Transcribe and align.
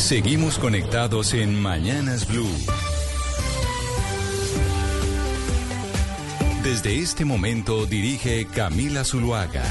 Seguimos 0.00 0.58
conectados 0.58 1.34
en 1.34 1.60
Mañanas 1.60 2.26
Blue. 2.26 2.48
Desde 6.64 6.98
este 6.98 7.24
momento 7.24 7.86
dirige 7.86 8.46
Camila 8.46 9.04
Zuluaga. 9.04 9.62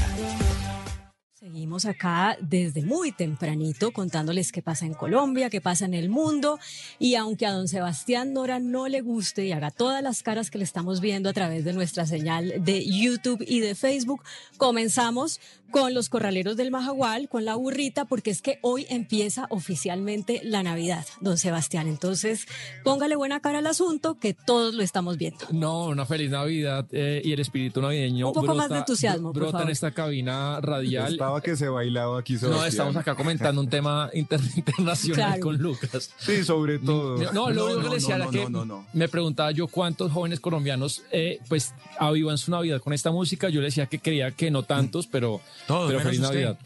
Seguimos 1.34 1.84
acá 1.84 2.38
desde 2.40 2.82
muy 2.82 3.12
tempranito 3.12 3.90
contándoles 3.92 4.50
qué 4.50 4.62
pasa 4.62 4.86
en 4.86 4.94
Colombia, 4.94 5.50
qué 5.50 5.60
pasa 5.60 5.84
en 5.84 5.94
el 5.94 6.08
mundo. 6.08 6.58
Y 6.98 7.16
aunque 7.16 7.44
a 7.44 7.52
don 7.52 7.68
Sebastián 7.68 8.32
Nora 8.32 8.60
no 8.60 8.88
le 8.88 9.02
guste 9.02 9.44
y 9.44 9.52
haga 9.52 9.70
todas 9.70 10.02
las 10.02 10.22
caras 10.22 10.50
que 10.50 10.58
le 10.58 10.64
estamos 10.64 11.00
viendo 11.00 11.28
a 11.28 11.32
través 11.34 11.64
de 11.64 11.72
nuestra 11.74 12.06
señal 12.06 12.64
de 12.64 12.86
YouTube 12.86 13.44
y 13.46 13.60
de 13.60 13.74
Facebook, 13.74 14.22
comenzamos 14.56 15.40
con 15.70 15.94
los 15.94 16.08
corraleros 16.08 16.56
del 16.56 16.70
Majagual, 16.70 17.28
con 17.28 17.44
la 17.44 17.54
burrita, 17.54 18.04
porque 18.04 18.30
es 18.30 18.42
que 18.42 18.58
hoy 18.62 18.86
empieza 18.90 19.46
oficialmente 19.50 20.40
la 20.44 20.62
Navidad, 20.62 21.06
don 21.20 21.38
Sebastián. 21.38 21.88
Entonces, 21.88 22.46
póngale 22.84 23.16
buena 23.16 23.40
cara 23.40 23.58
al 23.58 23.66
asunto, 23.66 24.18
que 24.18 24.34
todos 24.34 24.74
lo 24.74 24.82
estamos 24.82 25.16
viendo. 25.16 25.46
No, 25.52 25.86
una 25.86 26.06
feliz 26.06 26.30
Navidad 26.30 26.86
eh, 26.92 27.22
y 27.24 27.32
el 27.32 27.40
espíritu 27.40 27.80
navideño. 27.80 28.28
Un 28.28 28.34
poco 28.34 28.46
brota, 28.46 28.58
más 28.62 28.68
de 28.70 28.78
entusiasmo, 28.78 29.28
por 29.32 29.42
Brota 29.42 29.52
favor. 29.52 29.66
en 29.68 29.72
esta 29.72 29.90
cabina 29.92 30.60
radial. 30.60 31.12
Estaba 31.12 31.40
que 31.40 31.56
se 31.56 31.68
bailaba 31.68 32.18
aquí, 32.20 32.36
Sebastián. 32.36 32.60
No, 32.60 32.66
estamos 32.66 32.96
acá 32.96 33.14
comentando 33.14 33.60
un 33.60 33.68
tema 33.68 34.10
inter- 34.12 34.40
internacional 34.56 35.14
Claro. 35.30 35.40
con 35.42 35.56
Lucas. 35.56 36.10
Sí, 36.18 36.44
sobre 36.44 36.78
todo. 36.78 37.16
No, 37.32 37.50
lo 37.50 37.54
No, 37.54 37.64
único 37.66 37.78
que 37.78 37.82
no, 37.84 37.88
le 37.90 37.94
decía 37.96 38.16
no, 38.18 38.24
era 38.24 38.24
no, 38.24 38.30
que 38.30 38.50
no, 38.50 38.64
no. 38.64 38.86
me 38.92 39.08
preguntaba 39.08 39.50
yo 39.52 39.66
cuántos 39.68 40.12
jóvenes 40.12 40.40
colombianos 40.40 41.02
eh, 41.12 41.38
pues 41.48 41.74
avivan 41.98 42.38
su 42.38 42.50
Navidad 42.50 42.80
con 42.80 42.92
esta 42.92 43.10
música. 43.10 43.48
Yo 43.48 43.60
le 43.60 43.66
decía 43.66 43.86
que 43.86 43.98
creía 43.98 44.30
que 44.32 44.50
no 44.50 44.62
tantos, 44.62 45.06
pero, 45.06 45.40
Todos, 45.66 45.88
pero 45.88 46.00
feliz 46.00 46.20
usted. 46.20 46.32
Navidad. 46.34 46.58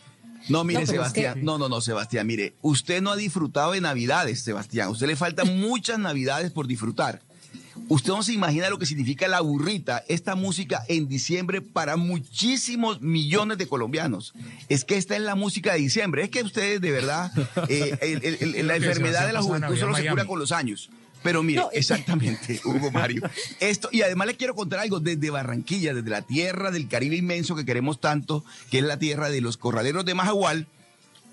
No, 0.48 0.62
mire, 0.64 0.80
No, 0.80 0.86
pero 0.86 1.02
es 1.02 1.08
Sebastián. 1.08 1.34
que- 1.34 1.42
No, 1.42 1.56
no, 1.58 1.68
no, 1.68 1.80
Sebastián, 1.80 2.26
mire. 2.26 2.54
Usted 2.60 3.00
no 3.00 3.10
ha 3.12 3.16
disfrutado 3.16 3.72
de 3.72 3.80
Navidades, 3.80 4.40
Sebastián. 4.42 4.88
A 4.88 4.90
usted 4.90 5.06
le 5.06 5.16
faltan 5.16 5.46
muchas 5.60 5.98
Navidades 5.98 6.50
por 6.52 6.66
disfrutar. 6.66 7.22
Usted 7.88 8.10
no 8.12 8.22
se 8.22 8.32
imagina 8.32 8.70
lo 8.70 8.78
que 8.78 8.86
significa 8.86 9.26
la 9.26 9.40
burrita, 9.40 10.04
esta 10.08 10.36
música 10.36 10.82
en 10.88 11.08
diciembre 11.08 11.60
para 11.60 11.96
muchísimos 11.96 13.00
millones 13.02 13.58
de 13.58 13.66
colombianos. 13.66 14.32
Es 14.68 14.84
que 14.84 14.96
esta 14.96 15.16
es 15.16 15.22
la 15.22 15.34
música 15.34 15.72
de 15.72 15.80
diciembre. 15.80 16.22
Es 16.24 16.30
que 16.30 16.42
ustedes, 16.42 16.80
de 16.80 16.90
verdad, 16.92 17.32
eh, 17.68 17.98
el- 18.00 18.24
el- 18.24 18.54
el- 18.54 18.66
la 18.68 18.76
enfermedad 18.76 19.26
de 19.26 19.32
la 19.32 19.42
juventud 19.42 19.76
solo 19.76 19.94
se 19.96 20.06
cura 20.08 20.24
con 20.24 20.38
los 20.38 20.52
años. 20.52 20.88
Pero 21.24 21.42
mire, 21.42 21.62
No, 21.62 21.70
exactamente, 21.72 22.60
Hugo 22.64 22.92
Mario. 22.92 23.22
Esto, 23.58 23.88
y 23.90 24.02
además 24.02 24.28
le 24.28 24.36
quiero 24.36 24.54
contar 24.54 24.78
algo 24.78 25.00
desde 25.00 25.30
Barranquilla, 25.30 25.94
desde 25.94 26.10
la 26.10 26.22
tierra 26.22 26.70
del 26.70 26.86
Caribe 26.86 27.16
inmenso 27.16 27.56
que 27.56 27.64
queremos 27.64 28.00
tanto, 28.00 28.44
que 28.70 28.78
es 28.78 28.84
la 28.84 28.98
tierra 28.98 29.30
de 29.30 29.40
los 29.40 29.56
corraleros 29.56 30.04
de 30.04 30.14
Majagual. 30.14 30.68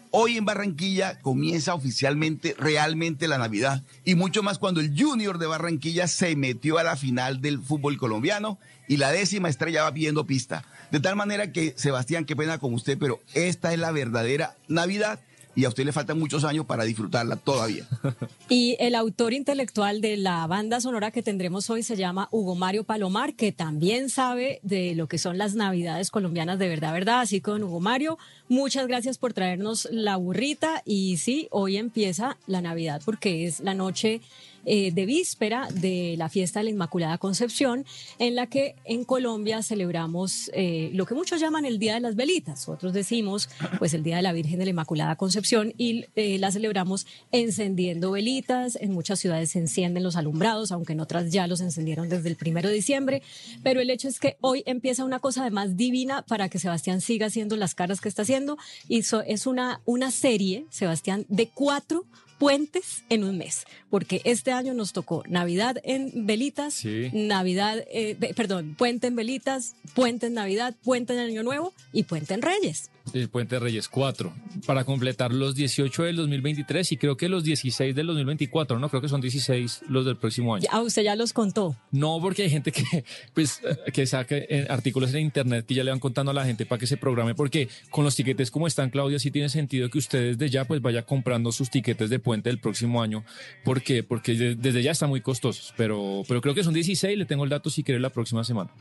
Hoy 0.10 0.38
en 0.38 0.46
Barranquilla 0.46 1.20
comienza 1.22 1.74
oficialmente, 1.74 2.56
realmente 2.58 3.28
la 3.28 3.38
Navidad. 3.38 3.84
Y 4.04 4.16
mucho 4.16 4.44
más 4.44 4.58
cuando 4.58 4.82
el 4.82 4.94
Junior 4.98 5.38
de 5.38 5.48
Barranquilla 5.48 6.08
se 6.08 6.36
metió 6.36 6.78
a 6.78 6.84
la 6.84 6.98
final 6.98 7.42
del 7.42 7.62
fútbol 7.62 7.98
colombiano 7.98 8.60
y 8.88 8.98
la 8.98 9.12
décima 9.12 9.48
estrella 9.48 9.84
va 9.84 9.94
pidiendo 9.94 10.26
pista. 10.26 10.66
De 10.92 11.00
tal 11.00 11.16
manera 11.16 11.54
que, 11.54 11.74
Sebastián, 11.78 12.26
qué 12.26 12.36
pena 12.36 12.60
con 12.60 12.74
usted, 12.74 12.98
pero 12.98 13.22
esta 13.34 13.72
es 13.72 13.80
la 13.80 13.92
verdadera 13.92 14.58
Navidad 14.68 15.22
y 15.56 15.66
a 15.66 15.70
usted 15.70 15.86
le 15.86 15.92
faltan 15.92 16.20
muchos 16.20 16.44
años 16.44 16.66
para 16.66 16.84
disfrutarla 16.84 17.36
todavía. 17.36 17.88
Y 18.50 18.76
el 18.80 18.96
autor 18.96 19.32
intelectual 19.32 20.02
de 20.02 20.18
la 20.18 20.46
banda 20.46 20.82
sonora 20.82 21.12
que 21.12 21.24
tendremos 21.24 21.70
hoy 21.70 21.84
se 21.84 21.96
llama 21.96 22.28
Hugo 22.32 22.54
Mario 22.56 22.84
Palomar, 22.84 23.34
que 23.34 23.54
también 23.54 24.10
sabe 24.10 24.60
de 24.62 24.94
lo 24.94 25.08
que 25.08 25.18
son 25.18 25.38
las 25.38 25.56
navidades 25.56 26.12
colombianas 26.12 26.60
de 26.60 26.68
verdad, 26.68 26.92
¿verdad? 26.92 27.22
Así 27.22 27.40
que, 27.40 27.52
Hugo 27.52 27.80
Mario, 27.80 28.18
muchas 28.50 28.88
gracias 28.88 29.18
por 29.18 29.32
traernos 29.32 29.88
la 29.90 30.18
burrita. 30.18 30.82
Y 30.86 31.16
sí, 31.16 31.48
hoy 31.50 31.78
empieza 31.78 32.38
la 32.46 32.62
Navidad 32.62 33.02
porque 33.06 33.46
es 33.46 33.62
la 33.62 33.74
noche 33.74 34.20
eh, 34.66 34.92
de 34.92 35.06
víspera 35.06 35.68
de 35.74 36.16
la 36.18 36.30
fiesta 36.30 36.60
de 36.60 36.66
la 36.66 36.70
Inmaculada 36.70 37.18
Concepción, 37.18 37.86
en 38.20 38.36
la 38.36 38.48
que 38.48 38.76
en 38.86 39.04
Colombia 39.04 39.64
celebramos 39.64 40.50
eh, 40.54 40.92
lo 40.94 41.06
que 41.06 41.16
muchos 41.16 41.40
llaman 41.40 41.66
el 41.66 41.80
Día 41.80 41.96
de 41.96 42.00
las 42.00 42.16
Velitas, 42.16 42.68
otros 42.68 42.94
decimos 42.94 43.50
pues 43.80 43.94
el 43.94 44.04
Día 44.04 44.18
de 44.18 44.22
la 44.22 44.34
Virgen 44.34 44.60
de 44.60 44.66
la 44.66 44.72
Inmaculada 44.72 45.16
Concepción 45.16 45.74
y 45.78 46.06
eh, 46.16 46.38
la 46.40 46.52
celebramos 46.52 47.08
encendiendo 47.32 48.12
velitas, 48.12 48.78
en 48.80 48.92
muchas 48.92 49.20
ciudades 49.20 49.52
se 49.52 49.60
encienden 49.60 50.04
los 50.04 50.16
alumbrados, 50.16 50.72
aunque 50.72 50.94
en 50.94 51.00
otras 51.00 51.32
ya 51.32 51.48
los 51.48 51.62
encendieron 51.62 52.10
desde 52.10 52.30
el 52.30 52.36
primero 52.36 52.70
de 52.70 52.76
diciembre, 52.76 53.22
pero 53.64 53.82
el 53.82 53.90
hecho 53.90 54.08
es 54.08 54.20
que 54.20 54.38
hoy 54.42 54.64
empieza 54.66 55.04
una 55.04 55.20
cosa 55.20 55.42
además 55.42 55.78
divina 55.78 56.22
para 56.24 56.50
que 56.50 56.60
Sebastián 56.60 57.02
siga 57.02 57.28
haciendo 57.28 57.56
las 57.56 57.76
caras 57.76 58.02
que 58.02 58.10
está 58.10 58.22
haciendo. 58.22 58.58
Y 58.88 59.00
es 59.00 59.48
una, 59.48 59.82
una 59.86 60.12
serie, 60.12 60.66
Sebastián, 60.70 61.26
de 61.30 61.48
cuatro 61.48 62.06
puentes 62.42 63.04
en 63.10 63.24
un 63.24 63.38
mes, 63.38 63.66
porque 63.92 64.20
este 64.24 64.52
año 64.52 64.74
nos 64.74 64.94
tocó 64.94 65.24
Navidad 65.28 65.78
en 65.84 66.26
velitas, 66.26 66.74
Sí. 66.74 67.12
Navidad, 67.14 67.86
eh, 67.92 68.18
perdón, 68.36 68.74
puente 68.76 69.06
en 69.06 69.16
velitas, 69.16 69.76
puente 69.94 70.26
en 70.26 70.34
Navidad, 70.34 70.74
puente 70.84 71.14
en 71.14 71.20
Año 71.20 71.44
Nuevo 71.44 71.72
y 71.94 72.02
puente 72.02 72.34
en 72.34 72.42
Reyes. 72.42 72.90
El 73.14 73.30
Puente 73.30 73.60
Reyes 73.60 73.88
4, 73.90 74.34
para 74.66 74.84
completar 74.84 75.34
los 75.34 75.56
18 75.56 76.04
del 76.04 76.16
2023 76.16 76.92
y 76.92 76.98
creo 76.98 77.18
que 77.18 77.28
los 77.30 77.44
16 77.44 77.94
del 77.96 78.08
2024, 78.08 78.80
¿no? 78.80 78.90
Creo 78.90 79.02
que 79.02 79.10
son 79.10 79.22
16 79.22 79.82
los 79.90 80.06
del 80.06 80.18
próximo 80.18 80.56
año. 80.56 80.66
Ya, 80.72 80.80
usted 80.82 81.04
ya 81.04 81.16
los 81.16 81.34
contó. 81.34 81.76
No, 81.92 82.20
porque 82.22 82.44
hay 82.44 82.50
gente 82.50 82.72
que, 82.72 82.84
pues, 83.34 83.62
que 83.94 84.06
saca 84.06 84.36
eh, 84.38 84.68
artículos 84.70 85.14
en 85.14 85.22
internet 85.22 85.66
que 85.66 85.74
ya 85.76 85.84
le 85.84 85.92
van 85.92 86.00
contando 86.00 86.32
a 86.32 86.34
la 86.34 86.46
gente 86.46 86.66
para 86.66 86.80
que 86.80 86.88
se 86.88 86.98
programe, 86.98 87.36
porque 87.36 87.68
con 87.90 88.04
los 88.06 88.16
tiquetes 88.16 88.50
como 88.52 88.68
están, 88.68 88.90
Claudia, 88.90 89.20
sí 89.20 89.32
tiene 89.32 89.50
sentido 89.50 89.90
que 89.90 89.98
ustedes 89.98 90.38
de 90.38 90.50
ya 90.50 90.66
pues 90.66 90.82
vaya 90.82 91.04
comprando 91.04 91.52
sus 91.52 91.70
tiquetes 91.70 92.10
de 92.10 92.20
puente 92.20 92.50
del 92.50 92.60
próximo 92.60 93.02
año. 93.02 93.24
¿Por 93.64 93.82
qué? 93.82 94.04
Porque 94.04 94.34
de- 94.36 94.56
desde 94.56 94.84
ya 94.84 94.92
están 94.92 95.10
muy 95.10 95.22
costosos, 95.22 95.74
pero, 95.78 96.24
pero 96.28 96.42
creo 96.42 96.54
que 96.56 96.64
son 96.64 96.74
16, 96.74 97.18
le 97.18 97.26
tengo 97.26 97.44
el 97.44 97.50
dato 97.50 97.70
si 97.70 97.84
quiere 97.84 98.00
la 98.00 98.10
próxima 98.10 98.44
semana. 98.44 98.72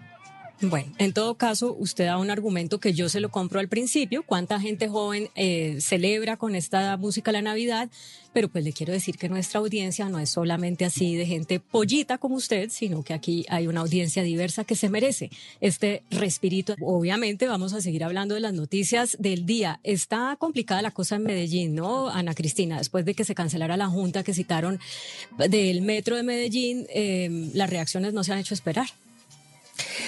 Bueno, 0.63 0.93
en 0.99 1.15
todo 1.15 1.37
caso, 1.37 1.75
usted 1.79 2.05
da 2.05 2.19
un 2.19 2.29
argumento 2.29 2.81
que 2.81 2.93
yo 2.93 3.09
se 3.09 3.21
lo 3.21 3.31
compro 3.31 3.61
al 3.61 3.69
principio. 3.69 4.23
¿Cuánta 4.23 4.61
gente 4.61 4.89
joven 4.89 5.31
eh, 5.35 5.79
celebra 5.81 6.37
con 6.37 6.55
esta 6.55 6.99
música 6.99 7.33
la 7.33 7.41
Navidad? 7.41 7.89
Pero 8.35 8.51
pues 8.51 8.63
le 8.63 8.75
quiero 8.75 8.93
decir 8.93 9.17
que 9.17 9.31
nuestra 9.31 9.61
audiencia 9.61 10.11
no 10.11 10.19
es 10.19 10.29
solamente 10.29 10.85
así 10.85 11.17
de 11.17 11.25
gente 11.25 11.61
pollita 11.61 12.19
como 12.19 12.35
usted, 12.35 12.69
sino 12.71 13.03
que 13.03 13.15
aquí 13.15 13.47
hay 13.49 13.69
una 13.69 13.81
audiencia 13.81 14.23
diversa 14.23 14.65
que 14.65 14.77
se 14.77 14.91
merece 14.91 15.31
este 15.63 16.03
respirito. 16.11 16.75
Obviamente 16.83 17.49
vamos 17.49 17.73
a 17.73 17.81
seguir 17.81 18.05
hablando 18.05 18.35
de 18.35 18.41
las 18.41 18.53
noticias 18.53 19.17
del 19.19 19.47
día. 19.47 19.81
Está 19.83 20.37
complicada 20.39 20.83
la 20.83 20.91
cosa 20.91 21.17
en 21.17 21.23
Medellín, 21.23 21.75
¿no, 21.75 22.11
Ana 22.11 22.35
Cristina? 22.35 22.77
Después 22.77 23.07
de 23.07 23.15
que 23.15 23.25
se 23.25 23.35
cancelara 23.35 23.79
la 23.79 23.89
junta 23.89 24.23
que 24.23 24.35
citaron 24.35 24.79
del 25.39 25.81
metro 25.81 26.17
de 26.17 26.23
Medellín, 26.23 26.87
eh, 26.91 27.51
las 27.55 27.71
reacciones 27.71 28.13
no 28.13 28.25
se 28.25 28.33
han 28.35 28.39
hecho 28.39 28.53
esperar. 28.53 28.89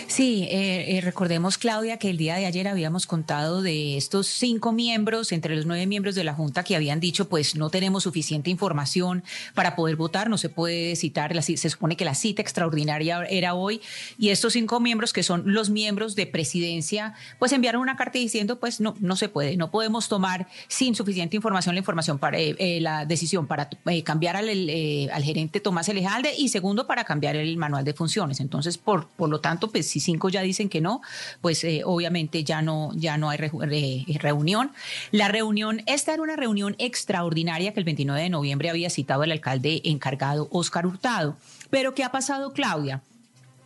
Sí, 0.06 0.44
eh, 0.50 0.96
eh, 0.96 1.00
recordemos, 1.00 1.58
Claudia, 1.58 1.98
que 1.98 2.10
el 2.10 2.16
día 2.16 2.36
de 2.36 2.46
ayer 2.46 2.68
habíamos 2.68 3.06
contado 3.06 3.62
de 3.62 3.96
estos 3.96 4.26
cinco 4.26 4.72
miembros, 4.72 5.32
entre 5.32 5.56
los 5.56 5.66
nueve 5.66 5.86
miembros 5.86 6.14
de 6.14 6.24
la 6.24 6.34
Junta, 6.34 6.64
que 6.64 6.76
habían 6.76 7.00
dicho, 7.00 7.28
pues 7.28 7.56
no 7.56 7.70
tenemos 7.70 8.02
suficiente 8.02 8.50
información 8.50 9.24
para 9.54 9.74
poder 9.76 9.96
votar, 9.96 10.28
no 10.28 10.38
se 10.38 10.48
puede 10.48 10.96
citar, 10.96 11.34
la 11.34 11.42
se 11.42 11.56
supone 11.56 11.96
que 11.96 12.04
la 12.04 12.14
cita 12.14 12.42
extraordinaria 12.42 13.24
era 13.24 13.54
hoy, 13.54 13.80
y 14.18 14.30
estos 14.30 14.52
cinco 14.52 14.80
miembros, 14.80 15.12
que 15.12 15.22
son 15.22 15.42
los 15.46 15.70
miembros 15.70 16.14
de 16.14 16.26
presidencia, 16.26 17.14
pues 17.38 17.52
enviaron 17.52 17.82
una 17.82 17.96
carta 17.96 18.18
diciendo, 18.18 18.60
pues 18.60 18.80
no, 18.80 18.94
no 19.00 19.16
se 19.16 19.28
puede, 19.28 19.56
no 19.56 19.70
podemos 19.70 20.08
tomar 20.08 20.46
sin 20.68 20.94
suficiente 20.94 21.36
información 21.36 21.74
la 21.74 21.80
información 21.80 22.18
para 22.18 22.38
eh, 22.38 22.54
eh, 22.58 22.80
la 22.80 23.04
decisión 23.06 23.46
para 23.46 23.68
eh, 23.86 24.02
cambiar 24.02 24.36
al, 24.36 24.48
eh, 24.48 25.08
al 25.12 25.22
gerente 25.22 25.60
Tomás 25.60 25.88
Elejalde 25.88 26.34
y 26.36 26.48
segundo 26.48 26.86
para 26.86 27.04
cambiar 27.04 27.36
el 27.36 27.56
manual 27.56 27.84
de 27.84 27.94
funciones. 27.94 28.40
Entonces, 28.40 28.78
por, 28.78 29.08
por 29.08 29.28
lo 29.28 29.40
tanto, 29.40 29.61
pues 29.70 29.88
si 29.88 30.00
cinco 30.00 30.28
ya 30.28 30.42
dicen 30.42 30.68
que 30.68 30.80
no, 30.80 31.00
pues 31.40 31.62
eh, 31.64 31.82
obviamente 31.84 32.44
ya 32.44 32.62
no, 32.62 32.90
ya 32.94 33.16
no 33.18 33.30
hay 33.30 33.38
re- 33.38 33.50
re- 33.60 34.04
reunión. 34.18 34.72
La 35.10 35.28
reunión, 35.28 35.82
esta 35.86 36.12
era 36.14 36.22
una 36.22 36.36
reunión 36.36 36.74
extraordinaria 36.78 37.72
que 37.72 37.80
el 37.80 37.84
29 37.84 38.22
de 38.22 38.30
noviembre 38.30 38.70
había 38.70 38.90
citado 38.90 39.24
el 39.24 39.32
alcalde 39.32 39.80
encargado 39.84 40.48
Óscar 40.50 40.86
Hurtado. 40.86 41.36
Pero 41.70 41.94
¿qué 41.94 42.04
ha 42.04 42.12
pasado, 42.12 42.52
Claudia? 42.52 43.02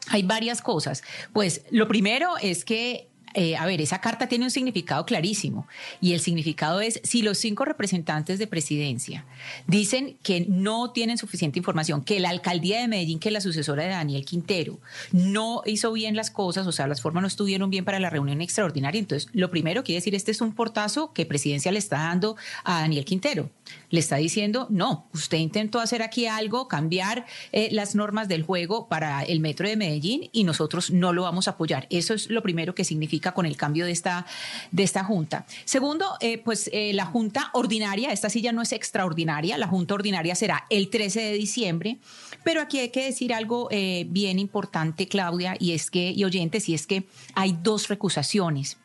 Hay 0.09 0.23
varias 0.23 0.63
cosas. 0.63 1.03
Pues 1.33 1.63
lo 1.71 1.89
primero 1.89 2.37
es 2.41 2.65
que 2.65 3.09
eh, 3.39 3.55
a 3.55 3.67
ver, 3.67 3.83
esa 3.83 4.01
carta 4.01 4.29
tiene 4.29 4.47
un 4.47 4.51
significado 4.51 5.05
clarísimo 5.05 5.69
y 6.01 6.15
el 6.15 6.21
significado 6.21 6.81
es 6.81 7.01
si 7.05 7.21
los 7.21 7.37
cinco 7.37 7.67
representantes 7.67 8.39
de 8.39 8.47
presidencia 8.47 9.27
dicen 9.67 10.17
que 10.23 10.47
no 10.49 10.91
tienen 10.93 11.19
suficiente 11.19 11.59
información, 11.59 12.03
que 12.03 12.19
la 12.19 12.31
alcaldía 12.31 12.81
de 12.81 12.89
Medellín, 12.89 13.19
que 13.19 13.29
es 13.29 13.35
la 13.35 13.43
sucesora 13.43 13.83
de 13.83 13.91
Daniel 13.91 14.25
Quintero, 14.25 14.81
no 15.13 15.61
hizo 15.67 15.93
bien 15.93 16.17
las 16.17 16.31
cosas, 16.31 16.67
o 16.67 16.73
sea, 16.73 16.87
las 16.87 17.03
formas 17.03 17.21
no 17.21 17.29
estuvieron 17.29 17.69
bien 17.69 17.85
para 17.85 18.01
la 18.01 18.09
reunión 18.09 18.41
extraordinaria, 18.41 18.99
entonces 18.99 19.29
lo 19.35 19.51
primero 19.51 19.85
quiere 19.85 19.99
decir, 19.99 20.15
este 20.15 20.31
es 20.31 20.41
un 20.41 20.55
portazo 20.55 21.13
que 21.13 21.27
presidencia 21.27 21.71
le 21.71 21.79
está 21.79 21.99
dando 21.99 22.37
a 22.65 22.81
Daniel 22.81 23.05
Quintero. 23.05 23.51
Le 23.91 24.01
está 24.01 24.17
diciendo, 24.17 24.67
no, 24.71 25.07
usted 25.13 25.39
intentó 25.39 25.81
hacer 25.81 26.03
aquí 26.03 26.27
algo, 26.27 26.69
cambiar 26.69 27.27
eh, 27.53 27.69
las 27.73 27.95
normas 27.95 28.29
del 28.29 28.43
juego 28.43 28.89
para 28.89 29.23
el 29.23 29.41
metro 29.41 29.69
de 29.69 29.77
Medellín 29.77 30.29
y 30.33 30.45
nosotros 30.45 30.91
no 30.91 31.13
lo 31.13 31.23
vamos 31.23 31.49
a 31.49 31.53
apoyar. 31.53 31.87
Eso 31.91 32.15
es 32.15 32.31
lo 32.31 32.43
primero 32.43 32.75
que 32.75 32.85
significa 32.85 33.33
con 33.33 33.47
el 33.47 33.57
cambio 33.57 33.87
de 33.87 33.93
esta, 33.93 34.27
de 34.71 34.83
esta 34.83 35.05
Junta. 35.05 35.47
Segundo, 35.65 36.17
eh, 36.21 36.39
pues 36.39 36.69
eh, 36.73 36.93
la 36.95 37.07
Junta 37.07 37.51
ordinaria, 37.53 38.13
esta 38.13 38.31
silla 38.31 38.53
no 38.53 38.63
es 38.63 38.73
extraordinaria, 38.73 39.59
la 39.59 39.69
Junta 39.69 39.95
ordinaria 39.95 40.35
será 40.35 40.67
el 40.71 40.91
13 40.91 41.21
de 41.21 41.33
diciembre, 41.33 41.99
pero 42.45 42.61
aquí 42.61 42.79
hay 42.79 42.91
que 42.91 43.05
decir 43.05 43.33
algo 43.33 43.69
bien 43.69 44.39
importante, 44.39 45.09
Claudia, 45.09 45.57
y 45.59 45.73
es 45.73 45.91
que, 45.91 46.11
y 46.11 46.25
oyentes, 46.25 46.69
y 46.69 46.75
es 46.75 46.87
que 46.87 47.05
hay 47.35 47.57
dos 47.63 47.89
recusaciones 47.89 48.79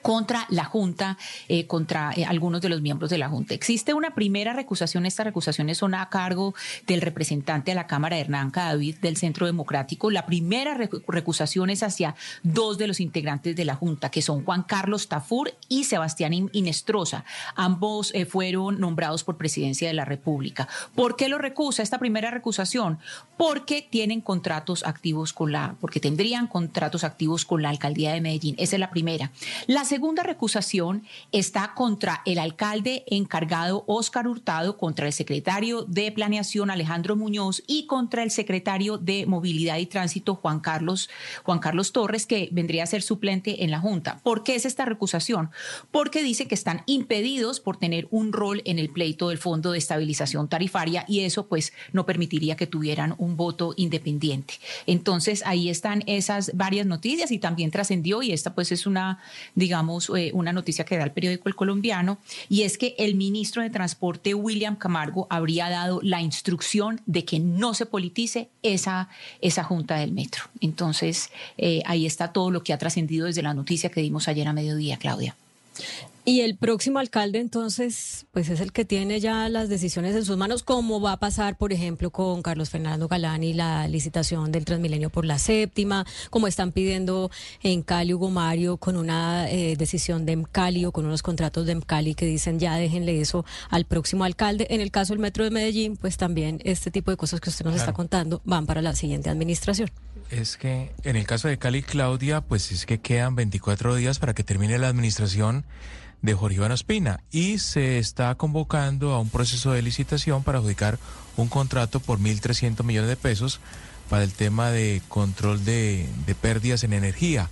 contra 0.00 0.46
la 0.48 0.64
Junta, 0.64 1.18
eh, 1.48 1.66
contra 1.66 2.12
eh, 2.16 2.24
algunos 2.24 2.60
de 2.60 2.68
los 2.68 2.80
miembros 2.80 3.10
de 3.10 3.18
la 3.18 3.28
Junta. 3.28 3.54
Existe 3.54 3.94
una 3.94 4.14
primera 4.14 4.52
recusación, 4.52 5.06
estas 5.06 5.26
recusaciones 5.26 5.78
son 5.78 5.94
a 5.94 6.08
cargo 6.08 6.54
del 6.86 7.00
representante 7.00 7.72
de 7.72 7.74
la 7.74 7.86
Cámara, 7.86 8.18
Hernán 8.18 8.50
Cadavid, 8.50 8.96
del 8.98 9.16
Centro 9.16 9.46
Democrático. 9.46 10.10
La 10.10 10.26
primera 10.26 10.74
recusación 10.74 11.70
es 11.70 11.82
hacia 11.82 12.14
dos 12.42 12.78
de 12.78 12.86
los 12.86 13.00
integrantes 13.00 13.56
de 13.56 13.64
la 13.64 13.74
Junta, 13.74 14.10
que 14.10 14.22
son 14.22 14.44
Juan 14.44 14.62
Carlos 14.62 15.08
Tafur 15.08 15.52
y 15.68 15.84
Sebastián 15.84 16.32
Inestrosa. 16.52 17.24
Ambos 17.56 18.12
eh, 18.14 18.24
fueron 18.24 18.80
nombrados 18.80 19.24
por 19.24 19.36
Presidencia 19.36 19.88
de 19.88 19.94
la 19.94 20.04
República. 20.04 20.68
¿Por 20.94 21.16
qué 21.16 21.28
lo 21.28 21.38
recusa 21.38 21.82
esta 21.82 21.98
primera 21.98 22.30
recusación? 22.30 22.98
Porque 23.36 23.86
tienen 23.88 24.20
contratos 24.20 24.84
activos 24.84 25.32
con 25.32 25.52
la, 25.52 25.76
porque 25.80 26.00
tendrían 26.00 26.46
contratos 26.46 27.04
activos 27.04 27.44
con 27.44 27.62
la 27.62 27.70
Alcaldía 27.70 28.12
de 28.12 28.20
Medellín. 28.20 28.54
Esa 28.58 28.76
es 28.76 28.80
la 28.80 28.90
primera. 28.90 29.32
La 29.66 29.81
la 29.82 29.88
segunda 29.88 30.22
recusación 30.22 31.02
está 31.32 31.74
contra 31.74 32.22
el 32.24 32.38
alcalde 32.38 33.02
encargado 33.08 33.82
Óscar 33.88 34.28
Hurtado, 34.28 34.76
contra 34.76 35.08
el 35.08 35.12
secretario 35.12 35.82
de 35.82 36.12
Planeación 36.12 36.70
Alejandro 36.70 37.16
Muñoz 37.16 37.64
y 37.66 37.86
contra 37.86 38.22
el 38.22 38.30
secretario 38.30 38.96
de 38.96 39.26
Movilidad 39.26 39.78
y 39.78 39.86
Tránsito 39.86 40.36
Juan 40.36 40.60
Carlos, 40.60 41.10
Juan 41.42 41.58
Carlos 41.58 41.90
Torres, 41.90 42.26
que 42.26 42.48
vendría 42.52 42.84
a 42.84 42.86
ser 42.86 43.02
suplente 43.02 43.64
en 43.64 43.72
la 43.72 43.80
Junta. 43.80 44.20
¿Por 44.22 44.44
qué 44.44 44.54
es 44.54 44.66
esta 44.66 44.84
recusación? 44.84 45.50
Porque 45.90 46.22
dice 46.22 46.46
que 46.46 46.54
están 46.54 46.84
impedidos 46.86 47.58
por 47.58 47.76
tener 47.76 48.06
un 48.12 48.32
rol 48.32 48.62
en 48.64 48.78
el 48.78 48.88
pleito 48.88 49.30
del 49.30 49.38
Fondo 49.38 49.72
de 49.72 49.78
Estabilización 49.78 50.48
Tarifaria 50.48 51.04
y 51.08 51.22
eso 51.22 51.48
pues 51.48 51.72
no 51.90 52.06
permitiría 52.06 52.54
que 52.54 52.68
tuvieran 52.68 53.16
un 53.18 53.36
voto 53.36 53.74
independiente. 53.76 54.54
Entonces 54.86 55.42
ahí 55.44 55.68
están 55.68 56.04
esas 56.06 56.52
varias 56.54 56.86
noticias 56.86 57.32
y 57.32 57.40
también 57.40 57.72
trascendió 57.72 58.22
y 58.22 58.30
esta 58.30 58.54
pues 58.54 58.70
es 58.70 58.86
una, 58.86 59.18
digamos, 59.56 59.71
digamos, 59.72 60.10
eh, 60.14 60.32
una 60.34 60.52
noticia 60.52 60.84
que 60.84 60.98
da 60.98 61.04
el 61.04 61.12
periódico 61.12 61.48
El 61.48 61.54
Colombiano, 61.54 62.18
y 62.50 62.64
es 62.64 62.76
que 62.76 62.94
el 62.98 63.14
ministro 63.14 63.62
de 63.62 63.70
Transporte, 63.70 64.34
William 64.34 64.76
Camargo, 64.76 65.26
habría 65.30 65.70
dado 65.70 66.00
la 66.02 66.20
instrucción 66.20 67.00
de 67.06 67.24
que 67.24 67.40
no 67.40 67.72
se 67.72 67.86
politice 67.86 68.50
esa, 68.62 69.08
esa 69.40 69.64
junta 69.64 69.96
del 69.96 70.12
metro. 70.12 70.44
Entonces, 70.60 71.30
eh, 71.56 71.80
ahí 71.86 72.04
está 72.04 72.34
todo 72.34 72.50
lo 72.50 72.62
que 72.62 72.74
ha 72.74 72.78
trascendido 72.78 73.24
desde 73.24 73.40
la 73.40 73.54
noticia 73.54 73.88
que 73.88 74.02
dimos 74.02 74.28
ayer 74.28 74.46
a 74.46 74.52
mediodía, 74.52 74.98
Claudia. 74.98 75.36
Y 76.24 76.42
el 76.42 76.56
próximo 76.56 77.00
alcalde 77.00 77.40
entonces, 77.40 78.26
pues 78.30 78.48
es 78.48 78.60
el 78.60 78.72
que 78.72 78.84
tiene 78.84 79.18
ya 79.18 79.48
las 79.48 79.68
decisiones 79.68 80.14
en 80.14 80.24
sus 80.24 80.36
manos, 80.36 80.62
como 80.62 81.00
va 81.00 81.12
a 81.12 81.16
pasar, 81.16 81.58
por 81.58 81.72
ejemplo, 81.72 82.10
con 82.10 82.42
Carlos 82.42 82.70
Fernando 82.70 83.08
Galán 83.08 83.42
y 83.42 83.54
la 83.54 83.88
licitación 83.88 84.52
del 84.52 84.64
Transmilenio 84.64 85.10
por 85.10 85.24
la 85.24 85.40
séptima, 85.40 86.06
como 86.30 86.46
están 86.46 86.70
pidiendo 86.70 87.32
en 87.64 87.82
Cali 87.82 88.14
Hugo 88.14 88.30
Mario 88.30 88.76
con 88.76 88.96
una 88.96 89.50
eh, 89.50 89.74
decisión 89.76 90.24
de 90.24 90.44
Cali 90.52 90.84
o 90.84 90.92
con 90.92 91.06
unos 91.06 91.22
contratos 91.22 91.66
de 91.66 91.80
Cali 91.82 92.14
que 92.14 92.26
dicen 92.26 92.60
ya 92.60 92.76
déjenle 92.76 93.20
eso 93.20 93.44
al 93.68 93.84
próximo 93.84 94.22
alcalde. 94.22 94.68
En 94.70 94.80
el 94.80 94.92
caso 94.92 95.14
del 95.14 95.20
Metro 95.20 95.42
de 95.42 95.50
Medellín, 95.50 95.96
pues 95.96 96.18
también 96.18 96.60
este 96.62 96.92
tipo 96.92 97.10
de 97.10 97.16
cosas 97.16 97.40
que 97.40 97.50
usted 97.50 97.64
nos 97.64 97.74
está 97.74 97.92
contando 97.92 98.40
van 98.44 98.66
para 98.66 98.80
la 98.80 98.94
siguiente 98.94 99.28
administración. 99.28 99.90
Es 100.30 100.56
que 100.56 100.92
en 101.02 101.16
el 101.16 101.26
caso 101.26 101.48
de 101.48 101.58
Cali, 101.58 101.82
Claudia, 101.82 102.42
pues 102.42 102.70
es 102.70 102.86
que 102.86 103.00
quedan 103.00 103.34
24 103.34 103.96
días 103.96 104.20
para 104.20 104.34
que 104.34 104.44
termine 104.44 104.78
la 104.78 104.88
administración 104.88 105.64
de 106.22 106.34
Jorge 106.34 106.56
Iván 106.56 106.72
Ospina 106.72 107.20
y 107.30 107.58
se 107.58 107.98
está 107.98 108.34
convocando 108.36 109.12
a 109.12 109.20
un 109.20 109.28
proceso 109.28 109.72
de 109.72 109.82
licitación 109.82 110.42
para 110.42 110.58
adjudicar 110.58 110.98
un 111.36 111.48
contrato 111.48 112.00
por 112.00 112.18
1.300 112.18 112.84
millones 112.84 113.10
de 113.10 113.16
pesos 113.16 113.60
para 114.08 114.24
el 114.24 114.32
tema 114.32 114.70
de 114.70 115.02
control 115.08 115.64
de, 115.64 116.08
de 116.26 116.34
pérdidas 116.34 116.84
en 116.84 116.92
energía, 116.92 117.48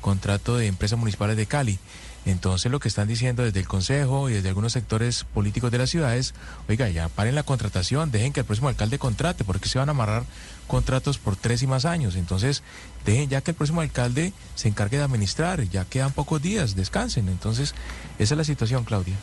contrato 0.00 0.56
de 0.56 0.66
empresas 0.66 0.98
municipales 0.98 1.36
de 1.36 1.46
Cali. 1.46 1.78
Entonces 2.24 2.70
lo 2.70 2.78
que 2.78 2.88
están 2.88 3.08
diciendo 3.08 3.42
desde 3.42 3.58
el 3.58 3.66
Consejo 3.66 4.30
y 4.30 4.34
desde 4.34 4.48
algunos 4.48 4.72
sectores 4.72 5.24
políticos 5.24 5.72
de 5.72 5.78
las 5.78 5.90
ciudades, 5.90 6.34
oiga, 6.68 6.88
ya 6.88 7.08
paren 7.08 7.34
la 7.34 7.42
contratación, 7.42 8.12
dejen 8.12 8.32
que 8.32 8.40
el 8.40 8.46
próximo 8.46 8.68
alcalde 8.68 8.98
contrate, 8.98 9.42
porque 9.42 9.68
se 9.68 9.78
van 9.78 9.88
a 9.88 9.92
amarrar 9.92 10.24
contratos 10.66 11.18
por 11.18 11.36
tres 11.36 11.62
y 11.62 11.66
más 11.66 11.84
años. 11.84 12.16
Entonces, 12.16 12.62
dejen 13.04 13.28
ya 13.28 13.40
que 13.40 13.52
el 13.52 13.56
próximo 13.56 13.80
alcalde 13.80 14.32
se 14.54 14.68
encargue 14.68 14.98
de 14.98 15.04
administrar, 15.04 15.62
ya 15.68 15.84
quedan 15.84 16.12
pocos 16.12 16.40
días, 16.40 16.74
descansen. 16.74 17.28
Entonces, 17.28 17.74
esa 18.18 18.34
es 18.34 18.38
la 18.38 18.44
situación, 18.44 18.84
Claudia. 18.84 19.16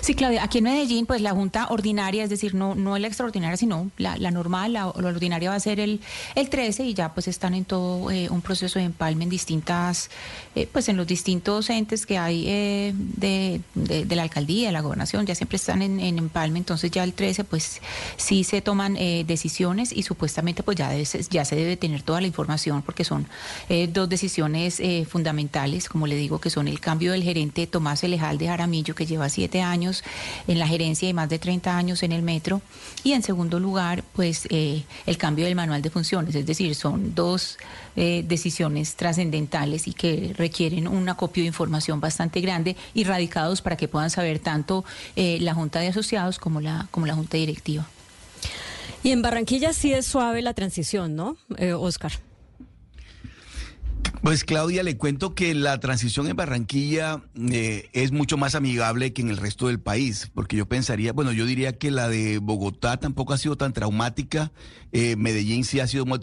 Sí, 0.00 0.14
Claudia, 0.14 0.42
aquí 0.42 0.58
en 0.58 0.64
Medellín, 0.64 1.06
pues 1.06 1.20
la 1.20 1.32
Junta 1.32 1.68
Ordinaria, 1.70 2.24
es 2.24 2.30
decir, 2.30 2.54
no, 2.54 2.74
no 2.74 2.98
la 2.98 3.06
extraordinaria, 3.06 3.56
sino 3.56 3.90
la, 3.96 4.16
normal, 4.30 4.72
la, 4.72 4.88
ordinaria 4.88 5.50
va 5.50 5.56
a 5.56 5.60
ser 5.60 5.80
el, 5.80 6.00
el 6.34 6.48
13 6.48 6.84
y 6.84 6.94
ya 6.94 7.14
pues 7.14 7.28
están 7.28 7.54
en 7.54 7.64
todo 7.64 8.10
eh, 8.10 8.28
un 8.30 8.42
proceso 8.42 8.78
de 8.78 8.84
empalme 8.84 9.24
en 9.24 9.30
distintas, 9.30 10.10
eh, 10.54 10.68
pues 10.70 10.88
en 10.88 10.96
los 10.96 11.06
distintos 11.06 11.70
entes 11.70 12.06
que 12.06 12.18
hay 12.18 12.44
eh, 12.46 12.94
de, 12.94 13.60
la 14.14 14.22
alcaldía, 14.22 14.68
de 14.68 14.72
la 14.72 14.80
gobernación, 14.80 15.26
ya 15.26 15.34
siempre 15.34 15.56
están 15.56 15.82
en, 15.82 16.00
empalme, 16.00 16.58
entonces 16.58 16.90
ya 16.90 17.04
el 17.04 17.12
13 17.12 17.44
pues 17.44 17.80
sí 18.16 18.44
se 18.44 18.60
toman 18.60 18.94
decisiones 18.94 19.92
y 19.92 20.02
supuestamente 20.02 20.62
pues 20.62 20.76
ya, 20.76 20.90
ya 21.30 21.44
se 21.44 21.56
debe 21.56 21.76
tener 21.76 22.02
toda 22.02 22.20
la 22.20 22.26
información 22.26 22.82
porque 22.82 23.04
son 23.04 23.26
dos 23.92 24.08
decisiones 24.08 24.82
fundamentales, 25.08 25.88
como 25.88 26.06
le 26.06 26.16
digo, 26.16 26.40
que 26.40 26.50
son 26.50 26.68
el 26.68 26.80
cambio 26.80 27.12
del 27.12 27.22
gerente 27.22 27.66
Tomás 27.66 28.02
Elejal 28.02 28.38
de 28.38 28.48
Jaramillo, 28.48 28.94
que 28.94 29.06
lleva 29.06 29.28
siete 29.38 29.62
años 29.62 30.02
en 30.48 30.58
la 30.58 30.66
gerencia 30.66 31.08
y 31.08 31.14
más 31.14 31.28
de 31.28 31.38
30 31.38 31.76
años 31.76 32.02
en 32.02 32.10
el 32.10 32.22
metro. 32.22 32.60
Y 33.04 33.12
en 33.12 33.22
segundo 33.22 33.60
lugar, 33.60 34.02
pues 34.14 34.48
eh, 34.50 34.82
el 35.06 35.16
cambio 35.16 35.44
del 35.44 35.54
manual 35.54 35.80
de 35.80 35.90
funciones, 35.90 36.34
es 36.34 36.44
decir, 36.44 36.74
son 36.74 37.14
dos 37.14 37.56
eh, 37.94 38.24
decisiones 38.26 38.96
trascendentales 38.96 39.86
y 39.86 39.92
que 39.92 40.34
requieren 40.36 40.88
un 40.88 41.08
acopio 41.08 41.44
de 41.44 41.46
información 41.46 42.00
bastante 42.00 42.40
grande 42.40 42.74
y 42.94 43.04
radicados 43.04 43.62
para 43.62 43.76
que 43.76 43.86
puedan 43.86 44.10
saber 44.10 44.40
tanto 44.40 44.84
eh, 45.14 45.38
la 45.40 45.54
Junta 45.54 45.78
de 45.78 45.86
Asociados 45.88 46.40
como 46.40 46.60
la, 46.60 46.88
como 46.90 47.06
la 47.06 47.14
Junta 47.14 47.36
Directiva. 47.36 47.86
Y 49.04 49.12
en 49.12 49.22
Barranquilla 49.22 49.72
sí 49.72 49.92
es 49.92 50.04
suave 50.04 50.42
la 50.42 50.52
transición, 50.52 51.14
¿no, 51.14 51.36
Oscar? 51.78 52.27
Pues 54.22 54.44
Claudia, 54.44 54.82
le 54.82 54.96
cuento 54.96 55.34
que 55.34 55.54
la 55.54 55.78
transición 55.78 56.26
en 56.26 56.36
Barranquilla 56.36 57.22
eh, 57.50 57.88
es 57.92 58.12
mucho 58.12 58.36
más 58.36 58.54
amigable 58.56 59.12
que 59.12 59.22
en 59.22 59.28
el 59.28 59.36
resto 59.36 59.68
del 59.68 59.80
país, 59.80 60.30
porque 60.34 60.56
yo 60.56 60.66
pensaría, 60.66 61.12
bueno, 61.12 61.32
yo 61.32 61.46
diría 61.46 61.78
que 61.78 61.90
la 61.90 62.08
de 62.08 62.38
Bogotá 62.38 62.98
tampoco 62.98 63.32
ha 63.32 63.38
sido 63.38 63.56
tan 63.56 63.72
traumática, 63.72 64.52
eh, 64.92 65.14
Medellín 65.16 65.64
sí 65.64 65.78
ha 65.80 65.86
sido 65.86 66.04
muy, 66.04 66.18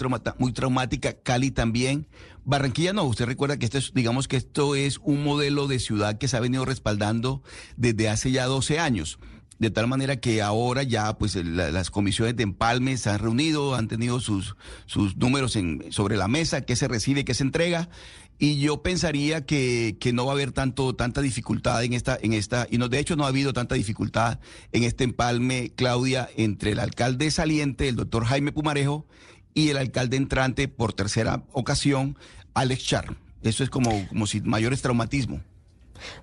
traumática, 0.53 1.13
Cali 1.13 1.51
también, 1.51 2.05
Barranquilla 2.43 2.93
no, 2.93 3.05
usted 3.05 3.25
recuerda 3.25 3.57
que 3.57 3.65
esto 3.65 3.77
es, 3.77 3.91
digamos 3.95 4.27
que 4.27 4.37
esto 4.37 4.75
es 4.75 4.99
un 5.01 5.23
modelo 5.23 5.67
de 5.67 5.79
ciudad 5.79 6.17
que 6.17 6.27
se 6.27 6.37
ha 6.37 6.41
venido 6.41 6.65
respaldando 6.65 7.41
desde 7.75 8.09
hace 8.09 8.29
ya 8.29 8.45
12 8.45 8.77
años. 8.77 9.17
De 9.57 9.69
tal 9.69 9.87
manera 9.87 10.17
que 10.17 10.41
ahora 10.41 10.83
ya 10.83 11.17
pues 11.17 11.35
las 11.35 11.89
comisiones 11.89 12.35
de 12.35 12.43
empalme 12.43 12.97
se 12.97 13.09
han 13.09 13.19
reunido, 13.19 13.75
han 13.75 13.87
tenido 13.87 14.19
sus, 14.19 14.55
sus 14.85 15.15
números 15.15 15.55
en, 15.55 15.91
sobre 15.91 16.17
la 16.17 16.27
mesa, 16.27 16.61
qué 16.61 16.75
se 16.75 16.87
recibe, 16.87 17.23
qué 17.23 17.33
se 17.33 17.43
entrega. 17.43 17.89
Y 18.37 18.59
yo 18.59 18.83
pensaría 18.83 19.45
que, 19.45 19.95
que, 19.97 20.11
no 20.11 20.25
va 20.25 20.33
a 20.33 20.35
haber 20.35 20.51
tanto, 20.51 20.93
tanta 20.93 21.21
dificultad 21.21 21.81
en 21.85 21.93
esta, 21.93 22.17
en 22.21 22.33
esta, 22.33 22.67
y 22.69 22.77
no, 22.77 22.89
de 22.89 22.99
hecho 22.99 23.15
no 23.15 23.23
ha 23.23 23.29
habido 23.29 23.53
tanta 23.53 23.75
dificultad 23.75 24.39
en 24.73 24.83
este 24.83 25.05
empalme, 25.05 25.71
Claudia, 25.73 26.27
entre 26.35 26.71
el 26.71 26.79
alcalde 26.79 27.31
saliente, 27.31 27.87
el 27.87 27.95
doctor 27.95 28.25
Jaime 28.25 28.51
Pumarejo, 28.51 29.07
y 29.53 29.69
el 29.69 29.77
alcalde 29.77 30.17
entrante 30.17 30.67
por 30.67 30.91
tercera 30.91 31.43
ocasión, 31.53 32.17
Alex 32.53 32.83
Char. 32.83 33.15
Eso 33.41 33.63
es 33.63 33.69
como, 33.69 34.05
como 34.09 34.27
si 34.27 34.41
mayores 34.41 34.81
traumatismo. 34.81 35.41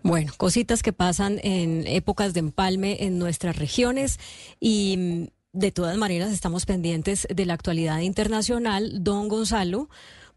Bueno, 0.03 0.33
cositas 0.37 0.83
que 0.83 0.93
pasan 0.93 1.41
en 1.43 1.87
épocas 1.87 2.35
de 2.35 2.41
empalme 2.41 3.05
en 3.05 3.19
nuestras 3.19 3.57
regiones 3.57 4.19
y 4.61 5.31
de 5.53 5.71
todas 5.71 5.97
maneras 5.97 6.33
estamos 6.33 6.67
pendientes 6.67 7.27
de 7.29 7.47
la 7.47 7.55
actualidad 7.55 8.01
internacional, 8.01 9.05
don 9.05 9.29
Gonzalo, 9.29 9.89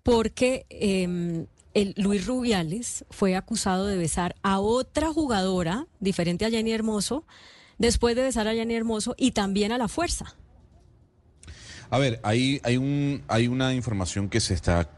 porque 0.03 0.65
em, 0.69 1.47
el 1.73 1.93
Luis 1.97 2.25
Rubiales 2.25 3.05
fue 3.09 3.35
acusado 3.35 3.87
de 3.87 3.97
besar 3.97 4.35
a 4.43 4.59
otra 4.59 5.11
jugadora, 5.11 5.87
diferente 5.99 6.45
a 6.45 6.49
Jenny 6.49 6.71
Hermoso, 6.71 7.25
después 7.77 8.15
de 8.15 8.23
besar 8.23 8.47
a 8.47 8.53
Jenny 8.53 8.75
Hermoso 8.75 9.15
y 9.17 9.31
también 9.31 9.71
a 9.71 9.77
la 9.77 9.87
fuerza. 9.87 10.35
A 11.89 11.97
ver, 11.97 12.19
hay, 12.23 12.59
un, 12.77 13.23
hay 13.27 13.47
una 13.47 13.73
información 13.73 14.29
que 14.29 14.39
se 14.39 14.53
está 14.53 14.89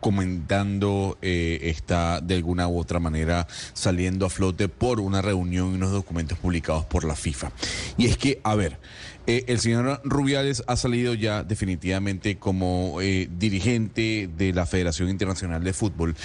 comentando 0.00 1.18
eh, 1.22 1.58
está 1.62 2.20
de 2.20 2.34
alguna 2.34 2.68
u 2.68 2.78
otra 2.78 3.00
manera 3.00 3.46
saliendo 3.72 4.26
a 4.26 4.30
flote 4.30 4.68
por 4.68 5.00
una 5.00 5.22
reunión 5.22 5.72
y 5.72 5.76
unos 5.76 5.92
documentos 5.92 6.38
publicados 6.38 6.84
por 6.86 7.04
la 7.04 7.14
FIFA. 7.14 7.52
Y 7.96 8.06
es 8.06 8.16
que, 8.16 8.40
a 8.42 8.54
ver, 8.54 8.78
eh, 9.26 9.44
el 9.48 9.60
señor 9.60 10.00
Rubiales 10.04 10.62
ha 10.66 10.76
salido 10.76 11.14
ya 11.14 11.44
definitivamente 11.44 12.36
como 12.38 13.00
eh, 13.00 13.28
dirigente 13.30 14.28
de 14.36 14.52
la 14.52 14.66
Federación 14.66 15.08
Internacional 15.08 15.62
de 15.62 15.72
Fútbol, 15.72 16.16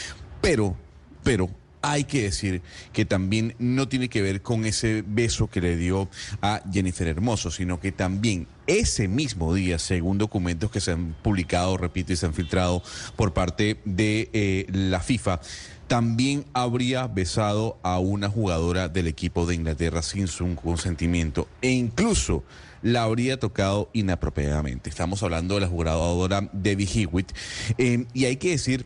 pero, 0.42 0.76
pero 1.24 1.50
hay 1.92 2.06
que 2.06 2.24
decir 2.24 2.62
que 2.94 3.06
también 3.06 3.56
no 3.60 3.88
tiene 3.88 4.10
que 4.10 4.22
ver 4.22 4.42
con 4.42 4.66
ese 4.66 5.04
beso 5.06 5.48
que 5.48 5.62
le 5.62 5.78
dio 5.78 6.10
a 6.42 6.62
Jennifer 6.72 7.08
Hermoso, 7.08 7.52
sino 7.52 7.80
que 7.80 7.92
también 7.92 8.48
ese 8.68 9.08
mismo 9.08 9.54
día, 9.54 9.78
según 9.78 10.18
documentos 10.18 10.72
que 10.72 10.82
se 10.82 10.92
han 10.92 11.16
publicado, 11.22 11.78
repito, 11.78 12.14
y 12.14 12.16
se 12.16 12.26
han 12.26 12.34
filtrado 12.34 12.82
por 13.16 13.34
parte 13.34 13.80
de 13.86 14.30
eh, 14.34 14.66
la 14.72 15.00
FIFA, 15.00 15.40
también 15.88 16.46
habría 16.54 17.08
besado 17.08 17.78
a 17.84 18.00
una 18.00 18.30
jugadora 18.30 18.90
del 18.90 19.08
equipo 19.08 19.46
de 19.46 19.56
Inglaterra 19.56 20.02
sin 20.02 20.28
su 20.28 20.56
consentimiento 20.56 21.48
e 21.62 21.70
incluso 21.72 22.44
la 22.82 23.04
habría 23.04 23.40
tocado 23.40 23.90
inapropiadamente. 23.94 24.90
Estamos 24.90 25.22
hablando 25.24 25.56
de 25.56 25.62
la 25.62 25.68
jugadora 25.68 26.50
Debbie 26.52 26.88
Hewitt 26.88 27.32
eh, 27.78 28.06
y 28.14 28.26
hay 28.26 28.38
que 28.38 28.52
decir 28.52 28.86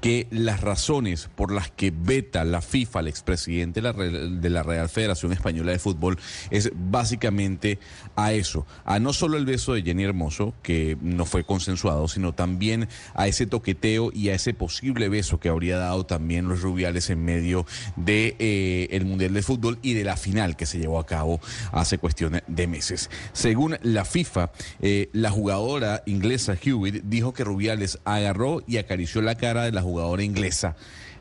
que 0.00 0.26
las 0.30 0.60
razones 0.60 1.28
por 1.34 1.52
las 1.52 1.70
que 1.70 1.92
veta 1.94 2.44
la 2.44 2.60
FIFA 2.60 3.00
al 3.00 3.08
expresidente 3.08 3.80
de 3.80 4.50
la 4.50 4.62
Real 4.62 4.88
Federación 4.88 5.32
Española 5.32 5.72
de 5.72 5.78
Fútbol 5.78 6.18
es 6.50 6.70
básicamente 6.74 7.78
a 8.16 8.32
eso, 8.32 8.66
a 8.84 8.98
no 8.98 9.12
solo 9.12 9.36
el 9.36 9.46
beso 9.46 9.74
de 9.74 9.82
Jenny 9.82 10.04
Hermoso, 10.04 10.54
que 10.62 10.96
no 11.00 11.24
fue 11.24 11.44
consensuado, 11.44 12.08
sino 12.08 12.32
también 12.32 12.88
a 13.14 13.28
ese 13.28 13.46
toqueteo 13.46 14.10
y 14.14 14.28
a 14.28 14.34
ese 14.34 14.54
posible 14.54 15.08
beso 15.08 15.40
que 15.40 15.48
habría 15.48 15.78
dado 15.78 16.06
también 16.06 16.48
los 16.48 16.62
Rubiales 16.62 17.10
en 17.10 17.24
medio 17.24 17.66
de 17.96 18.36
eh, 18.38 19.00
Mundial 19.04 19.34
de 19.34 19.42
Fútbol 19.42 19.78
y 19.82 19.94
de 19.94 20.04
la 20.04 20.16
final 20.16 20.56
que 20.56 20.66
se 20.66 20.78
llevó 20.78 20.98
a 20.98 21.06
cabo 21.06 21.40
hace 21.72 21.98
cuestión 21.98 22.42
de 22.46 22.66
meses. 22.66 23.10
Según 23.32 23.78
la 23.82 24.04
FIFA, 24.04 24.52
eh, 24.80 25.08
la 25.12 25.30
jugadora 25.30 26.02
inglesa 26.06 26.54
Hewitt 26.62 27.02
dijo 27.04 27.32
que 27.32 27.44
Rubiales 27.44 27.98
agarró 28.04 28.62
y 28.66 28.76
acarició 28.76 29.22
la 29.22 29.34
cara 29.34 29.64
de 29.64 29.72
la 29.72 29.79
jugadora 29.82 30.22
inglesa 30.22 30.76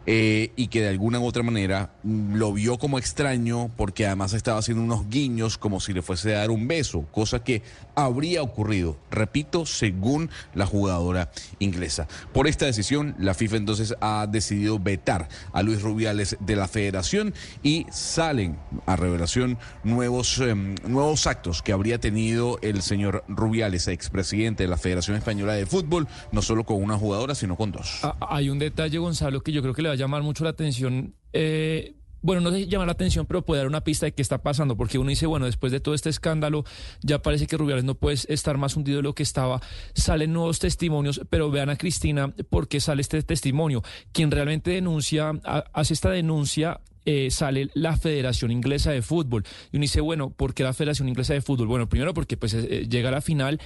eh, 0.05 0.51
y 0.55 0.67
que 0.69 0.81
de 0.81 0.87
alguna 0.87 1.19
u 1.19 1.25
otra 1.25 1.43
manera 1.43 1.91
mm, 2.03 2.35
lo 2.35 2.53
vio 2.53 2.77
como 2.77 2.97
extraño 2.97 3.69
porque 3.77 4.07
además 4.07 4.33
estaba 4.33 4.57
haciendo 4.59 4.83
unos 4.83 5.07
guiños 5.09 5.57
como 5.57 5.79
si 5.79 5.93
le 5.93 6.01
fuese 6.01 6.35
a 6.35 6.39
dar 6.39 6.51
un 6.51 6.67
beso, 6.67 7.05
cosa 7.11 7.43
que 7.43 7.61
habría 8.05 8.41
ocurrido, 8.41 8.97
repito, 9.11 9.65
según 9.65 10.29
la 10.53 10.65
jugadora 10.65 11.31
inglesa. 11.59 12.07
Por 12.33 12.47
esta 12.47 12.65
decisión, 12.65 13.15
la 13.19 13.33
FIFA 13.33 13.57
entonces 13.57 13.95
ha 14.01 14.27
decidido 14.27 14.79
vetar 14.79 15.29
a 15.53 15.61
Luis 15.63 15.81
Rubiales 15.81 16.37
de 16.39 16.55
la 16.55 16.67
federación 16.67 17.33
y 17.63 17.85
salen 17.91 18.57
a 18.85 18.95
revelación 18.95 19.57
nuevos, 19.83 20.39
em, 20.39 20.75
nuevos 20.87 21.27
actos 21.27 21.61
que 21.61 21.71
habría 21.71 21.99
tenido 21.99 22.59
el 22.61 22.81
señor 22.81 23.23
Rubiales, 23.27 23.87
expresidente 23.87 24.63
de 24.63 24.69
la 24.69 24.77
Federación 24.77 25.17
Española 25.17 25.53
de 25.53 25.65
Fútbol, 25.65 26.07
no 26.31 26.41
solo 26.41 26.63
con 26.63 26.81
una 26.81 26.97
jugadora, 26.97 27.35
sino 27.35 27.55
con 27.55 27.71
dos. 27.71 27.99
Ah, 28.03 28.15
hay 28.29 28.49
un 28.49 28.59
detalle, 28.59 28.97
Gonzalo, 28.97 29.41
que 29.41 29.51
yo 29.51 29.61
creo 29.61 29.73
que 29.73 29.81
le 29.81 29.89
va 29.89 29.93
a 29.93 29.97
llamar 29.97 30.23
mucho 30.23 30.43
la 30.43 30.51
atención. 30.51 31.13
Eh, 31.33 31.95
bueno, 32.21 32.41
no 32.41 32.51
sé 32.51 32.57
si 32.57 32.67
llama 32.67 32.85
la 32.85 32.91
atención, 32.91 33.25
pero 33.25 33.45
puede 33.45 33.61
dar 33.61 33.67
una 33.67 33.81
pista 33.81 34.05
de 34.05 34.13
qué 34.13 34.21
está 34.21 34.41
pasando, 34.41 34.75
porque 34.75 34.97
uno 34.97 35.09
dice, 35.09 35.25
bueno, 35.25 35.45
después 35.45 35.71
de 35.71 35.79
todo 35.79 35.95
este 35.95 36.09
escándalo, 36.09 36.63
ya 37.01 37.21
parece 37.21 37.47
que 37.47 37.57
Rubiales 37.57 37.83
no 37.83 37.95
puede 37.95 38.17
estar 38.27 38.57
más 38.57 38.75
hundido 38.75 38.97
de 38.97 39.03
lo 39.03 39.15
que 39.15 39.23
estaba. 39.23 39.61
Salen 39.93 40.33
nuevos 40.33 40.59
testimonios, 40.59 41.21
pero 41.29 41.51
vean 41.51 41.69
a 41.69 41.77
Cristina 41.77 42.33
por 42.49 42.67
qué 42.67 42.79
sale 42.79 43.01
este 43.01 43.21
testimonio. 43.23 43.83
Quien 44.11 44.31
realmente 44.31 44.71
denuncia, 44.71 45.31
hace 45.73 45.93
esta 45.93 46.09
denuncia 46.09 46.81
eh, 47.11 47.31
sale 47.31 47.71
la 47.73 47.97
Federación 47.97 48.51
Inglesa 48.51 48.91
de 48.91 49.01
Fútbol. 49.01 49.43
Y 49.71 49.77
uno 49.77 49.81
dice, 49.81 49.99
bueno, 49.99 50.29
¿por 50.29 50.53
qué 50.53 50.61
la 50.61 50.73
Federación 50.73 51.09
Inglesa 51.09 51.33
de 51.33 51.41
Fútbol? 51.41 51.65
Bueno, 51.65 51.89
primero 51.89 52.13
porque 52.13 52.37
pues 52.37 52.53
eh, 52.53 52.85
llega 52.87 53.09
a 53.09 53.11
la 53.11 53.21
final, 53.21 53.59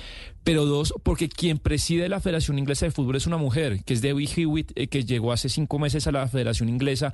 pero 0.45 0.65
dos, 0.65 0.93
porque 1.03 1.27
quien 1.27 1.57
preside 1.57 2.07
la 2.07 2.21
Federación 2.21 2.57
Inglesa 2.57 2.85
de 2.85 2.91
Fútbol 2.91 3.17
es 3.17 3.27
una 3.27 3.35
mujer, 3.35 3.83
que 3.83 3.95
es 3.95 4.01
Debbie 4.01 4.29
Hewitt, 4.33 4.71
eh, 4.75 4.87
que 4.87 5.03
llegó 5.03 5.33
hace 5.33 5.49
cinco 5.49 5.77
meses 5.77 6.07
a 6.07 6.13
la 6.13 6.25
Federación 6.29 6.69
Inglesa. 6.69 7.11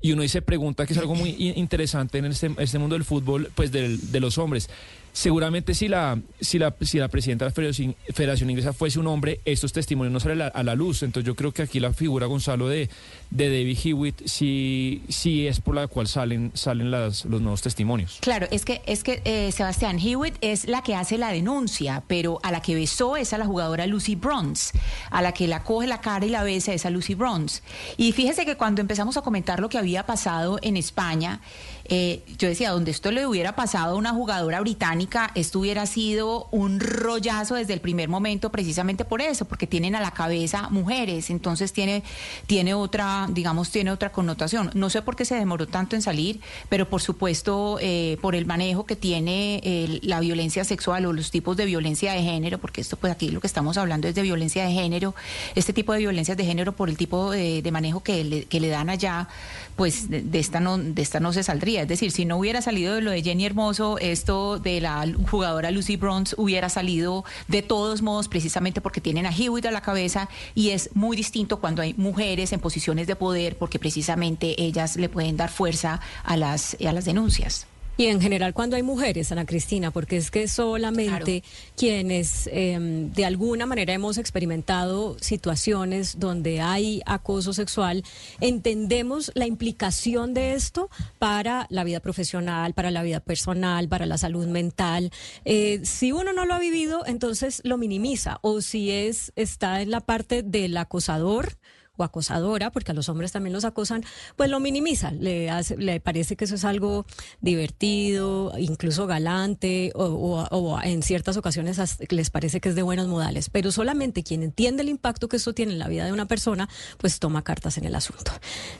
Y 0.00 0.12
uno 0.12 0.22
dice, 0.22 0.40
pregunta 0.40 0.86
que 0.86 0.92
es 0.92 0.98
algo 1.00 1.16
muy 1.16 1.30
interesante 1.56 2.18
en 2.18 2.26
este, 2.26 2.52
este 2.58 2.78
mundo 2.78 2.94
del 2.94 3.02
fútbol, 3.02 3.50
pues 3.56 3.72
de 3.72 4.20
los 4.20 4.38
hombres. 4.38 4.70
Seguramente 5.12 5.74
si 5.74 5.88
la, 5.88 6.18
si 6.40 6.58
la, 6.58 6.74
si 6.80 6.98
la 6.98 7.08
presidenta 7.08 7.44
de 7.44 7.50
la 7.50 7.94
Federación, 8.14 8.50
Inglesa 8.50 8.72
fuese 8.72 8.98
un 8.98 9.06
hombre, 9.06 9.40
estos 9.44 9.72
testimonios 9.72 10.10
no 10.10 10.20
salen 10.20 10.50
a 10.54 10.62
la, 10.62 10.74
luz. 10.74 11.02
Entonces 11.02 11.26
yo 11.26 11.36
creo 11.36 11.52
que 11.52 11.62
aquí 11.62 11.80
la 11.80 11.92
figura, 11.92 12.26
Gonzalo, 12.26 12.66
de, 12.68 12.88
de 13.30 13.48
David 13.50 13.78
Hewitt, 13.84 14.26
sí, 14.26 15.02
sí 15.10 15.46
es 15.46 15.60
por 15.60 15.74
la 15.74 15.86
cual 15.86 16.08
salen, 16.08 16.50
salen 16.54 16.90
las, 16.90 17.26
los 17.26 17.42
nuevos 17.42 17.60
testimonios. 17.60 18.18
Claro, 18.20 18.46
es 18.50 18.64
que, 18.64 18.80
es 18.86 19.04
que 19.04 19.20
eh, 19.24 19.52
Sebastián 19.52 19.98
Hewitt 19.98 20.36
es 20.40 20.66
la 20.66 20.82
que 20.82 20.94
hace 20.94 21.18
la 21.18 21.30
denuncia, 21.30 22.02
pero 22.06 22.40
a 22.42 22.50
la 22.50 22.62
que 22.62 22.74
besó 22.74 23.18
es 23.18 23.34
a 23.34 23.38
la 23.38 23.44
jugadora 23.44 23.86
Lucy 23.86 24.14
Bronze, 24.14 24.78
a 25.10 25.20
la 25.20 25.32
que 25.32 25.46
la 25.46 25.62
coge 25.62 25.86
la 25.86 26.00
cara 26.00 26.24
y 26.24 26.30
la 26.30 26.42
besa 26.42 26.72
es 26.72 26.86
a 26.86 26.90
Lucy 26.90 27.14
Bronze. 27.14 27.62
Y 27.98 28.12
fíjese 28.12 28.46
que 28.46 28.56
cuando 28.56 28.80
empezamos 28.80 29.18
a 29.18 29.22
comentar 29.22 29.60
lo 29.60 29.68
que 29.68 29.76
había 29.76 30.06
pasado 30.06 30.58
en 30.62 30.78
España, 30.78 31.40
eh, 31.84 32.22
yo 32.38 32.48
decía, 32.48 32.70
donde 32.70 32.90
esto 32.90 33.10
le 33.10 33.26
hubiera 33.26 33.54
pasado 33.54 33.94
a 33.94 33.98
una 33.98 34.12
jugadora 34.12 34.60
británica, 34.60 35.30
esto 35.34 35.60
hubiera 35.60 35.86
sido 35.86 36.48
un 36.50 36.80
rollazo 36.80 37.54
desde 37.54 37.74
el 37.74 37.80
primer 37.80 38.08
momento, 38.08 38.50
precisamente 38.50 39.04
por 39.04 39.20
eso, 39.20 39.44
porque 39.44 39.66
tienen 39.66 39.94
a 39.94 40.00
la 40.00 40.12
cabeza 40.12 40.68
mujeres, 40.70 41.30
entonces 41.30 41.72
tiene, 41.72 42.02
tiene 42.46 42.74
otra, 42.74 43.26
digamos, 43.30 43.70
tiene 43.70 43.90
otra 43.90 44.12
connotación. 44.12 44.70
No 44.74 44.90
sé 44.90 45.02
por 45.02 45.16
qué 45.16 45.24
se 45.24 45.34
demoró 45.34 45.66
tanto 45.66 45.96
en 45.96 46.02
salir, 46.02 46.40
pero 46.68 46.88
por 46.88 47.02
supuesto, 47.02 47.78
eh, 47.80 48.18
por 48.20 48.34
el 48.34 48.46
manejo 48.46 48.84
que 48.86 48.96
tiene 48.96 50.00
la 50.02 50.20
violencia 50.20 50.64
sexual 50.64 51.06
o 51.06 51.12
los 51.12 51.30
tipos 51.30 51.56
de 51.56 51.64
violencia 51.64 52.12
de 52.12 52.22
género, 52.22 52.58
porque 52.58 52.80
esto, 52.80 52.96
pues 52.96 53.12
aquí 53.12 53.30
lo 53.30 53.40
que 53.40 53.46
estamos 53.46 53.76
hablando 53.76 54.08
es 54.08 54.14
de 54.14 54.22
violencia 54.22 54.64
de 54.64 54.72
género, 54.72 55.14
este 55.54 55.72
tipo 55.72 55.92
de 55.92 56.00
violencias 56.00 56.36
de 56.36 56.44
género 56.44 56.72
por 56.72 56.88
el 56.88 56.96
tipo 56.96 57.30
de, 57.30 57.68
manejo 57.72 58.02
que 58.02 58.24
le, 58.24 58.44
que 58.44 58.60
le 58.60 58.68
dan 58.68 58.90
allá, 58.90 59.28
pues 59.76 60.08
de, 60.10 60.38
esta 60.38 60.60
no, 60.60 60.78
de 60.78 61.02
esta 61.02 61.20
no 61.20 61.32
se 61.32 61.42
saldría. 61.42 61.82
Es 61.82 61.88
decir, 61.88 62.10
si 62.10 62.24
no 62.24 62.36
hubiera 62.36 62.62
salido 62.62 62.94
de 62.94 63.02
lo 63.02 63.10
de 63.10 63.22
Jenny 63.22 63.46
Hermoso, 63.46 63.98
esto 63.98 64.58
de 64.58 64.80
la 64.80 65.06
jugadora 65.30 65.70
Lucy 65.70 65.96
Bronze 65.96 66.34
hubiera 66.38 66.68
salido 66.68 67.24
de 67.48 67.62
todos 67.62 68.02
modos, 68.02 68.28
precisamente 68.28 68.80
porque 68.80 69.00
tienen 69.00 69.26
a 69.26 69.30
Hewitt 69.30 69.66
a 69.66 69.70
la 69.70 69.80
cabeza 69.80 70.28
y 70.54 70.70
es 70.70 70.90
muy 70.94 71.16
distinto 71.16 71.60
cuando 71.60 71.82
hay 71.82 71.94
mujeres 71.94 72.52
en 72.52 72.60
posiciones 72.60 73.06
de 73.06 73.16
poder, 73.16 73.56
porque 73.58 73.78
precisamente 73.78 74.60
ellas 74.62 74.96
le 74.96 75.08
pueden 75.08 75.36
dar 75.36 75.50
fuerza 75.50 76.00
a 76.24 76.36
las, 76.36 76.76
a 76.86 76.92
las 76.92 77.04
denuncias. 77.04 77.66
Y 78.02 78.08
en 78.08 78.20
general 78.20 78.52
cuando 78.52 78.74
hay 78.74 78.82
mujeres, 78.82 79.30
Ana 79.30 79.46
Cristina, 79.46 79.92
porque 79.92 80.16
es 80.16 80.32
que 80.32 80.48
solamente 80.48 81.44
quienes 81.76 82.50
em, 82.52 83.12
de 83.12 83.24
alguna 83.24 83.64
manera 83.64 83.92
hemos 83.92 84.18
experimentado 84.18 85.16
situaciones 85.20 86.18
donde 86.18 86.60
hay 86.60 87.00
acoso 87.06 87.52
sexual, 87.52 88.02
entendemos 88.40 89.30
la 89.36 89.46
implicación 89.46 90.34
de 90.34 90.54
esto 90.54 90.90
para 91.20 91.68
la 91.70 91.84
vida 91.84 92.00
profesional, 92.00 92.74
para 92.74 92.90
la 92.90 93.04
vida 93.04 93.20
personal, 93.20 93.88
para 93.88 94.04
la 94.04 94.18
salud 94.18 94.48
mental. 94.48 95.12
Eh, 95.44 95.78
si 95.84 96.10
uno 96.10 96.32
no 96.32 96.44
lo 96.44 96.54
ha 96.54 96.58
vivido, 96.58 97.06
entonces 97.06 97.60
lo 97.62 97.78
minimiza, 97.78 98.40
o 98.42 98.62
si 98.62 98.90
es 98.90 99.32
está 99.36 99.80
en 99.80 99.92
la 99.92 100.00
parte 100.00 100.42
del 100.42 100.76
acosador 100.76 101.56
acosadora, 102.04 102.70
porque 102.70 102.92
a 102.92 102.94
los 102.94 103.08
hombres 103.08 103.32
también 103.32 103.52
los 103.52 103.64
acosan, 103.64 104.04
pues 104.36 104.50
lo 104.50 104.60
minimiza, 104.60 105.10
le, 105.10 105.50
le 105.78 106.00
parece 106.00 106.36
que 106.36 106.44
eso 106.44 106.54
es 106.54 106.64
algo 106.64 107.06
divertido, 107.40 108.52
incluso 108.58 109.06
galante, 109.06 109.92
o, 109.94 110.78
en 110.82 111.02
ciertas 111.02 111.36
ocasiones 111.36 111.80
les 112.08 112.30
parece 112.30 112.60
que 112.60 112.68
es 112.68 112.74
de 112.74 112.82
buenos 112.82 113.08
modales, 113.08 113.50
pero 113.50 113.72
solamente 113.72 114.22
quien 114.22 114.42
entiende 114.42 114.82
el 114.82 114.88
impacto 114.88 115.28
que 115.28 115.36
eso 115.36 115.52
tiene 115.52 115.72
en 115.72 115.78
la 115.78 115.88
vida 115.88 116.04
de 116.04 116.12
una 116.12 116.26
persona, 116.26 116.68
pues 116.98 117.18
toma 117.18 117.42
cartas 117.42 117.78
en 117.78 117.84
el 117.84 117.94
asunto. 117.94 118.32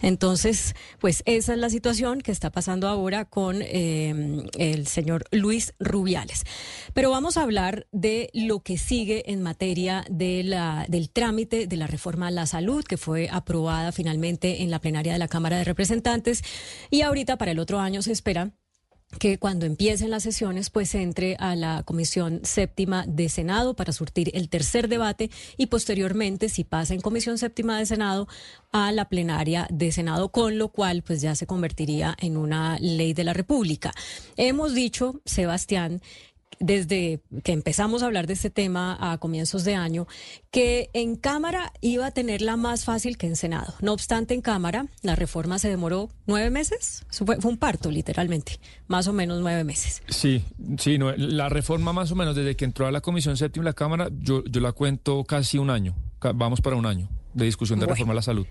Entonces, 0.02 0.74
pues 0.98 1.22
esa 1.26 1.52
es 1.52 1.58
la 1.58 1.70
situación 1.70 2.20
que 2.20 2.32
está 2.32 2.50
pasando 2.50 2.88
ahora 2.88 3.24
con 3.24 3.58
eh, 3.60 4.44
el 4.58 4.86
señor 4.86 5.24
Luis 5.30 5.74
Rubiales. 5.78 6.44
Pero 6.94 7.10
vamos 7.10 7.36
a 7.36 7.42
hablar 7.42 7.86
de 7.92 8.30
lo 8.32 8.60
que 8.60 8.78
sigue 8.78 9.30
en 9.30 9.42
materia 9.42 10.04
de 10.10 10.42
la, 10.42 10.86
del 10.88 11.10
trámite 11.10 11.66
de 11.66 11.76
la 11.76 11.86
reforma 11.86 12.28
a 12.28 12.30
la 12.30 12.46
salud, 12.46 12.84
que 12.84 12.96
fue 12.96 13.11
aprobada 13.30 13.92
finalmente 13.92 14.62
en 14.62 14.70
la 14.70 14.80
plenaria 14.80 15.12
de 15.12 15.18
la 15.18 15.28
Cámara 15.28 15.58
de 15.58 15.64
Representantes 15.64 16.42
y 16.90 17.02
ahorita 17.02 17.38
para 17.38 17.52
el 17.52 17.58
otro 17.58 17.80
año 17.80 18.02
se 18.02 18.12
espera 18.12 18.52
que 19.18 19.38
cuando 19.38 19.66
empiecen 19.66 20.10
las 20.10 20.22
sesiones 20.22 20.70
pues 20.70 20.94
entre 20.94 21.36
a 21.36 21.54
la 21.54 21.82
comisión 21.84 22.40
séptima 22.44 23.04
de 23.06 23.28
Senado 23.28 23.74
para 23.74 23.92
surtir 23.92 24.30
el 24.34 24.48
tercer 24.48 24.88
debate 24.88 25.30
y 25.56 25.66
posteriormente 25.66 26.48
si 26.48 26.64
pasa 26.64 26.94
en 26.94 27.00
comisión 27.00 27.38
séptima 27.38 27.78
de 27.78 27.86
Senado 27.86 28.26
a 28.72 28.90
la 28.92 29.08
plenaria 29.08 29.66
de 29.70 29.92
Senado 29.92 30.30
con 30.30 30.58
lo 30.58 30.68
cual 30.68 31.02
pues 31.02 31.20
ya 31.20 31.34
se 31.34 31.46
convertiría 31.46 32.16
en 32.20 32.36
una 32.36 32.78
ley 32.80 33.12
de 33.12 33.24
la 33.24 33.34
República. 33.34 33.92
Hemos 34.36 34.74
dicho, 34.74 35.20
Sebastián, 35.24 36.00
desde 36.62 37.20
que 37.42 37.52
empezamos 37.52 38.02
a 38.02 38.06
hablar 38.06 38.26
de 38.26 38.34
este 38.34 38.50
tema 38.50 38.96
a 39.00 39.18
comienzos 39.18 39.64
de 39.64 39.74
año, 39.74 40.06
que 40.50 40.90
en 40.92 41.16
Cámara 41.16 41.72
iba 41.80 42.06
a 42.06 42.10
tenerla 42.12 42.56
más 42.56 42.84
fácil 42.84 43.18
que 43.18 43.26
en 43.26 43.36
Senado. 43.36 43.74
No 43.80 43.92
obstante, 43.92 44.34
en 44.34 44.40
Cámara 44.40 44.86
la 45.02 45.16
reforma 45.16 45.58
se 45.58 45.68
demoró 45.68 46.08
nueve 46.26 46.50
meses. 46.50 47.04
Fue, 47.10 47.36
un 47.42 47.56
parto, 47.58 47.90
literalmente, 47.90 48.60
más 48.86 49.08
o 49.08 49.12
menos 49.12 49.40
nueve 49.40 49.64
meses. 49.64 50.02
Sí, 50.08 50.44
sí, 50.78 50.98
no, 50.98 51.12
la 51.12 51.48
reforma 51.48 51.92
más 51.92 52.10
o 52.12 52.14
menos 52.14 52.36
desde 52.36 52.56
que 52.56 52.64
entró 52.64 52.86
a 52.86 52.92
la 52.92 53.00
Comisión 53.00 53.36
Séptima 53.36 53.64
la 53.64 53.72
Cámara, 53.72 54.08
yo, 54.20 54.44
yo 54.44 54.60
la 54.60 54.72
cuento 54.72 55.24
casi 55.24 55.58
un 55.58 55.70
año. 55.70 55.94
Vamos 56.34 56.60
para 56.60 56.76
un 56.76 56.86
año 56.86 57.08
de 57.34 57.44
discusión 57.44 57.78
de 57.78 57.86
Bueno. 57.86 57.94
reforma 57.94 58.12
a 58.12 58.16
la 58.16 58.22
salud. 58.22 58.46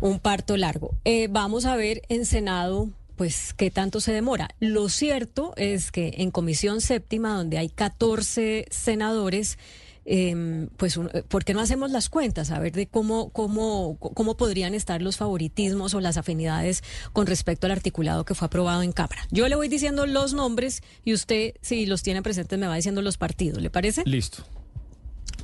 Un 0.00 0.20
parto 0.20 0.56
largo. 0.56 0.94
Eh, 1.04 1.28
vamos 1.30 1.64
a 1.64 1.76
ver 1.76 2.02
en 2.08 2.24
Senado, 2.24 2.90
pues, 3.22 3.54
qué 3.54 3.70
tanto 3.70 4.00
se 4.00 4.12
demora. 4.12 4.48
Lo 4.58 4.88
cierto 4.88 5.52
es 5.56 5.92
que 5.92 6.14
en 6.18 6.32
Comisión 6.32 6.80
Séptima, 6.80 7.36
donde 7.36 7.56
hay 7.56 7.68
14 7.68 8.66
senadores, 8.68 9.58
eh, 10.04 10.66
pues, 10.76 10.98
¿por 11.28 11.44
qué 11.44 11.54
no 11.54 11.60
hacemos 11.60 11.92
las 11.92 12.08
cuentas? 12.08 12.50
A 12.50 12.58
ver 12.58 12.72
de 12.72 12.88
cómo, 12.88 13.30
cómo, 13.30 13.96
cómo 14.00 14.36
podrían 14.36 14.74
estar 14.74 15.00
los 15.02 15.18
favoritismos 15.18 15.94
o 15.94 16.00
las 16.00 16.16
afinidades 16.16 16.82
con 17.12 17.28
respecto 17.28 17.68
al 17.68 17.70
articulado 17.70 18.24
que 18.24 18.34
fue 18.34 18.46
aprobado 18.46 18.82
en 18.82 18.90
Cámara. 18.90 19.22
Yo 19.30 19.46
le 19.46 19.54
voy 19.54 19.68
diciendo 19.68 20.04
los 20.04 20.34
nombres 20.34 20.82
y 21.04 21.14
usted, 21.14 21.54
si 21.60 21.86
los 21.86 22.02
tiene 22.02 22.22
presentes, 22.22 22.58
me 22.58 22.66
va 22.66 22.74
diciendo 22.74 23.02
los 23.02 23.18
partidos. 23.18 23.62
¿Le 23.62 23.70
parece? 23.70 24.02
Listo. 24.04 24.42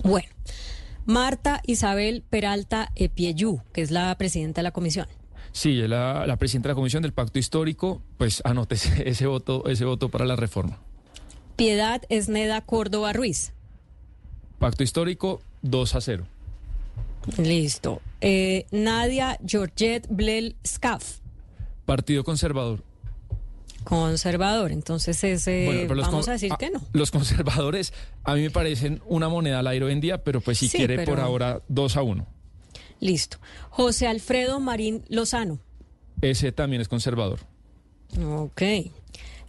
Bueno, 0.03 0.29
Marta 1.07 1.63
Isabel 1.65 2.25
Peralta 2.29 2.91
Epieyú, 2.97 3.63
que 3.73 3.83
es 3.83 3.93
la 3.93 4.13
presidenta 4.19 4.63
de 4.63 4.65
la 4.65 4.73
comisión. 4.73 5.07
Sí, 5.53 5.75
la, 5.89 6.27
la 6.27 6.37
presidenta 6.37 6.69
de 6.69 6.73
la 6.73 6.77
Comisión 6.77 7.03
del 7.03 7.13
Pacto 7.13 7.39
Histórico, 7.39 8.03
pues 8.17 8.43
anote 8.45 8.75
ese, 9.05 9.27
voto, 9.27 9.65
ese 9.69 9.85
voto 9.85 10.09
para 10.09 10.25
la 10.25 10.37
reforma. 10.37 10.79
Piedad 11.57 12.03
Esneda 12.09 12.61
Córdoba 12.61 13.13
Ruiz. 13.13 13.53
Pacto 14.59 14.83
Histórico 14.83 15.41
2 15.63 15.95
a 15.95 16.01
0. 16.01 16.27
Listo. 17.39 18.01
Eh, 18.21 18.67
Nadia 18.71 19.39
Georgette 19.47 20.07
Blel 20.09 20.57
Scaf, 20.67 21.19
Partido 21.85 22.25
Conservador. 22.25 22.83
conservador. 23.85 24.73
Entonces 24.73 25.23
ese 25.25 25.87
Bueno, 25.87 26.03
vamos 26.03 26.29
a 26.29 26.33
decir 26.33 26.53
ah, 26.53 26.57
que 26.59 26.71
no. 26.71 26.83
Los 26.93 27.11
conservadores 27.11 27.93
a 28.25 28.35
mí 28.35 28.43
me 28.43 28.51
parecen 28.51 29.01
una 29.07 29.29
moneda 29.29 29.61
al 29.61 29.67
aire 29.67 29.85
hoy 29.87 29.93
en 29.93 30.01
día, 30.01 30.23
pero 30.25 30.41
pues 30.41 30.59
si 30.59 30.69
Sí, 30.69 30.79
quiere 30.79 31.05
por 31.05 31.21
ahora 31.21 31.63
2 31.69 31.97
a 31.97 32.03
1. 32.03 32.27
Listo. 33.01 33.39
José 33.71 34.07
Alfredo 34.07 34.61
Marín 34.61 35.03
Lozano. 35.09 35.59
Ese 36.21 36.53
también 36.53 36.83
es 36.83 36.89
conservador. 36.89 37.41
Ok. 38.25 38.63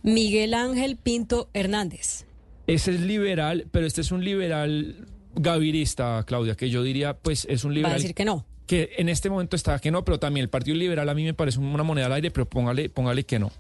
Miguel 0.04 0.54
Ángel 0.54 0.98
Pinto 0.98 1.50
Hernández. 1.54 2.26
Ese 2.68 2.92
es 2.92 3.00
liberal, 3.02 3.66
pero 3.72 3.86
este 3.88 4.02
es 4.02 4.12
un 4.12 4.24
liberal 4.24 5.08
gavirista, 5.36 6.24
Claudia, 6.28 6.56
que 6.56 6.70
yo 6.70 6.84
diría, 6.84 7.18
pues 7.18 7.46
es 7.50 7.64
un 7.64 7.72
Va 7.72 7.74
a 7.74 7.76
liberal. 7.76 7.98
decir 7.98 8.14
que 8.16 8.26
no. 8.26 8.46
que 8.68 8.92
en 8.98 9.10
este 9.10 9.30
momento 9.30 9.56
está 9.56 9.80
que 9.80 9.90
no, 9.92 10.06
pero 10.06 10.20
también 10.20 10.44
el 10.44 10.50
Partido 10.50 10.78
Liberal 10.78 11.10
a 11.10 11.14
mí 11.16 11.24
me 11.24 11.34
parece 11.34 11.60
una 11.60 11.82
moneda 11.84 12.06
al 12.06 12.14
aire, 12.14 12.30
pero 12.30 12.48
póngale, 12.48 12.90
póngale 12.90 13.24
que 13.24 13.40
no. 13.40 13.52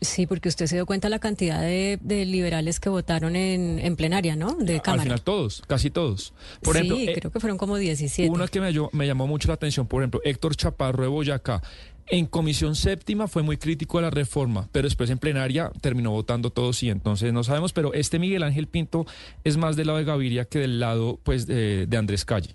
Sí, 0.00 0.26
porque 0.26 0.48
usted 0.48 0.66
se 0.66 0.76
dio 0.76 0.86
cuenta 0.86 1.08
la 1.10 1.18
cantidad 1.18 1.60
de, 1.60 1.98
de 2.00 2.24
liberales 2.24 2.80
que 2.80 2.88
votaron 2.88 3.36
en, 3.36 3.78
en 3.78 3.96
plenaria, 3.96 4.34
¿no? 4.34 4.54
De 4.54 4.76
Al 4.76 4.82
Cámara. 4.82 5.02
final 5.02 5.20
todos, 5.22 5.62
casi 5.66 5.90
todos. 5.90 6.32
Por 6.62 6.74
sí, 6.74 6.82
ejemplo, 6.84 6.98
eh, 6.98 7.12
creo 7.18 7.30
que 7.30 7.38
fueron 7.38 7.58
como 7.58 7.76
17. 7.76 8.30
una 8.30 8.48
que 8.48 8.60
me, 8.62 8.72
llamó- 8.72 8.88
me 8.92 9.06
llamó 9.06 9.26
mucho 9.26 9.48
la 9.48 9.54
atención, 9.54 9.86
por 9.86 10.02
ejemplo, 10.02 10.20
Héctor 10.24 10.56
Chaparro 10.56 11.02
de 11.02 11.08
Boyacá. 11.08 11.62
En 12.06 12.24
comisión 12.26 12.74
séptima 12.76 13.28
fue 13.28 13.42
muy 13.42 13.56
crítico 13.58 13.98
de 13.98 14.02
la 14.04 14.10
reforma, 14.10 14.68
pero 14.72 14.86
después 14.88 15.10
en 15.10 15.18
plenaria 15.18 15.70
terminó 15.82 16.10
votando 16.12 16.50
todos 16.50 16.78
sí. 16.78 16.88
Entonces 16.88 17.32
no 17.32 17.44
sabemos, 17.44 17.72
pero 17.74 17.92
este 17.92 18.18
Miguel 18.18 18.42
Ángel 18.42 18.66
Pinto 18.68 19.06
es 19.44 19.56
más 19.58 19.76
del 19.76 19.86
lado 19.88 19.98
de 19.98 20.04
Gaviria 20.06 20.44
que 20.46 20.58
del 20.60 20.80
lado 20.80 21.20
pues 21.22 21.46
de, 21.46 21.86
de 21.86 21.96
Andrés 21.96 22.24
Calle. 22.24 22.54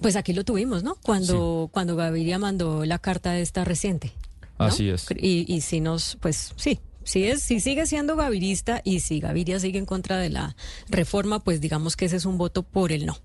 Pues 0.00 0.16
aquí 0.16 0.32
lo 0.32 0.44
tuvimos, 0.44 0.82
¿no? 0.82 0.96
Cuando, 1.02 1.68
cuando 1.72 1.94
Gaviria 1.94 2.38
mandó 2.38 2.84
la 2.84 2.98
carta 2.98 3.38
esta 3.38 3.64
reciente. 3.64 4.12
¿no? 4.58 4.64
Así 4.64 4.88
es. 4.88 5.06
Y, 5.16 5.44
y 5.46 5.60
si 5.60 5.80
nos, 5.80 6.16
pues 6.20 6.52
sí, 6.56 6.80
si 7.06 7.24
es, 7.24 7.42
si 7.42 7.60
sigue 7.60 7.86
siendo 7.86 8.16
gavirista 8.16 8.82
y 8.84 9.00
si 9.00 9.20
Gaviria 9.20 9.60
sigue 9.60 9.78
en 9.78 9.86
contra 9.86 10.18
de 10.18 10.28
la 10.28 10.56
reforma, 10.88 11.38
pues 11.38 11.60
digamos 11.60 11.96
que 11.96 12.06
ese 12.06 12.16
es 12.16 12.26
un 12.26 12.36
voto 12.36 12.64
por 12.64 12.90
el 12.90 13.06
no. 13.06 13.16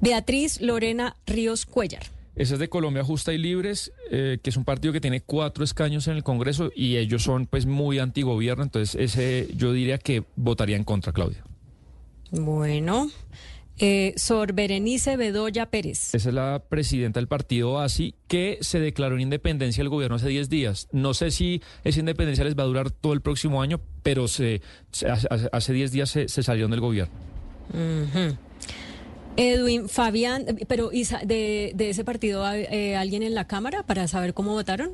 Beatriz 0.00 0.60
Lorena 0.60 1.16
Ríos 1.26 1.66
Cuellar. 1.66 2.04
Ese 2.36 2.54
es 2.54 2.60
de 2.60 2.68
Colombia 2.68 3.02
Justa 3.02 3.32
y 3.32 3.38
Libres, 3.38 3.92
eh, 4.10 4.38
que 4.40 4.50
es 4.50 4.56
un 4.56 4.64
partido 4.64 4.92
que 4.92 5.00
tiene 5.00 5.20
cuatro 5.20 5.64
escaños 5.64 6.06
en 6.06 6.16
el 6.16 6.22
Congreso 6.22 6.70
y 6.76 6.96
ellos 6.96 7.24
son 7.24 7.46
pues 7.46 7.66
muy 7.66 7.98
antigobierno, 7.98 8.62
entonces 8.62 8.94
ese 8.94 9.48
yo 9.56 9.72
diría 9.72 9.98
que 9.98 10.22
votaría 10.36 10.76
en 10.76 10.84
contra, 10.84 11.12
Claudia. 11.12 11.42
Bueno, 12.30 13.10
eh, 13.78 14.14
Sor 14.16 14.52
Berenice 14.52 15.16
Bedoya 15.16 15.66
Pérez. 15.66 16.14
Esa 16.14 16.28
es 16.30 16.34
la 16.34 16.62
presidenta 16.68 17.20
del 17.20 17.28
partido 17.28 17.78
ASI 17.80 18.14
que 18.28 18.58
se 18.62 18.80
declaró 18.80 19.16
en 19.16 19.22
independencia 19.22 19.82
del 19.82 19.88
gobierno 19.90 20.16
hace 20.16 20.28
10 20.28 20.48
días. 20.48 20.88
No 20.92 21.12
sé 21.14 21.30
si 21.30 21.60
esa 21.84 22.00
independencia 22.00 22.44
les 22.44 22.56
va 22.56 22.62
a 22.62 22.66
durar 22.66 22.90
todo 22.90 23.12
el 23.12 23.20
próximo 23.20 23.60
año, 23.62 23.80
pero 24.02 24.28
se, 24.28 24.62
se- 24.92 25.08
hace- 25.08 25.28
hace 25.52 25.72
10 25.72 25.92
días 25.92 26.10
se, 26.10 26.28
se 26.28 26.42
salieron 26.42 26.70
del 26.70 26.80
gobierno. 26.80 27.12
Edwin 29.36 29.88
Fabián, 29.88 30.46
pero 30.66 30.92
Isa, 30.92 31.18
de, 31.24 31.72
de 31.74 31.90
ese 31.90 32.04
partido 32.04 32.44
hay 32.46 32.64
eh, 32.70 32.96
alguien 32.96 33.22
en 33.22 33.34
la 33.34 33.46
Cámara 33.46 33.82
para 33.82 34.08
saber 34.08 34.32
cómo 34.32 34.52
votaron 34.52 34.92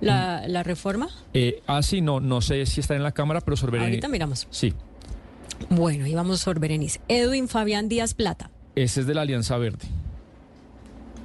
la, 0.00 0.48
la 0.48 0.64
reforma. 0.64 1.08
Eh, 1.34 1.62
ASI 1.66 2.00
no, 2.00 2.18
no 2.18 2.40
sé 2.40 2.66
si 2.66 2.80
está 2.80 2.96
en 2.96 3.04
la 3.04 3.12
Cámara, 3.12 3.40
pero 3.42 3.56
Sor 3.56 3.70
Berenice- 3.70 3.84
Ahorita 3.90 4.08
miramos. 4.08 4.48
Sí, 4.50 4.74
Bueno, 5.70 6.06
y 6.06 6.14
vamos 6.14 6.40
Sor 6.40 6.58
Berenice. 6.60 7.00
Edwin 7.08 7.48
Fabián 7.48 7.88
Díaz 7.88 8.14
Plata. 8.14 8.50
ese 8.74 9.00
es 9.00 9.06
de 9.06 9.14
la 9.14 9.22
Alianza 9.22 9.56
Verde. 9.58 9.86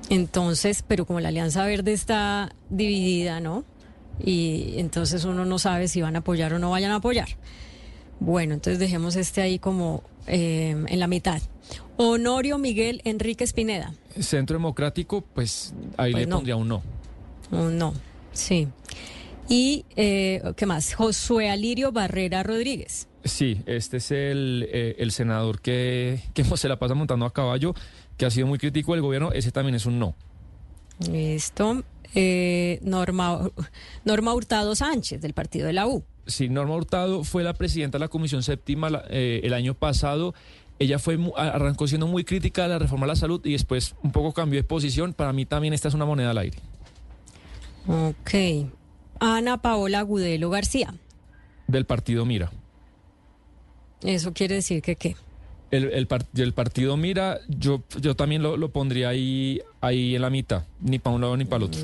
Entonces, 0.09 0.83
pero 0.87 1.05
como 1.05 1.19
la 1.19 1.29
Alianza 1.29 1.65
Verde 1.65 1.93
está 1.93 2.51
dividida, 2.69 3.39
¿no? 3.39 3.63
Y 4.23 4.73
entonces 4.77 5.23
uno 5.23 5.45
no 5.45 5.59
sabe 5.59 5.87
si 5.87 6.01
van 6.01 6.15
a 6.15 6.19
apoyar 6.19 6.53
o 6.53 6.59
no 6.59 6.71
vayan 6.71 6.91
a 6.91 6.95
apoyar. 6.95 7.27
Bueno, 8.19 8.53
entonces 8.55 8.79
dejemos 8.79 9.15
este 9.15 9.41
ahí 9.41 9.59
como 9.59 10.03
eh, 10.27 10.75
en 10.87 10.99
la 10.99 11.07
mitad. 11.07 11.41
Honorio 11.97 12.57
Miguel 12.57 13.01
Enrique 13.05 13.43
Espineda. 13.43 13.93
Centro 14.19 14.55
Democrático, 14.57 15.21
pues 15.21 15.73
ahí 15.97 16.11
Pues 16.11 16.23
le 16.23 16.27
no. 16.29 16.35
pondría 16.37 16.55
un 16.55 16.67
no. 16.67 16.81
Un 17.51 17.77
no, 17.77 17.93
sí. 18.33 18.67
Y, 19.49 19.85
eh, 19.95 20.41
¿qué 20.55 20.65
más? 20.65 20.93
Josué 20.93 21.49
Alirio 21.49 21.91
Barrera 21.91 22.43
Rodríguez. 22.43 23.07
Sí, 23.23 23.61
este 23.65 23.97
es 23.97 24.11
el, 24.11 24.67
eh, 24.71 24.95
el 24.99 25.11
senador 25.11 25.59
que, 25.59 26.21
que 26.33 26.43
se 26.55 26.69
la 26.69 26.77
pasa 26.79 26.93
montando 26.93 27.25
a 27.25 27.33
caballo, 27.33 27.73
que 28.17 28.25
ha 28.25 28.29
sido 28.31 28.47
muy 28.47 28.59
crítico 28.59 28.93
del 28.93 29.01
gobierno, 29.01 29.31
ese 29.33 29.51
también 29.51 29.75
es 29.75 29.85
un 29.85 29.99
no. 29.99 30.15
Listo. 31.11 31.83
Eh, 32.15 32.79
Norma, 32.83 33.49
Norma 34.05 34.33
Hurtado 34.33 34.75
Sánchez, 34.75 35.21
del 35.21 35.33
partido 35.33 35.67
de 35.67 35.73
la 35.73 35.87
U. 35.87 36.03
Sí, 36.27 36.47
Norma 36.49 36.75
Hurtado 36.75 37.23
fue 37.23 37.43
la 37.43 37.53
presidenta 37.53 37.97
de 37.97 38.05
la 38.05 38.07
Comisión 38.07 38.43
Séptima 38.43 38.89
la- 38.89 39.03
eh, 39.09 39.41
el 39.43 39.53
año 39.53 39.73
pasado. 39.73 40.33
Ella 40.79 40.97
fue 40.99 41.17
arrancó 41.35 41.87
siendo 41.87 42.07
muy 42.07 42.23
crítica 42.23 42.63
de 42.63 42.69
la 42.69 42.79
reforma 42.79 43.05
a 43.05 43.07
la 43.09 43.15
salud 43.15 43.41
y 43.45 43.51
después 43.51 43.95
un 44.03 44.11
poco 44.11 44.33
cambió 44.33 44.59
de 44.59 44.63
posición. 44.63 45.13
Para 45.13 45.33
mí 45.33 45.45
también 45.45 45.73
esta 45.73 45.87
es 45.87 45.93
una 45.93 46.05
moneda 46.05 46.31
al 46.31 46.37
aire. 46.37 46.57
Ok. 47.87 48.69
Ana 49.19 49.61
Paola 49.61 50.01
Gudelo 50.01 50.49
García. 50.49 50.93
Del 51.67 51.85
partido 51.85 52.25
Mira. 52.25 52.51
Eso 54.01 54.33
quiere 54.33 54.55
decir 54.55 54.81
que 54.81 54.95
qué. 54.95 55.15
El, 55.71 55.91
el, 55.91 56.07
par- 56.07 56.25
el 56.35 56.53
partido 56.53 56.97
Mira, 56.97 57.39
yo, 57.47 57.83
yo 58.01 58.15
también 58.15 58.41
lo, 58.41 58.57
lo 58.57 58.69
pondría 58.71 59.09
ahí, 59.09 59.61
ahí 59.81 60.15
en 60.15 60.21
la 60.21 60.29
mitad, 60.31 60.63
ni 60.79 60.97
para 60.99 61.15
un 61.15 61.21
lado 61.21 61.37
ni 61.37 61.45
para 61.45 61.57
el 61.57 61.63
otro. 61.69 61.81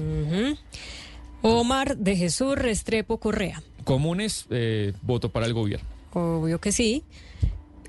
Omar 1.42 1.98
de 1.98 2.16
Jesús 2.16 2.56
Restrepo 2.56 3.20
Correa. 3.20 3.62
Comunes, 3.84 4.48
eh, 4.50 4.94
voto 5.04 5.30
para 5.30 5.46
el 5.46 5.54
gobierno. 5.54 5.88
Obvio 6.14 6.60
que 6.60 6.72
sí. 6.72 7.04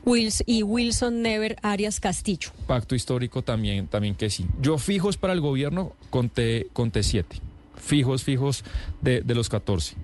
Wils- 0.04 0.42
y 0.44 0.62
Wilson 0.62 1.22
Never 1.22 1.56
Arias 1.62 1.98
Castillo. 1.98 2.50
Pacto 2.66 2.94
histórico 2.94 3.42
también, 3.42 3.86
también 3.88 4.14
que 4.14 4.28
sí. 4.28 4.46
Yo 4.60 4.76
fijos 4.78 5.16
para 5.16 5.32
el 5.32 5.40
gobierno 5.40 5.92
conté, 6.10 6.66
conté 6.74 7.02
siete. 7.02 7.38
Fijos, 7.86 8.22
fijos 8.24 8.64
de, 9.00 9.20
de 9.22 9.34
los 9.34 9.48
14. 9.48 9.94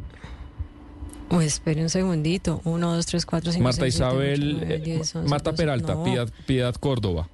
Oh, 1.31 1.41
espere 1.41 1.83
un 1.83 1.89
segundito. 1.89 2.61
Uno, 2.65 2.95
dos, 2.95 3.07
tres, 3.07 3.25
cuatro, 3.27 3.53
cinco, 3.53 3.65
Marta 3.65 3.81
seis, 3.83 3.95
siete, 3.95 4.09
Isabel, 4.11 5.29
Marta. 5.29 5.55
Peralta, 5.55 5.95
No, 5.95 6.05
Piedad, 6.05 6.31
Piedad 6.47 6.75
Córdoba. 6.75 7.29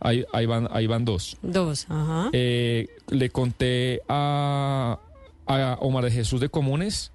Ahí, 0.00 0.24
ahí, 0.32 0.46
van, 0.46 0.68
ahí 0.72 0.86
van 0.86 1.04
dos. 1.04 1.36
Dos, 1.42 1.86
ajá. 1.88 2.30
Eh, 2.32 2.88
le 3.08 3.30
conté 3.30 4.00
a, 4.08 4.98
a 5.46 5.76
Omar 5.80 6.04
de 6.04 6.10
Jesús 6.10 6.40
de 6.40 6.48
Comunes 6.48 7.12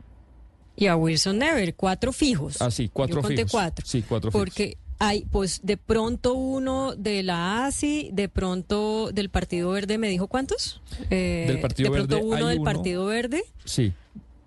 Y 0.78 0.88
a 0.88 0.96
Wilson 0.96 1.38
Never, 1.40 1.74
cuatro 1.76 2.12
fijos. 2.14 2.62
Ah, 2.62 2.72
sí, 2.72 2.90
cuatro 2.92 3.18
Yo 3.18 3.22
conté 3.22 3.38
fijos. 3.38 3.52
cuatro. 3.52 3.86
Sí, 3.86 4.04
cuatro 4.08 4.32
fijos. 4.32 4.42
Porque 4.46 4.78
hay, 5.00 5.26
pues, 5.32 5.62
de 5.64 5.78
pronto 5.78 6.34
uno 6.34 6.96
de 6.96 7.24
la 7.24 7.66
ASI, 7.66 8.10
de 8.14 8.30
pronto 8.30 9.12
del 9.12 9.30
Partido 9.30 9.70
Verde, 9.72 9.98
¿me 9.98 10.10
dijo 10.10 10.28
cuántos? 10.28 10.82
Eh, 11.10 11.46
Del 11.48 11.60
Partido 11.60 11.92
de 11.92 11.98
pronto 11.98 12.16
Verde 12.16 12.28
uno 12.28 12.48
hay 12.48 12.54
del 12.56 12.60
uno. 12.62 12.72
Partido 12.72 13.06
Verde. 13.06 13.44
Sí, 13.66 13.94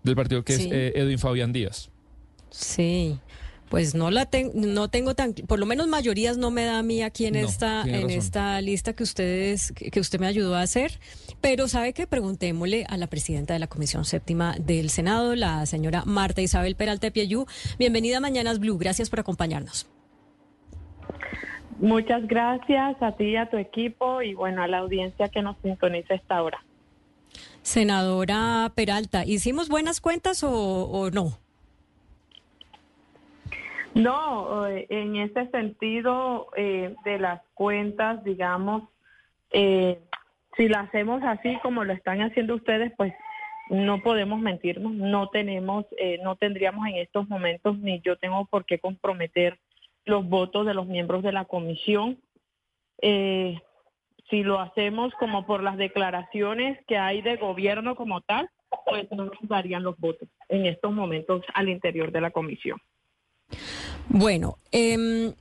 del 0.03 0.17
partido 0.17 0.43
que 0.45 0.57
Sí. 0.57 0.63
es 0.65 0.73
eh, 0.73 0.93
Edwin 0.97 1.19
Fabián 1.19 1.53
Díaz. 1.53 1.91
Sí. 2.51 3.19
Pues 3.69 3.95
no 3.95 4.11
la 4.11 4.27
ten- 4.27 4.51
no 4.55 4.89
tengo 4.89 5.15
tan, 5.15 5.33
por 5.33 5.61
lo 5.61 5.67
menos 5.67 5.87
mayorías 5.87 6.37
no 6.37 6.51
me 6.51 6.65
da 6.65 6.81
a 6.81 6.83
mí 6.83 7.03
aquí 7.03 7.27
en 7.27 7.35
No, 7.35 7.41
esta 7.49 7.83
en 7.83 7.93
razón. 7.95 8.11
esta 8.11 8.61
lista 8.61 8.95
que 8.95 9.05
ustedes 9.05 9.71
que 9.77 9.93
que 9.93 10.01
usted 10.01 10.19
me 10.19 10.27
ayudó 10.27 10.57
a 10.57 10.63
hacer, 10.63 10.99
pero 11.41 11.69
sabe 11.69 11.93
que 11.93 12.09
preguntémosle 12.09 12.85
a 12.89 12.97
la 12.97 13.07
presidenta 13.07 13.53
de 13.55 13.61
la 13.61 13.69
Comisión 13.69 14.05
Séptima 14.05 14.57
del 14.59 14.91
Senado, 14.91 15.37
la 15.37 15.65
señora 15.67 16.03
Marta 16.05 16.43
Isabel 16.43 16.75
Peralta 16.75 17.13
Pieyú. 17.13 17.47
Bienvenida 17.79 18.17
a 18.17 18.21
Mañanas 18.21 18.59
Blue, 18.59 18.77
gracias 18.77 19.09
por 19.09 19.21
acompañarnos. 19.21 19.87
Muchas 21.81 22.29
gracias 22.29 23.03
a 23.03 23.13
ti 23.13 23.25
y 23.25 23.37
a 23.37 23.47
tu 23.47 23.57
equipo 23.57 24.21
y 24.21 24.35
bueno, 24.35 24.63
a 24.63 24.69
la 24.69 24.79
audiencia 24.79 25.29
que 25.31 25.41
nos 25.41 25.57
sintoniza 25.63 26.15
esta 26.15 26.43
hora. 26.43 26.63
Senadora 27.63 28.71
Peralta, 28.75 29.25
¿hicimos 29.25 29.71
buenas 29.71 30.01
cuentas 30.03 30.45
o, 30.45 30.51
o 30.53 31.11
no? 31.11 31.39
No, 33.95 34.67
eh, 34.67 34.87
en 34.91 35.17
ese 35.17 35.49
sentido 35.49 36.49
eh, 36.55 36.95
de 37.05 37.19
las 37.19 37.41
cuentas, 37.55 38.23
digamos, 38.25 38.83
eh, 39.51 40.01
si 40.59 40.69
la 40.69 40.81
hacemos 40.81 41.23
así 41.23 41.59
como 41.63 41.85
lo 41.85 41.95
están 41.95 42.21
haciendo 42.21 42.57
ustedes, 42.57 42.93
pues 42.97 43.15
no 43.71 44.03
podemos 44.03 44.41
mentirnos, 44.41 44.93
no 44.93 45.29
tenemos, 45.29 45.87
eh, 45.99 46.19
no 46.23 46.37
tendríamos 46.37 46.87
en 46.89 46.97
estos 46.97 47.29
momentos 47.29 47.79
ni 47.79 48.01
yo 48.01 48.17
tengo 48.17 48.45
por 48.47 48.65
qué 48.67 48.79
comprometer 48.79 49.59
los 50.05 50.29
votos 50.29 50.67
de 50.67 50.75
los 50.75 50.87
miembros 50.87 51.23
de 51.23 51.33
la 51.33 51.45
comisión. 51.45 52.19
Eh, 53.03 53.59
si 54.29 54.43
lo 54.43 54.61
hacemos 54.61 55.13
como 55.19 55.47
por 55.47 55.63
las 55.63 55.77
declaraciones 55.77 56.79
que 56.87 56.97
hay 56.97 57.21
de 57.21 57.37
gobierno 57.37 57.97
como 57.97 58.21
tal, 58.21 58.49
pues 58.87 59.09
no 59.11 59.25
nos 59.25 59.35
darían 59.43 59.83
los 59.83 59.99
votos 59.99 60.29
en 60.49 60.67
estos 60.67 60.93
momentos 60.93 61.43
al 61.55 61.69
interior 61.69 62.13
de 62.13 62.21
la 62.21 62.31
comisión. 62.31 62.79
Bueno, 64.09 64.59
em, 64.71 65.35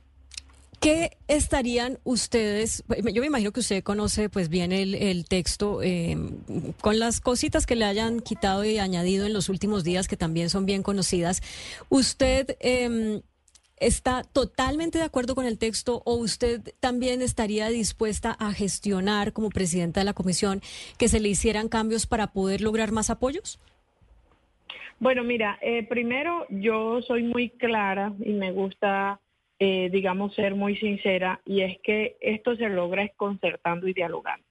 ¿qué 0.80 1.16
estarían 1.28 1.98
ustedes? 2.02 2.82
Yo 3.12 3.20
me 3.20 3.28
imagino 3.28 3.52
que 3.52 3.60
usted 3.60 3.84
conoce 3.84 4.28
pues 4.28 4.48
bien 4.48 4.72
el, 4.72 5.24
texto 5.28 5.82
em, 5.82 6.40
con 6.80 6.98
las 6.98 7.20
cositas 7.20 7.66
que 7.66 7.76
le 7.76 7.84
hayan 7.84 8.20
quitado 8.20 8.64
y 8.64 8.78
añadido 8.78 9.26
en 9.26 9.32
los 9.32 9.48
últimos 9.48 9.84
días 9.84 10.08
que 10.08 10.16
también 10.16 10.50
son 10.50 10.66
bien 10.66 10.82
conocidas. 10.82 11.42
¿Usted 11.88 12.56
em, 12.60 13.22
está 13.80 14.22
totalmente 14.22 14.98
de 14.98 15.04
acuerdo 15.04 15.34
con 15.34 15.46
el 15.46 15.58
texto 15.58 16.02
o 16.04 16.14
usted 16.14 16.60
también 16.80 17.22
estaría 17.22 17.68
dispuesta 17.68 18.36
a 18.38 18.52
gestionar 18.52 19.32
como 19.32 19.48
presidenta 19.48 20.00
de 20.00 20.04
la 20.04 20.12
comisión 20.12 20.60
que 20.98 21.08
se 21.08 21.18
le 21.18 21.30
hicieran 21.30 21.68
cambios 21.68 22.06
para 22.06 22.28
poder 22.28 22.60
lograr 22.60 22.92
más 22.92 23.10
apoyos? 23.10 23.58
Bueno, 25.00 25.24
mira, 25.24 25.58
eh, 25.62 25.82
primero 25.88 26.46
yo 26.50 27.00
soy 27.00 27.22
muy 27.22 27.48
clara 27.48 28.12
y 28.22 28.34
me 28.34 28.52
gusta, 28.52 29.18
eh, 29.58 29.88
digamos, 29.90 30.34
ser 30.34 30.54
muy 30.54 30.76
sincera 30.76 31.40
y 31.46 31.62
es 31.62 31.78
que 31.82 32.18
esto 32.20 32.54
se 32.56 32.68
logra 32.68 33.08
concertando 33.16 33.88
y 33.88 33.94
dialogando. 33.94 34.44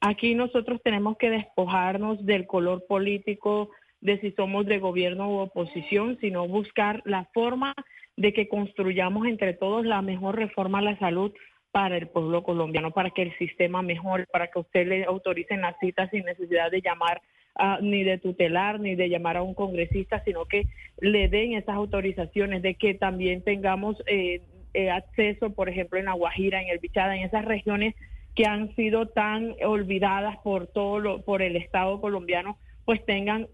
Aquí 0.00 0.34
nosotros 0.34 0.80
tenemos 0.82 1.16
que 1.16 1.30
despojarnos 1.30 2.26
del 2.26 2.48
color 2.48 2.84
político, 2.88 3.70
de 4.00 4.18
si 4.18 4.32
somos 4.32 4.66
de 4.66 4.80
gobierno 4.80 5.30
u 5.30 5.38
oposición, 5.38 6.18
sino 6.20 6.48
buscar 6.48 7.02
la 7.04 7.26
forma 7.32 7.72
de 8.16 8.32
que 8.32 8.48
construyamos 8.48 9.26
entre 9.26 9.54
todos 9.54 9.84
la 9.84 10.02
mejor 10.02 10.36
reforma 10.36 10.78
a 10.78 10.82
la 10.82 10.98
salud 10.98 11.32
para 11.70 11.96
el 11.96 12.08
pueblo 12.08 12.42
colombiano, 12.42 12.90
para 12.90 13.10
que 13.10 13.22
el 13.22 13.36
sistema 13.38 13.82
mejore, 13.82 14.26
para 14.26 14.48
que 14.48 14.58
usted 14.58 14.86
le 14.86 15.04
autoricen 15.04 15.62
las 15.62 15.76
citas 15.80 16.10
sin 16.10 16.24
necesidad 16.24 16.70
de 16.70 16.82
llamar 16.82 17.22
ni 17.80 18.02
de 18.02 18.18
tutelar, 18.18 18.80
ni 18.80 18.94
de 18.94 19.08
llamar 19.08 19.36
a 19.36 19.42
un 19.42 19.54
congresista, 19.54 20.22
sino 20.24 20.46
que 20.46 20.66
le 21.00 21.28
den 21.28 21.52
esas 21.52 21.76
autorizaciones, 21.76 22.62
de 22.62 22.74
que 22.74 22.94
también 22.94 23.42
tengamos 23.42 24.02
eh, 24.06 24.40
eh, 24.74 24.90
acceso, 24.90 25.50
por 25.50 25.68
ejemplo, 25.68 25.98
en 25.98 26.06
La 26.06 26.14
Guajira, 26.14 26.62
en 26.62 26.68
el 26.68 26.78
Bichada, 26.78 27.16
en 27.16 27.24
esas 27.24 27.44
regiones 27.44 27.94
que 28.34 28.46
han 28.46 28.74
sido 28.74 29.06
tan 29.06 29.54
olvidadas 29.64 30.38
por 30.38 30.66
todo 30.66 30.98
lo, 30.98 31.22
por 31.22 31.42
el 31.42 31.56
Estado 31.56 32.00
colombiano, 32.00 32.56
pues 32.84 33.04
tengan 33.06 33.48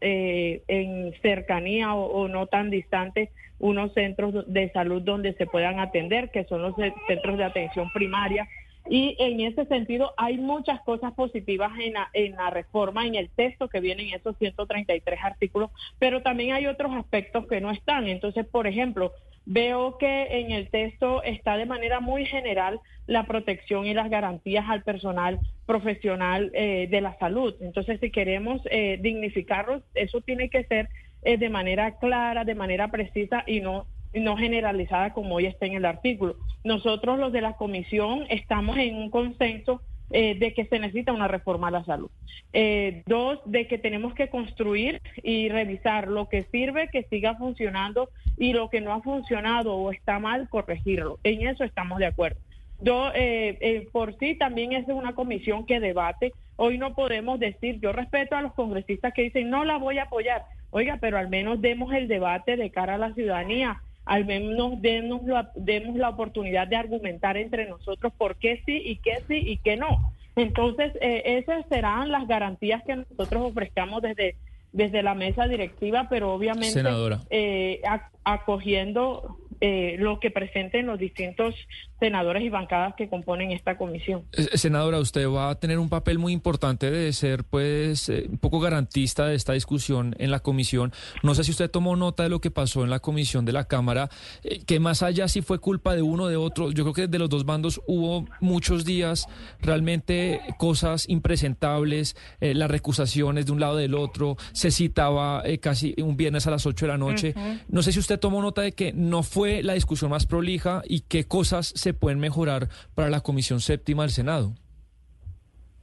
eh, 0.00 0.62
en 0.68 1.12
cercanía 1.22 1.94
o, 1.94 2.04
o 2.06 2.28
no 2.28 2.46
tan 2.46 2.70
distante 2.70 3.30
unos 3.58 3.92
centros 3.94 4.44
de 4.52 4.70
salud 4.72 5.02
donde 5.02 5.34
se 5.34 5.46
puedan 5.46 5.78
atender, 5.80 6.30
que 6.30 6.44
son 6.44 6.62
los 6.62 6.74
ce- 6.76 6.94
centros 7.06 7.38
de 7.38 7.44
atención 7.44 7.90
primaria. 7.92 8.48
Y 8.88 9.16
en 9.20 9.40
ese 9.40 9.64
sentido 9.66 10.12
hay 10.16 10.38
muchas 10.38 10.80
cosas 10.82 11.12
positivas 11.14 11.70
en 11.78 11.92
la, 11.92 12.10
en 12.12 12.32
la 12.32 12.50
reforma, 12.50 13.06
en 13.06 13.14
el 13.14 13.30
texto 13.30 13.68
que 13.68 13.78
vienen 13.80 14.12
esos 14.12 14.36
133 14.38 15.20
artículos, 15.22 15.70
pero 15.98 16.22
también 16.22 16.52
hay 16.54 16.66
otros 16.66 16.92
aspectos 16.94 17.46
que 17.46 17.60
no 17.60 17.70
están. 17.70 18.08
Entonces, 18.08 18.44
por 18.46 18.66
ejemplo, 18.66 19.12
veo 19.44 19.98
que 19.98 20.40
en 20.40 20.50
el 20.50 20.68
texto 20.70 21.22
está 21.22 21.56
de 21.56 21.66
manera 21.66 22.00
muy 22.00 22.26
general 22.26 22.80
la 23.06 23.24
protección 23.24 23.86
y 23.86 23.94
las 23.94 24.10
garantías 24.10 24.64
al 24.68 24.82
personal 24.82 25.40
profesional 25.66 26.50
eh, 26.54 26.88
de 26.90 27.00
la 27.00 27.16
salud. 27.18 27.54
Entonces, 27.60 28.00
si 28.00 28.10
queremos 28.10 28.60
eh, 28.70 28.98
dignificarlos, 29.00 29.82
eso 29.94 30.20
tiene 30.20 30.48
que 30.48 30.64
ser 30.64 30.88
eh, 31.22 31.36
de 31.36 31.50
manera 31.50 31.98
clara, 31.98 32.44
de 32.44 32.54
manera 32.54 32.88
precisa 32.88 33.44
y 33.46 33.60
no 33.60 33.86
no 34.14 34.36
generalizada 34.36 35.14
como 35.14 35.36
hoy 35.36 35.46
está 35.46 35.64
en 35.64 35.72
el 35.72 35.86
artículo. 35.86 36.36
Nosotros 36.64 37.18
los 37.18 37.32
de 37.32 37.40
la 37.40 37.54
comisión 37.54 38.26
estamos 38.28 38.76
en 38.76 38.96
un 38.96 39.08
consenso 39.08 39.80
eh, 40.14 40.34
de 40.38 40.52
que 40.52 40.66
se 40.66 40.78
necesita 40.78 41.12
una 41.12 41.28
reforma 41.28 41.68
a 41.68 41.70
la 41.70 41.84
salud. 41.84 42.10
Eh, 42.52 43.02
dos, 43.06 43.40
de 43.46 43.66
que 43.66 43.78
tenemos 43.78 44.12
que 44.12 44.28
construir 44.28 45.00
y 45.22 45.48
revisar 45.48 46.08
lo 46.08 46.28
que 46.28 46.42
sirve, 46.52 46.88
que 46.88 47.04
siga 47.04 47.34
funcionando 47.36 48.10
y 48.36 48.52
lo 48.52 48.68
que 48.68 48.82
no 48.82 48.92
ha 48.92 49.00
funcionado 49.00 49.74
o 49.74 49.90
está 49.90 50.18
mal, 50.18 50.50
corregirlo. 50.50 51.18
En 51.24 51.46
eso 51.48 51.64
estamos 51.64 51.98
de 51.98 52.06
acuerdo. 52.06 52.38
Yo, 52.82 53.12
eh, 53.14 53.56
eh, 53.60 53.88
por 53.92 54.18
sí 54.18 54.34
también 54.34 54.72
es 54.72 54.88
una 54.88 55.14
comisión 55.14 55.66
que 55.66 55.78
debate. 55.78 56.32
Hoy 56.56 56.78
no 56.78 56.94
podemos 56.94 57.38
decir, 57.38 57.78
yo 57.80 57.92
respeto 57.92 58.34
a 58.34 58.42
los 58.42 58.54
congresistas 58.54 59.14
que 59.14 59.22
dicen, 59.22 59.50
no 59.50 59.64
la 59.64 59.78
voy 59.78 59.98
a 59.98 60.04
apoyar. 60.04 60.44
Oiga, 60.70 60.98
pero 61.00 61.16
al 61.16 61.28
menos 61.28 61.60
demos 61.60 61.92
el 61.92 62.08
debate 62.08 62.56
de 62.56 62.70
cara 62.70 62.94
a 62.94 62.98
la 62.98 63.14
ciudadanía. 63.14 63.80
Al 64.04 64.24
menos 64.24 64.82
demos 64.82 65.22
la, 65.22 65.52
demos 65.54 65.94
la 65.94 66.08
oportunidad 66.08 66.66
de 66.66 66.74
argumentar 66.74 67.36
entre 67.36 67.68
nosotros 67.68 68.12
por 68.18 68.34
qué 68.36 68.60
sí 68.66 68.82
y 68.84 68.96
qué 68.96 69.22
sí 69.28 69.36
y 69.36 69.58
qué 69.58 69.76
no. 69.76 70.12
Entonces, 70.34 70.92
eh, 71.00 71.22
esas 71.38 71.64
serán 71.68 72.10
las 72.10 72.26
garantías 72.26 72.82
que 72.82 72.96
nosotros 72.96 73.44
ofrezcamos 73.44 74.02
desde, 74.02 74.34
desde 74.72 75.02
la 75.02 75.14
mesa 75.14 75.46
directiva, 75.46 76.06
pero 76.08 76.32
obviamente 76.32 76.82
eh, 77.30 77.80
ac- 77.84 78.08
acogiendo 78.24 79.36
eh, 79.60 79.96
lo 79.98 80.18
que 80.18 80.30
presenten 80.32 80.86
los 80.86 80.98
distintos 80.98 81.54
senadores 82.00 82.42
y 82.42 82.48
bancadas 82.48 82.94
que 82.96 83.08
componen 83.08 83.52
esta 83.52 83.76
comisión. 83.78 84.24
Eh, 84.32 84.58
Senadora, 84.58 84.98
usted 84.98 85.28
va 85.28 85.50
a 85.50 85.54
tener 85.60 85.78
un 85.78 85.88
papel 85.88 86.18
muy 86.18 86.32
importante 86.32 86.90
de 86.90 87.12
ser, 87.12 87.44
pues, 87.44 88.08
eh, 88.08 88.26
un 88.28 88.38
poco 88.38 88.58
garantista 88.58 89.26
de 89.28 89.36
esta 89.36 89.52
discusión 89.52 90.16
en 90.18 90.32
la 90.32 90.40
comisión. 90.40 90.92
No 91.22 91.36
sé 91.36 91.44
si 91.44 91.52
usted 91.52 91.70
tomó 91.70 91.94
nota 91.94 92.24
de 92.24 92.28
lo 92.28 92.40
que 92.40 92.50
pasó 92.50 92.82
en 92.82 92.90
la 92.90 92.98
comisión 92.98 93.44
de 93.44 93.52
la 93.52 93.68
Cámara, 93.68 94.08
eh, 94.42 94.64
que 94.66 94.80
más 94.80 95.04
allá 95.04 95.28
si 95.28 95.42
fue 95.42 95.60
culpa 95.60 95.94
de 95.94 96.02
uno 96.02 96.24
o 96.24 96.28
de 96.28 96.34
otro, 96.36 96.72
yo 96.72 96.82
creo 96.82 96.94
que 96.94 97.06
de 97.06 97.20
los 97.20 97.28
dos 97.30 97.44
bandos 97.46 97.80
hubo 97.86 98.26
muchos 98.40 98.84
días 98.84 99.28
realmente 99.60 100.40
cosas 100.58 101.08
impresentables, 101.08 102.16
las 102.40 102.68
recusaciones 102.70 103.46
de 103.46 103.52
un 103.52 103.60
lado 103.60 103.76
del 103.76 103.94
otro, 103.94 104.36
se 104.62 104.70
citaba 104.70 105.42
eh, 105.44 105.58
casi 105.58 105.92
un 106.00 106.16
viernes 106.16 106.46
a 106.46 106.52
las 106.52 106.66
8 106.66 106.86
de 106.86 106.92
la 106.92 106.98
noche. 106.98 107.34
No 107.68 107.82
sé 107.82 107.90
si 107.90 107.98
usted 107.98 108.20
tomó 108.20 108.40
nota 108.40 108.62
de 108.62 108.70
que 108.70 108.92
no 108.92 109.24
fue 109.24 109.60
la 109.64 109.72
discusión 109.72 110.12
más 110.12 110.24
prolija 110.24 110.82
y 110.86 111.00
qué 111.00 111.24
cosas 111.24 111.72
se 111.74 111.94
pueden 111.94 112.20
mejorar 112.20 112.68
para 112.94 113.10
la 113.10 113.22
Comisión 113.22 113.58
Séptima 113.58 114.04
del 114.04 114.12
Senado. 114.12 114.54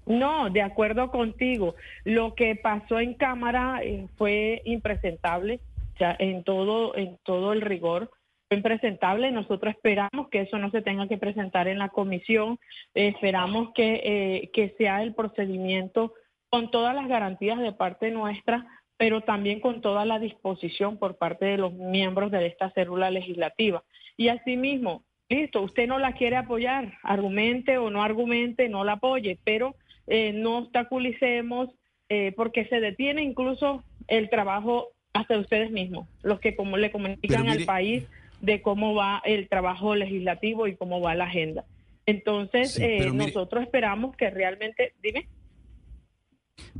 No, 0.05 0.49
de 0.49 0.61
acuerdo 0.61 1.11
contigo. 1.11 1.75
Lo 2.05 2.35
que 2.35 2.55
pasó 2.55 3.01
en 3.01 3.15
Cámara 3.15 3.81
eh, 3.83 4.07
fue 4.17 4.61
impresentable, 4.63 5.59
o 5.95 5.97
sea, 5.97 6.15
en 6.17 6.45
todo, 6.45 6.95
en 6.95 7.17
todo 7.23 7.51
el 7.51 7.59
rigor. 7.59 8.09
Fue 8.47 8.55
impresentable. 8.55 9.29
Nosotros 9.31 9.75
esperamos 9.75 10.29
que 10.29 10.41
eso 10.41 10.57
no 10.57 10.71
se 10.71 10.81
tenga 10.81 11.09
que 11.09 11.17
presentar 11.17 11.67
en 11.67 11.79
la 11.79 11.89
comisión. 11.89 12.59
Eh, 12.95 13.09
esperamos 13.09 13.73
que, 13.75 14.01
eh, 14.05 14.51
que 14.53 14.73
sea 14.77 15.03
el 15.03 15.13
procedimiento 15.13 16.13
con 16.49 16.71
todas 16.71 16.95
las 16.95 17.07
garantías 17.07 17.59
de 17.59 17.71
parte 17.71 18.11
nuestra, 18.11 18.65
pero 18.97 19.21
también 19.21 19.59
con 19.59 19.81
toda 19.81 20.05
la 20.05 20.19
disposición 20.19 20.97
por 20.97 21.17
parte 21.17 21.45
de 21.45 21.57
los 21.57 21.73
miembros 21.73 22.31
de 22.31 22.45
esta 22.45 22.71
célula 22.71 23.11
legislativa. 23.11 23.83
Y 24.17 24.27
asimismo, 24.27 25.03
listo, 25.29 25.61
usted 25.61 25.87
no 25.87 25.99
la 25.99 26.13
quiere 26.13 26.35
apoyar, 26.35 26.97
argumente 27.03 27.77
o 27.77 27.89
no 27.89 28.03
argumente, 28.03 28.67
no 28.67 28.83
la 28.83 28.93
apoye, 28.93 29.39
pero 29.43 29.75
eh, 30.07 30.33
no 30.33 30.57
obstaculicemos 30.57 31.69
eh, 32.09 32.33
porque 32.35 32.65
se 32.65 32.79
detiene 32.79 33.23
incluso 33.23 33.83
el 34.07 34.29
trabajo 34.29 34.89
hasta 35.13 35.37
ustedes 35.37 35.71
mismos, 35.71 36.07
los 36.23 36.39
que 36.39 36.55
como 36.55 36.77
le 36.77 36.91
comunican 36.91 37.47
al 37.47 37.63
país 37.65 38.07
de 38.41 38.61
cómo 38.61 38.95
va 38.95 39.21
el 39.23 39.47
trabajo 39.47 39.95
legislativo 39.95 40.67
y 40.67 40.75
cómo 40.75 41.01
va 41.01 41.15
la 41.15 41.25
agenda. 41.25 41.65
Entonces, 42.05 42.79
eh, 42.79 43.11
nosotros 43.13 43.63
esperamos 43.63 44.15
que 44.15 44.29
realmente, 44.29 44.93
dime. 45.01 45.27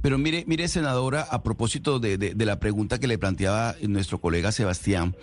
Pero 0.01 0.17
mire, 0.17 0.43
mire, 0.47 0.67
senadora, 0.67 1.21
a 1.21 1.43
propósito 1.43 1.99
de, 1.99 2.33
la 2.37 2.59
pregunta 2.59 2.99
que 2.99 3.07
le 3.07 3.17
planteaba 3.17 3.75
nuestro 3.81 4.19
colega 4.19 4.51
Sebastián, 4.51 5.15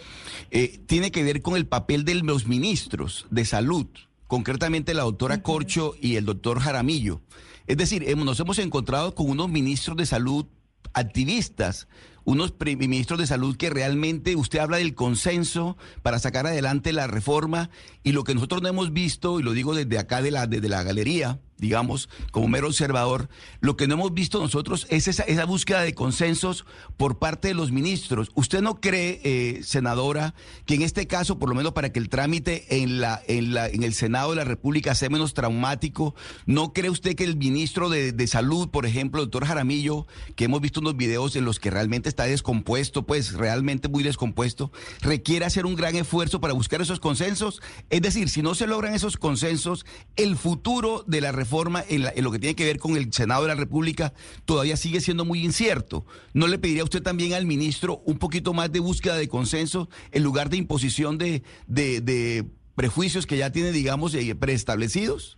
eh, 0.50 0.80
tiene 0.86 1.10
que 1.10 1.22
ver 1.22 1.42
con 1.42 1.56
el 1.56 1.66
papel 1.66 2.04
de 2.04 2.16
los 2.16 2.46
ministros 2.46 3.26
de 3.30 3.44
salud, 3.44 3.86
concretamente 4.26 4.94
la 4.94 5.02
doctora 5.02 5.42
Corcho 5.42 5.94
y 6.00 6.16
el 6.16 6.24
doctor 6.24 6.60
Jaramillo. 6.60 7.20
Es 7.66 7.76
decir, 7.76 8.16
nos 8.16 8.40
hemos 8.40 8.58
encontrado 8.58 9.14
con 9.14 9.28
unos 9.28 9.48
ministros 9.48 9.96
de 9.96 10.06
salud 10.06 10.46
activistas, 10.92 11.88
unos 12.26 12.52
ministros 12.60 13.20
de 13.20 13.26
salud 13.26 13.56
que 13.56 13.70
realmente 13.70 14.36
usted 14.36 14.58
habla 14.58 14.76
del 14.76 14.94
consenso 14.94 15.78
para 16.02 16.18
sacar 16.18 16.46
adelante 16.46 16.92
la 16.92 17.06
reforma 17.06 17.70
y 18.02 18.12
lo 18.12 18.24
que 18.24 18.34
nosotros 18.34 18.62
no 18.62 18.68
hemos 18.68 18.92
visto, 18.92 19.40
y 19.40 19.42
lo 19.42 19.52
digo 19.52 19.74
desde 19.74 19.98
acá 19.98 20.20
de 20.20 20.32
la, 20.32 20.46
desde 20.46 20.68
la 20.68 20.82
galería, 20.82 21.40
digamos, 21.58 22.08
como 22.32 22.48
mero 22.48 22.66
observador, 22.66 23.28
lo 23.60 23.76
que 23.76 23.86
no 23.86 23.94
hemos 23.94 24.12
visto 24.12 24.40
nosotros 24.40 24.86
es 24.90 25.08
esa, 25.08 25.22
esa 25.22 25.44
búsqueda 25.44 25.80
de 25.80 25.94
consensos 25.94 26.66
por 26.96 27.18
parte 27.18 27.48
de 27.48 27.54
los 27.54 27.72
ministros. 27.72 28.30
¿Usted 28.34 28.60
no 28.60 28.80
cree, 28.80 29.20
eh, 29.24 29.60
senadora, 29.62 30.34
que 30.66 30.74
en 30.74 30.82
este 30.82 31.06
caso, 31.06 31.38
por 31.38 31.48
lo 31.48 31.54
menos 31.54 31.72
para 31.72 31.92
que 31.92 31.98
el 31.98 32.08
trámite 32.08 32.82
en, 32.82 33.00
la, 33.00 33.22
en, 33.26 33.54
la, 33.54 33.68
en 33.68 33.82
el 33.82 33.94
Senado 33.94 34.30
de 34.30 34.36
la 34.36 34.44
República 34.44 34.94
sea 34.94 35.08
menos 35.08 35.34
traumático, 35.34 36.14
¿no 36.44 36.72
cree 36.72 36.90
usted 36.90 37.14
que 37.14 37.24
el 37.24 37.36
ministro 37.36 37.88
de, 37.88 38.12
de 38.12 38.26
Salud, 38.26 38.68
por 38.68 38.84
ejemplo, 38.84 39.22
doctor 39.22 39.46
Jaramillo, 39.46 40.06
que 40.34 40.44
hemos 40.44 40.60
visto 40.60 40.80
unos 40.80 40.96
videos 40.96 41.36
en 41.36 41.44
los 41.44 41.58
que 41.58 41.70
realmente 41.70 42.08
está 42.16 42.24
descompuesto, 42.24 43.06
pues 43.06 43.32
realmente 43.32 43.88
muy 43.88 44.02
descompuesto, 44.02 44.70
requiere 45.00 45.44
hacer 45.44 45.66
un 45.66 45.74
gran 45.74 45.96
esfuerzo 45.96 46.40
para 46.40 46.54
buscar 46.54 46.80
esos 46.80 47.00
consensos? 47.00 47.60
Es 47.90 48.02
decir, 48.02 48.28
si 48.28 48.42
no 48.42 48.54
se 48.54 48.66
logran 48.66 48.94
esos 48.94 49.16
consensos, 49.16 49.86
el 50.16 50.36
futuro 50.36 51.04
de 51.06 51.20
la 51.20 51.32
reforma 51.32 51.46
forma 51.46 51.84
en, 51.88 52.02
lo 52.22 52.30
que 52.30 52.38
tiene 52.38 52.54
que 52.54 52.64
ver 52.64 52.78
con 52.78 52.96
el 52.96 53.12
Senado 53.12 53.42
de 53.42 53.48
la 53.48 53.54
República 53.54 54.12
todavía 54.44 54.76
sigue 54.76 55.00
siendo 55.00 55.24
muy 55.24 55.42
incierto. 55.42 56.04
¿No 56.34 56.48
le 56.48 56.58
pediría 56.58 56.84
usted 56.84 57.02
también 57.02 57.32
al 57.32 57.46
ministro 57.46 58.02
un 58.04 58.18
poquito 58.18 58.52
más 58.52 58.70
de 58.70 58.80
búsqueda 58.80 59.16
de 59.16 59.28
consenso 59.28 59.88
en 60.12 60.22
lugar 60.22 60.50
de 60.50 60.58
imposición 60.58 61.16
de, 61.16 61.42
de, 61.66 62.44
prejuicios 62.74 63.26
que 63.26 63.38
ya 63.38 63.50
tiene, 63.50 63.72
digamos, 63.72 64.14
eh, 64.14 64.34
preestablecidos? 64.34 65.35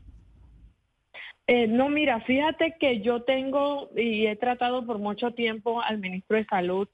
Eh, 1.50 1.66
no, 1.66 1.88
mira, 1.88 2.20
fíjate 2.20 2.76
que 2.78 3.00
yo 3.00 3.22
tengo 3.22 3.88
y 3.96 4.26
he 4.26 4.37
tratado 4.37 4.84
por 4.84 4.98
mucho 4.98 5.32
tiempo 5.32 5.80
al 5.80 5.96
ministro 5.96 6.37
de 6.37 6.44
Salud 6.44 6.87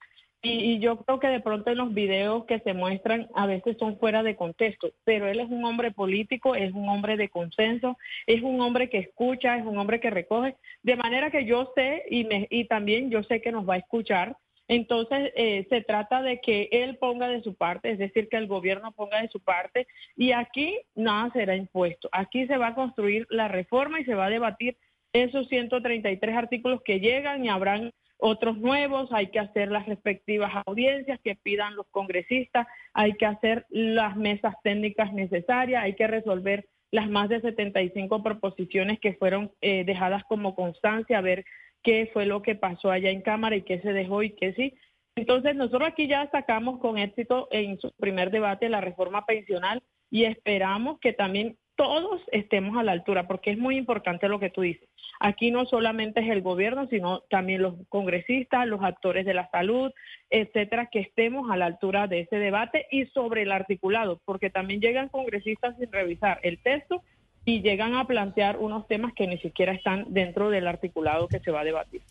y, 0.43 0.79
yo 0.79 0.99
creo 0.99 1.19
que 1.19 1.27
de 1.27 1.41
pronto 1.41 1.71
en 1.71 1.79
los 1.79 1.93
videos 1.93 2.45
que 2.45 2.61
se 2.61 2.73
muestran 2.73 3.29
a 3.35 3.47
veces 3.47 3.77
son 3.79 3.99
fuera 3.99 4.23
de 4.23 4.37
contexto, 4.37 4.93
pero 5.03 5.27
él 5.27 5.41
es 5.41 5.49
un 5.49 5.65
hombre 5.65 5.91
político, 5.91 6.55
es 6.55 6.73
un 6.73 6.89
hombre 6.89 7.17
de 7.17 7.31
consenso, 7.31 7.97
es 8.27 8.43
un 8.43 8.61
hombre 8.61 8.89
que 8.91 8.99
escucha, 8.99 9.57
es 9.57 9.65
un 9.65 9.79
hombre 9.79 9.99
que 10.01 10.11
recoge, 10.11 10.55
de 10.83 10.97
manera 10.97 11.31
que 11.31 11.47
yo 11.47 11.73
sé 11.75 12.05
y, 12.09 12.25
me, 12.25 12.47
y 12.51 12.67
también 12.67 13.11
yo 13.11 13.23
sé 13.25 13.41
que 13.41 13.51
nos 13.51 13.69
va 13.69 13.75
a 13.75 13.79
escuchar. 13.79 14.37
Entonces, 14.69 15.33
eh, 15.37 15.67
se 15.69 15.83
trata 15.83 16.23
de 16.23 16.41
que 16.41 16.69
él 16.73 16.97
ponga 16.97 17.29
de 17.29 17.43
su 17.43 17.55
parte, 17.55 17.91
es 17.91 17.99
decir, 17.99 18.29
que 18.29 18.37
el 18.37 18.47
gobierno 18.47 18.93
ponga 18.93 19.21
de 19.21 19.29
su 19.29 19.41
parte, 19.41 19.87
y 20.17 20.33
aquí 20.33 20.79
nada 20.95 21.31
será 21.33 21.57
impuesto. 21.57 22.09
Aquí 22.13 22.47
se 22.47 22.57
va 22.57 22.69
a 22.69 22.75
construir 22.75 23.27
la 23.31 23.49
reforma 23.49 24.01
y 24.01 24.05
se 24.05 24.15
va 24.15 24.27
a 24.27 24.31
debatir 24.31 24.77
esos 25.13 25.49
133 25.49 26.37
artículos 26.37 26.83
que 26.83 27.01
llegan 27.01 27.45
y 27.45 27.49
habrán 27.49 27.93
otros 28.19 28.57
nuevos, 28.59 29.13
hay 29.13 29.27
que 29.27 29.39
hacer 29.39 29.71
las 29.71 29.87
respectivas 29.87 30.51
audiencias 30.67 31.21
que 31.23 31.37
pidan 31.37 31.77
los 31.77 31.87
congresistas, 31.91 32.67
hay 32.95 33.13
que 33.15 33.27
hacer 33.27 33.67
las 33.69 34.17
mesas 34.17 34.55
técnicas 34.63 35.13
necesarias, 35.13 35.83
hay 35.85 35.95
que 35.95 36.07
resolver 36.07 36.67
las 36.91 37.11
más 37.11 37.29
de 37.29 37.41
75 37.41 38.23
proposiciones 38.23 38.99
que 39.01 39.15
fueron 39.15 39.53
eh, 39.61 39.85
dejadas 39.85 40.25
como 40.25 40.55
constancia, 40.55 41.19
a 41.19 41.23
ver 41.23 41.45
qué 41.85 42.11
fue 42.13 42.27
lo 42.27 42.43
que 42.43 42.57
pasó 42.57 42.91
allá 42.91 43.11
en 43.11 43.23
Cámara 43.23 43.55
y 43.55 43.63
qué 43.63 43.81
se 43.81 43.93
dejó 43.93 44.23
y 44.23 44.31
qué 44.31 44.55
sí. 44.55 44.75
Entonces, 45.15 45.55
nosotros 45.55 45.89
aquí 45.89 46.09
ya 46.09 46.29
sacamos 46.33 46.81
con 46.81 46.99
éxito 46.99 47.47
en 47.53 47.79
su 47.79 47.93
primer 47.93 48.33
debate 48.33 48.69
la 48.69 48.81
reforma 48.81 49.25
pensional 49.27 49.81
y 50.11 50.25
esperamos 50.25 50.99
que 50.99 51.13
también 51.13 51.57
todos 51.77 52.21
estemos 52.33 52.77
a 52.77 52.83
la 52.83 52.93
altura, 52.93 53.27
porque 53.27 53.51
es 53.51 53.59
muy 53.59 53.77
importante 53.77 54.29
lo 54.29 54.41
que 54.41 54.51
tú 54.51 54.63
dices. 54.63 54.89
Aquí 55.21 55.51
no 55.51 55.67
solamente 55.67 56.21
es 56.21 56.31
el 56.31 56.41
gobierno, 56.41 56.87
sino 56.89 57.21
también 57.31 57.63
los 57.63 57.75
congresistas, 57.89 58.67
los 58.67 58.83
actores 58.83 59.27
de 59.27 59.35
la 59.35 59.49
salud, 59.51 59.93
etcétera, 60.31 60.89
que 60.91 61.01
estemos 61.01 61.51
a 61.51 61.57
la 61.57 61.67
altura 61.67 62.07
de 62.07 62.21
ese 62.21 62.37
debate 62.37 62.87
y 62.91 63.07
sobre 63.07 63.43
el 63.43 63.53
articulado, 63.53 64.21
porque 64.25 64.51
también 64.51 64.81
llegan 64.81 65.09
congresistas 65.09 65.77
sin 65.79 65.91
revisar 65.93 66.41
el 66.43 66.63
texto 66.63 67.03
y 67.45 67.61
llegan 67.61 67.95
a 67.95 68.07
plantear 68.07 68.59
unos 68.59 68.87
temas 68.87 69.13
que 69.15 69.27
ni 69.27 69.39
siquiera 69.39 69.73
están 69.73 70.07
dentro 70.09 70.51
del 70.51 70.67
articulado 70.67 71.29
que 71.29 71.41
se 71.41 71.51
va 71.51 71.61
a 71.61 71.65
debatir. 71.65 72.03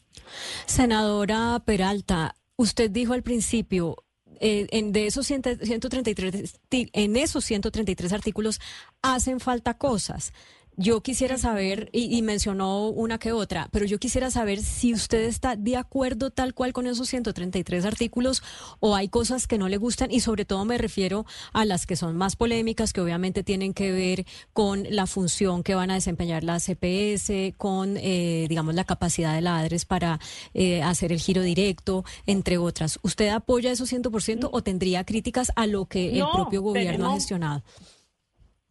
Senadora 0.65 1.61
Peralta, 1.65 2.35
usted 2.55 2.91
dijo 2.91 3.13
al 3.13 3.23
principio, 3.23 3.95
eh, 4.39 4.67
en, 4.71 4.91
de 4.91 5.07
esos 5.07 5.25
133, 5.25 6.59
en 6.69 7.15
esos 7.15 7.45
133 7.45 8.13
artículos 8.13 8.59
hacen 9.01 9.39
falta 9.39 9.75
cosas. 9.75 10.33
Yo 10.75 11.01
quisiera 11.01 11.37
saber, 11.37 11.89
y, 11.91 12.21
mencionó 12.23 12.87
una 12.87 13.19
que 13.19 13.31
otra, 13.31 13.69
pero 13.71 13.85
yo 13.85 13.99
quisiera 13.99 14.31
saber 14.31 14.61
si 14.61 14.93
usted 14.93 15.23
está 15.23 15.55
de 15.55 15.77
acuerdo 15.77 16.31
tal 16.31 16.55
cual 16.55 16.73
con 16.73 16.87
esos 16.87 17.07
133 17.09 17.85
artículos 17.85 18.41
o 18.79 18.95
hay 18.95 19.07
cosas 19.07 19.45
que 19.45 19.59
no 19.59 19.69
le 19.69 19.77
gustan 19.77 20.11
y 20.11 20.21
sobre 20.21 20.45
todo 20.45 20.65
me 20.65 20.79
refiero 20.79 21.25
a 21.51 21.65
las 21.65 21.85
que 21.85 21.95
son 21.95 22.17
más 22.17 22.35
polémicas, 22.35 22.91
que 22.91 23.01
obviamente 23.01 23.43
tienen 23.43 23.73
que 23.73 23.91
ver 23.91 24.25
con 24.51 24.83
la 24.89 25.05
función 25.05 25.61
que 25.61 25.75
van 25.75 25.91
a 25.91 25.95
desempeñar 25.95 26.43
la 26.43 26.59
CPS, 26.59 27.53
con, 27.57 27.97
eh, 27.97 28.47
digamos, 28.49 28.73
la 28.73 28.83
capacidad 28.83 29.35
de 29.35 29.41
la 29.41 29.59
ADRES 29.59 29.85
para 29.85 30.19
eh, 30.55 30.81
hacer 30.81 31.11
el 31.11 31.19
giro 31.19 31.43
directo, 31.43 32.03
entre 32.25 32.57
otras. 32.57 32.99
¿Usted 33.03 33.29
apoya 33.29 33.71
esos 33.71 33.91
100% 33.91 34.49
o 34.51 34.63
tendría 34.63 35.03
críticas 35.03 35.51
a 35.55 35.67
lo 35.67 35.85
que 35.85 36.17
el 36.17 36.25
propio 36.33 36.61
gobierno 36.63 37.11
ha 37.11 37.13
gestionado? 37.13 37.63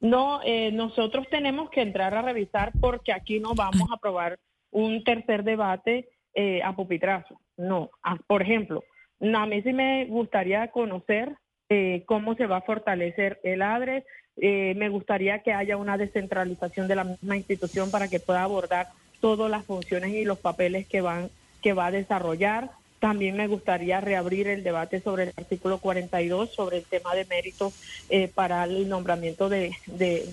No, 0.02 0.40
eh, 0.44 0.72
nosotros 0.72 1.28
tenemos 1.30 1.70
que 1.70 1.80
entrar 1.80 2.12
a 2.12 2.22
revisar 2.22 2.72
porque 2.80 3.12
aquí 3.12 3.38
no 3.38 3.54
vamos 3.54 3.88
a 3.88 3.94
aprobar 3.94 4.40
un 4.72 5.04
tercer 5.04 5.44
debate 5.44 6.08
eh, 6.34 6.60
a 6.64 6.74
pupitrazo. 6.74 7.40
No, 7.56 7.90
por 8.26 8.42
ejemplo, 8.42 8.82
a 9.20 9.46
mí 9.46 9.62
sí 9.62 9.72
me 9.72 10.06
gustaría 10.06 10.68
conocer 10.72 11.36
eh, 11.68 12.02
cómo 12.06 12.34
se 12.34 12.48
va 12.48 12.56
a 12.58 12.62
fortalecer 12.62 13.38
el 13.44 13.62
ADRES. 13.62 14.04
me 14.36 14.88
gustaría 14.88 15.38
que 15.38 15.52
haya 15.52 15.76
una 15.76 15.96
descentralización 15.96 16.88
de 16.88 16.96
la 16.96 17.04
misma 17.04 17.36
institución 17.36 17.92
para 17.92 18.08
que 18.08 18.18
pueda 18.18 18.42
abordar 18.42 18.88
todas 19.20 19.48
las 19.48 19.64
funciones 19.64 20.10
y 20.10 20.24
los 20.24 20.38
papeles 20.38 20.88
que 20.88 21.00
van 21.00 21.30
que 21.62 21.74
va 21.74 21.86
a 21.86 21.90
desarrollar. 21.92 22.72
También 23.02 23.36
me 23.36 23.48
gustaría 23.48 24.00
reabrir 24.00 24.46
el 24.46 24.62
debate 24.62 25.00
sobre 25.00 25.24
el 25.24 25.32
artículo 25.36 25.78
42, 25.78 26.54
sobre 26.54 26.76
el 26.76 26.84
tema 26.84 27.12
de 27.16 27.24
méritos 27.24 27.74
eh, 28.08 28.30
para 28.32 28.62
el 28.62 28.88
nombramiento 28.88 29.48
de, 29.48 29.74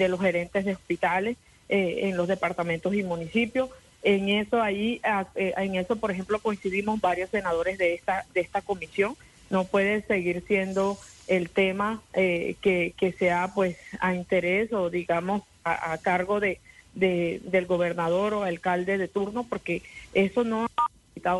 los 0.08 0.22
gerentes 0.22 0.66
de 0.66 0.74
hospitales 0.74 1.38
eh, 1.68 2.02
en 2.04 2.16
los 2.16 2.28
departamentos 2.28 2.94
y 2.94 3.02
municipios. 3.02 3.72
En 4.04 4.30
eso 4.30 4.62
ahí, 4.62 5.02
ah, 5.04 5.26
eh, 5.34 5.56
en 5.58 5.78
eso, 5.78 5.96
por 5.96 6.12
ejemplo, 6.12 6.38
coincidimos 6.38 7.02
varios 7.02 7.32
senadores 7.32 7.80
de 7.80 7.96
esta 7.96 8.28
de 8.36 8.42
esta 8.42 8.62
comisión. 8.62 9.18
No 9.50 9.64
puede 9.64 10.04
seguir 10.04 10.44
siendo 10.48 11.00
el 11.26 11.50
tema 11.50 12.04
que, 12.14 12.94
que 12.96 13.16
sea 13.18 13.52
pues 13.56 13.78
a 14.00 14.14
interés 14.14 14.72
o 14.74 14.92
digamos 14.92 15.42
a, 15.64 15.98
cargo 15.98 16.40
de, 16.40 16.60
del 16.94 17.66
gobernador 17.66 18.36
o 18.36 18.44
alcalde 18.44 19.00
de 19.00 19.08
turno, 19.08 19.44
porque 19.44 19.82
eso 20.14 20.44
no 20.44 20.68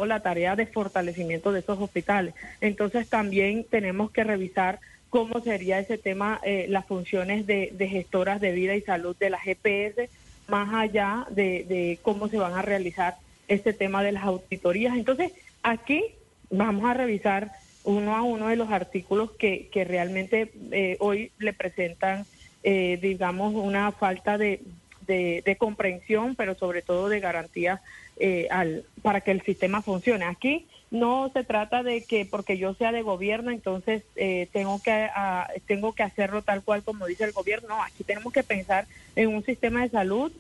la 0.06 0.22
tarea 0.22 0.56
de 0.56 0.66
fortalecimiento 0.66 1.52
de 1.52 1.60
esos 1.60 1.80
hospitales. 1.80 2.34
Entonces 2.62 3.08
también 3.10 3.66
tenemos 3.70 4.12
que 4.12 4.24
revisar 4.24 4.80
cómo 5.10 5.42
sería 5.42 5.80
ese 5.80 5.98
tema, 5.98 6.40
eh, 6.44 6.68
las 6.70 6.86
funciones 6.86 7.48
de, 7.48 7.74
gestoras 7.90 8.40
de 8.40 8.52
vida 8.52 8.76
y 8.76 8.82
salud 8.82 9.16
de 9.18 9.30
la 9.30 9.40
GPS, 9.40 10.10
más 10.48 10.74
allá 10.74 11.26
de, 11.32 12.00
cómo 12.02 12.28
se 12.28 12.38
van 12.38 12.54
a 12.54 12.62
realizar 12.62 13.16
este 13.48 13.74
tema 13.74 14.04
de 14.04 14.12
las 14.12 14.24
auditorías. 14.24 14.96
Entonces, 14.96 15.32
aquí 15.64 16.04
vamos 16.52 16.90
a 16.90 16.94
revisar 16.94 17.52
uno 17.84 18.16
a 18.16 18.22
uno 18.22 18.48
de 18.48 18.56
los 18.56 18.70
artículos 18.70 19.32
que, 19.32 19.70
que 19.72 19.84
realmente 19.84 20.52
eh, 20.72 20.98
hoy 21.00 21.32
le 21.40 21.54
presentan, 21.54 22.26
eh, 22.64 23.00
digamos, 23.02 23.56
una 23.56 23.92
falta 23.92 24.38
de, 24.38 24.62
de, 25.10 25.56
comprensión, 25.58 26.36
pero 26.36 26.56
sobre 26.56 26.82
todo 26.82 27.10
de 27.10 27.20
garantía 27.20 27.82
eh, 28.18 28.48
al, 28.52 28.86
para 29.02 29.22
que 29.22 29.32
el 29.32 29.42
sistema 29.42 29.82
funcione. 29.82 30.26
Aquí 30.26 30.68
no 30.92 31.30
se 31.34 31.44
trata 31.44 31.84
de 31.84 32.04
que 32.04 32.26
porque 32.26 32.58
yo 32.58 32.74
sea 32.76 32.92
de 32.92 33.02
gobierno, 33.02 33.52
entonces 33.52 34.04
eh, 34.16 34.48
tengo, 34.52 34.82
que, 34.82 35.10
tengo 35.68 35.94
que 35.94 36.04
hacerlo 36.04 36.42
tal 36.42 36.64
cual 36.64 36.84
como 36.84 37.08
dice 37.08 37.24
el 37.24 37.32
gobierno. 37.32 37.70
No, 37.70 37.84
aquí 37.84 38.04
tenemos 38.04 38.32
que 38.32 38.44
pensar 38.44 38.86
en 39.16 39.34
un 39.34 39.44
sistema 39.44 39.82
de 39.82 39.90
salud 39.90 40.32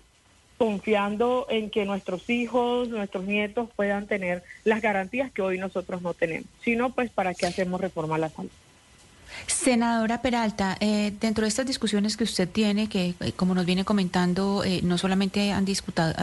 confiando 0.58 1.48
en 1.50 1.70
que 1.70 1.86
nuestros 1.86 2.30
hijos, 2.30 2.90
nuestros 2.90 3.24
nietos 3.24 3.70
puedan 3.76 4.08
tener 4.08 4.44
las 4.66 4.82
garantías 4.82 5.32
que 5.32 5.42
hoy 5.42 5.58
nosotros 5.58 6.02
no 6.02 6.14
tenemos. 6.14 6.50
Si 6.64 6.76
no, 6.76 6.92
pues 6.92 7.10
¿para 7.10 7.34
qué 7.34 7.48
hacemos 7.48 7.80
reforma 7.80 8.16
a 8.16 8.20
la 8.20 8.30
salud? 8.30 8.52
Senadora 9.47 10.21
Peralta, 10.21 10.78
eh, 10.80 11.13
dentro 11.19 11.43
de 11.43 11.49
estas 11.49 11.65
discusiones 11.65 12.17
que 12.17 12.23
usted 12.23 12.49
tiene, 12.49 12.88
que 12.88 13.15
eh, 13.19 13.32
como 13.34 13.56
nos 13.56 13.65
viene 13.65 13.86
comentando, 13.86 14.63
eh, 14.63 14.82
no 14.84 14.97
solamente 14.97 15.52
han, 15.52 15.65
discutado, 15.65 16.13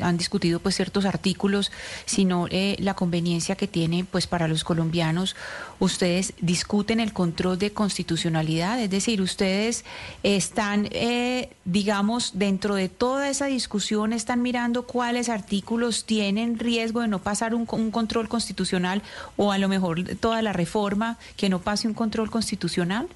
han 0.00 0.16
discutido 0.16 0.60
pues 0.60 0.76
ciertos 0.76 1.04
artículos, 1.04 1.70
sino 2.06 2.46
la 2.50 2.94
conveniencia 2.94 3.56
que 3.56 3.68
tiene 3.68 4.04
pues 4.04 4.26
para 4.26 4.48
los 4.48 4.64
colombianos, 4.64 5.36
ustedes 5.78 6.34
discuten 6.40 7.00
el 7.00 7.12
control 7.12 7.58
de 7.58 7.72
constitucionalidad, 7.72 8.80
es 8.80 8.90
decir, 8.90 9.20
ustedes 9.20 9.84
están, 10.22 10.88
digamos, 11.64 12.32
dentro 12.34 12.74
de 12.74 12.88
toda 12.88 13.28
esa 13.28 13.46
discusión, 13.46 14.12
están 14.12 14.42
mirando 14.42 14.86
cuáles 14.86 15.28
artículos 15.28 16.04
tienen 16.04 16.58
riesgo 16.58 17.00
de 17.00 17.08
no 17.08 17.20
pasar 17.20 17.54
un, 17.54 17.66
un 17.70 17.90
control 17.90 18.28
constitucional 18.28 19.02
o 19.36 19.52
a 19.52 19.58
lo 19.58 19.68
mejor 19.68 20.02
toda 20.16 20.42
la 20.42 20.52
reforma 20.52 21.18
que 21.36 21.48
no 21.48 21.60
pase 21.60 21.88
un 21.88 21.94
control 21.94 22.30
constitucional 22.30 22.53
constitucional? 22.54 23.08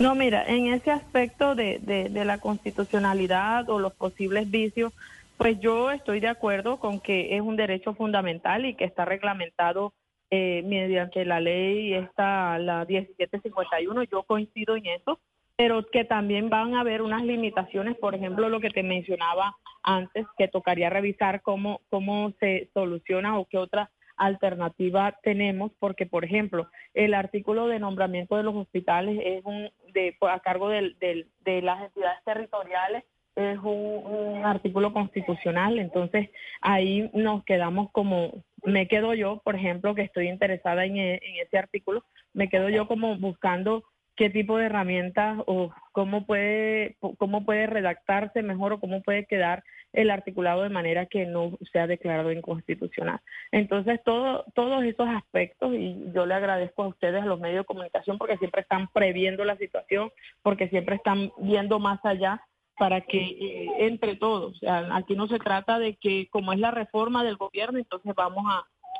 No, 0.00 0.14
mira, 0.14 0.44
en 0.46 0.72
ese 0.72 0.90
aspecto 0.90 1.54
de, 1.54 2.10
la 2.12 2.38
constitucionalidad 2.38 3.68
o 3.70 3.78
los 3.78 3.92
posibles 3.92 4.50
vicios, 4.50 4.92
pues 5.36 5.60
yo 5.60 5.90
estoy 5.90 6.20
de 6.20 6.28
acuerdo 6.28 6.78
con 6.78 7.00
que 7.00 7.36
es 7.36 7.40
un 7.40 7.56
derecho 7.56 7.94
fundamental 7.94 8.64
y 8.64 8.74
que 8.74 8.84
está 8.84 9.04
reglamentado 9.04 9.92
eh, 10.30 10.62
mediante 10.64 11.24
la 11.24 11.40
ley 11.40 11.94
esta, 11.94 12.58
la 12.58 12.84
1751, 12.84 14.02
yo 14.04 14.22
coincido 14.22 14.76
en 14.76 14.86
eso, 14.86 15.20
pero 15.56 15.86
que 15.90 16.04
también 16.04 16.48
van 16.48 16.74
a 16.74 16.80
haber 16.80 17.02
unas 17.02 17.22
limitaciones, 17.22 17.96
por 17.96 18.14
ejemplo, 18.14 18.48
lo 18.48 18.60
que 18.60 18.70
te 18.70 18.82
mencionaba 18.82 19.56
antes, 19.82 20.26
que 20.38 20.48
tocaría 20.48 20.90
revisar 20.90 21.42
cómo, 21.42 21.80
cómo 21.90 22.32
se 22.40 22.70
soluciona 22.72 23.38
o 23.38 23.44
qué 23.44 23.58
otras 23.58 23.88
alternativa 24.26 25.18
tenemos, 25.22 25.72
porque 25.78 26.06
por 26.06 26.24
ejemplo, 26.24 26.68
el 26.94 27.14
artículo 27.14 27.68
de 27.68 27.78
nombramiento 27.78 28.36
de 28.36 28.42
los 28.42 28.54
hospitales 28.54 29.20
es 29.24 29.44
un 29.44 29.70
de 29.92 30.16
a 30.20 30.40
cargo 30.40 30.68
del, 30.68 30.96
de 30.98 31.62
las 31.62 31.82
entidades 31.82 32.24
territoriales 32.24 33.04
es 33.36 33.58
un, 33.62 34.42
artículo 34.44 34.92
constitucional, 34.92 35.78
entonces 35.78 36.28
ahí 36.60 37.10
nos 37.14 37.44
quedamos 37.44 37.90
como, 37.92 38.44
me 38.64 38.88
quedo 38.88 39.14
yo, 39.14 39.40
por 39.44 39.54
ejemplo, 39.54 39.94
que 39.94 40.02
estoy 40.02 40.28
interesada 40.28 40.84
en, 40.84 40.96
en 40.96 41.36
ese 41.42 41.58
artículo, 41.58 42.04
me 42.34 42.48
quedo 42.48 42.68
yo 42.68 42.88
como 42.88 43.16
buscando 43.16 43.84
qué 44.16 44.30
tipo 44.30 44.58
de 44.58 44.66
herramientas 44.66 45.38
o 45.46 45.72
cómo 45.92 46.26
puede, 46.26 46.96
cómo 47.18 47.44
puede 47.44 47.66
redactarse 47.66 48.42
mejor 48.42 48.74
o 48.74 48.80
cómo 48.80 49.02
puede 49.02 49.26
quedar 49.26 49.64
el 49.92 50.10
articulado 50.10 50.62
de 50.62 50.70
manera 50.70 51.06
que 51.06 51.26
no 51.26 51.58
sea 51.72 51.86
declarado 51.86 52.32
inconstitucional. 52.32 53.20
Entonces, 53.50 54.00
todo, 54.04 54.44
todos 54.54 54.82
esos 54.84 55.08
aspectos, 55.08 55.74
y 55.74 56.10
yo 56.14 56.24
le 56.24 56.34
agradezco 56.34 56.82
a 56.82 56.88
ustedes, 56.88 57.22
a 57.22 57.26
los 57.26 57.40
medios 57.40 57.58
de 57.58 57.66
comunicación, 57.66 58.18
porque 58.18 58.38
siempre 58.38 58.62
están 58.62 58.88
previendo 58.88 59.44
la 59.44 59.56
situación, 59.56 60.10
porque 60.42 60.68
siempre 60.68 60.96
están 60.96 61.30
viendo 61.38 61.78
más 61.78 62.02
allá 62.04 62.42
para 62.78 63.02
que 63.02 63.18
eh, 63.18 63.68
entre 63.80 64.16
todos, 64.16 64.58
aquí 64.66 65.14
no 65.14 65.28
se 65.28 65.38
trata 65.38 65.78
de 65.78 65.96
que 65.96 66.28
como 66.30 66.52
es 66.52 66.58
la 66.58 66.70
reforma 66.70 67.22
del 67.22 67.36
gobierno, 67.36 67.78
entonces 67.78 68.12
vamos 68.16 68.44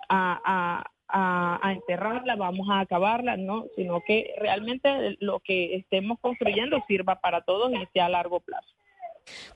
a, 0.08 0.84
enterrarla, 1.64 2.36
vamos 2.36 2.68
a 2.70 2.80
acabarla, 2.80 3.36
no, 3.36 3.66
sino 3.76 4.00
que 4.00 4.34
realmente 4.38 5.16
lo 5.20 5.40
que 5.40 5.76
estemos 5.76 6.18
construyendo 6.20 6.82
sirva 6.86 7.16
para 7.16 7.42
todos 7.42 7.72
y 7.72 7.86
sea 7.92 8.06
a 8.06 8.10
largo 8.10 8.40
plazo. 8.40 8.68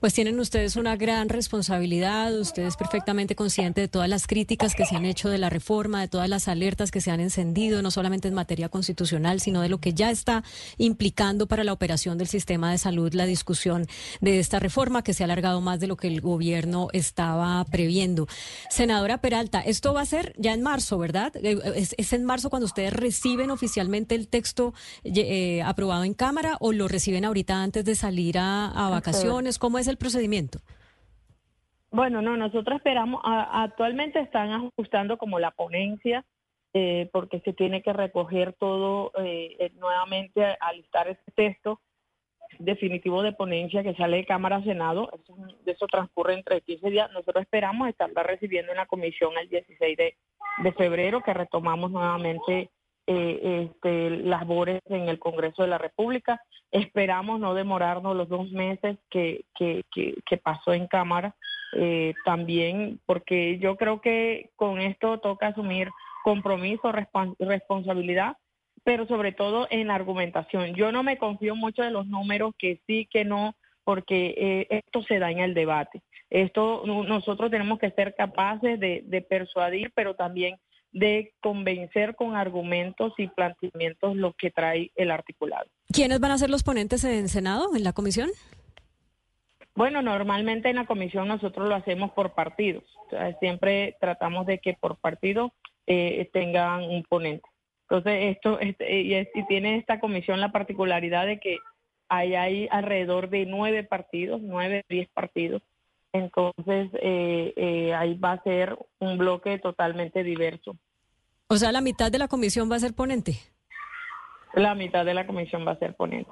Pues 0.01 0.15
tienen 0.15 0.39
ustedes 0.39 0.77
una 0.77 0.97
gran 0.97 1.29
responsabilidad, 1.29 2.39
ustedes 2.39 2.77
perfectamente 2.77 3.35
conscientes 3.35 3.85
de 3.85 3.89
todas 3.89 4.09
las 4.09 4.27
críticas 4.27 4.75
que 4.75 4.85
se 4.85 4.95
han 4.95 5.05
hecho 5.05 5.29
de 5.29 5.39
la 5.39 5.51
reforma, 5.51 6.01
de 6.01 6.09
todas 6.09 6.29
las 6.29 6.49
alertas 6.49 6.91
que 6.91 7.01
se 7.01 7.11
han 7.11 7.21
encendido, 7.21 7.83
no 7.83 7.91
solamente 7.91 8.29
en 8.29 8.35
materia 8.35 8.69
constitucional, 8.69 9.41
sino 9.41 9.63
de 9.63 9.69
lo 9.69 9.79
que 9.79 9.93
ya 9.93 10.11
está 10.11 10.45
implicando 10.79 11.47
para 11.47 11.65
la 11.65 11.73
operación 11.73 12.19
del 12.19 12.29
sistema 12.29 12.71
de 12.71 12.79
salud 12.79 13.13
la 13.15 13.27
discusión 13.27 13.87
de 14.21 14.39
esta 14.39 14.61
reforma 14.61 15.03
que 15.03 15.15
se 15.15 15.23
ha 15.23 15.27
alargado 15.27 15.61
más 15.61 15.81
de 15.81 15.87
lo 15.87 15.97
que 15.97 16.09
el 16.09 16.21
gobierno 16.21 16.89
estaba 16.93 17.65
previendo. 17.65 18.29
Senadora 18.71 19.21
Peralta, 19.21 19.61
esto 19.61 19.95
va 19.95 20.03
a 20.03 20.07
ser 20.07 20.35
ya 20.39 20.53
en 20.53 20.63
marzo, 20.63 20.99
¿verdad? 20.99 21.33
Eh, 21.37 21.59
¿Es, 21.97 22.13
en 22.13 22.25
marzo 22.25 22.51
cuando 22.51 22.67
ustedes 22.67 22.93
reciben 22.93 23.51
oficialmente 23.51 24.15
el 24.15 24.29
texto 24.29 24.75
eh, 25.05 25.63
aprobado 25.63 26.05
en 26.05 26.15
Cámara 26.15 26.57
o 26.61 26.73
lo 26.73 26.87
reciben 26.89 27.25
ahorita 27.25 27.63
antes 27.63 27.85
de 27.85 27.95
salir 27.95 28.39
a 28.39 28.89
vacaciones? 28.91 29.56
¿Cómo 29.59 29.79
es 29.79 29.89
el 29.89 29.97
procedimiento? 29.97 30.59
Bueno, 31.91 32.21
no, 32.21 32.37
nosotros 32.37 32.77
esperamos, 32.77 33.23
actualmente 33.25 34.21
están 34.21 34.51
ajustando 34.51 35.17
como 35.17 35.39
la 35.39 35.51
ponencia, 35.53 36.25
eh, 36.75 37.09
porque 37.13 37.41
se 37.41 37.53
tiene 37.53 37.83
que 37.83 37.93
recoger 37.93 38.53
todo 38.53 39.13
eh, 39.19 39.57
eh, 39.59 39.73
nuevamente, 39.77 40.45
alistar 40.61 41.09
ese 41.09 41.31
texto 41.35 41.81
definitivo 42.59 43.23
de 43.23 43.33
ponencia 43.33 43.83
que 43.83 43.95
sale 43.95 44.19
de 44.19 44.27
Cámara 44.27 44.63
Senado, 44.63 45.11
eso, 45.13 45.37
eso 45.65 45.87
transcurre 45.87 46.35
entre 46.35 46.61
15 46.61 46.91
días. 46.91 47.11
Nosotros 47.13 47.43
esperamos 47.43 47.89
estarla 47.89 48.23
recibiendo 48.23 48.73
en 48.73 48.79
la 48.79 48.87
comisión 48.87 49.33
el 49.39 49.49
16 49.49 49.97
de, 49.97 50.17
de 50.63 50.73
febrero, 50.73 51.23
que 51.23 51.35
retomamos 51.35 51.91
nuevamente 51.91 52.71
eh, 53.09 53.71
este, 53.71 54.07
en 54.09 55.09
el 55.09 55.19
Congreso 55.21 55.63
de 55.63 55.69
la 55.69 55.79
República. 55.79 56.41
Esperamos 56.73 57.39
no 57.39 57.55
demorarnos 57.55 58.17
los 58.17 58.29
dos 58.29 58.51
meses 58.51 58.99
que, 59.11 59.45
que, 59.55 60.37
pasó 60.43 60.73
en 60.73 60.89
Cámara 60.89 61.37
eh, 61.73 62.15
también, 62.25 63.01
porque 63.07 63.59
yo 63.59 63.77
creo 63.77 64.01
que 64.01 64.51
con 64.57 64.81
esto 64.81 65.19
toca 65.19 65.49
asumir 65.49 65.89
compromiso, 66.25 66.93
responsabilidad, 67.39 68.37
pero 68.83 69.07
sobre 69.07 69.31
todo 69.31 69.69
en 69.71 69.93
argumentación. 69.93 70.75
Yo 70.75 70.91
no 70.91 71.05
me 71.05 71.17
confío 71.17 71.55
mucho 71.55 71.83
de 71.83 71.93
los 71.93 72.07
números 72.09 72.55
que 72.59 72.81
sí, 72.89 73.09
que 73.09 73.25
no, 73.25 73.55
porque 73.85 74.35
eh, 74.37 74.67
esto 74.71 75.03
se 75.03 75.21
da 75.21 75.31
en 75.31 75.39
el 75.39 75.55
debate. 75.55 76.03
Esto 76.29 76.83
nosotros 76.85 77.53
tenemos 77.53 77.79
que 77.79 77.93
ser 77.93 78.17
capaces 78.17 78.81
de 78.81 79.27
persuadir, 79.29 79.93
pero 79.95 80.15
también 80.15 80.57
de 80.97 81.35
convencer 81.43 82.15
con 82.17 82.37
argumentos 82.37 83.13
y 83.19 83.29
planteamientos 83.29 84.17
lo 84.17 84.33
que 84.33 84.51
trae 84.51 84.91
el 84.97 85.11
articulado. 85.11 85.67
¿Quiénes 85.93 86.21
van 86.21 86.31
a 86.31 86.39
ser 86.39 86.49
los 86.49 86.63
ponentes 86.63 87.05
en 87.05 87.29
Senado, 87.29 87.77
en 87.77 87.85
la 87.85 87.93
comisión? 87.93 88.31
Bueno, 89.75 90.01
normalmente 90.01 90.71
en 90.71 90.77
la 90.77 90.87
comisión 90.87 91.29
nosotros 91.29 91.69
lo 91.69 91.75
hacemos 91.75 92.13
por 92.13 92.33
partidos. 92.33 92.83
siempre 93.41 93.97
tratamos 94.01 94.47
de 94.47 94.59
que 94.59 94.73
por 94.73 94.97
partido 94.97 95.53
eh, 95.87 96.31
tengan 96.33 96.85
un 96.85 97.03
ponente. 97.03 97.47
Entonces, 97.83 98.35
esto 98.35 98.59
este, 98.59 99.01
y, 99.01 99.27
tiene 99.47 99.77
esta 99.77 100.01
comisión 100.01 100.41
la 100.41 100.51
particularidad 100.51 101.27
de 101.27 101.39
que 101.39 101.59
hay, 102.09 102.35
hay 102.35 102.69
alrededor 102.71 103.29
de 103.29 103.45
nueve 103.45 103.85
partidos, 103.85 104.41
nueve, 104.41 104.83
diez 104.89 105.09
partidos. 105.11 105.61
Entonces, 106.15 106.89
eh, 107.03 107.53
eh, 107.55 107.95
ahí 107.95 108.15
va 108.15 108.33
a 108.33 108.43
ser 108.43 108.79
un 108.99 109.19
bloque 109.19 109.59
totalmente 109.59 110.25
diverso. 110.25 110.75
O 111.49 111.57
sea, 111.57 111.73
la 111.73 111.81
mitad 111.81 112.11
de 112.11 112.19
la 112.19 112.29
comisión 112.29 112.71
va 112.71 112.77
a 112.77 112.81
ser 112.81 112.93
ponente. 112.93 113.39
La 114.55 114.75
mitad 114.75 115.05
de 115.05 115.15
la 115.15 115.27
comisión 115.27 115.67
va 115.67 115.73
a 115.73 115.79
ser 115.79 115.95
ponente. 115.95 116.31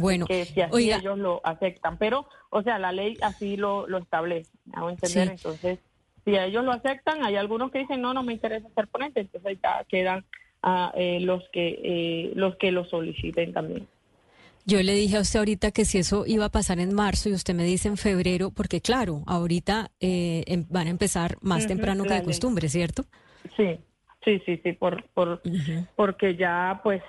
bueno, 0.00 0.26
que 0.26 0.44
si 0.46 0.60
así 0.60 0.90
ellos 0.90 1.18
lo 1.18 1.40
aceptan, 1.44 1.98
pero, 1.98 2.26
o 2.50 2.62
sea, 2.62 2.78
la 2.78 2.90
ley 2.90 3.16
así 3.22 3.56
lo, 3.56 3.86
lo 3.86 3.98
establece, 3.98 4.50
entender, 4.88 5.28
entonces, 5.30 5.78
si 6.24 6.36
ellos 6.36 6.64
lo 6.64 6.72
aceptan, 6.72 7.22
hay 7.24 7.36
algunos 7.36 7.70
que 7.70 7.80
dicen, 7.80 8.00
no, 8.00 8.14
no 8.14 8.22
me 8.22 8.32
interesa 8.32 8.66
ser 8.74 8.88
ponente, 8.88 9.20
entonces 9.20 9.46
ahí 9.46 9.58
ya 9.62 9.84
quedan 9.88 10.24
ah, 10.62 10.90
eh, 10.96 11.20
los, 11.20 11.42
que, 11.52 11.80
eh, 11.84 12.32
los 12.34 12.56
que 12.56 12.72
lo 12.72 12.86
soliciten 12.86 13.52
también. 13.52 13.86
Yo 14.66 14.82
le 14.82 14.94
dije 14.94 15.18
a 15.18 15.20
usted 15.20 15.40
ahorita 15.40 15.70
que 15.70 15.84
si 15.84 15.98
eso 15.98 16.24
iba 16.26 16.46
a 16.46 16.48
pasar 16.48 16.80
en 16.80 16.94
marzo 16.94 17.28
y 17.28 17.34
usted 17.34 17.54
me 17.54 17.64
dice 17.64 17.88
en 17.88 17.98
febrero, 17.98 18.50
porque 18.50 18.80
claro, 18.80 19.22
ahorita 19.26 19.90
eh, 20.00 20.42
em, 20.46 20.64
van 20.70 20.86
a 20.86 20.90
empezar 20.90 21.36
más 21.42 21.66
temprano 21.66 22.04
que 22.04 22.14
de 22.14 22.22
costumbre, 22.22 22.70
¿cierto? 22.70 23.04
Sí, 23.54 23.78
Sí, 24.24 24.40
sí, 24.46 24.60
sí, 24.62 24.72
por, 24.72 25.04
por, 25.10 25.42
porque 25.96 26.36
ya 26.36 26.80
pues 26.82 27.02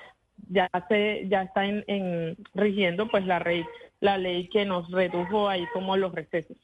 ya 0.49 0.69
se 0.89 1.27
ya 1.29 1.43
está 1.43 1.65
en, 1.65 1.83
en, 1.87 2.35
rigiendo 2.53 3.07
pues 3.07 3.25
la 3.25 3.39
ley 3.39 3.65
la 4.01 4.17
ley 4.17 4.49
que 4.49 4.65
nos 4.65 4.91
redujo 4.91 5.47
ahí 5.47 5.65
como 5.73 5.95
los 5.95 6.13
recesos 6.13 6.57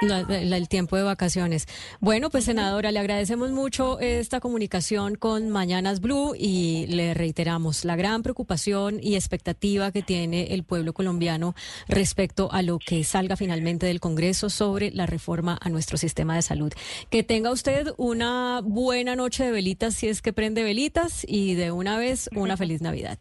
el 0.00 0.68
tiempo 0.68 0.96
de 0.96 1.02
vacaciones. 1.02 1.66
Bueno, 2.00 2.30
pues 2.30 2.44
senadora, 2.44 2.90
le 2.90 2.98
agradecemos 2.98 3.50
mucho 3.50 4.00
esta 4.00 4.40
comunicación 4.40 5.14
con 5.14 5.50
Mañanas 5.50 6.00
Blue 6.00 6.34
y 6.36 6.86
le 6.88 7.14
reiteramos 7.14 7.84
la 7.84 7.96
gran 7.96 8.22
preocupación 8.22 8.98
y 9.02 9.14
expectativa 9.14 9.92
que 9.92 10.02
tiene 10.02 10.54
el 10.54 10.64
pueblo 10.64 10.92
colombiano 10.92 11.54
respecto 11.88 12.50
a 12.52 12.62
lo 12.62 12.78
que 12.78 13.04
salga 13.04 13.36
finalmente 13.36 13.86
del 13.86 14.00
Congreso 14.00 14.50
sobre 14.50 14.90
la 14.90 15.06
reforma 15.06 15.58
a 15.60 15.68
nuestro 15.68 15.96
sistema 15.96 16.36
de 16.36 16.42
salud. 16.42 16.72
Que 17.10 17.22
tenga 17.22 17.52
usted 17.52 17.88
una 17.96 18.60
buena 18.62 19.16
noche 19.16 19.44
de 19.44 19.52
velitas 19.52 19.94
si 19.94 20.08
es 20.08 20.22
que 20.22 20.32
prende 20.32 20.62
velitas 20.62 21.24
y 21.26 21.54
de 21.54 21.72
una 21.72 21.98
vez 21.98 22.28
una 22.34 22.56
feliz 22.56 22.80
Navidad. 22.80 23.18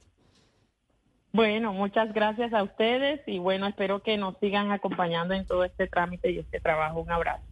Bueno, 1.33 1.71
muchas 1.73 2.13
gracias 2.13 2.53
a 2.53 2.63
ustedes 2.63 3.21
y 3.25 3.39
bueno, 3.39 3.67
espero 3.67 4.01
que 4.03 4.17
nos 4.17 4.37
sigan 4.39 4.71
acompañando 4.71 5.33
en 5.33 5.45
todo 5.45 5.63
este 5.63 5.87
trámite 5.87 6.31
y 6.31 6.39
este 6.39 6.59
trabajo. 6.59 6.99
Un 6.99 7.11
abrazo. 7.11 7.43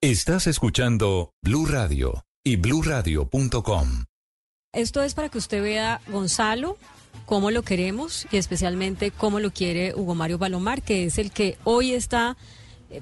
Estás 0.00 0.48
escuchando 0.48 1.30
Blue 1.42 1.64
Radio 1.64 2.24
y 2.42 2.56
bluradio.com. 2.56 3.88
Esto 4.72 5.02
es 5.02 5.14
para 5.14 5.28
que 5.28 5.38
usted 5.38 5.62
vea, 5.62 6.00
Gonzalo, 6.08 6.76
cómo 7.24 7.52
lo 7.52 7.62
queremos 7.62 8.26
y 8.32 8.38
especialmente 8.38 9.12
cómo 9.12 9.38
lo 9.38 9.52
quiere 9.52 9.94
Hugo 9.94 10.16
Mario 10.16 10.40
Palomar, 10.40 10.82
que 10.82 11.04
es 11.04 11.18
el 11.18 11.30
que 11.30 11.56
hoy 11.62 11.92
está 11.92 12.36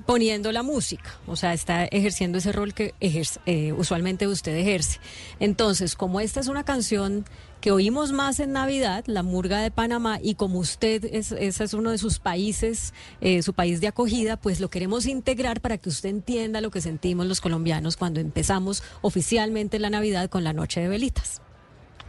poniendo 0.06 0.52
la 0.52 0.62
música, 0.62 1.18
o 1.26 1.36
sea, 1.36 1.52
está 1.52 1.84
ejerciendo 1.84 2.38
ese 2.38 2.52
rol 2.52 2.74
que 2.74 2.94
eh, 3.00 3.72
usualmente 3.72 4.26
usted 4.28 4.56
ejerce. 4.56 5.00
Entonces, 5.40 5.96
como 5.96 6.20
esta 6.20 6.40
es 6.40 6.48
una 6.48 6.64
canción 6.64 7.24
que 7.60 7.72
oímos 7.72 8.12
más 8.12 8.40
en 8.40 8.52
Navidad, 8.52 9.04
la 9.06 9.22
Murga 9.22 9.60
de 9.60 9.70
Panamá, 9.70 10.18
y 10.22 10.34
como 10.34 10.58
usted 10.58 11.04
es, 11.04 11.32
ese 11.32 11.64
es 11.64 11.74
uno 11.74 11.90
de 11.90 11.98
sus 11.98 12.18
países, 12.18 12.94
eh, 13.20 13.42
su 13.42 13.52
país 13.52 13.80
de 13.80 13.88
acogida, 13.88 14.36
pues 14.36 14.60
lo 14.60 14.70
queremos 14.70 15.06
integrar 15.06 15.60
para 15.60 15.76
que 15.76 15.88
usted 15.88 16.08
entienda 16.08 16.60
lo 16.60 16.70
que 16.70 16.80
sentimos 16.80 17.26
los 17.26 17.40
colombianos 17.40 17.96
cuando 17.96 18.20
empezamos 18.20 18.82
oficialmente 19.02 19.78
la 19.78 19.90
Navidad 19.90 20.30
con 20.30 20.44
la 20.44 20.52
Noche 20.52 20.80
de 20.80 20.88
Velitas. 20.88 21.42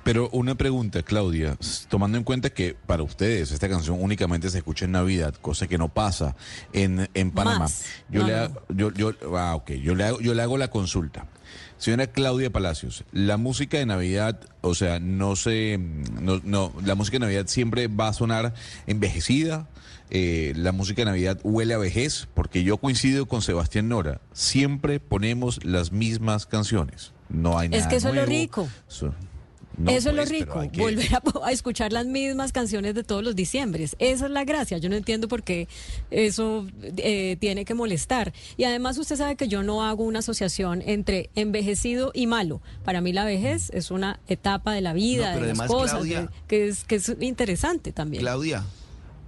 Pero 0.03 0.29
una 0.29 0.55
pregunta, 0.55 1.03
Claudia, 1.03 1.57
tomando 1.87 2.17
en 2.17 2.23
cuenta 2.23 2.49
que 2.49 2.73
para 2.73 3.03
ustedes 3.03 3.51
esta 3.51 3.69
canción 3.69 4.01
únicamente 4.01 4.49
se 4.49 4.57
escucha 4.57 4.85
en 4.85 4.93
Navidad, 4.93 5.35
cosa 5.35 5.67
que 5.67 5.77
no 5.77 5.89
pasa 5.89 6.35
en, 6.73 7.09
en 7.13 7.31
Panamá. 7.31 7.67
Yo, 8.09 8.23
le 8.25 8.35
hago, 8.35 8.61
yo, 8.69 8.91
yo, 8.93 9.13
ah, 9.37 9.55
okay. 9.55 9.79
yo, 9.81 9.93
le 9.93 10.05
hago, 10.05 10.19
yo 10.19 10.33
le 10.33 10.41
hago 10.41 10.57
la 10.57 10.69
consulta. 10.69 11.27
Señora 11.77 12.07
Claudia 12.07 12.51
Palacios, 12.51 13.05
la 13.11 13.37
música 13.37 13.77
de 13.77 13.87
Navidad, 13.87 14.39
o 14.61 14.75
sea, 14.75 14.99
no 14.99 15.35
se, 15.35 15.79
no, 16.19 16.39
no 16.43 16.71
la 16.85 16.93
música 16.93 17.15
de 17.15 17.21
Navidad 17.21 17.47
siempre 17.47 17.87
va 17.87 18.09
a 18.09 18.13
sonar 18.13 18.53
envejecida. 18.87 19.67
Eh, 20.11 20.53
la 20.57 20.73
música 20.73 21.01
de 21.01 21.05
Navidad 21.05 21.39
huele 21.43 21.73
a 21.73 21.77
vejez, 21.77 22.27
porque 22.33 22.63
yo 22.63 22.77
coincido 22.77 23.27
con 23.27 23.41
Sebastián 23.41 23.87
Nora. 23.89 24.21
Siempre 24.33 24.99
ponemos 24.99 25.63
las 25.63 25.91
mismas 25.91 26.45
canciones. 26.45 27.13
No 27.29 27.57
hay 27.57 27.69
nada. 27.69 27.81
Es 27.81 27.87
que 27.87 27.95
eso 27.95 28.09
es 28.09 28.15
lo 28.15 28.25
rico. 28.25 28.67
Eso 29.87 30.09
es 30.09 30.15
lo 30.15 30.23
pues, 30.23 30.29
rico, 30.29 30.63
volver 30.77 31.09
a, 31.43 31.51
escuchar 31.51 31.91
las 31.93 32.05
mismas 32.05 32.51
canciones 32.51 32.93
de 32.93 33.03
todos 33.03 33.23
los 33.23 33.35
diciembres. 33.35 33.95
Esa 33.99 34.25
es 34.25 34.31
la 34.31 34.43
gracia. 34.43 34.77
Yo 34.77 34.89
no 34.89 34.95
entiendo 34.95 35.27
por 35.27 35.43
qué 35.43 35.67
eso 36.11 36.67
eh, 36.97 37.37
tiene 37.39 37.65
que 37.65 37.73
molestar. 37.73 38.33
Y 38.57 38.65
además 38.65 38.97
usted 38.97 39.15
sabe 39.15 39.35
que 39.35 39.47
yo 39.47 39.63
no 39.63 39.83
hago 39.83 40.03
una 40.03 40.19
asociación 40.19 40.83
entre 40.85 41.29
envejecido 41.35 42.11
y 42.13 42.27
malo. 42.27 42.61
Para 42.83 43.01
mí 43.01 43.13
la 43.13 43.25
vejez 43.25 43.69
es 43.73 43.91
una 43.91 44.19
etapa 44.27 44.73
de 44.73 44.81
la 44.81 44.93
vida, 44.93 45.35
de 45.35 45.53
las 45.53 45.67
cosas, 45.67 46.03
que, 46.47 46.67
es, 46.67 46.83
que 46.83 46.95
es 46.95 47.15
interesante 47.19 47.91
también. 47.91 48.21
Claudia, 48.21 48.63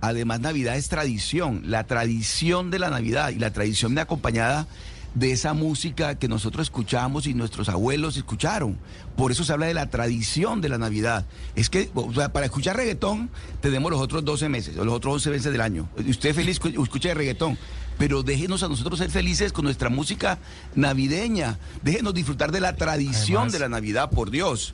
además 0.02 0.42
Navidad 0.42 0.78
es 0.78 0.90
tradición. 0.90 1.64
La 1.66 1.86
tradición 1.86 2.70
de 2.70 2.80
la 2.80 2.90
Navidad 2.90 3.30
y 3.30 3.40
la 3.40 3.52
tradición 3.52 3.96
de 3.96 4.02
acompañada 4.02 4.68
de 5.16 5.32
esa 5.32 5.54
música 5.54 6.16
que 6.16 6.28
nosotros 6.28 6.68
escuchamos 6.68 7.28
y 7.28 7.34
nuestros 7.34 7.70
abuelos 7.70 8.18
escucharon. 8.18 8.78
Por 9.16 9.32
eso 9.32 9.44
se 9.44 9.54
habla 9.54 9.68
de 9.68 9.74
la 9.74 9.90
tradición 9.90 10.62
de 10.62 10.70
la 10.70 10.78
Navidad. 10.78 11.26
Es 11.56 11.70
que 11.70 11.90
para 12.32 12.46
escuchar 12.46 12.78
reggaetón 12.78 13.30
tenemos 13.62 13.92
los 13.92 14.02
otros 14.02 14.26
12 14.26 14.50
meses 14.50 14.78
o 14.78 14.86
los 14.86 14.94
otros 14.94 15.14
11 15.16 15.30
meses 15.30 15.52
del 15.52 15.62
año. 15.62 15.90
Usted 16.08 16.34
feliz 16.34 16.60
escucha 16.64 17.14
reggaetón, 17.14 17.58
pero 17.98 18.24
déjenos 18.24 18.64
a 18.64 18.70
nosotros 18.70 19.00
ser 19.00 19.12
felices 19.12 19.54
con 19.54 19.66
nuestra 19.66 19.90
música 19.90 20.40
navideña. 20.76 21.60
Déjenos 21.84 22.14
disfrutar 22.14 22.52
de 22.52 22.60
la 22.60 22.76
tradición 22.76 23.50
de 23.50 23.60
la 23.60 23.70
Navidad, 23.70 24.10
por 24.10 24.32
Dios. 24.32 24.74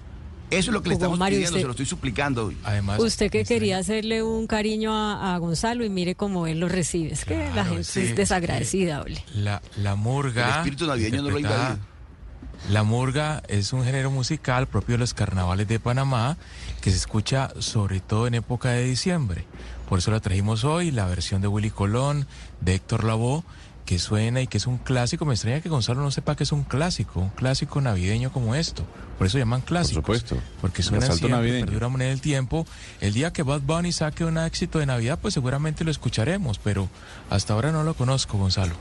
Eso 0.51 0.71
es 0.71 0.73
lo 0.73 0.81
que 0.81 0.89
le 0.89 0.95
estamos 0.95 1.19
pidiendo, 1.19 1.57
se 1.57 1.63
lo 1.63 1.71
estoy 1.71 1.85
suplicando. 1.85 2.51
Además, 2.63 2.99
usted 2.99 3.29
que 3.31 3.43
quería 3.43 3.77
hacerle 3.77 4.23
un 4.23 4.47
cariño 4.47 4.91
a, 4.93 5.37
Gonzalo 5.37 5.85
y 5.85 5.89
mire 5.89 6.15
cómo 6.15 6.47
él 6.47 6.59
lo 6.59 6.67
recibe. 6.67 7.13
Es 7.13 7.25
que 7.25 7.49
la 7.53 7.65
gente 7.65 7.81
es 7.81 8.15
desagradecida, 8.15 9.01
ole. 9.01 9.23
La, 9.33 9.61
la 9.77 9.95
murga. 9.95 10.45
El 10.45 10.57
espíritu 10.57 10.87
navideño 10.87 11.21
no 11.21 11.29
lo 11.29 11.39
invadido. 11.39 11.79
La 12.69 12.83
murga 12.83 13.41
es 13.47 13.73
un 13.73 13.83
género 13.83 14.11
musical 14.11 14.67
propio 14.67 14.95
de 14.95 14.99
los 14.99 15.13
carnavales 15.13 15.67
de 15.67 15.79
Panamá 15.79 16.37
que 16.81 16.91
se 16.91 16.97
escucha 16.97 17.51
sobre 17.59 17.99
todo 17.99 18.27
en 18.27 18.35
época 18.35 18.71
de 18.71 18.83
diciembre. 18.83 19.45
Por 19.87 19.99
eso 19.99 20.11
la 20.11 20.19
trajimos 20.19 20.65
hoy, 20.65 20.91
la 20.91 21.07
versión 21.07 21.41
de 21.41 21.47
Willy 21.47 21.71
Colón, 21.71 22.27
de 22.61 22.75
Héctor 22.75 23.05
Lavoe 23.05 23.43
que 23.89 23.97
suena 23.97 24.39
y 24.39 24.45
que 24.45 24.59
es 24.59 24.67
un 24.67 24.77
clásico. 24.77 25.25
Me 25.25 25.33
extraña 25.33 25.61
que 25.61 25.69
Gonzalo 25.69 26.03
no 26.03 26.11
sepa 26.11 26.35
que 26.35 26.43
es 26.43 26.51
un 26.51 26.63
clásico, 26.63 27.21
un 27.21 27.29
clásico 27.29 27.81
navideño 27.81 28.31
como 28.31 28.53
esto. 28.53 28.85
Por 29.17 29.25
eso 29.25 29.39
llaman 29.39 29.61
clásico. 29.61 30.03
Por 30.03 30.15
supuesto. 30.15 30.45
Porque 30.61 30.83
suena 30.83 31.07
siempre, 31.07 31.29
navideño. 31.29 31.65
perdura 31.65 31.87
en 31.87 32.01
el 32.03 32.21
tiempo. 32.21 32.67
El 33.01 33.13
día 33.13 33.33
que 33.33 33.41
Bad 33.41 33.61
Bunny 33.61 33.91
saque 33.91 34.25
un 34.25 34.37
éxito 34.37 34.77
de 34.77 34.85
Navidad, 34.85 35.17
pues 35.19 35.33
seguramente 35.33 35.83
lo 35.83 35.89
escucharemos, 35.89 36.59
pero 36.59 36.87
hasta 37.31 37.55
ahora 37.55 37.71
no 37.71 37.81
lo 37.81 37.95
conozco, 37.95 38.37
Gonzalo. 38.37 38.75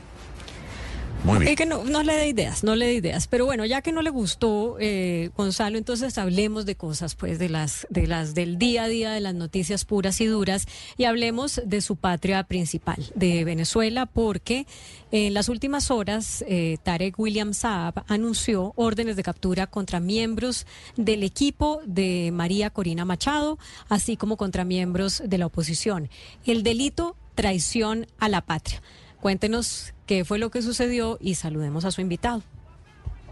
Muy 1.23 1.39
bien. 1.39 1.55
que 1.55 1.65
no, 1.65 1.83
no, 1.83 2.01
le 2.03 2.13
dé 2.15 2.27
ideas, 2.27 2.63
no 2.63 2.75
le 2.75 2.87
dé 2.87 2.93
ideas. 2.93 3.27
Pero 3.27 3.45
bueno, 3.45 3.65
ya 3.65 3.81
que 3.81 3.91
no 3.91 4.01
le 4.01 4.09
gustó 4.09 4.77
eh, 4.79 5.31
Gonzalo, 5.35 5.77
entonces 5.77 6.17
hablemos 6.17 6.65
de 6.65 6.75
cosas, 6.75 7.15
pues, 7.15 7.39
de 7.39 7.49
las, 7.49 7.85
de 7.89 8.07
las 8.07 8.33
del 8.33 8.57
día 8.57 8.83
a 8.83 8.87
día, 8.87 9.11
de 9.11 9.19
las 9.19 9.35
noticias 9.35 9.85
puras 9.85 10.21
y 10.21 10.25
duras, 10.25 10.65
y 10.97 11.03
hablemos 11.03 11.61
de 11.65 11.81
su 11.81 11.95
patria 11.95 12.43
principal, 12.43 13.03
de 13.15 13.43
Venezuela, 13.43 14.05
porque 14.05 14.65
en 15.11 15.33
las 15.33 15.49
últimas 15.49 15.91
horas 15.91 16.43
eh, 16.47 16.77
Tarek 16.83 17.19
William 17.19 17.53
Saab 17.53 18.03
anunció 18.07 18.73
órdenes 18.75 19.15
de 19.15 19.23
captura 19.23 19.67
contra 19.67 19.99
miembros 19.99 20.65
del 20.95 21.23
equipo 21.23 21.81
de 21.85 22.29
María 22.33 22.69
Corina 22.69 23.05
Machado, 23.05 23.59
así 23.89 24.17
como 24.17 24.37
contra 24.37 24.63
miembros 24.63 25.21
de 25.25 25.37
la 25.37 25.47
oposición. 25.47 26.09
El 26.45 26.63
delito 26.63 27.15
traición 27.39 28.05
a 28.19 28.27
la 28.27 28.41
patria. 28.41 28.81
Cuéntenos 29.21 29.93
qué 30.05 30.23
fue 30.25 30.39
lo 30.39 30.49
que 30.49 30.61
sucedió 30.61 31.17
y 31.21 31.35
saludemos 31.35 31.85
a 31.85 31.91
su 31.91 32.01
invitado. 32.01 32.43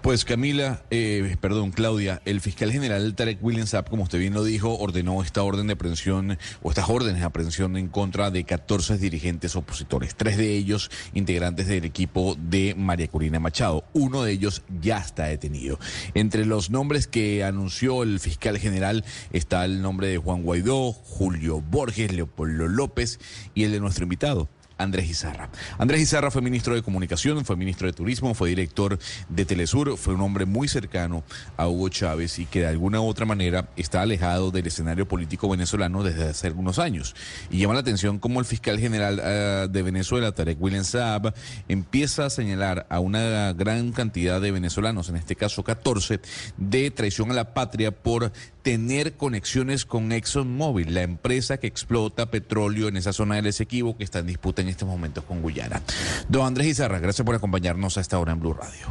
Pues 0.01 0.23
Camila, 0.23 0.83
eh, 0.89 1.35
perdón, 1.41 1.71
Claudia, 1.71 2.21
el 2.23 2.39
fiscal 2.39 2.71
general 2.71 3.13
Tarek 3.15 3.43
Williams 3.43 3.71
Saab, 3.71 3.89
como 3.89 4.03
usted 4.03 4.19
bien 4.19 4.33
lo 4.33 4.43
dijo, 4.43 4.77
ordenó 4.77 5.21
esta 5.21 5.43
orden 5.43 5.67
de 5.67 5.73
aprehensión 5.73 6.37
o 6.61 6.69
estas 6.69 6.89
órdenes 6.89 7.19
de 7.19 7.25
aprehensión 7.25 7.75
en 7.75 7.87
contra 7.89 8.31
de 8.31 8.45
14 8.45 8.97
dirigentes 8.99 9.55
opositores, 9.55 10.15
tres 10.15 10.37
de 10.37 10.55
ellos 10.55 10.91
integrantes 11.13 11.67
del 11.67 11.83
equipo 11.83 12.37
de 12.39 12.73
María 12.77 13.07
Corina 13.09 13.39
Machado. 13.39 13.83
Uno 13.91 14.23
de 14.23 14.31
ellos 14.31 14.61
ya 14.81 14.99
está 14.99 15.25
detenido. 15.25 15.77
Entre 16.13 16.45
los 16.45 16.69
nombres 16.69 17.07
que 17.07 17.43
anunció 17.43 18.03
el 18.03 18.19
fiscal 18.21 18.59
general 18.59 19.03
está 19.33 19.65
el 19.65 19.81
nombre 19.81 20.07
de 20.07 20.19
Juan 20.19 20.43
Guaidó, 20.43 20.93
Julio 20.93 21.59
Borges, 21.59 22.13
Leopoldo 22.13 22.67
López 22.67 23.19
y 23.55 23.63
el 23.63 23.71
de 23.73 23.81
nuestro 23.81 24.03
invitado, 24.03 24.47
Andrés 24.77 25.09
Izarra. 25.09 25.49
Andrés 25.77 26.01
Izarra 26.01 26.31
fue 26.31 26.41
ministro 26.41 26.75
de 26.75 26.83
Comunicación, 26.83 27.43
fue 27.45 27.55
ministro 27.55 27.87
de 27.87 27.93
Turismo, 27.93 28.33
fue 28.33 28.49
director 28.49 28.99
de 29.29 29.45
Telesur, 29.45 29.97
fue 29.97 30.13
un 30.13 30.21
hombre 30.21 30.45
muy 30.45 30.67
cercano 30.67 31.23
a 31.57 31.67
Hugo 31.67 31.89
Chávez 31.89 32.39
y 32.39 32.45
que 32.45 32.61
de 32.61 32.67
alguna 32.67 33.01
u 33.01 33.07
otra 33.07 33.25
manera 33.25 33.69
está 33.75 34.01
alejado 34.01 34.51
del 34.51 34.67
escenario 34.67 35.07
político 35.07 35.49
venezolano 35.49 36.03
desde 36.03 36.29
hace 36.29 36.47
algunos 36.47 36.79
años. 36.79 37.15
Y 37.49 37.59
llama 37.59 37.73
la 37.73 37.81
atención 37.81 38.19
cómo 38.19 38.39
el 38.39 38.45
fiscal 38.45 38.79
general 38.79 39.21
eh, 39.23 39.67
de 39.69 39.81
Venezuela, 39.81 40.31
Tarek 40.31 40.61
William 40.61 40.83
Saab, 40.83 41.33
empieza 41.67 42.25
a 42.25 42.29
señalar 42.29 42.85
a 42.89 42.99
una 42.99 43.53
gran 43.53 43.91
cantidad 43.91 44.41
de 44.41 44.51
venezolanos, 44.51 45.09
en 45.09 45.17
este 45.17 45.35
caso 45.35 45.63
14, 45.63 46.19
de 46.57 46.91
traición 46.91 47.31
a 47.31 47.33
la 47.33 47.53
patria 47.53 47.91
por 47.91 48.31
tener 48.67 49.13
conexiones 49.13 49.85
con 49.85 50.11
ExxonMobil, 50.11 50.93
la 50.93 51.01
empresa 51.01 51.55
que 51.55 51.67
explota 51.67 52.29
petróleo 52.29 52.89
en 52.89 52.97
esa 52.97 53.13
zona 53.13 53.35
del 53.35 53.45
Esequibo 53.45 53.95
que 53.95 54.03
está 54.03 54.19
en 54.19 54.27
disputa 54.27 54.61
en 54.61 54.67
estos 54.67 54.85
momentos 54.85 55.23
con 55.23 55.41
Guyana. 55.41 55.81
Don 56.27 56.45
Andrés 56.45 56.67
Izarra, 56.67 56.99
gracias 56.99 57.25
por 57.25 57.33
acompañarnos 57.33 57.97
a 57.97 58.01
esta 58.01 58.19
hora 58.19 58.33
en 58.33 58.41
Blue 58.41 58.53
Radio. 58.53 58.87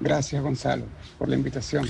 Gracias, 0.00 0.42
Gonzalo, 0.42 0.86
por 1.18 1.28
la 1.28 1.34
invitación. 1.34 1.86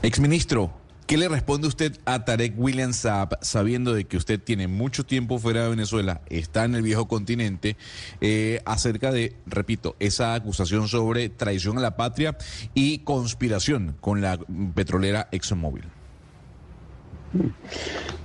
Exministro, 0.00 0.70
¿Qué 1.08 1.16
le 1.16 1.26
responde 1.26 1.66
usted 1.66 1.96
a 2.04 2.26
Tarek 2.26 2.52
William 2.58 2.92
Saab 2.92 3.38
sabiendo 3.40 3.94
de 3.94 4.04
que 4.04 4.18
usted 4.18 4.38
tiene 4.38 4.68
mucho 4.68 5.06
tiempo 5.06 5.38
fuera 5.38 5.62
de 5.62 5.70
Venezuela, 5.70 6.20
está 6.28 6.66
en 6.66 6.74
el 6.74 6.82
viejo 6.82 7.08
continente, 7.08 7.78
eh, 8.20 8.60
acerca 8.66 9.10
de, 9.10 9.34
repito, 9.46 9.96
esa 10.00 10.34
acusación 10.34 10.86
sobre 10.86 11.30
traición 11.30 11.78
a 11.78 11.80
la 11.80 11.96
patria 11.96 12.36
y 12.74 12.98
conspiración 12.98 13.96
con 14.02 14.20
la 14.20 14.38
petrolera 14.74 15.28
ExxonMobil? 15.32 15.84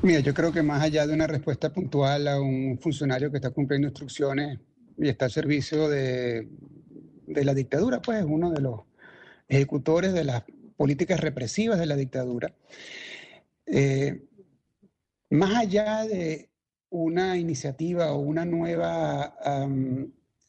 Mira, 0.02 0.20
yo 0.20 0.34
creo 0.34 0.52
que 0.52 0.62
más 0.62 0.82
allá 0.82 1.08
de 1.08 1.14
una 1.14 1.28
respuesta 1.28 1.72
puntual 1.72 2.28
a 2.28 2.42
un 2.42 2.78
funcionario 2.82 3.32
que 3.32 3.38
está 3.38 3.52
cumpliendo 3.52 3.88
instrucciones 3.88 4.60
y 4.98 5.08
está 5.08 5.24
al 5.24 5.32
servicio 5.32 5.88
de, 5.88 6.50
de 7.28 7.46
la 7.46 7.54
dictadura, 7.54 8.02
pues 8.02 8.20
es 8.20 8.26
uno 8.28 8.52
de 8.52 8.60
los 8.60 8.82
ejecutores 9.48 10.12
de 10.12 10.26
las 10.26 10.44
políticas 10.84 11.22
represivas 11.22 11.80
de 11.80 11.86
la 11.86 11.96
dictadura. 11.96 12.54
Eh, 13.66 14.26
más 15.30 15.56
allá 15.56 16.04
de 16.04 16.50
una 16.90 17.38
iniciativa 17.38 18.12
o 18.12 18.20
una 18.20 18.44
nueva 18.44 19.34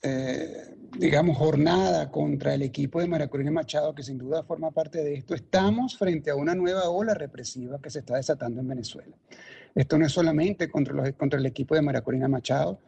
eh, 0.02 0.74
digamos, 0.98 1.38
jornada 1.38 2.10
contra 2.10 2.52
el 2.52 2.62
equipo 2.62 3.00
de 3.00 3.06
María 3.06 3.28
Corina 3.28 3.52
Machado, 3.52 3.94
que 3.94 4.02
sin 4.02 4.18
duda 4.18 4.42
forma 4.42 4.72
parte 4.72 5.04
de 5.04 5.14
esto, 5.14 5.36
estamos 5.36 5.96
frente 5.96 6.32
a 6.32 6.34
una 6.34 6.56
nueva 6.56 6.90
ola 6.90 7.14
represiva 7.14 7.80
que 7.80 7.90
se 7.90 8.00
está 8.00 8.16
desatando 8.16 8.60
en 8.60 8.66
Venezuela. 8.66 9.16
Esto 9.72 9.96
no 9.98 10.04
es 10.04 10.10
solamente 10.10 10.68
contra, 10.68 10.94
los, 10.94 11.12
contra 11.12 11.38
el 11.38 11.46
equipo 11.46 11.76
de 11.76 11.82
María 11.82 12.02
Corina 12.02 12.26
Machado, 12.26 12.80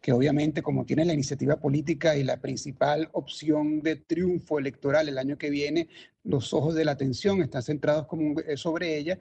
que 0.00 0.12
obviamente 0.12 0.62
como 0.62 0.84
tiene 0.84 1.06
la 1.06 1.14
iniciativa 1.14 1.56
política 1.56 2.16
y 2.16 2.24
la 2.24 2.38
principal 2.38 3.08
opción 3.12 3.80
de 3.80 3.96
triunfo 3.96 4.58
electoral 4.58 5.08
el 5.08 5.16
año 5.16 5.38
que 5.38 5.48
viene, 5.48 5.88
los 6.24 6.52
ojos 6.54 6.74
de 6.74 6.84
la 6.84 6.92
atención 6.92 7.42
están 7.42 7.62
centrados 7.62 8.06
eh, 8.46 8.56
sobre 8.56 8.96
ella, 8.96 9.18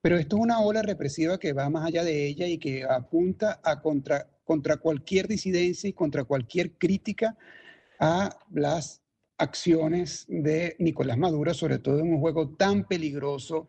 pero 0.00 0.16
esto 0.16 0.36
es 0.36 0.42
una 0.42 0.60
ola 0.60 0.82
represiva 0.82 1.38
que 1.38 1.52
va 1.52 1.68
más 1.68 1.86
allá 1.86 2.02
de 2.02 2.26
ella 2.26 2.46
y 2.46 2.58
que 2.58 2.84
apunta 2.84 3.60
contra, 3.82 4.26
contra 4.44 4.78
cualquier 4.78 5.28
disidencia 5.28 5.88
y 5.88 5.92
contra 5.92 6.24
cualquier 6.24 6.72
crítica 6.72 7.36
a 8.00 8.36
las 8.50 9.02
acciones 9.38 10.24
de 10.28 10.76
Nicolás 10.78 11.18
Maduro, 11.18 11.52
sobre 11.52 11.78
todo 11.78 12.00
en 12.00 12.12
un 12.12 12.20
juego 12.20 12.48
tan 12.48 12.84
peligroso 12.84 13.68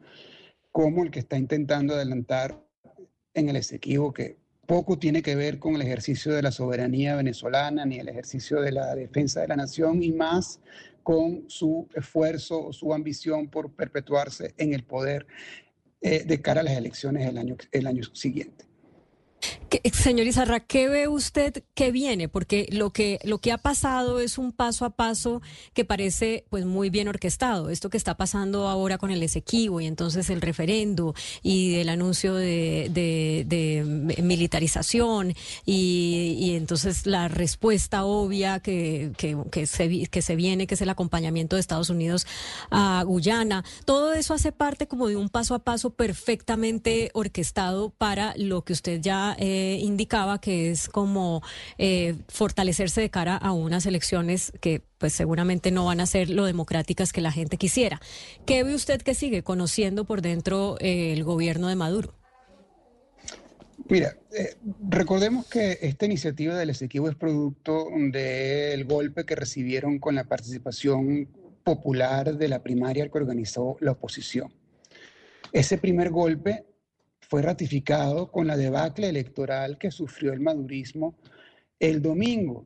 como 0.72 1.04
el 1.04 1.12
que 1.12 1.20
está 1.20 1.38
intentando 1.38 1.94
adelantar 1.96 2.64
en 3.34 3.50
el 3.50 3.58
Esequibo, 3.58 4.14
que 4.14 4.38
poco 4.66 4.98
tiene 4.98 5.22
que 5.22 5.36
ver 5.36 5.60
con 5.60 5.76
el 5.76 5.82
ejercicio 5.82 6.34
de 6.34 6.42
la 6.42 6.52
soberanía 6.52 7.16
venezolana 7.16 7.86
ni 7.86 8.00
el 8.00 8.10
ejercicio 8.10 8.62
de 8.62 8.72
la 8.74 8.96
defensa 8.96 9.42
de 9.42 9.48
la 9.48 9.56
nación 9.56 10.04
y 10.04 10.12
más 10.12 10.60
con 11.08 11.46
su 11.48 11.88
esfuerzo 11.96 12.74
su 12.74 12.94
ambición 12.94 13.48
por 13.48 13.72
perpetuarse 13.72 14.54
en 14.58 14.74
el 14.74 14.84
poder 14.84 15.26
eh, 16.02 16.26
de 16.26 16.42
cara 16.42 16.60
a 16.60 16.64
las 16.66 16.76
elecciones 16.76 17.26
del 17.26 17.38
año, 17.38 17.56
el 17.72 17.88
año 17.88 18.04
siguiente. 18.12 18.66
Señor 19.94 20.28
Izarra, 20.28 20.60
¿qué 20.60 20.88
ve 20.88 21.08
usted 21.08 21.64
que 21.74 21.92
viene? 21.92 22.30
Porque 22.30 22.68
lo 22.72 22.92
que, 22.92 23.20
lo 23.24 23.40
que 23.40 23.52
ha 23.52 23.58
pasado 23.58 24.20
es 24.20 24.38
un 24.38 24.52
paso 24.52 24.86
a 24.86 24.92
paso 24.92 25.42
que 25.74 25.84
parece 25.84 26.46
pues 26.50 26.66
muy 26.66 26.90
bien 26.90 27.08
orquestado. 27.08 27.70
Esto 27.70 27.90
que 27.90 27.98
está 27.98 28.16
pasando 28.16 28.68
ahora 28.68 28.98
con 28.98 29.12
el 29.12 29.22
Esequibo 29.24 29.82
y 29.82 29.86
entonces 29.86 30.30
el 30.30 30.42
referendo 30.42 31.16
y 31.44 31.76
el 31.76 31.90
anuncio 31.90 32.34
de, 32.36 32.88
militarización 34.22 35.34
y, 35.66 36.54
entonces 36.56 37.06
la 37.06 37.28
respuesta 37.28 38.06
obvia 38.06 38.60
que, 38.60 39.12
que, 39.18 39.66
se, 39.66 40.08
que 40.08 40.22
se 40.22 40.36
viene, 40.36 40.68
que 40.68 40.76
es 40.76 40.82
el 40.82 40.90
acompañamiento 40.90 41.56
de 41.56 41.60
Estados 41.60 41.90
Unidos 41.90 42.26
a 42.72 43.04
Guyana. 43.06 43.64
Todo 43.86 44.14
eso 44.14 44.34
hace 44.34 44.52
parte 44.52 44.88
como 44.88 45.08
de 45.08 45.16
un 45.16 45.30
paso 45.30 45.56
a 45.56 45.60
paso 45.60 45.90
perfectamente 45.90 47.12
orquestado 47.14 47.90
para 47.90 48.34
lo 48.38 48.64
que 48.64 48.74
usted 48.74 49.02
ya 49.02 49.36
eh, 49.40 49.57
indicaba, 49.82 50.40
que 50.40 50.72
es 50.72 50.90
como 50.90 51.42
eh, 51.78 52.16
fortalecerse 52.28 53.02
de 53.02 53.10
cara 53.10 53.36
a 53.38 53.52
unas 53.52 53.86
elecciones 53.86 54.52
que 54.62 54.82
pues 54.98 55.14
seguramente 55.14 55.72
no 55.72 55.86
van 55.86 56.00
a 56.00 56.06
ser 56.06 56.30
lo 56.30 56.46
democráticas 56.46 57.14
que 57.14 57.22
la 57.22 57.32
gente 57.32 57.58
quisiera. 57.58 58.02
¿Qué 58.46 58.64
ve 58.64 58.74
usted 58.74 59.02
que 59.02 59.14
sigue 59.14 59.44
conociendo 59.44 60.06
por 60.06 60.22
dentro 60.22 60.78
eh, 60.80 61.14
el 61.14 61.24
gobierno 61.24 61.68
de 61.68 61.76
Maduro? 61.76 62.14
Mira, 63.90 64.18
recordemos 64.90 65.48
que 65.48 65.80
esta 65.82 66.06
iniciativa 66.06 66.56
del 66.56 66.72
Esequibo 66.72 67.10
es 67.10 67.16
producto 67.16 67.88
del 68.12 68.84
golpe 68.86 69.26
que 69.26 69.36
recibieron 69.36 70.00
con 70.00 70.16
la 70.16 70.26
participación 70.26 71.30
popular 71.64 72.38
de 72.38 72.48
la 72.48 72.64
primaria 72.64 73.08
que 73.08 73.18
organizó 73.18 73.78
la 73.80 73.92
oposición. 73.92 74.54
Ese 75.52 75.78
primer 75.78 76.12
golpe 76.12 76.66
fue 77.30 77.42
ratificado 77.42 78.32
con 78.32 78.48
la 78.48 78.58
debacle 78.58 79.10
electoral 79.10 79.78
que 79.78 79.92
sufrió 79.92 80.34
el 80.34 80.40
madurismo 80.40 81.16
el 81.80 82.02
domingo, 82.02 82.66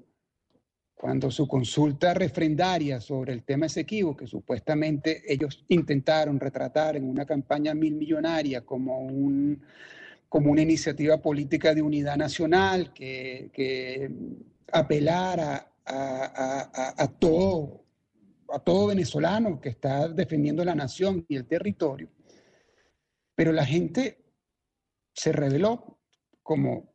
cuando 0.94 1.32
su 1.32 1.48
consulta 1.48 2.14
refrendaria 2.14 3.02
sobre 3.02 3.34
el 3.34 3.44
tema 3.44 3.66
Esequibo, 3.66 4.16
que 4.16 4.28
supuestamente 4.28 5.24
ellos 5.28 5.66
intentaron 5.68 6.40
retratar 6.40 6.96
en 6.96 7.10
una 7.10 7.26
campaña 7.26 7.74
mil 7.74 7.96
millonaria 7.96 8.62
como, 8.62 9.00
un, 9.00 9.62
como 10.30 10.52
una 10.52 10.62
iniciativa 10.62 11.18
política 11.18 11.74
de 11.74 11.82
unidad 11.82 12.18
nacional 12.18 12.94
que, 12.94 13.50
que 13.52 14.12
apelara 14.72 15.72
a, 15.86 17.08
todo, 17.20 17.84
a 18.50 18.60
todo 18.60 18.88
venezolano 18.88 19.60
que 19.60 19.70
está 19.70 20.08
defendiendo 20.08 20.64
la 20.64 20.76
nación 20.76 21.26
y 21.28 21.36
el 21.36 21.46
territorio. 21.46 22.10
Pero 23.36 23.52
la 23.52 23.66
gente 23.66 24.21
se 25.14 25.32
reveló 25.32 26.00
como, 26.44 26.94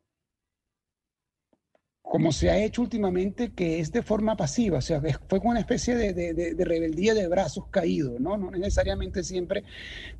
como 2.01 2.31
se 2.31 2.49
ha 2.49 2.57
hecho 2.57 2.81
últimamente, 2.81 3.53
que 3.53 3.79
es 3.79 3.91
de 3.91 4.01
forma 4.01 4.37
pasiva, 4.37 4.77
o 4.77 4.81
sea, 4.81 5.01
fue 5.01 5.39
una 5.43 5.59
especie 5.59 5.95
de, 5.95 6.55
rebeldía 6.57 7.13
de 7.13 7.27
brazos 7.27 7.65
caídos, 7.69 8.19
¿no? 8.19 8.37
No 8.37 8.51
necesariamente 8.51 9.23
siempre 9.23 9.63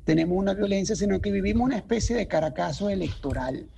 tenemos 0.04 0.36
una 0.36 0.54
violencia, 0.54 0.94
sino 0.94 1.20
que 1.20 1.30
vivimos 1.30 1.64
una 1.64 1.76
especie 1.76 2.16
de 2.16 2.28
caracazo 2.28 2.90
electoral. 2.90 3.68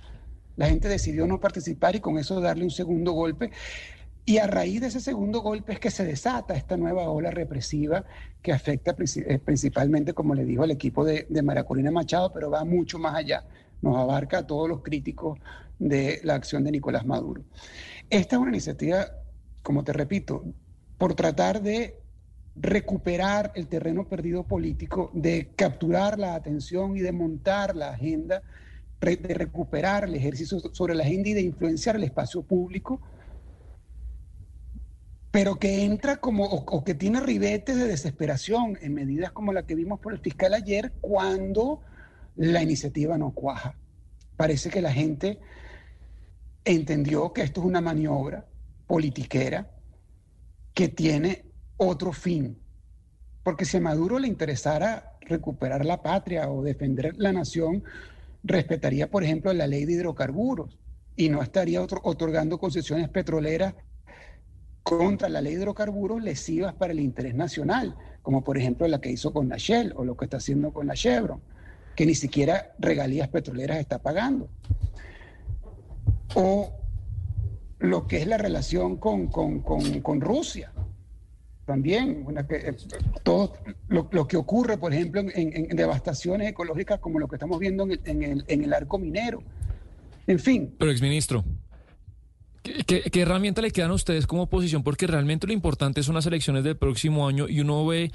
La 0.57 0.67
gente 0.67 0.89
decidió 0.89 1.25
no 1.25 1.39
participar 1.39 1.95
y 1.95 2.01
con 2.01 2.17
eso 2.19 2.41
darle 2.41 2.65
un 2.65 2.71
segundo 2.71 3.13
golpe. 3.13 3.51
Y 4.25 4.37
a 4.37 4.45
raíz 4.45 4.81
de 4.81 4.87
ese 4.87 4.99
segundo 4.99 5.39
golpe 5.41 5.73
es 5.73 5.79
que 5.79 5.89
se 5.89 6.05
desata 6.05 6.53
esta 6.53 6.77
nueva 6.77 7.09
ola 7.09 7.31
represiva 7.31 8.05
que 8.41 8.51
afecta 8.51 8.95
eh, 8.99 9.39
principalmente, 9.39 10.13
como 10.13 10.35
le 10.35 10.45
dijo, 10.45 10.63
al 10.63 10.71
equipo 10.71 11.03
de, 11.03 11.25
de 11.27 11.41
Maracolina 11.41 11.89
Machado, 11.89 12.31
pero 12.31 12.51
va 12.51 12.63
mucho 12.63 12.99
más 12.99 13.15
allá 13.15 13.45
nos 13.81 13.97
abarca 13.97 14.39
a 14.39 14.47
todos 14.47 14.69
los 14.69 14.81
críticos 14.81 15.39
de 15.79 16.21
la 16.23 16.35
acción 16.35 16.63
de 16.63 16.71
Nicolás 16.71 17.05
Maduro. 17.05 17.43
Esta 18.09 18.35
es 18.35 18.41
una 18.41 18.51
iniciativa, 18.51 19.07
como 19.63 19.83
te 19.83 19.93
repito, 19.93 20.43
por 20.97 21.15
tratar 21.15 21.61
de 21.61 21.99
recuperar 22.55 23.51
el 23.55 23.67
terreno 23.67 24.07
perdido 24.07 24.43
político, 24.43 25.09
de 25.13 25.51
capturar 25.55 26.19
la 26.19 26.35
atención 26.35 26.97
y 26.97 26.99
de 26.99 27.11
montar 27.11 27.75
la 27.75 27.91
agenda, 27.91 28.43
de 28.99 29.33
recuperar 29.33 30.03
el 30.03 30.13
ejercicio 30.13 30.59
sobre 30.73 30.93
la 30.93 31.03
agenda 31.03 31.29
y 31.29 31.33
de 31.33 31.41
influenciar 31.41 31.95
el 31.95 32.03
espacio 32.03 32.43
público, 32.43 33.01
pero 35.31 35.55
que 35.55 35.85
entra 35.85 36.17
como, 36.17 36.45
o, 36.45 36.83
que 36.83 36.93
tiene 36.93 37.21
ribetes 37.21 37.77
de 37.77 37.87
desesperación 37.87 38.77
en 38.81 38.93
medidas 38.93 39.31
como 39.31 39.53
la 39.53 39.65
que 39.65 39.75
vimos 39.75 39.99
por 39.99 40.13
el 40.13 40.19
fiscal 40.19 40.53
ayer, 40.53 40.91
cuando 40.99 41.81
la 42.35 42.61
iniciativa 42.61 43.17
no 43.17 43.31
cuaja. 43.31 43.75
Parece 44.37 44.69
que 44.69 44.81
la 44.81 44.91
gente 44.91 45.39
entendió 46.65 47.33
que 47.33 47.41
esto 47.41 47.61
es 47.61 47.67
una 47.67 47.81
maniobra 47.81 48.45
politiquera 48.87 49.71
que 50.73 50.87
tiene 50.87 51.45
otro 51.77 52.13
fin. 52.13 52.57
Porque 53.43 53.65
si 53.65 53.77
a 53.77 53.81
Maduro 53.81 54.19
le 54.19 54.27
interesara 54.27 55.17
recuperar 55.21 55.85
la 55.85 56.01
patria 56.01 56.49
o 56.49 56.63
defender 56.63 57.15
la 57.17 57.33
nación, 57.33 57.83
respetaría, 58.43 59.09
por 59.09 59.23
ejemplo, 59.23 59.53
la 59.53 59.67
ley 59.67 59.85
de 59.85 59.93
hidrocarburos 59.93 60.77
y 61.15 61.29
no 61.29 61.41
estaría 61.41 61.81
otorgando 61.81 62.59
concesiones 62.59 63.09
petroleras 63.09 63.75
contra 64.83 65.29
la 65.29 65.41
ley 65.41 65.55
de 65.55 65.61
hidrocarburos 65.61 66.23
lesivas 66.23 66.73
para 66.73 66.93
el 66.93 66.99
interés 66.99 67.35
nacional, 67.35 67.95
como 68.21 68.43
por 68.43 68.57
ejemplo 68.57 68.87
la 68.87 68.99
que 68.99 69.11
hizo 69.11 69.31
con 69.31 69.49
la 69.49 69.57
Shell 69.57 69.93
o 69.95 70.03
lo 70.03 70.17
que 70.17 70.25
está 70.25 70.37
haciendo 70.37 70.73
con 70.73 70.87
la 70.87 70.95
Chevron 70.95 71.41
que 71.95 72.05
ni 72.05 72.15
siquiera 72.15 72.73
regalías 72.79 73.27
petroleras 73.29 73.79
está 73.79 73.99
pagando. 73.99 74.49
O 76.35 76.73
lo 77.79 78.07
que 78.07 78.17
es 78.17 78.27
la 78.27 78.37
relación 78.37 78.97
con, 78.97 80.21
Rusia. 80.21 80.71
También, 81.65 82.25
eh, 82.49 82.75
todo 83.23 83.53
lo, 83.87 84.27
que 84.27 84.37
ocurre, 84.37 84.77
por 84.77 84.93
ejemplo, 84.93 85.21
en, 85.21 85.75
devastaciones 85.75 86.49
ecológicas 86.49 86.99
como 86.99 87.19
lo 87.19 87.27
que 87.27 87.35
estamos 87.35 87.59
viendo 87.59 87.83
en 87.83 88.23
el, 88.23 88.43
en 88.47 88.63
el 88.63 88.73
arco 88.73 88.97
minero. 88.97 89.43
En 90.27 90.39
fin. 90.39 90.75
Pero, 90.77 90.91
exministro, 90.91 91.43
¿Qué, 92.63 93.01
¿Qué, 93.01 93.21
herramienta 93.21 93.61
le 93.61 93.71
quedan 93.71 93.89
a 93.91 93.95
ustedes 93.95 94.27
como 94.27 94.43
oposición? 94.43 94.83
Porque 94.83 95.07
realmente 95.07 95.47
lo 95.47 95.53
importante 95.53 96.03
son 96.03 96.15
las 96.15 96.27
elecciones 96.27 96.63
del 96.63 96.77
próximo 96.77 97.27
año 97.27 97.49
y 97.49 97.59
uno 97.59 97.85
ve 97.87 98.11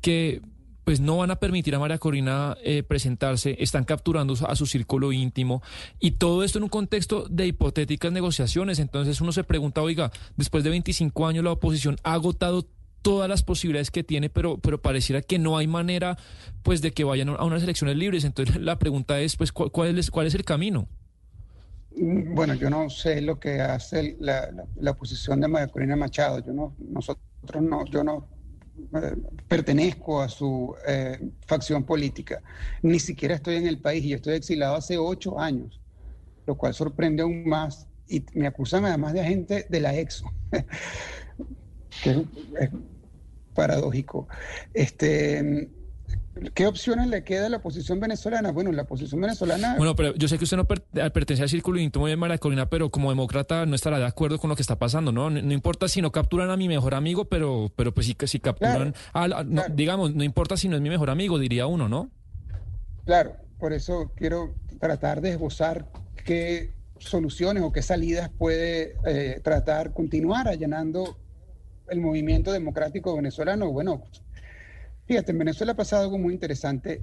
que 0.00 0.42
pues 0.90 0.98
no 0.98 1.18
van 1.18 1.30
a 1.30 1.36
permitir 1.36 1.72
a 1.76 1.78
María 1.78 1.98
Corina 1.98 2.56
eh, 2.64 2.82
presentarse, 2.82 3.54
están 3.60 3.84
capturando 3.84 4.34
a 4.44 4.56
su 4.56 4.66
círculo 4.66 5.12
íntimo 5.12 5.62
y 6.00 6.10
todo 6.10 6.42
esto 6.42 6.58
en 6.58 6.64
un 6.64 6.68
contexto 6.68 7.28
de 7.30 7.46
hipotéticas 7.46 8.10
negociaciones. 8.10 8.80
Entonces 8.80 9.20
uno 9.20 9.30
se 9.30 9.44
pregunta, 9.44 9.82
oiga, 9.82 10.10
después 10.36 10.64
de 10.64 10.70
25 10.70 11.28
años 11.28 11.44
la 11.44 11.52
oposición 11.52 11.96
ha 12.02 12.14
agotado 12.14 12.66
todas 13.02 13.28
las 13.28 13.44
posibilidades 13.44 13.92
que 13.92 14.02
tiene, 14.02 14.30
pero, 14.30 14.58
pero 14.58 14.82
pareciera 14.82 15.22
que 15.22 15.38
no 15.38 15.56
hay 15.56 15.68
manera 15.68 16.18
pues 16.64 16.82
de 16.82 16.90
que 16.90 17.04
vayan 17.04 17.28
a 17.28 17.44
unas 17.44 17.62
elecciones 17.62 17.94
libres. 17.94 18.24
Entonces 18.24 18.56
la 18.60 18.76
pregunta 18.80 19.20
es, 19.20 19.36
pues, 19.36 19.52
¿cuál, 19.52 19.96
es, 19.96 20.10
cuál 20.10 20.26
es 20.26 20.34
el 20.34 20.44
camino? 20.44 20.88
Bueno, 21.92 22.54
yo 22.54 22.68
no 22.68 22.90
sé 22.90 23.20
lo 23.20 23.38
que 23.38 23.60
hace 23.60 24.16
la, 24.18 24.50
la, 24.74 24.90
oposición 24.90 25.40
de 25.40 25.46
María 25.46 25.68
Corina 25.68 25.94
Machado. 25.94 26.44
Yo 26.44 26.52
no, 26.52 26.74
nosotros 26.80 27.62
no, 27.62 27.86
yo 27.86 28.02
no 28.02 28.39
pertenezco 29.48 30.20
a 30.20 30.28
su 30.28 30.74
eh, 30.86 31.18
facción 31.46 31.84
política. 31.84 32.42
Ni 32.82 32.98
siquiera 32.98 33.34
estoy 33.34 33.56
en 33.56 33.66
el 33.66 33.78
país 33.78 34.04
y 34.04 34.12
estoy 34.12 34.34
exilado 34.34 34.76
hace 34.76 34.98
ocho 34.98 35.38
años, 35.38 35.80
lo 36.46 36.56
cual 36.56 36.74
sorprende 36.74 37.22
aún 37.22 37.48
más 37.48 37.86
y 38.08 38.24
me 38.34 38.46
acusan 38.46 38.84
además 38.84 39.12
de 39.12 39.20
agente 39.20 39.66
de 39.68 39.80
la 39.80 39.94
EXO, 39.94 40.30
que 42.02 42.10
es, 42.60 42.70
paradójico. 43.54 44.28
Este, 44.74 45.70
¿Qué 46.54 46.66
opciones 46.66 47.08
le 47.08 47.24
queda 47.24 47.46
a 47.46 47.48
la 47.48 47.56
oposición 47.56 47.98
venezolana? 47.98 48.52
Bueno, 48.52 48.70
la 48.72 48.82
oposición 48.82 49.20
venezolana... 49.20 49.74
Bueno, 49.76 49.96
pero 49.96 50.14
yo 50.14 50.28
sé 50.28 50.38
que 50.38 50.44
usted 50.44 50.56
no 50.56 50.66
pertenece 50.66 51.42
al 51.42 51.48
círculo 51.48 51.80
íntimo 51.80 52.06
de 52.06 52.16
María 52.16 52.38
Corina, 52.38 52.70
pero 52.70 52.90
como 52.90 53.10
demócrata 53.10 53.66
no 53.66 53.74
estará 53.74 53.98
de 53.98 54.06
acuerdo 54.06 54.38
con 54.38 54.48
lo 54.48 54.56
que 54.56 54.62
está 54.62 54.78
pasando, 54.78 55.10
¿no? 55.10 55.28
No, 55.28 55.52
importa 55.52 55.88
si 55.88 56.00
no 56.00 56.12
capturan 56.12 56.50
a 56.50 56.56
mi 56.56 56.68
mejor 56.68 56.94
amigo, 56.94 57.24
pero, 57.24 57.72
pero 57.74 57.92
pues 57.92 58.06
sí 58.06 58.14
que 58.14 58.28
si 58.28 58.38
capturan... 58.38 58.94
digamos, 59.72 60.14
no 60.14 60.22
importa 60.22 60.56
si 60.56 60.68
no 60.68 60.76
es 60.76 60.82
mi 60.82 60.88
mejor 60.88 61.10
amigo, 61.10 61.38
diría 61.38 61.66
uno, 61.66 61.88
¿no? 61.88 62.10
Claro, 63.04 63.36
por 63.58 63.72
eso 63.72 64.12
quiero 64.14 64.54
tratar 64.78 65.20
de 65.20 65.30
esbozar 65.30 65.86
qué 66.24 66.74
soluciones 66.98 67.62
o 67.62 67.72
qué 67.72 67.82
salidas 67.82 68.30
puede 68.30 68.96
eh, 69.04 69.40
tratar 69.42 69.92
continuar 69.92 70.48
allanando 70.48 71.16
el 71.88 72.00
movimiento 72.00 72.52
democrático 72.52 73.16
venezolano. 73.16 73.70
Bueno, 73.70 74.04
fíjate, 75.10 75.32
en 75.32 75.38
Venezuela 75.38 75.72
ha 75.72 75.76
pasado 75.76 76.04
algo 76.04 76.18
muy 76.18 76.32
interesante 76.32 77.02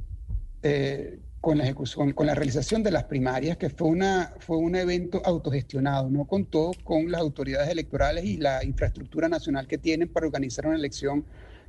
eh, 0.64 1.20
con 1.42 1.58
la 1.58 1.66
ejecución, 1.66 2.14
con 2.14 2.26
la 2.26 2.36
realización 2.36 2.82
de 2.82 2.90
las 2.90 3.04
primarias, 3.04 3.58
que 3.58 3.70
fue, 3.70 3.90
una, 3.90 4.34
fue 4.40 4.56
un 4.56 4.78
evento 4.78 5.22
autogestionado, 5.26 6.10
no 6.10 6.24
contó 6.24 6.72
con 6.86 7.12
las 7.12 7.20
autoridades 7.20 7.68
electorales 7.68 8.24
y 8.24 8.38
la 8.38 8.64
infraestructura 8.64 9.28
nacional 9.28 9.68
que 9.68 9.78
tienen 9.78 10.08
para 10.08 10.26
organizar 10.26 10.68
una 10.68 10.78
elección 10.78 11.26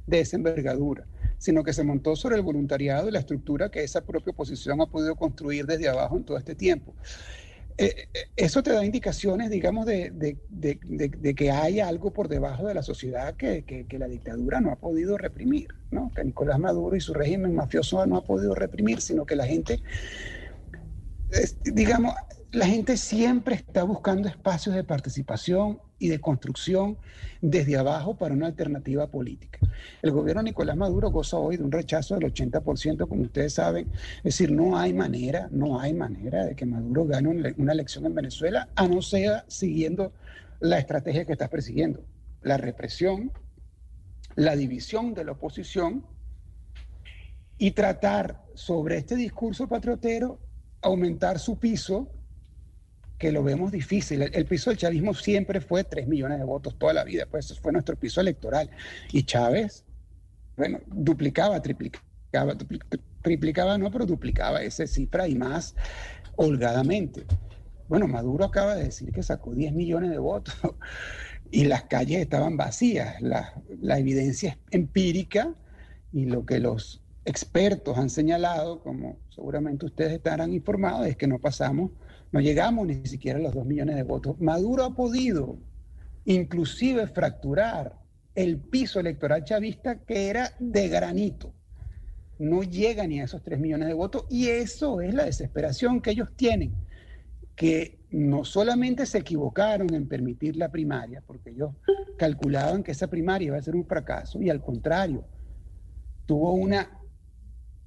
de 0.07 0.21
esa 0.21 0.37
envergadura, 0.37 1.07
sino 1.39 1.65
que 1.65 1.73
se 1.73 1.83
montó 1.83 2.15
sobre 2.15 2.37
el 2.37 2.43
voluntariado 2.43 3.09
y 3.09 3.11
la 3.11 3.19
estructura 3.19 3.69
que 3.69 3.83
esa 3.83 4.03
propia 4.03 4.31
oposición 4.31 4.81
ha 4.81 4.87
podido 4.87 5.17
construir 5.17 5.67
desde 5.67 5.89
abajo 5.89 6.19
en 6.19 6.23
todo 6.23 6.39
este 6.39 6.55
tiempo. 6.55 6.95
Eh, 7.79 8.09
eh, 8.13 8.19
eso 8.35 8.61
te 8.61 8.73
da 8.73 8.85
indicaciones, 8.85 9.51
digamos, 9.51 9.87
de, 9.87 10.37
que 11.37 11.51
hay 11.53 11.79
algo 11.79 12.13
por 12.13 12.27
debajo 12.27 12.67
de 12.67 12.75
la 12.75 12.83
sociedad 12.83 13.37
que, 13.37 13.87
la 13.99 14.09
dictadura 14.09 14.61
no 14.61 14.73
ha 14.73 14.77
podido 14.77 15.17
reprimir, 15.17 15.69
¿no? 15.93 16.11
que 16.13 16.25
Nicolás 16.25 16.59
Maduro 16.59 16.97
y 16.97 17.01
su 17.01 17.15
régimen 17.15 17.55
mafioso 17.55 18.05
no 18.05 18.17
ha 18.17 18.25
podido 18.25 18.57
reprimir, 18.57 19.01
sino 19.01 19.25
que 19.25 19.37
la 19.37 19.47
gente, 19.47 19.81
digamos, 21.65 22.15
la 22.51 22.67
gente 22.67 22.97
siempre 22.97 23.55
está 23.55 23.85
buscando 23.85 24.29
espacios 24.29 24.75
de 24.75 24.83
participación 24.83 25.81
y 25.99 26.09
de 26.09 26.21
construcción 26.21 26.97
desde 27.41 27.77
abajo 27.77 28.17
para 28.17 28.35
una 28.35 28.47
alternativa 28.47 29.09
política. 29.09 29.59
El 30.03 30.13
gobierno 30.13 30.43
de 30.43 30.51
Nicolás 30.51 30.77
Maduro 30.77 31.11
goza 31.11 31.37
hoy 31.37 31.57
de 31.57 31.65
un 31.65 31.73
rechazo 31.73 32.15
del 32.15 32.33
80%, 32.33 33.09
como 33.09 33.23
ustedes 33.23 33.55
saben. 33.55 33.89
Es 34.19 34.25
decir, 34.25 34.53
no 34.53 34.79
hay 34.79 34.93
manera, 34.93 35.49
no 35.51 35.81
hay 35.81 35.95
manera 35.95 36.45
de 36.45 36.55
que 36.55 36.67
Maduro 36.67 37.07
gane 37.07 37.55
una 37.57 37.73
elección 37.73 38.07
en 38.07 38.15
Venezuela, 38.15 38.69
a 38.75 38.87
no 38.87 39.03
ser 39.03 39.45
siguiendo 39.49 40.13
la 40.61 40.79
estrategia 40.79 41.25
que 41.25 41.33
está 41.33 41.49
persiguiendo, 41.49 42.05
la 42.43 42.57
represión, 42.57 43.33
la 44.35 44.57
división 44.57 45.15
de 45.15 45.25
la 45.25 45.33
oposición 45.33 46.05
y 47.59 47.73
tratar 47.73 48.45
sobre 48.55 48.99
este 48.99 49.17
discurso 49.17 49.69
patriotero 49.69 50.39
aumentar 50.81 51.39
su 51.39 51.59
piso 51.59 52.09
que 53.19 53.33
lo 53.33 53.43
vemos 53.43 53.73
difícil. 53.73 54.23
El, 54.23 54.47
piso 54.47 54.71
del 54.71 54.79
chavismo 54.79 55.13
siempre 55.13 55.61
fue 55.61 55.85
3 55.85 56.07
millones 56.07 56.39
de 56.39 56.45
votos 56.45 56.79
toda 56.79 56.93
la 56.93 57.05
vida, 57.05 57.27
pues 57.31 57.47
eso 57.47 57.61
fue 57.61 57.73
nuestro 57.73 57.97
piso 57.97 58.21
electoral. 58.21 58.71
Y 59.13 59.25
Chávez, 59.25 59.85
bueno, 60.57 60.81
duplicaba, 60.87 61.61
triplicaba, 61.61 62.57
triplicaba 63.23 63.77
no, 63.77 63.91
pero 63.91 64.07
duplicaba 64.07 64.63
esa 64.63 64.87
cifra 64.87 65.27
y 65.27 65.35
más 65.35 65.75
holgadamente. 66.37 67.27
Bueno, 67.89 68.07
Maduro 68.07 68.45
acaba 68.45 68.77
de 68.77 68.85
decir 68.85 69.11
que 69.13 69.23
sacó 69.23 69.55
10 69.55 69.73
millones 69.73 70.11
de 70.11 70.19
votos 70.19 70.55
y 71.51 71.65
las 71.65 71.85
calles 71.85 72.21
estaban 72.21 72.57
vacías. 72.57 73.21
La, 73.21 73.55
la 73.81 73.99
evidencia 73.99 74.59
empírica 74.71 75.55
y 76.13 76.27
lo 76.27 76.47
que 76.47 76.61
los 76.61 77.03
expertos 77.25 77.99
han 77.99 78.11
señalado, 78.11 78.81
como 78.81 79.19
seguramente 79.31 79.87
ustedes 79.87 80.13
estarán 80.13 80.53
informados, 80.53 81.07
es 81.07 81.17
que 81.17 81.27
no 81.27 81.39
pasamos 81.39 81.91
no 82.31 82.41
llegamos 82.41 82.87
ni 82.87 83.07
siquiera 83.07 83.39
a 83.39 83.43
los 83.43 83.55
dos 83.55 83.65
millones 83.65 83.97
de 83.97 84.03
votos. 84.03 84.41
Maduro 84.41 84.85
ha 84.85 84.95
podido 84.95 85.59
inclusive 86.25 87.07
fracturar 87.07 87.99
el 88.35 88.59
piso 88.59 89.01
electoral 89.01 89.45
chavista 89.45 89.99
que 90.01 90.29
era 90.29 90.53
de 90.59 90.89
granito. 90.89 91.55
No 92.39 92.63
llega 92.63 93.07
ni 93.07 93.21
a 93.21 93.25
esos 93.25 93.43
tres 93.43 93.59
millones 93.59 93.89
de 93.89 93.95
votos 93.95 94.27
y 94.29 94.49
eso 94.49 95.01
es 95.01 95.15
la 95.15 95.25
desesperación 95.25 96.01
que 96.01 96.11
ellos 96.11 96.29
tienen, 96.37 96.73
que 97.57 97.99
no 98.11 98.45
solamente 98.45 99.07
se 99.07 99.19
equivocaron 99.19 99.93
en 99.93 100.07
permitir 100.07 100.57
la 100.57 100.71
primaria, 100.71 101.23
porque 101.27 101.51
ellos 101.51 101.73
calculaban 102.17 102.83
que 102.83 102.93
esa 102.93 103.09
primaria 103.09 103.47
iba 103.47 103.57
a 103.57 103.63
ser 103.63 103.75
un 103.75 103.87
fracaso 103.87 104.41
y 104.41 104.51
al 104.51 104.63
contrario, 104.63 105.25
tuvo 106.27 106.53
una 106.53 106.98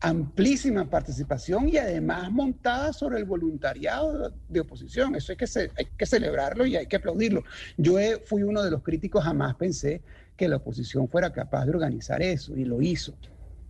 amplísima 0.02 0.90
participación 0.90 1.70
y 1.70 1.78
además 1.78 2.32
montada 2.32 2.92
sobre 2.92 3.20
el 3.20 3.26
voluntariado 3.26 4.34
de 4.50 4.60
oposición. 4.60 5.16
Eso 5.16 5.32
hay 5.32 5.38
que, 5.38 5.46
hay 5.78 5.86
que 5.98 6.06
celebrarlo 6.06 6.66
y 6.66 6.76
hay 6.76 6.88
que 6.88 6.96
aplaudirlo. 6.96 7.44
Yo 7.78 7.98
fui 8.26 8.44
uno 8.44 8.64
de 8.64 8.72
los 8.72 8.82
críticos, 8.82 9.24
jamás 9.24 9.56
pensé 9.56 10.02
que 10.36 10.48
la 10.48 10.58
oposición 10.58 11.08
fuera 11.08 11.32
capaz 11.32 11.66
de 11.66 11.72
organizar 11.72 12.22
eso 12.22 12.58
y 12.58 12.66
lo 12.66 12.82
hizo. 12.82 13.14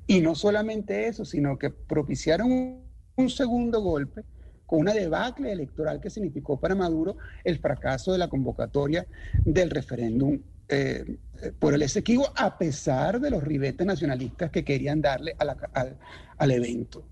Y 0.07 0.21
no 0.21 0.33
solamente 0.33 1.07
eso, 1.07 1.25
sino 1.25 1.59
que 1.59 1.69
propiciaron 1.69 2.81
un 3.15 3.29
segundo 3.29 3.81
golpe 3.81 4.23
con 4.65 4.79
una 4.79 4.93
debacle 4.93 5.51
electoral 5.51 5.99
que 5.99 6.09
significó 6.09 6.57
para 6.57 6.75
Maduro 6.75 7.17
el 7.43 7.59
fracaso 7.59 8.13
de 8.13 8.17
la 8.17 8.29
convocatoria 8.29 9.05
del 9.43 9.69
referéndum 9.69 10.39
eh, 10.69 11.17
por 11.59 11.73
el 11.73 11.81
Esequibo, 11.81 12.31
a 12.35 12.57
pesar 12.57 13.19
de 13.19 13.29
los 13.29 13.43
ribetes 13.43 13.85
nacionalistas 13.85 14.51
que 14.51 14.63
querían 14.63 15.01
darle 15.01 15.35
al, 15.39 15.97
al 16.37 16.51
evento. 16.51 17.03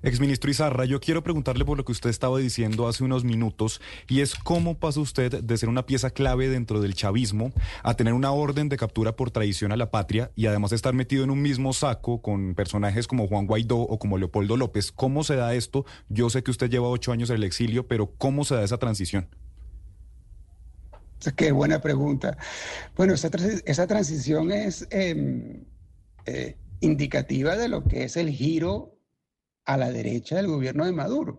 Exministro 0.00 0.48
Izarra, 0.48 0.84
yo 0.84 1.00
quiero 1.00 1.24
preguntarle 1.24 1.64
por 1.64 1.76
lo 1.76 1.84
que 1.84 1.90
usted 1.90 2.08
estaba 2.08 2.38
diciendo 2.38 2.86
hace 2.86 3.02
unos 3.02 3.24
minutos, 3.24 3.80
y 4.08 4.20
es 4.20 4.36
cómo 4.36 4.78
pasa 4.78 5.00
usted 5.00 5.42
de 5.42 5.56
ser 5.56 5.68
una 5.68 5.86
pieza 5.86 6.10
clave 6.10 6.48
dentro 6.48 6.80
del 6.80 6.94
chavismo 6.94 7.52
a 7.82 7.94
tener 7.94 8.14
una 8.14 8.30
orden 8.30 8.68
de 8.68 8.76
captura 8.76 9.16
por 9.16 9.32
traición 9.32 9.72
a 9.72 9.76
la 9.76 9.90
patria 9.90 10.30
y 10.36 10.46
además 10.46 10.70
estar 10.70 10.94
metido 10.94 11.24
en 11.24 11.30
un 11.30 11.42
mismo 11.42 11.72
saco 11.72 12.22
con 12.22 12.54
personajes 12.54 13.08
como 13.08 13.26
Juan 13.26 13.48
Guaidó 13.48 13.78
o 13.78 13.98
como 13.98 14.18
Leopoldo 14.18 14.56
López. 14.56 14.92
¿Cómo 14.92 15.24
se 15.24 15.34
da 15.34 15.54
esto? 15.54 15.84
Yo 16.08 16.30
sé 16.30 16.44
que 16.44 16.52
usted 16.52 16.70
lleva 16.70 16.88
ocho 16.88 17.10
años 17.10 17.30
en 17.30 17.36
el 17.36 17.44
exilio, 17.44 17.88
pero 17.88 18.12
¿cómo 18.18 18.44
se 18.44 18.54
da 18.54 18.62
esa 18.62 18.78
transición? 18.78 19.26
Qué 21.36 21.52
buena 21.52 21.80
pregunta. 21.80 22.36
Bueno, 22.96 23.14
esa, 23.14 23.86
transición 23.86 24.52
es 24.52 24.86
em, 24.90 25.64
eh, 26.26 26.56
indicativa 26.80 27.56
de 27.56 27.68
lo 27.68 27.84
que 27.84 28.04
es 28.04 28.16
el 28.16 28.30
giro 28.30 28.96
a 29.64 29.76
la 29.76 29.90
derecha 29.90 30.36
del 30.36 30.46
gobierno 30.46 30.84
de 30.86 30.92
Maduro. 30.92 31.38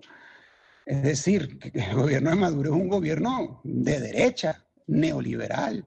Es 0.86 1.04
decir, 1.04 1.60
que 1.60 1.72
el 1.80 1.96
gobierno 1.96 2.32
de 2.32 2.36
Maduro 2.36 2.76
es 2.76 2.82
un 2.82 2.90
gobierno 2.90 3.62
de 3.64 4.00
derecha, 4.00 4.66
neoliberal, 4.88 5.86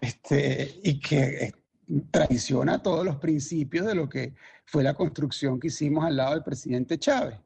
este, 0.00 0.80
y 0.84 1.00
que 1.00 1.18
eh, 1.18 1.52
traiciona 2.10 2.80
todos 2.80 3.04
los 3.04 3.16
principios 3.16 3.86
de 3.86 3.94
lo 3.94 4.08
que 4.08 4.34
fue 4.64 4.84
la 4.84 4.94
construcción 4.94 5.58
que 5.58 5.66
hicimos 5.66 6.04
al 6.04 6.16
lado 6.16 6.34
del 6.34 6.44
presidente 6.44 6.98
Chávez. 6.98 7.38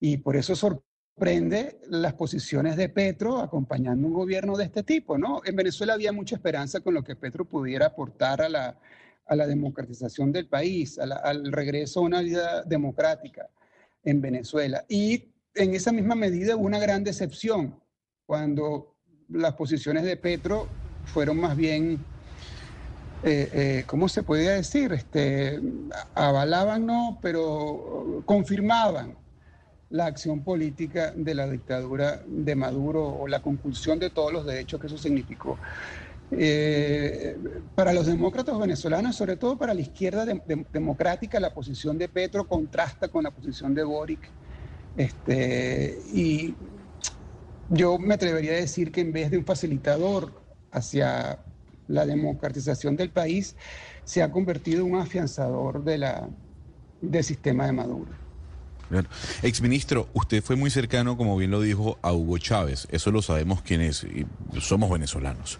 Y 0.00 0.16
por 0.16 0.36
eso 0.36 0.56
sorprende 0.56 0.91
prende 1.16 1.78
las 1.88 2.14
posiciones 2.14 2.76
de 2.76 2.88
Petro 2.88 3.38
acompañando 3.38 4.06
un 4.06 4.14
gobierno 4.14 4.56
de 4.56 4.64
este 4.64 4.82
tipo, 4.82 5.18
¿no? 5.18 5.42
En 5.44 5.54
Venezuela 5.54 5.94
había 5.94 6.12
mucha 6.12 6.36
esperanza 6.36 6.80
con 6.80 6.94
lo 6.94 7.04
que 7.04 7.16
Petro 7.16 7.44
pudiera 7.44 7.86
aportar 7.86 8.42
a 8.42 8.48
la, 8.48 8.78
a 9.26 9.36
la 9.36 9.46
democratización 9.46 10.32
del 10.32 10.48
país, 10.48 10.98
al 10.98 11.52
regreso 11.52 12.00
a 12.00 12.04
una 12.04 12.22
vida 12.22 12.62
democrática 12.62 13.48
en 14.04 14.20
Venezuela. 14.20 14.84
Y 14.88 15.28
en 15.54 15.74
esa 15.74 15.92
misma 15.92 16.14
medida 16.14 16.56
hubo 16.56 16.66
una 16.66 16.78
gran 16.78 17.04
decepción 17.04 17.78
cuando 18.26 18.96
las 19.28 19.54
posiciones 19.54 20.04
de 20.04 20.16
Petro 20.16 20.66
fueron 21.04 21.38
más 21.38 21.56
bien, 21.56 22.04
eh, 23.22 23.50
eh, 23.52 23.84
¿cómo 23.86 24.08
se 24.08 24.22
podía 24.22 24.52
decir? 24.52 24.92
Este, 24.92 25.60
avalaban, 26.14 26.86
no, 26.86 27.18
pero 27.20 28.22
confirmaban 28.24 29.21
la 29.92 30.06
acción 30.06 30.40
política 30.40 31.12
de 31.14 31.34
la 31.34 31.48
dictadura 31.48 32.22
de 32.26 32.54
Maduro 32.56 33.06
o 33.06 33.28
la 33.28 33.40
conclusión 33.40 33.98
de 33.98 34.10
todos 34.10 34.32
los 34.32 34.46
derechos 34.46 34.80
que 34.80 34.86
eso 34.86 34.98
significó. 34.98 35.58
Eh, 36.30 37.36
para 37.74 37.92
los 37.92 38.06
demócratas 38.06 38.58
venezolanos, 38.58 39.14
sobre 39.14 39.36
todo 39.36 39.58
para 39.58 39.74
la 39.74 39.82
izquierda 39.82 40.24
democrática, 40.72 41.38
la 41.38 41.52
posición 41.52 41.98
de 41.98 42.08
Petro 42.08 42.48
contrasta 42.48 43.08
con 43.08 43.24
la 43.24 43.30
posición 43.30 43.74
de 43.74 43.84
Boric. 43.84 44.20
Este, 44.96 45.98
y 46.14 46.54
yo 47.68 47.98
me 47.98 48.14
atrevería 48.14 48.52
a 48.52 48.56
decir 48.56 48.90
que 48.92 49.02
en 49.02 49.12
vez 49.12 49.30
de 49.30 49.36
un 49.36 49.44
facilitador 49.44 50.32
hacia 50.70 51.38
la 51.86 52.06
democratización 52.06 52.96
del 52.96 53.10
país, 53.10 53.56
se 54.04 54.22
ha 54.22 54.30
convertido 54.30 54.86
en 54.86 54.94
un 54.94 55.00
afianzador 55.00 55.84
de 55.84 55.98
la, 55.98 56.30
del 57.02 57.24
sistema 57.24 57.66
de 57.66 57.72
Maduro. 57.72 58.21
Claro. 58.92 59.08
Exministro, 59.42 60.06
usted 60.12 60.42
fue 60.42 60.54
muy 60.54 60.68
cercano, 60.68 61.16
como 61.16 61.34
bien 61.38 61.50
lo 61.50 61.62
dijo, 61.62 61.98
a 62.02 62.12
Hugo 62.12 62.36
Chávez. 62.36 62.86
Eso 62.90 63.10
lo 63.10 63.22
sabemos 63.22 63.62
quién 63.62 63.80
es. 63.80 64.04
Y 64.04 64.26
somos 64.60 64.90
venezolanos. 64.90 65.58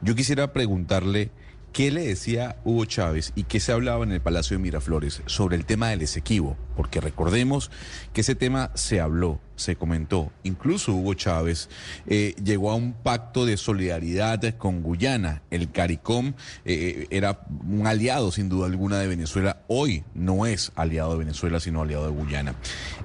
Yo 0.00 0.16
quisiera 0.16 0.52
preguntarle 0.52 1.30
¿Qué 1.72 1.90
le 1.90 2.06
decía 2.06 2.56
Hugo 2.64 2.84
Chávez 2.84 3.32
y 3.34 3.44
qué 3.44 3.58
se 3.58 3.72
hablaba 3.72 4.04
en 4.04 4.12
el 4.12 4.20
Palacio 4.20 4.58
de 4.58 4.62
Miraflores 4.62 5.22
sobre 5.24 5.56
el 5.56 5.64
tema 5.64 5.88
del 5.88 6.02
Esequibo? 6.02 6.58
Porque 6.76 7.00
recordemos 7.00 7.70
que 8.12 8.20
ese 8.20 8.34
tema 8.34 8.70
se 8.74 9.00
habló, 9.00 9.40
se 9.56 9.76
comentó. 9.76 10.30
Incluso 10.42 10.92
Hugo 10.92 11.14
Chávez 11.14 11.70
eh, 12.06 12.34
llegó 12.44 12.70
a 12.72 12.74
un 12.74 12.92
pacto 12.92 13.46
de 13.46 13.56
solidaridad 13.56 14.42
con 14.58 14.82
Guyana. 14.82 15.44
El 15.50 15.72
CARICOM 15.72 16.34
eh, 16.66 17.06
era 17.08 17.40
un 17.66 17.86
aliado, 17.86 18.32
sin 18.32 18.50
duda 18.50 18.66
alguna, 18.66 18.98
de 18.98 19.08
Venezuela. 19.08 19.62
Hoy 19.66 20.04
no 20.14 20.44
es 20.44 20.72
aliado 20.74 21.12
de 21.12 21.20
Venezuela, 21.20 21.58
sino 21.58 21.80
aliado 21.80 22.04
de 22.04 22.12
Guyana. 22.12 22.54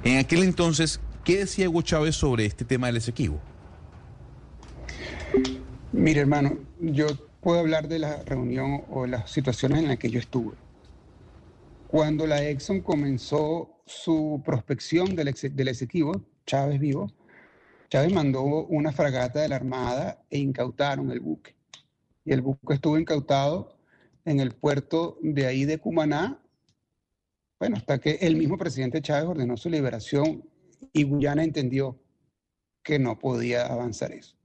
En 0.04 0.18
aquel 0.18 0.44
entonces, 0.44 1.00
¿qué 1.24 1.38
decía 1.38 1.70
Hugo 1.70 1.84
Chávez 1.84 2.18
sobre 2.18 2.46
este 2.46 2.66
tema 2.66 2.88
del 2.88 2.98
Esequibo? 2.98 3.40
Mire, 5.94 6.20
hermano, 6.20 6.58
yo 6.82 7.08
puedo 7.48 7.62
hablar 7.62 7.88
de 7.88 8.00
la 8.00 8.24
reunión 8.24 8.84
o 8.90 9.08
las 9.08 9.32
situaciones 9.32 9.80
en 9.80 9.88
las 9.88 9.98
que 9.98 10.10
yo 10.10 10.20
estuve. 10.20 10.58
Cuando 11.88 12.28
la 12.28 12.44
Exxon 12.44 12.82
comenzó 12.82 13.82
su 13.86 14.42
prospección 14.44 15.16
del, 15.16 15.34
del 15.54 15.68
Esequibo, 15.70 16.26
Chávez 16.46 16.78
vivo, 16.78 17.10
Chávez 17.90 18.12
mandó 18.12 18.44
una 18.44 18.92
fragata 18.92 19.40
de 19.40 19.48
la 19.48 19.56
Armada 19.56 20.26
e 20.30 20.40
incautaron 20.40 21.10
el 21.10 21.22
buque. 21.22 21.56
Y 22.26 22.34
el 22.34 22.42
buque 22.42 22.74
estuvo 22.74 23.00
incautado 23.00 23.80
en 24.26 24.42
el 24.42 24.52
puerto 24.52 25.18
de 25.22 25.46
ahí 25.46 25.64
de 25.64 25.78
Cumaná, 25.78 26.44
bueno, 27.62 27.78
hasta 27.78 27.98
que 27.98 28.18
el 28.20 28.36
mismo 28.36 28.58
presidente 28.58 29.02
Chávez 29.02 29.24
ordenó 29.24 29.56
su 29.56 29.70
liberación 29.70 30.44
y 30.92 31.04
Guyana 31.04 31.46
entendió 31.46 31.98
que 32.84 33.00
no 33.00 33.18
podía 33.18 33.68
avanzar 33.68 34.12
eso. 34.12 34.36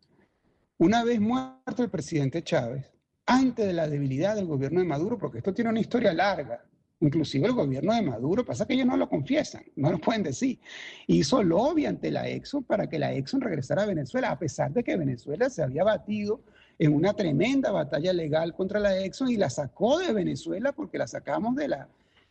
Una 0.79 1.03
vez 1.03 1.21
muerto 1.21 1.83
el 1.83 1.91
presidente 1.91 2.45
Chávez, 2.45 2.92
antes 3.27 3.67
de 3.67 3.73
la 3.73 3.89
debilidad 3.89 4.35
del 4.35 4.47
gobierno 4.47 4.81
de 4.81 4.87
Maduro, 4.87 5.19
porque 5.19 5.39
esto 5.39 5.55
tiene 5.55 5.71
una 5.71 5.81
historia 5.81 6.13
larga, 6.13 6.65
inclusive 7.01 7.47
el 7.47 7.53
gobierno 7.53 7.95
de 7.95 8.03
Maduro, 8.03 8.45
pasa 8.45 8.67
que 8.67 8.75
ellos 8.75 8.87
no 8.87 8.97
lo 8.97 9.09
confiesan, 9.09 9.65
no 9.77 9.91
lo 9.91 9.99
pueden 9.99 10.23
decir, 10.23 10.59
hizo 11.07 11.43
lobby 11.43 11.87
ante 11.87 12.11
la 12.11 12.29
Exxon 12.29 12.65
para 12.65 12.89
que 12.89 12.99
la 12.99 13.13
Exxon 13.13 13.41
regresara 13.41 13.83
a 13.83 13.87
Venezuela, 13.87 14.31
a 14.31 14.39
pesar 14.39 14.73
de 14.73 14.85
que 14.85 14.97
Venezuela 14.97 15.51
se 15.51 15.63
había 15.63 15.85
batido 15.85 16.41
en 16.79 16.95
una 16.95 17.15
tremenda 17.15 17.71
batalla 17.71 18.13
legal 18.13 18.55
contra 18.55 18.81
la 18.81 18.99
Exxon 18.99 19.31
y 19.31 19.37
la 19.37 19.51
sacó 19.51 19.99
de 19.99 20.13
Venezuela 20.13 20.73
porque 20.73 20.99
la 20.99 21.07
sacamos 21.07 21.55
de 21.57 21.69
la, 21.69 21.89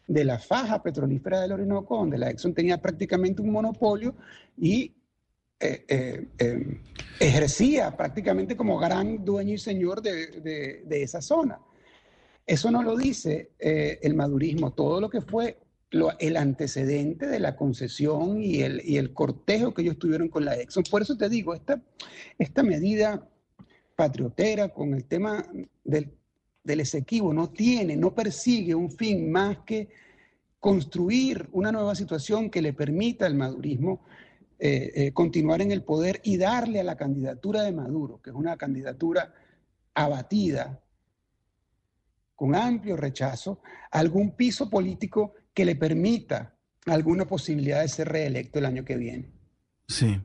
de 0.07 0.25
la 0.25 0.39
faja 0.39 0.81
petrolífera 0.81 1.41
del 1.41 1.53
Orinoco, 1.53 1.97
donde 1.97 2.17
la 2.17 2.29
Exxon 2.29 2.53
tenía 2.53 2.81
prácticamente 2.81 3.41
un 3.41 3.51
monopolio 3.51 4.15
y 4.57 4.93
eh, 5.63 5.85
eh, 5.87 6.27
eh, 6.39 6.81
ejercía 7.19 7.95
prácticamente 7.95 8.57
como 8.57 8.79
gran 8.79 9.23
dueño 9.23 9.53
y 9.53 9.59
señor 9.59 10.01
de, 10.01 10.83
esa 10.89 11.21
zona. 11.21 11.59
Eso 12.47 12.71
no 12.71 12.81
lo 12.81 12.97
dice 12.97 13.51
el 13.59 14.15
madurismo, 14.15 14.73
todo 14.73 14.99
lo 14.99 15.09
que 15.09 15.21
fue 15.21 15.59
el 16.19 16.37
antecedente 16.37 17.27
de 17.27 17.39
la 17.39 17.55
concesión 17.55 18.41
y 18.41 18.61
el, 18.61 19.13
cortejo 19.13 19.73
que 19.73 19.83
ellos 19.83 19.99
tuvieron 19.99 20.29
con 20.29 20.45
la 20.45 20.55
Exxon. 20.55 20.83
Por 20.89 21.03
eso 21.03 21.15
te 21.15 21.29
digo, 21.29 21.53
esta, 21.53 22.63
medida 22.63 23.29
patriotera 23.95 24.69
con 24.69 24.95
el 24.95 25.05
tema 25.05 25.45
del, 25.83 26.11
del 26.63 26.83
no 27.35 27.49
tiene, 27.51 27.95
no 27.95 28.15
persigue 28.15 28.73
un 28.73 28.89
fin 28.89 29.31
más 29.31 29.59
que 29.59 29.89
construir 30.59 31.47
una 31.51 31.71
nueva 31.71 31.93
situación 31.93 32.49
que 32.49 32.63
le 32.63 32.73
permita 32.73 33.27
al 33.27 33.35
madurismo 33.35 34.01
eh, 34.63 34.91
eh, 34.93 35.11
continuar 35.11 35.59
en 35.63 35.71
el 35.71 35.81
poder 35.81 36.21
y 36.23 36.37
darle 36.37 36.81
a 36.81 36.83
la 36.83 36.95
candidatura 36.95 37.63
de 37.63 37.71
Maduro, 37.71 38.21
que 38.21 38.29
es 38.29 38.35
una 38.35 38.57
candidatura 38.57 39.33
abatida, 39.95 40.83
con 42.35 42.53
amplio 42.53 42.95
rechazo, 42.95 43.59
algún 43.89 44.35
piso 44.35 44.69
político 44.69 45.33
que 45.55 45.65
le 45.65 45.75
permita 45.75 46.55
alguna 46.85 47.25
posibilidad 47.25 47.81
de 47.81 47.87
ser 47.87 48.09
reelecto 48.09 48.59
el 48.59 48.65
año 48.65 48.85
que 48.85 48.97
viene. 48.97 49.31
Sí. 49.87 50.21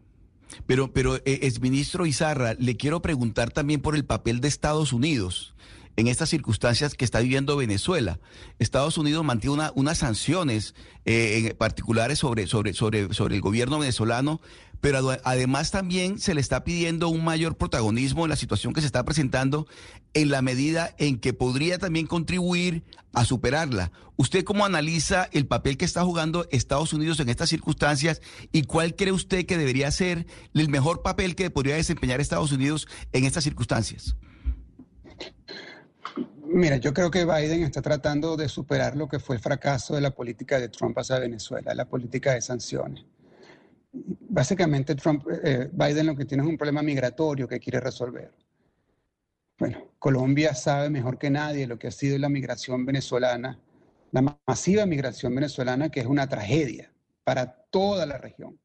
Pero, 0.66 0.93
pero, 0.93 1.16
eh, 1.24 1.51
ministro 1.62 2.05
Izarra, 2.05 2.53
le 2.59 2.76
quiero 2.76 3.01
preguntar 3.01 3.53
también 3.53 3.80
por 3.80 3.97
el 3.97 4.05
papel 4.05 4.43
de 4.43 4.49
Estados 4.49 4.93
Unidos 4.93 5.57
en 5.97 6.09
estas 6.09 6.28
circunstancias 6.28 6.94
que 6.94 7.05
está 7.05 7.20
viviendo 7.20 7.57
Venezuela. 7.57 8.20
Estados 8.59 8.99
Unidos 8.99 9.24
mantiene 9.24 9.70
unas 9.74 9.99
sanciones 9.99 10.74
eh, 11.05 11.55
particulares 11.59 12.18
sobre, 12.18 12.47
sobre, 12.47 12.74
sobre, 12.74 13.12
sobre 13.14 13.36
el 13.36 13.40
gobierno 13.40 13.78
venezolano, 13.78 14.40
pero 14.80 15.16
además 15.24 15.70
también 15.70 16.18
se 16.18 16.34
le 16.34 16.40
está 16.40 16.62
pidiendo 16.64 17.09
un 17.09 17.24
mayor 17.24 17.57
protagonismo 17.57 18.24
en 18.24 18.30
la 18.30 18.36
situación 18.36 18.72
que 18.72 18.80
se 18.80 18.86
está 18.86 19.05
presentando 19.05 19.66
en 20.14 20.30
la 20.30 20.42
medida 20.42 20.94
en 20.99 21.18
que 21.18 21.32
podría 21.32 21.78
también 21.78 22.07
contribuir 22.07 22.84
a 23.12 23.24
superarla. 23.24 23.90
¿Usted 24.16 24.44
cómo 24.44 24.64
analiza 24.64 25.28
el 25.32 25.47
papel 25.47 25.76
que 25.76 25.84
está 25.84 26.05
jugando 26.05 26.47
Estados 26.51 26.92
Unidos 26.92 27.20
en 27.20 27.28
estas 27.28 27.49
circunstancias 27.49 28.20
y 28.53 28.62
cuál 28.62 28.94
cree 28.94 29.12
usted 29.12 29.47
que 29.47 29.59
debería 29.59 29.90
ser 29.90 30.26
el 30.55 30.68
mejor 30.68 31.03
papel 31.03 31.34
que 31.34 31.51
podría 31.51 31.76
desempeñar 31.76 32.20
Estados 32.20 32.53
Unidos 32.53 32.86
en 33.12 33.24
estas 33.24 33.44
circunstancias? 33.44 34.16
Mira, 36.49 36.76
yo 36.76 36.94
creo 36.94 37.11
que 37.11 37.24
Biden 37.24 37.64
está 37.64 37.82
tratando 37.82 38.36
de 38.36 38.49
superar 38.49 38.97
lo 38.97 39.09
que 39.09 39.18
fue 39.18 39.36
el 39.36 39.42
fracaso 39.42 39.94
de 39.97 40.01
la 40.01 40.12
política 40.12 40.61
de 40.61 40.68
Trump 40.68 40.97
hacia 40.97 41.18
Venezuela, 41.18 41.74
la 41.74 41.86
política 41.86 42.34
de 42.34 42.40
sanciones. 42.40 43.05
Básicamente, 43.92 44.94
Trump, 44.94 45.26
eh, 45.42 45.68
Biden 45.72 46.07
lo 46.07 46.14
que 46.14 46.24
tiene 46.24 46.44
es 46.44 46.49
un 46.49 46.57
problema 46.57 46.82
migratorio 46.82 47.49
que 47.49 47.59
quiere 47.59 47.80
resolver. 47.80 48.32
Bueno, 49.59 49.90
Colombia 49.99 50.55
sabe 50.55 50.88
mejor 50.88 51.18
que 51.18 51.30
nadie 51.30 51.66
lo 51.66 51.78
que 51.78 51.88
ha 51.88 51.90
sido 51.90 52.16
la 52.18 52.28
migración 52.28 52.86
venezolana, 52.86 53.59
la 54.12 54.38
masiva 54.47 54.86
migración 54.86 55.34
venezolana, 55.34 55.88
que 55.88 56.01
es 56.01 56.07
una 56.07 56.28
tragedia 56.28 56.92
para 57.24 57.47
toda 57.70 58.07
la 58.07 58.18
región. 58.18 58.59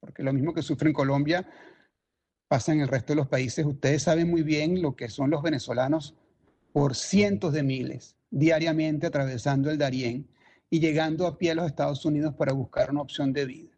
Porque 0.00 0.24
lo 0.24 0.32
mismo 0.32 0.52
que 0.52 0.62
sufre 0.62 0.88
en 0.88 0.94
Colombia 0.94 1.48
pasa 2.48 2.72
en 2.72 2.80
el 2.80 2.88
resto 2.88 3.12
de 3.12 3.18
los 3.18 3.28
países. 3.28 3.64
Ustedes 3.64 4.02
saben 4.02 4.28
muy 4.28 4.42
bien 4.42 4.82
lo 4.82 4.96
que 4.96 5.08
son 5.08 5.30
los 5.30 5.42
venezolanos 5.42 6.16
por 6.76 6.94
cientos 6.94 7.54
de 7.54 7.62
miles 7.62 8.16
diariamente 8.28 9.06
atravesando 9.06 9.70
el 9.70 9.78
Darién 9.78 10.28
y 10.68 10.78
llegando 10.78 11.26
a 11.26 11.38
pie 11.38 11.52
a 11.52 11.54
los 11.54 11.64
Estados 11.64 12.04
Unidos 12.04 12.34
para 12.34 12.52
buscar 12.52 12.90
una 12.90 13.00
opción 13.00 13.32
de 13.32 13.46
vida. 13.46 13.70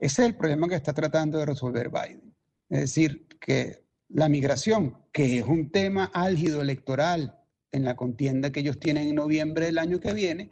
Ese 0.00 0.22
es 0.22 0.28
el 0.30 0.34
problema 0.34 0.68
que 0.68 0.74
está 0.74 0.92
tratando 0.92 1.38
de 1.38 1.46
resolver 1.46 1.90
Biden. 1.90 2.34
Es 2.68 2.80
decir, 2.80 3.28
que 3.38 3.84
la 4.08 4.28
migración, 4.28 4.98
que 5.12 5.38
es 5.38 5.44
un 5.44 5.70
tema 5.70 6.10
álgido 6.12 6.60
electoral 6.60 7.38
en 7.70 7.84
la 7.84 7.94
contienda 7.94 8.50
que 8.50 8.58
ellos 8.58 8.80
tienen 8.80 9.06
en 9.06 9.14
noviembre 9.14 9.66
del 9.66 9.78
año 9.78 10.00
que 10.00 10.12
viene, 10.12 10.50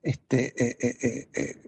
este, 0.00 0.54
eh, 0.56 0.76
eh, 0.80 1.28
eh, 1.34 1.62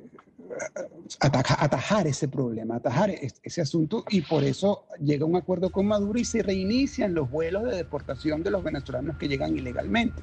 atajar 1.21 2.07
ese 2.07 2.29
problema, 2.29 2.77
atajar 2.77 3.11
ese 3.11 3.61
asunto 3.61 4.05
y 4.11 4.23
por 4.23 4.45
eso 4.45 4.87
llega 5.01 5.25
un 5.25 5.37
acuerdo 5.37 5.71
con 5.71 5.87
Maduro 5.87 6.19
y 6.19 6.25
se 6.25 6.43
reinician 6.43 7.15
los 7.15 7.31
vuelos 7.31 7.65
de 7.65 7.77
deportación 7.77 8.43
de 8.43 8.51
los 8.51 8.63
venezolanos 8.63 9.17
que 9.17 9.29
llegan 9.29 9.57
ilegalmente, 9.57 10.23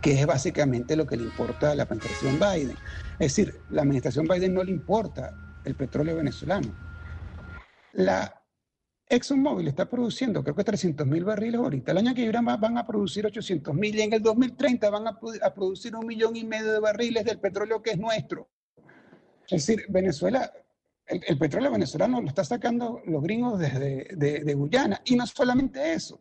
que 0.00 0.20
es 0.20 0.26
básicamente 0.26 0.96
lo 0.96 1.06
que 1.06 1.16
le 1.16 1.24
importa 1.24 1.72
a 1.72 1.74
la 1.74 1.84
administración 1.84 2.38
Biden. 2.38 2.76
Es 3.18 3.36
decir, 3.36 3.60
la 3.70 3.82
administración 3.82 4.26
Biden 4.26 4.54
no 4.54 4.64
le 4.64 4.72
importa 4.72 5.34
el 5.64 5.74
petróleo 5.74 6.16
venezolano. 6.16 6.72
La 7.92 8.42
ExxonMobil 9.08 9.68
está 9.68 9.90
produciendo 9.90 10.42
creo 10.42 10.54
que 10.56 10.64
300 10.64 11.06
mil 11.06 11.24
barriles 11.24 11.60
ahorita. 11.60 11.92
El 11.92 11.98
año 11.98 12.14
que 12.14 12.22
viene 12.22 12.56
van 12.56 12.78
a 12.78 12.86
producir 12.86 13.26
800 13.26 13.74
mil 13.74 13.94
y 13.94 14.00
en 14.00 14.14
el 14.14 14.22
2030 14.22 14.88
van 14.88 15.06
a, 15.06 15.18
a 15.42 15.54
producir 15.54 15.94
un 15.94 16.06
millón 16.06 16.34
y 16.36 16.44
medio 16.44 16.72
de 16.72 16.80
barriles 16.80 17.24
del 17.24 17.38
petróleo 17.38 17.82
que 17.82 17.90
es 17.90 17.98
nuestro. 17.98 18.48
Es 19.48 19.66
decir, 19.66 19.84
Venezuela, 19.88 20.50
el, 21.06 21.38
petróleo 21.38 21.70
venezolano 21.70 22.20
lo 22.20 22.28
está 22.28 22.44
sacando 22.44 23.00
los 23.06 23.22
gringos 23.22 23.58
desde 23.58 24.08
de, 24.14 24.54
Guyana. 24.54 25.00
Y 25.04 25.16
no 25.16 25.26
solamente 25.26 25.92
eso. 25.92 26.20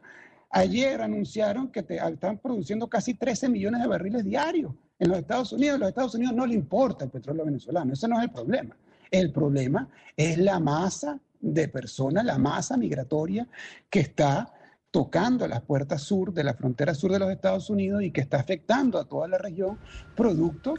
Ayer 0.49 1.01
anunciaron 1.01 1.71
que 1.71 1.85
están 1.87 2.37
produciendo 2.39 2.89
casi 2.89 3.13
13 3.13 3.49
millones 3.49 3.81
de 3.81 3.87
barriles 3.87 4.25
diarios 4.25 4.73
en 4.99 5.09
los 5.09 5.19
Estados 5.19 5.53
Unidos. 5.53 5.75
A 5.75 5.79
los 5.79 5.89
Estados 5.89 6.15
Unidos 6.15 6.35
no 6.35 6.45
le 6.45 6.55
importa 6.55 7.05
el 7.05 7.11
petróleo 7.11 7.45
venezolano. 7.45 7.93
Ese 7.93 8.07
no 8.07 8.17
es 8.17 8.23
el 8.23 8.31
problema. 8.31 8.75
El 9.09 9.31
problema 9.31 9.89
es 10.15 10.37
la 10.37 10.59
masa 10.59 11.19
de 11.39 11.67
personas, 11.67 12.25
la 12.25 12.37
masa 12.37 12.77
migratoria 12.77 13.47
que 13.89 14.01
está 14.01 14.53
tocando 14.91 15.47
las 15.47 15.61
puertas 15.61 16.01
sur 16.01 16.33
de 16.33 16.43
la 16.43 16.53
frontera 16.53 16.93
sur 16.93 17.11
de 17.11 17.19
los 17.19 17.31
Estados 17.31 17.69
Unidos 17.69 18.03
y 18.03 18.11
que 18.11 18.21
está 18.21 18.39
afectando 18.39 18.99
a 18.99 19.05
toda 19.05 19.27
la 19.27 19.37
región, 19.37 19.79
producto 20.15 20.75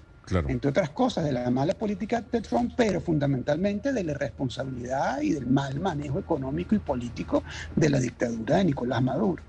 entre 0.49 0.70
otras 0.70 0.91
cosas, 0.91 1.25
de 1.25 1.33
la 1.33 1.51
mala 1.51 1.75
política 1.75 2.20
de 2.20 2.41
Trump, 2.41 2.73
pero 2.77 3.01
fundamentalmente 3.01 3.93
de 3.93 4.05
la 4.05 4.12
irresponsabilidad 4.12 5.20
y 5.20 5.33
del 5.33 5.47
mal 5.47 5.81
manejo 5.81 6.18
económico 6.18 6.75
y 6.75 6.79
político 6.79 7.43
de 7.77 7.91
la 7.91 8.01
dictadura 8.01 8.57
de 8.57 8.64
Nicolás 8.64 9.03
Maduro. 9.03 9.43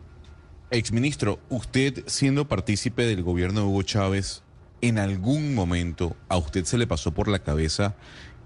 Exministro, 0.71 1.39
usted 1.49 2.03
siendo 2.07 2.47
partícipe 2.47 3.05
del 3.05 3.21
gobierno 3.21 3.61
de 3.61 3.67
Hugo 3.67 3.83
Chávez, 3.83 4.43
¿en 4.81 4.97
algún 4.97 5.53
momento 5.53 6.15
a 6.29 6.37
usted 6.37 6.65
se 6.65 6.77
le 6.77 6.87
pasó 6.87 7.13
por 7.13 7.27
la 7.27 7.39
cabeza 7.39 7.95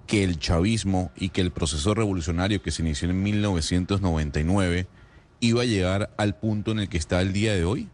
que 0.06 0.24
el 0.24 0.40
chavismo 0.40 1.12
y 1.16 1.30
que 1.30 1.42
el 1.42 1.52
proceso 1.52 1.94
revolucionario 1.94 2.62
que 2.62 2.72
se 2.72 2.82
inició 2.82 3.10
en 3.10 3.24
1999 3.24 4.88
iba 5.40 5.62
a 5.62 5.66
llegar 5.66 6.10
al 6.18 6.36
punto 6.36 6.72
en 6.72 6.80
el 6.80 6.90
que 6.90 6.98
está 6.98 7.22
el 7.22 7.34
día 7.34 7.54
de 7.54 7.66
hoy? 7.66 7.90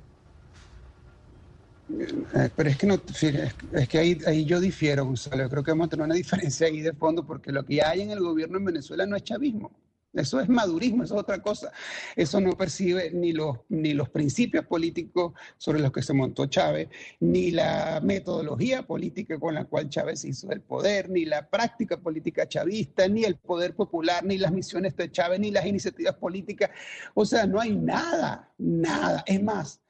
Eh, 1.89 2.49
pero 2.55 2.69
es 2.69 2.77
que 2.77 2.87
no, 2.87 2.95
es 2.95 3.87
que 3.89 3.97
ahí, 3.97 4.17
ahí 4.25 4.45
yo 4.45 4.59
difiero, 4.59 5.05
Gonzalo. 5.05 5.43
Yo 5.43 5.49
creo 5.49 5.63
que 5.63 5.71
vamos 5.71 5.87
a 5.87 5.89
tener 5.89 6.05
una 6.05 6.15
diferencia 6.23 6.67
ahí 6.67 6.81
de 6.81 6.93
fondo 6.93 7.25
porque 7.25 7.51
lo 7.51 7.65
que 7.65 7.83
hay 7.83 8.01
en 8.01 8.11
el 8.11 8.19
gobierno 8.19 8.57
en 8.57 8.65
Venezuela 8.65 9.05
no 9.05 9.15
es 9.15 9.23
chavismo. 9.23 9.71
Eso 10.13 10.39
es 10.39 10.47
madurismo, 10.47 11.03
eso 11.03 11.15
es 11.15 11.21
otra 11.21 11.41
cosa. 11.41 11.71
Eso 12.15 12.39
no 12.39 12.55
percibe 12.55 13.09
ni 13.11 13.33
los, 13.33 13.57
ni 13.69 13.93
los 13.93 14.09
principios 14.09 14.63
políticos 14.67 15.33
sobre 15.57 15.79
los 15.79 15.91
que 15.91 16.03
se 16.03 16.13
montó 16.13 16.45
Chávez, 16.45 16.89
ni 17.19 17.49
la 17.49 17.99
metodología 18.03 18.83
política 18.83 19.39
con 19.39 19.55
la 19.55 19.65
cual 19.65 19.89
Chávez 19.89 20.23
hizo 20.23 20.51
el 20.51 20.61
poder, 20.61 21.09
ni 21.09 21.25
la 21.25 21.49
práctica 21.49 21.97
política 21.97 22.47
chavista, 22.47 23.07
ni 23.07 23.23
el 23.23 23.37
poder 23.37 23.75
popular, 23.75 24.23
ni 24.23 24.37
las 24.37 24.51
misiones 24.51 24.95
de 24.95 25.11
Chávez, 25.11 25.39
ni 25.39 25.49
las 25.49 25.65
iniciativas 25.65 26.15
políticas. 26.15 26.69
O 27.15 27.25
sea, 27.25 27.47
no 27.47 27.59
hay 27.59 27.75
nada, 27.75 28.53
nada. 28.59 29.23
Es 29.25 29.41
más, 29.41 29.81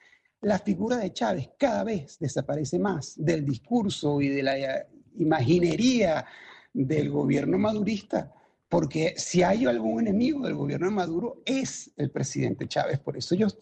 la 0.44 0.60
figura 0.60 0.98
de 0.98 1.12
Chávez 1.12 1.50
cada 1.58 1.84
vez 1.84 2.20
desaparece 2.20 2.80
más 2.80 3.16
del 3.18 3.46
discurso 3.46 4.22
y 4.22 4.30
de 4.30 4.44
la 4.44 4.86
imaginería 5.18 6.26
del 6.74 7.10
gobierno 7.10 7.58
madurista 7.58 8.32
porque 8.74 9.14
si 9.18 9.44
hay 9.44 9.68
algún 9.68 10.00
enemigo 10.00 10.48
del 10.48 10.56
gobierno 10.56 10.88
de 10.88 10.94
Maduro 10.94 11.44
es 11.46 11.92
el 11.96 12.10
presidente 12.10 12.68
Chávez. 12.68 12.98
Por 12.98 13.16
eso 13.16 13.36
ellos 13.36 13.56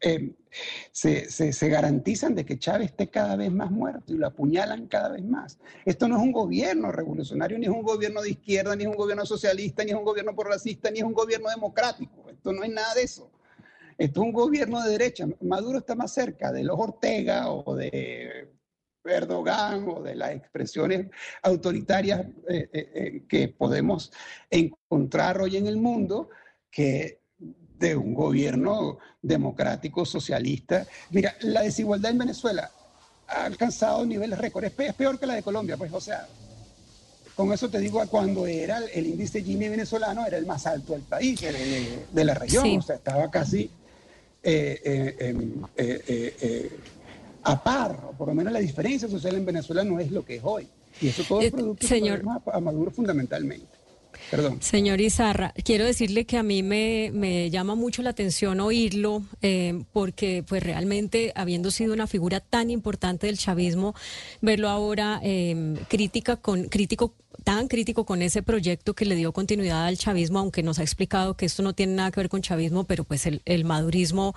eh, 0.00 0.34
se, 0.90 1.30
se, 1.30 1.68
garantizan 1.68 2.34
de 2.34 2.44
que 2.44 2.58
Chávez 2.58 2.90
esté 2.90 3.08
cada 3.10 3.36
vez 3.36 3.52
más 3.52 3.70
muerto 3.70 4.12
y 4.12 4.16
lo 4.16 4.26
apuñalan 4.26 4.88
cada 4.88 5.10
vez 5.10 5.24
más. 5.24 5.60
Esto 5.84 6.08
no 6.08 6.16
es 6.16 6.22
un 6.22 6.32
gobierno 6.32 6.90
revolucionario, 6.90 7.60
ni 7.60 7.66
es 7.66 7.70
un 7.70 7.84
gobierno 7.84 8.22
de 8.22 8.30
izquierda, 8.30 8.74
ni 8.74 8.82
es 8.82 8.88
un 8.88 8.96
gobierno 8.96 9.24
socialista, 9.24 9.84
ni 9.84 9.92
es 9.92 9.96
un 9.96 10.04
gobierno 10.04 10.34
progresista, 10.34 10.90
ni 10.90 10.98
es 10.98 11.04
un 11.04 11.14
gobierno 11.14 11.48
democrático. 11.48 12.28
Esto 12.28 12.52
no 12.52 12.64
es 12.64 12.72
nada 12.72 12.92
de 12.94 13.02
eso. 13.04 13.30
Esto 13.98 14.20
es 14.20 14.26
un 14.26 14.32
gobierno 14.32 14.82
de 14.82 14.90
derecha. 14.90 15.26
Maduro 15.40 15.78
está 15.78 15.94
más 15.94 16.12
cerca 16.12 16.52
de 16.52 16.64
los 16.64 16.78
Ortega 16.78 17.50
o 17.50 17.74
de 17.74 18.54
Erdogan 19.04 19.86
o 19.88 20.02
de 20.02 20.14
las 20.14 20.32
expresiones 20.32 21.06
autoritarias 21.42 22.20
eh, 22.48 22.68
eh, 22.72 22.90
eh, 22.94 23.22
que 23.28 23.48
podemos 23.48 24.12
encontrar 24.50 25.40
hoy 25.40 25.56
en 25.56 25.66
el 25.66 25.76
mundo 25.76 26.30
que 26.70 27.20
de 27.38 27.96
un 27.96 28.14
gobierno 28.14 28.98
democrático, 29.20 30.06
socialista. 30.06 30.86
Mira, 31.10 31.34
la 31.40 31.62
desigualdad 31.62 32.12
en 32.12 32.18
Venezuela 32.18 32.70
ha 33.26 33.44
alcanzado 33.44 34.06
niveles 34.06 34.38
récord. 34.38 34.64
Es, 34.64 34.72
peor 34.72 35.18
que 35.18 35.26
la 35.26 35.34
de 35.34 35.42
Colombia, 35.42 35.76
pues, 35.76 35.92
o 35.92 36.00
sea, 36.00 36.26
con 37.34 37.52
eso 37.52 37.68
te 37.68 37.80
digo, 37.80 38.02
cuando 38.08 38.46
era 38.46 38.78
el, 38.78 39.06
índice 39.06 39.42
Gini 39.42 39.68
venezolano, 39.68 40.24
era 40.24 40.38
el 40.38 40.46
más 40.46 40.66
alto 40.66 40.92
del 40.92 41.02
país, 41.02 41.40
de, 41.40 42.24
la 42.24 42.34
región, 42.34 42.78
o 42.78 42.82
sea, 42.82 42.96
estaba 42.96 43.30
casi 43.30 43.70
a 47.44 47.62
par, 47.62 48.08
o 48.10 48.12
por 48.12 48.28
lo 48.28 48.34
menos 48.34 48.52
la 48.52 48.60
diferencia 48.60 49.08
social 49.08 49.34
en 49.36 49.44
Venezuela 49.44 49.84
no 49.84 50.00
es 50.00 50.10
lo 50.10 50.24
que 50.24 50.36
es 50.36 50.42
hoy. 50.44 50.66
Y 51.00 51.08
eso 51.08 51.22
todo 51.24 51.40
es 51.40 51.48
eh, 51.48 51.52
producto 51.52 51.86
señor, 51.86 52.22
a 52.52 52.60
Maduro 52.60 52.90
fundamentalmente. 52.90 53.66
Perdón. 54.30 54.58
Señor 54.62 55.00
Izarra, 55.00 55.52
quiero 55.64 55.84
decirle 55.84 56.24
que 56.24 56.38
a 56.38 56.42
mí 56.42 56.62
me, 56.62 57.10
me 57.12 57.50
llama 57.50 57.74
mucho 57.74 58.00
la 58.02 58.10
atención 58.10 58.60
oírlo, 58.60 59.22
eh, 59.42 59.82
porque 59.92 60.44
pues 60.46 60.62
realmente, 60.62 61.32
habiendo 61.34 61.70
sido 61.70 61.92
una 61.92 62.06
figura 62.06 62.40
tan 62.40 62.70
importante 62.70 63.26
del 63.26 63.38
chavismo, 63.38 63.94
verlo 64.40 64.68
ahora 64.70 65.20
eh, 65.22 65.74
crítica 65.88 66.36
con, 66.36 66.64
crítico 66.68 67.14
tan 67.44 67.68
crítico 67.68 68.04
con 68.06 68.22
ese 68.22 68.42
proyecto 68.42 68.94
que 68.94 69.04
le 69.04 69.14
dio 69.14 69.32
continuidad 69.32 69.86
al 69.86 69.98
chavismo, 69.98 70.38
aunque 70.38 70.62
nos 70.62 70.78
ha 70.78 70.82
explicado 70.82 71.36
que 71.36 71.46
esto 71.46 71.62
no 71.62 71.74
tiene 71.74 71.94
nada 71.94 72.10
que 72.10 72.20
ver 72.20 72.28
con 72.30 72.40
chavismo, 72.42 72.84
pero 72.84 73.04
pues 73.04 73.26
el, 73.26 73.64
madurismo 73.64 74.34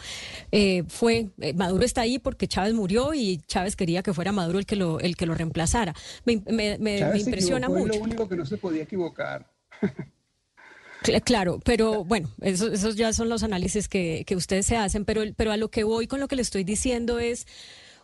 eh, 0.52 0.84
fue, 0.88 1.30
eh, 1.40 1.54
Maduro 1.54 1.86
está 1.86 2.02
ahí 2.02 2.20
porque 2.20 2.48
Chávez 2.48 2.74
murió 2.74 3.14
y 3.14 3.42
Chávez 3.48 3.76
quería 3.76 4.04
que 4.04 4.14
fuera 4.14 4.32
Maduro 4.32 4.60
el 4.60 4.66
que 4.66 4.76
lo, 4.76 5.00
el 5.00 5.16
que 5.16 5.26
lo 5.26 5.34
reemplazara. 5.34 5.96
Me, 6.26 6.42
me, 6.52 6.78
me, 6.78 7.00
impresiona 7.18 7.70
mucho. 7.70 7.94
Es 7.94 7.98
lo 7.98 8.04
único 8.04 8.28
que 8.28 8.36
no 8.36 8.46
se 8.46 8.58
podía 8.58 8.84
equivocar. 8.84 9.50
Claro, 11.24 11.60
pero 11.64 12.04
bueno, 12.04 12.30
esos, 12.42 12.96
ya 12.96 13.14
son 13.14 13.30
los 13.30 13.44
análisis 13.44 13.88
que, 13.88 14.24
que 14.26 14.36
ustedes 14.36 14.66
se 14.66 14.78
hacen, 14.78 15.06
pero, 15.06 15.22
pero 15.38 15.52
a 15.52 15.58
lo 15.58 15.70
que 15.70 15.84
voy 15.84 16.08
con 16.08 16.20
lo 16.20 16.28
que 16.28 16.36
le 16.36 16.42
estoy 16.42 16.64
diciendo 16.64 17.20
es 17.20 17.46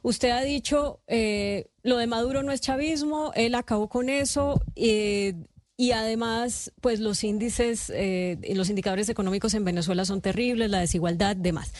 Usted 0.03 0.31
ha 0.31 0.41
dicho, 0.41 0.99
eh, 1.07 1.69
lo 1.81 1.97
de 1.97 2.07
Maduro 2.07 2.43
no 2.43 2.51
es 2.51 2.59
chavismo, 2.59 3.31
él 3.35 3.55
acabó 3.55 3.87
con 3.87 4.09
eso. 4.09 4.61
Eh, 4.75 5.33
y 5.77 5.91
además, 5.91 6.73
pues 6.81 6.99
los 6.99 7.23
índices, 7.23 7.89
eh, 7.89 8.37
los 8.53 8.69
indicadores 8.69 9.07
económicos 9.07 9.53
en 9.53 9.63
Venezuela 9.63 10.03
son 10.03 10.21
terribles, 10.21 10.69
la 10.69 10.81
desigualdad, 10.81 11.37
demás. 11.37 11.73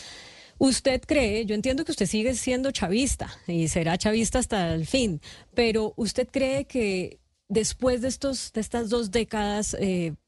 ¿Usted 0.56 1.02
cree, 1.06 1.44
yo 1.44 1.54
entiendo 1.54 1.84
que 1.84 1.92
usted 1.92 2.06
sigue 2.06 2.34
siendo 2.34 2.70
chavista 2.70 3.30
y 3.46 3.68
será 3.68 3.98
chavista 3.98 4.38
hasta 4.38 4.74
el 4.74 4.86
fin, 4.86 5.20
pero 5.54 5.92
¿usted 5.96 6.26
cree 6.30 6.64
que 6.64 7.20
después 7.48 8.00
de, 8.00 8.08
estos, 8.08 8.52
de 8.52 8.60
estas 8.62 8.88
dos 8.88 9.10
décadas, 9.10 9.76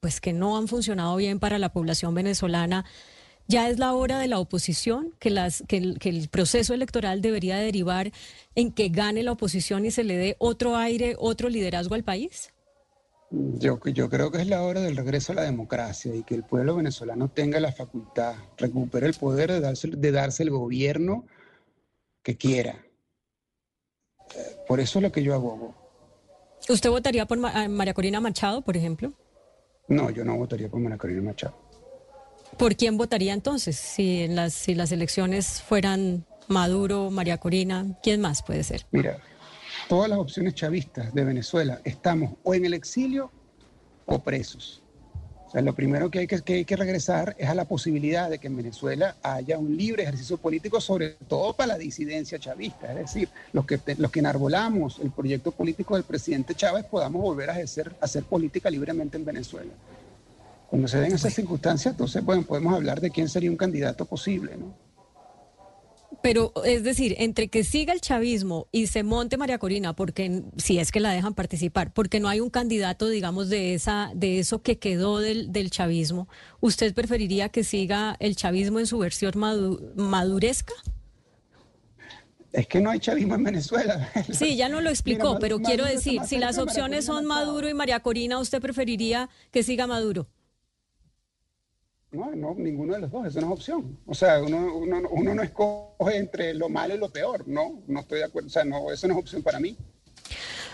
pues 0.00 0.20
que 0.20 0.32
no 0.32 0.58
han 0.58 0.68
funcionado 0.68 1.16
bien 1.16 1.38
para 1.38 1.58
la 1.58 1.72
población 1.72 2.14
venezolana, 2.14 2.84
ya 3.48 3.68
es 3.68 3.78
la 3.78 3.92
hora 3.94 4.18
de 4.18 4.28
la 4.28 4.38
oposición, 4.38 5.14
que, 5.18 5.30
las, 5.30 5.62
que, 5.68 5.76
el, 5.76 6.28
proceso 6.30 6.74
electoral 6.74 7.20
debería 7.20 7.56
derivar 7.56 8.12
en 8.54 8.72
que 8.72 8.88
gane 8.88 9.22
la 9.22 9.32
oposición 9.32 9.84
y 9.84 9.90
se 9.90 10.04
le 10.04 10.16
dé 10.16 10.36
otro 10.38 10.76
aire, 10.76 11.14
otro 11.18 11.48
liderazgo 11.48 11.94
al 11.94 12.04
país? 12.04 12.52
Yo, 13.30 13.80
yo 13.84 14.08
creo 14.08 14.30
que 14.30 14.40
es 14.40 14.46
la 14.46 14.62
hora 14.62 14.80
del 14.80 14.96
regreso 14.96 15.32
a 15.32 15.36
la 15.36 15.42
democracia 15.42 16.14
y 16.14 16.22
que 16.22 16.34
el 16.34 16.44
pueblo 16.44 16.76
venezolano 16.76 17.28
tenga 17.28 17.58
la 17.60 17.72
facultad, 17.72 18.34
recupere 18.56 19.06
el 19.06 19.14
poder 19.14 19.50
de 19.50 19.60
darse, 19.60 19.88
de 19.88 20.12
darse 20.12 20.42
el 20.42 20.50
gobierno 20.50 21.26
que 22.22 22.36
quiera. 22.36 22.84
Por 24.66 24.80
eso 24.80 24.98
es 24.98 25.02
lo 25.02 25.12
que 25.12 25.22
yo 25.22 25.34
abogo. 25.34 25.74
¿Usted 26.68 26.90
votaría 26.90 27.26
por 27.26 27.38
María 27.38 27.94
Corina 27.94 28.20
Machado, 28.20 28.62
por 28.62 28.76
ejemplo? 28.76 29.12
No, 29.88 30.10
yo 30.10 30.24
no 30.24 30.36
votaría 30.36 30.68
por 30.68 30.80
María 30.80 30.98
Corina 30.98 31.22
Machado. 31.22 31.65
¿Por 32.56 32.76
quién 32.76 32.96
votaría 32.96 33.32
entonces? 33.32 33.76
Si, 33.76 34.26
las, 34.28 34.54
si 34.54 34.74
las 34.74 34.92
elecciones 34.92 35.62
fueran 35.62 36.24
Maduro, 36.48 37.10
María 37.10 37.38
Corina, 37.38 37.86
¿quién 38.02 38.20
más 38.20 38.42
puede 38.42 38.62
ser? 38.62 38.86
Mira, 38.92 39.18
todas 39.88 40.08
las 40.08 40.18
opciones 40.18 40.54
chavistas 40.54 41.12
de 41.12 41.24
Venezuela 41.24 41.80
estamos 41.84 42.34
o 42.42 42.54
en 42.54 42.64
el 42.64 42.74
exilio 42.74 43.30
o 44.06 44.18
presos. 44.20 44.82
O 45.46 45.50
sea, 45.50 45.62
lo 45.62 45.74
primero 45.74 46.10
que 46.10 46.20
hay 46.20 46.26
que, 46.26 46.42
hay 46.54 46.64
que 46.64 46.76
regresar 46.76 47.36
es 47.38 47.48
a 47.48 47.54
la 47.54 47.66
posibilidad 47.66 48.28
de 48.28 48.38
que 48.38 48.48
en 48.48 48.56
Venezuela 48.56 49.16
haya 49.22 49.58
un 49.58 49.76
libre 49.76 50.02
ejercicio 50.02 50.38
político, 50.38 50.80
sobre 50.80 51.10
todo 51.28 51.52
para 51.52 51.68
la 51.68 51.78
disidencia 51.78 52.38
chavista. 52.38 52.90
Es 52.90 52.98
decir, 52.98 53.28
los 53.52 53.64
que, 53.64 53.78
los 53.98 54.10
que 54.10 54.18
enarbolamos 54.18 54.98
el 54.98 55.12
proyecto 55.12 55.52
político 55.52 55.94
del 55.94 56.02
presidente 56.02 56.54
Chávez 56.54 56.84
podamos 56.84 57.22
volver 57.22 57.50
a 57.50 57.52
ejercer, 57.52 57.94
a 58.00 58.06
hacer 58.06 58.24
política 58.24 58.70
libremente 58.70 59.16
en 59.16 59.24
Venezuela. 59.24 59.72
Cuando 60.68 60.88
se 60.88 60.98
den 60.98 61.12
esas 61.12 61.34
circunstancias, 61.34 61.92
entonces 61.92 62.24
bueno, 62.24 62.42
podemos 62.42 62.74
hablar 62.74 63.00
de 63.00 63.10
quién 63.10 63.28
sería 63.28 63.50
un 63.50 63.56
candidato 63.56 64.04
posible, 64.04 64.56
¿no? 64.56 64.74
Pero, 66.22 66.52
es 66.64 66.82
decir, 66.82 67.14
entre 67.18 67.48
que 67.48 67.62
siga 67.62 67.92
el 67.92 68.00
chavismo 68.00 68.68
y 68.72 68.86
se 68.86 69.02
monte 69.02 69.36
María 69.36 69.58
Corina, 69.58 69.94
porque 69.94 70.42
si 70.56 70.78
es 70.78 70.90
que 70.90 70.98
la 70.98 71.12
dejan 71.12 71.34
participar, 71.34 71.92
porque 71.92 72.20
no 72.20 72.28
hay 72.28 72.40
un 72.40 72.50
candidato, 72.50 73.08
digamos, 73.08 73.48
de 73.48 73.74
esa, 73.74 74.10
de 74.14 74.38
eso 74.38 74.62
que 74.62 74.78
quedó 74.78 75.20
del, 75.20 75.52
del 75.52 75.70
chavismo, 75.70 76.28
¿usted 76.60 76.94
preferiría 76.94 77.48
que 77.50 77.64
siga 77.64 78.16
el 78.18 78.34
chavismo 78.34 78.80
en 78.80 78.86
su 78.86 78.98
versión 78.98 79.34
maduresca? 79.94 80.74
Es 82.52 82.66
que 82.66 82.80
no 82.80 82.90
hay 82.90 82.98
chavismo 82.98 83.34
en 83.34 83.44
Venezuela. 83.44 84.10
Sí, 84.32 84.56
ya 84.56 84.68
no 84.68 84.80
lo 84.80 84.90
explicó, 84.90 85.38
pero 85.38 85.60
quiero 85.60 85.84
decir, 85.84 86.22
si 86.26 86.38
las 86.38 86.58
opciones 86.58 87.04
son 87.04 87.26
Maduro 87.26 87.68
y 87.68 87.74
María 87.74 88.00
Corina, 88.00 88.38
¿usted 88.38 88.60
preferiría 88.60 89.28
que 89.50 89.62
siga 89.62 89.86
Maduro? 89.86 90.26
No, 92.16 92.34
no, 92.34 92.54
ninguno 92.54 92.94
de 92.94 93.00
los 93.00 93.10
dos, 93.10 93.26
eso 93.26 93.40
no 93.42 93.48
es 93.48 93.52
opción. 93.52 93.98
O 94.06 94.14
sea, 94.14 94.42
uno, 94.42 94.74
uno, 94.76 95.34
no 95.34 95.42
escoge 95.42 96.16
entre 96.16 96.54
lo 96.54 96.70
malo 96.70 96.94
y 96.94 96.98
lo 96.98 97.10
peor, 97.10 97.46
no, 97.46 97.82
no 97.86 98.00
estoy 98.00 98.20
de 98.20 98.24
acuerdo, 98.24 98.46
o 98.46 98.50
sea, 98.50 98.64
no, 98.64 98.90
eso 98.90 99.06
no 99.06 99.12
es 99.14 99.20
opción 99.20 99.42
para 99.42 99.60
mí. 99.60 99.76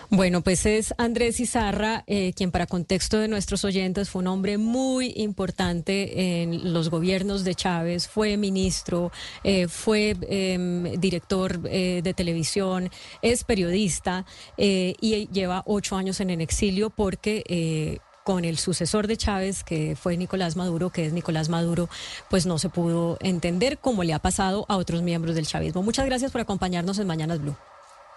Bueno, 0.09 0.41
pues 0.41 0.65
es 0.65 0.93
Andrés 0.97 1.39
Izarra, 1.39 2.03
eh, 2.07 2.33
quien 2.33 2.51
para 2.51 2.65
contexto 2.67 3.19
de 3.19 3.27
nuestros 3.27 3.65
oyentes 3.65 4.09
fue 4.09 4.21
un 4.21 4.27
hombre 4.27 4.57
muy 4.57 5.11
importante 5.17 6.43
en 6.43 6.71
los 6.71 6.89
gobiernos 6.89 7.43
de 7.43 7.55
Chávez, 7.55 8.07
fue 8.07 8.37
ministro, 8.37 9.11
eh, 9.43 9.67
fue 9.67 10.15
em, 10.29 10.83
director 10.99 11.59
eh, 11.65 12.01
de 12.03 12.13
televisión, 12.13 12.89
es 13.21 13.43
periodista 13.43 14.25
y 14.55 15.27
lleva 15.31 15.63
ocho 15.65 15.95
años 15.97 16.21
en 16.21 16.29
el 16.29 16.41
exilio 16.41 16.89
porque 16.89 17.99
con 18.23 18.45
el 18.45 18.57
sucesor 18.57 19.07
de 19.07 19.17
Chávez, 19.17 19.63
que 19.63 19.95
fue 19.95 20.17
Nicolás 20.17 20.55
Maduro, 20.55 20.89
que 20.89 21.05
es 21.05 21.13
Nicolás 21.13 21.49
Maduro, 21.49 21.89
pues 22.29 22.45
no 22.45 22.57
se 22.57 22.69
pudo 22.69 23.17
entender 23.21 23.77
cómo 23.77 24.03
le 24.03 24.13
ha 24.13 24.19
pasado 24.19 24.65
a 24.69 24.77
otros 24.77 25.01
miembros 25.01 25.35
del 25.35 25.45
chavismo. 25.45 25.83
Muchas 25.83 26.05
gracias 26.05 26.31
por 26.31 26.41
acompañarnos 26.41 26.99
en 26.99 27.07
Mañanas 27.07 27.39
Blue. 27.39 27.55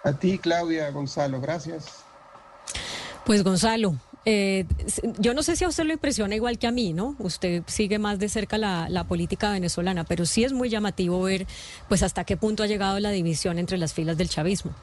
A 0.03 0.13
ti, 0.13 0.37
Claudia, 0.37 0.89
Gonzalo, 0.91 1.41
gracias. 1.41 2.03
Pues 3.25 3.43
Gonzalo, 3.43 3.95
Eh, 4.29 4.65
yo 5.19 5.33
no 5.33 5.41
sé 5.41 5.55
si 5.55 5.63
a 5.63 5.69
usted 5.69 5.85
lo 5.85 5.93
impresiona 5.93 6.35
igual 6.35 6.57
que 6.57 6.67
a 6.67 6.71
mí, 6.71 6.91
¿no? 6.91 7.15
Usted 7.19 7.63
sigue 7.65 7.97
más 7.97 8.19
de 8.19 8.27
cerca 8.27 8.57
la, 8.57 8.89
la, 8.89 9.05
política 9.05 9.51
venezolana, 9.51 10.03
pero 10.03 10.25
sí 10.25 10.43
es 10.43 10.51
muy 10.51 10.67
llamativo 10.67 11.21
ver 11.21 11.47
pues 11.87 12.03
hasta 12.03 12.25
qué 12.25 12.35
punto 12.35 12.61
ha 12.61 12.67
llegado 12.67 12.99
la 12.99 13.11
división 13.11 13.57
entre 13.57 13.77
las 13.77 13.93
filas 13.93 14.17
del 14.17 14.27
chavismo. 14.27 14.73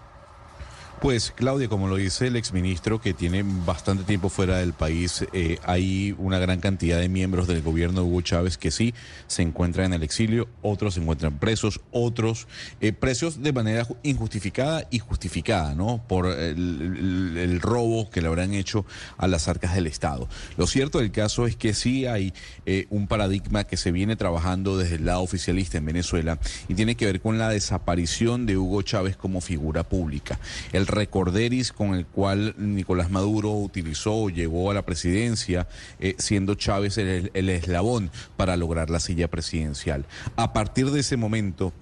Pues 1.04 1.34
Claudia, 1.36 1.68
como 1.68 1.86
lo 1.86 1.96
dice 1.96 2.28
el 2.28 2.36
exministro 2.36 2.98
que 2.98 3.12
tiene 3.12 3.44
bastante 3.44 4.04
tiempo 4.04 4.30
fuera 4.30 4.56
del 4.56 4.72
país, 4.72 5.22
eh, 5.34 5.58
hay 5.62 6.14
una 6.16 6.38
gran 6.38 6.60
cantidad 6.60 6.98
de 6.98 7.10
miembros 7.10 7.46
del 7.46 7.60
gobierno 7.60 8.00
de 8.00 8.06
Hugo 8.06 8.22
Chávez 8.22 8.56
que 8.56 8.70
sí 8.70 8.94
se 9.26 9.42
encuentran 9.42 9.84
en 9.84 9.92
el 9.92 10.02
exilio, 10.02 10.48
otros 10.62 10.94
se 10.94 11.00
encuentran 11.00 11.38
presos, 11.38 11.82
otros 11.90 12.48
eh, 12.80 12.94
presos 12.94 13.42
de 13.42 13.52
manera 13.52 13.86
injustificada 14.02 14.88
y 14.90 14.98
justificada, 14.98 15.74
¿no? 15.74 16.02
Por 16.08 16.24
el, 16.24 17.60
robo 17.60 18.08
que 18.08 18.22
le 18.22 18.28
habrán 18.28 18.54
hecho 18.54 18.86
a 19.18 19.28
las 19.28 19.46
arcas 19.46 19.74
del 19.74 19.86
Estado. 19.86 20.26
Lo 20.56 20.66
cierto 20.66 21.00
del 21.00 21.12
caso 21.12 21.46
es 21.46 21.54
que 21.54 21.74
sí 21.74 22.06
hay 22.06 22.32
eh, 22.64 22.86
un 22.88 23.08
paradigma 23.08 23.64
que 23.64 23.76
se 23.76 23.92
viene 23.92 24.16
trabajando 24.16 24.78
desde 24.78 24.94
el 24.94 25.04
lado 25.04 25.20
oficialista 25.20 25.76
en 25.76 25.84
Venezuela 25.84 26.38
y 26.66 26.74
tiene 26.74 26.94
que 26.94 27.04
ver 27.04 27.20
con 27.20 27.36
la 27.36 27.50
desaparición 27.50 28.46
de 28.46 28.56
Hugo 28.56 28.80
Chávez 28.80 29.18
como 29.18 29.42
figura 29.42 29.82
pública. 29.86 30.38
El 30.72 30.93
recorderis 30.94 31.72
con 31.72 31.94
el 31.94 32.06
cual 32.06 32.54
Nicolás 32.58 33.10
Maduro 33.10 33.50
utilizó 33.52 34.28
llegó 34.28 34.70
a 34.70 34.74
la 34.74 34.82
presidencia, 34.82 35.66
eh, 36.00 36.14
siendo 36.18 36.54
Chávez 36.54 36.98
el, 36.98 37.30
el 37.34 37.48
eslabón 37.48 38.10
para 38.36 38.56
lograr 38.56 38.90
la 38.90 39.00
silla 39.00 39.28
presidencial. 39.28 40.06
A 40.36 40.52
partir 40.52 40.90
de 40.90 41.00
ese 41.00 41.16
momento, 41.16 41.72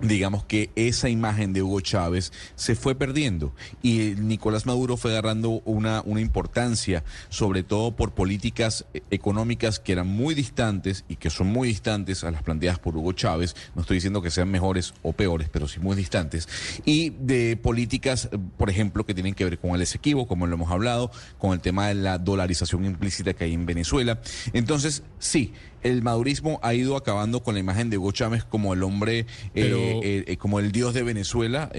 digamos 0.00 0.44
que 0.44 0.70
esa 0.76 1.08
imagen 1.08 1.52
de 1.52 1.62
Hugo 1.62 1.80
Chávez 1.80 2.32
se 2.54 2.74
fue 2.74 2.94
perdiendo 2.94 3.54
y 3.82 4.14
Nicolás 4.18 4.66
Maduro 4.66 4.96
fue 4.96 5.12
agarrando 5.12 5.62
una, 5.64 6.02
una 6.04 6.20
importancia, 6.20 7.04
sobre 7.28 7.62
todo 7.62 7.96
por 7.96 8.12
políticas 8.12 8.86
económicas 9.10 9.80
que 9.80 9.92
eran 9.92 10.08
muy 10.08 10.34
distantes 10.34 11.04
y 11.08 11.16
que 11.16 11.30
son 11.30 11.48
muy 11.48 11.68
distantes 11.68 12.24
a 12.24 12.30
las 12.30 12.42
planteadas 12.42 12.78
por 12.78 12.96
Hugo 12.96 13.12
Chávez, 13.12 13.56
no 13.74 13.82
estoy 13.82 13.96
diciendo 13.96 14.22
que 14.22 14.30
sean 14.30 14.50
mejores 14.50 14.94
o 15.02 15.12
peores, 15.12 15.48
pero 15.50 15.68
sí 15.68 15.80
muy 15.80 15.96
distantes, 15.96 16.48
y 16.84 17.10
de 17.10 17.56
políticas, 17.56 18.28
por 18.56 18.70
ejemplo, 18.70 19.04
que 19.04 19.14
tienen 19.14 19.34
que 19.34 19.44
ver 19.44 19.58
con 19.58 19.74
el 19.74 19.82
Esequibo, 19.82 20.26
como 20.26 20.46
lo 20.46 20.54
hemos 20.54 20.70
hablado, 20.70 21.10
con 21.38 21.52
el 21.52 21.60
tema 21.60 21.88
de 21.88 21.94
la 21.94 22.18
dolarización 22.18 22.84
implícita 22.84 23.34
que 23.34 23.44
hay 23.44 23.54
en 23.54 23.66
Venezuela. 23.66 24.20
Entonces, 24.52 25.02
sí, 25.18 25.52
el 25.86 26.02
madurismo 26.02 26.58
ha 26.62 26.74
ido 26.74 26.96
acabando 26.96 27.42
con 27.42 27.54
la 27.54 27.60
imagen 27.60 27.90
de 27.90 27.98
Hugo 27.98 28.12
Chávez 28.12 28.44
como 28.44 28.74
el 28.74 28.82
hombre, 28.82 29.20
eh, 29.20 29.26
eh, 29.54 30.24
eh, 30.26 30.36
como 30.36 30.58
el 30.58 30.72
dios 30.72 30.94
de 30.94 31.02
Venezuela. 31.02 31.70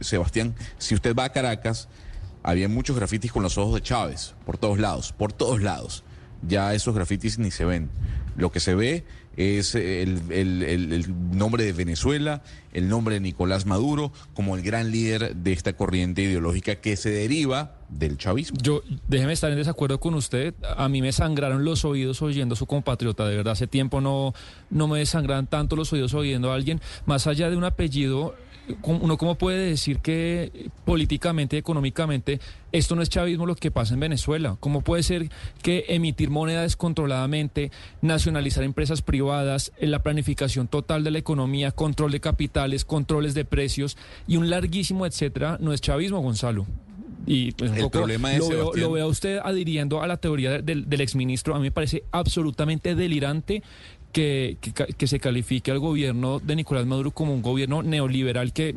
Sebastián, 0.00 0.54
si 0.78 0.94
usted 0.94 1.14
va 1.14 1.24
a 1.24 1.32
Caracas, 1.32 1.88
había 2.42 2.68
muchos 2.68 2.96
grafitis 2.96 3.32
con 3.32 3.42
los 3.42 3.58
ojos 3.58 3.74
de 3.74 3.82
Chávez, 3.82 4.34
por 4.46 4.58
todos 4.58 4.78
lados, 4.78 5.12
por 5.12 5.32
todos 5.32 5.60
lados. 5.60 6.04
Ya 6.46 6.72
esos 6.72 6.94
grafitis 6.94 7.38
ni 7.38 7.50
se 7.50 7.64
ven. 7.64 7.90
Lo 8.36 8.52
que 8.52 8.60
se 8.60 8.76
ve 8.76 9.04
es 9.36 9.74
el, 9.74 10.22
el, 10.30 11.36
nombre 11.36 11.64
de 11.64 11.72
Venezuela, 11.72 12.42
el 12.72 12.88
nombre 12.88 13.14
de 13.14 13.20
Nicolás 13.20 13.66
Maduro 13.66 14.12
como 14.34 14.56
el 14.56 14.62
gran 14.62 14.92
líder 14.92 15.34
de 15.34 15.52
esta 15.52 15.72
corriente 15.72 16.22
ideológica 16.22 16.76
que 16.76 16.96
se 16.96 17.10
deriva 17.10 17.77
del 17.88 18.18
chavismo. 18.18 18.58
Yo, 18.62 18.82
déjeme 19.06 19.32
estar 19.32 19.50
en 19.50 19.56
desacuerdo 19.56 19.98
con 20.00 20.14
usted. 20.14 20.54
A 20.76 20.88
mí 20.88 21.02
me 21.02 21.12
sangraron 21.12 21.64
los 21.64 21.84
oídos 21.84 22.22
oyendo 22.22 22.54
a 22.54 22.56
su 22.56 22.66
compatriota. 22.66 23.26
De 23.26 23.36
verdad, 23.36 23.52
hace 23.52 23.66
tiempo 23.66 24.00
no, 24.00 24.34
no 24.70 24.88
me 24.88 24.98
desangran 24.98 25.46
tanto 25.46 25.76
los 25.76 25.92
oídos 25.92 26.14
oyendo 26.14 26.50
a 26.50 26.54
alguien. 26.54 26.80
Más 27.06 27.26
allá 27.26 27.50
de 27.50 27.56
un 27.56 27.64
apellido, 27.64 28.34
uno 28.82 29.16
cómo 29.16 29.36
puede 29.36 29.70
decir 29.70 30.00
que 30.00 30.70
políticamente, 30.84 31.56
económicamente, 31.56 32.40
esto 32.72 32.94
no 32.94 33.02
es 33.02 33.08
chavismo 33.08 33.46
lo 33.46 33.54
que 33.54 33.70
pasa 33.70 33.94
en 33.94 34.00
Venezuela. 34.00 34.56
¿Cómo 34.60 34.82
puede 34.82 35.02
ser 35.02 35.30
que 35.62 35.86
emitir 35.88 36.30
moneda 36.30 36.62
descontroladamente, 36.62 37.70
nacionalizar 38.02 38.64
empresas 38.64 39.02
privadas, 39.02 39.72
la 39.80 40.02
planificación 40.02 40.68
total 40.68 41.04
de 41.04 41.10
la 41.10 41.18
economía, 41.18 41.70
control 41.70 42.12
de 42.12 42.20
capitales, 42.20 42.84
controles 42.84 43.34
de 43.34 43.44
precios 43.44 43.96
y 44.26 44.36
un 44.36 44.50
larguísimo 44.50 45.06
etcétera 45.06 45.56
no 45.60 45.72
es 45.72 45.80
chavismo, 45.80 46.20
Gonzalo? 46.20 46.66
Y 47.28 47.52
pues, 47.52 47.72
el 47.72 47.90
problema 47.90 48.32
es, 48.32 48.40
lo, 48.40 48.48
veo, 48.48 48.72
lo 48.74 48.92
veo 48.92 49.04
a 49.04 49.08
usted 49.08 49.38
adhiriendo 49.44 50.02
a 50.02 50.06
la 50.06 50.16
teoría 50.16 50.62
del, 50.62 50.88
del 50.88 51.00
exministro. 51.02 51.54
A 51.54 51.58
mí 51.58 51.64
me 51.64 51.70
parece 51.70 52.04
absolutamente 52.10 52.94
delirante 52.94 53.62
que, 54.12 54.56
que, 54.96 55.06
se 55.06 55.20
califique 55.20 55.70
al 55.70 55.78
gobierno 55.78 56.40
de 56.40 56.56
Nicolás 56.56 56.86
Maduro 56.86 57.10
como 57.10 57.34
un 57.34 57.42
gobierno 57.42 57.82
neoliberal 57.82 58.52
que 58.52 58.76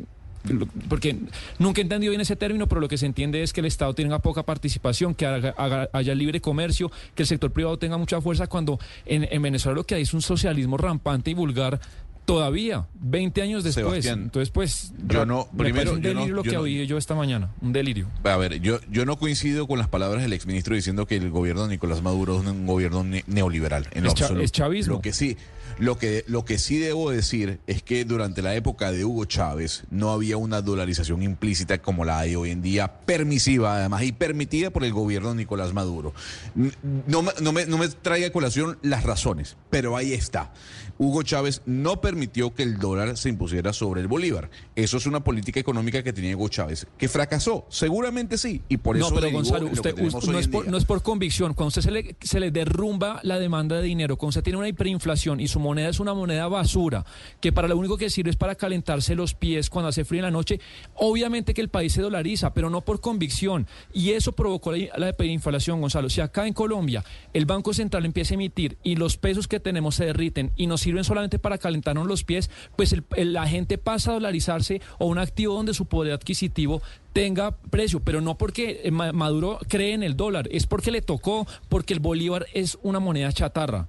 porque 0.88 1.16
nunca 1.60 1.80
he 1.80 1.84
entendido 1.84 2.10
bien 2.10 2.20
ese 2.20 2.34
término, 2.34 2.66
pero 2.66 2.80
lo 2.80 2.88
que 2.88 2.98
se 2.98 3.06
entiende 3.06 3.44
es 3.44 3.52
que 3.52 3.60
el 3.60 3.66
Estado 3.66 3.94
tenga 3.94 4.18
poca 4.18 4.42
participación, 4.42 5.14
que 5.14 5.24
haya 5.24 6.14
libre 6.16 6.40
comercio, 6.40 6.90
que 7.14 7.22
el 7.22 7.28
sector 7.28 7.52
privado 7.52 7.78
tenga 7.78 7.96
mucha 7.96 8.20
fuerza, 8.20 8.48
cuando 8.48 8.80
en, 9.06 9.28
en 9.30 9.40
Venezuela 9.40 9.76
lo 9.76 9.84
que 9.84 9.94
hay 9.94 10.02
es 10.02 10.14
un 10.14 10.20
socialismo 10.20 10.76
rampante 10.76 11.30
y 11.30 11.34
vulgar 11.34 11.80
Todavía, 12.24 12.86
20 13.00 13.42
años 13.42 13.64
después. 13.64 14.06
Entonces, 14.06 14.50
pues, 14.50 14.92
yo 15.08 15.26
no, 15.26 15.48
primero, 15.56 15.94
un 15.94 16.02
delirio 16.02 16.34
lo 16.34 16.42
que 16.42 16.56
oí 16.56 16.86
yo 16.86 16.96
esta 16.96 17.14
mañana, 17.14 17.50
un 17.60 17.72
delirio. 17.72 18.08
A 18.22 18.36
ver, 18.36 18.60
yo, 18.60 18.78
yo 18.90 19.04
no 19.04 19.16
coincido 19.18 19.66
con 19.66 19.78
las 19.78 19.88
palabras 19.88 20.22
del 20.22 20.32
exministro 20.32 20.76
diciendo 20.76 21.06
que 21.06 21.16
el 21.16 21.30
gobierno 21.30 21.62
de 21.62 21.70
Nicolás 21.70 22.00
Maduro 22.00 22.40
es 22.40 22.46
un 22.46 22.66
gobierno 22.66 23.04
neoliberal. 23.26 23.88
En 23.92 24.06
es, 24.06 24.14
es 24.20 24.52
chavismo. 24.52 24.94
Lo 24.94 25.00
que 25.00 25.12
sí, 25.12 25.36
lo 25.78 25.98
que, 25.98 26.24
lo 26.28 26.44
que 26.44 26.58
sí 26.58 26.78
debo 26.78 27.10
decir 27.10 27.60
es 27.66 27.82
que 27.82 28.04
durante 28.04 28.42
la 28.42 28.54
época 28.54 28.92
de 28.92 29.04
Hugo 29.04 29.24
Chávez 29.24 29.84
no 29.90 30.10
había 30.10 30.36
una 30.36 30.62
dolarización 30.62 31.22
implícita 31.22 31.78
como 31.78 32.04
la 32.04 32.20
hay 32.20 32.36
hoy 32.36 32.50
en 32.50 32.62
día, 32.62 33.00
permisiva 33.04 33.76
además 33.76 34.02
y 34.02 34.12
permitida 34.12 34.70
por 34.70 34.84
el 34.84 34.92
gobierno 34.92 35.30
de 35.30 35.36
Nicolás 35.36 35.72
Maduro. 35.72 36.14
No, 36.54 37.24
no, 37.40 37.52
me, 37.52 37.66
no 37.66 37.78
me 37.78 37.88
traiga 37.88 38.28
a 38.28 38.30
colación 38.30 38.78
las 38.82 39.02
razones, 39.02 39.56
pero 39.70 39.96
ahí 39.96 40.12
está. 40.12 40.52
Hugo 40.98 41.22
Chávez 41.22 41.62
no 41.66 42.00
permitió 42.00 42.54
que 42.54 42.62
el 42.62 42.78
dólar 42.78 43.16
se 43.16 43.28
impusiera 43.28 43.72
sobre 43.72 44.00
el 44.00 44.08
bolívar. 44.08 44.50
Eso 44.76 44.96
es 44.96 45.06
una 45.06 45.24
política 45.24 45.60
económica 45.60 46.02
que 46.02 46.12
tenía 46.12 46.36
Hugo 46.36 46.48
Chávez, 46.48 46.86
que 46.98 47.08
fracasó. 47.08 47.66
Seguramente 47.68 48.38
sí. 48.38 48.62
Y 48.68 48.76
por 48.76 48.96
eso 48.96 49.10
no, 49.10 49.16
pero 49.16 49.30
Gonzalo, 49.30 49.66
usted, 49.66 49.96
no, 49.96 50.06
es 50.38 50.48
por, 50.48 50.68
no, 50.68 50.76
es 50.76 50.84
por, 50.84 51.02
convicción. 51.02 51.54
Cuando 51.54 51.68
usted 51.68 51.82
se 51.82 51.90
le, 51.90 52.16
se 52.20 52.40
le 52.40 52.50
derrumba 52.50 53.20
la 53.22 53.38
demanda 53.38 53.76
de 53.76 53.82
dinero, 53.82 54.16
cuando 54.16 54.30
usted 54.30 54.42
tiene 54.42 54.58
una 54.58 54.68
hiperinflación 54.68 55.40
y 55.40 55.48
su 55.48 55.60
moneda 55.60 55.88
es 55.88 56.00
una 56.00 56.14
moneda 56.14 56.48
basura, 56.48 57.04
que 57.40 57.52
para 57.52 57.68
lo 57.68 57.76
único 57.76 57.96
que 57.96 58.10
sirve 58.10 58.30
es 58.30 58.36
para 58.36 58.54
calentarse 58.54 59.14
los 59.14 59.34
pies 59.34 59.70
cuando 59.70 59.88
hace 59.88 60.04
frío 60.04 60.20
en 60.20 60.24
la 60.24 60.30
noche, 60.30 60.60
obviamente 60.94 61.54
que 61.54 61.60
el 61.60 61.68
país 61.68 61.92
se 61.92 62.02
dolariza, 62.02 62.54
pero 62.54 62.70
no 62.70 62.80
por 62.82 63.00
convicción. 63.00 63.66
Y 63.92 64.10
eso 64.10 64.32
provocó 64.32 64.72
la, 64.72 64.86
la 64.96 65.08
hiperinflación, 65.10 65.80
Gonzalo. 65.80 66.08
Si 66.08 66.20
acá 66.20 66.46
en 66.46 66.54
Colombia 66.54 67.04
el 67.32 67.46
Banco 67.46 67.74
Central 67.74 68.04
empieza 68.04 68.34
a 68.34 68.36
emitir 68.36 68.78
y 68.82 68.96
los 68.96 69.16
pesos 69.16 69.48
que 69.48 69.60
tenemos 69.60 69.94
se 69.94 70.04
derriten 70.04 70.52
y 70.56 70.66
nos 70.66 70.81
sirven 70.82 71.04
solamente 71.04 71.38
para 71.38 71.58
calentarnos 71.58 72.06
los 72.06 72.24
pies, 72.24 72.50
pues 72.76 72.94
la 73.16 73.46
gente 73.46 73.78
pasa 73.78 74.10
a 74.10 74.14
dolarizarse 74.14 74.80
o 74.98 75.06
un 75.06 75.18
activo 75.18 75.54
donde 75.54 75.74
su 75.74 75.86
poder 75.86 76.12
adquisitivo 76.12 76.82
tenga 77.12 77.56
precio, 77.56 78.00
pero 78.00 78.20
no 78.20 78.36
porque 78.36 78.82
eh, 78.84 78.90
Maduro 78.90 79.58
cree 79.68 79.94
en 79.94 80.02
el 80.02 80.16
dólar, 80.16 80.48
es 80.50 80.66
porque 80.66 80.90
le 80.90 81.02
tocó, 81.02 81.46
porque 81.68 81.94
el 81.94 82.00
bolívar 82.00 82.46
es 82.54 82.78
una 82.82 83.00
moneda 83.00 83.32
chatarra. 83.32 83.88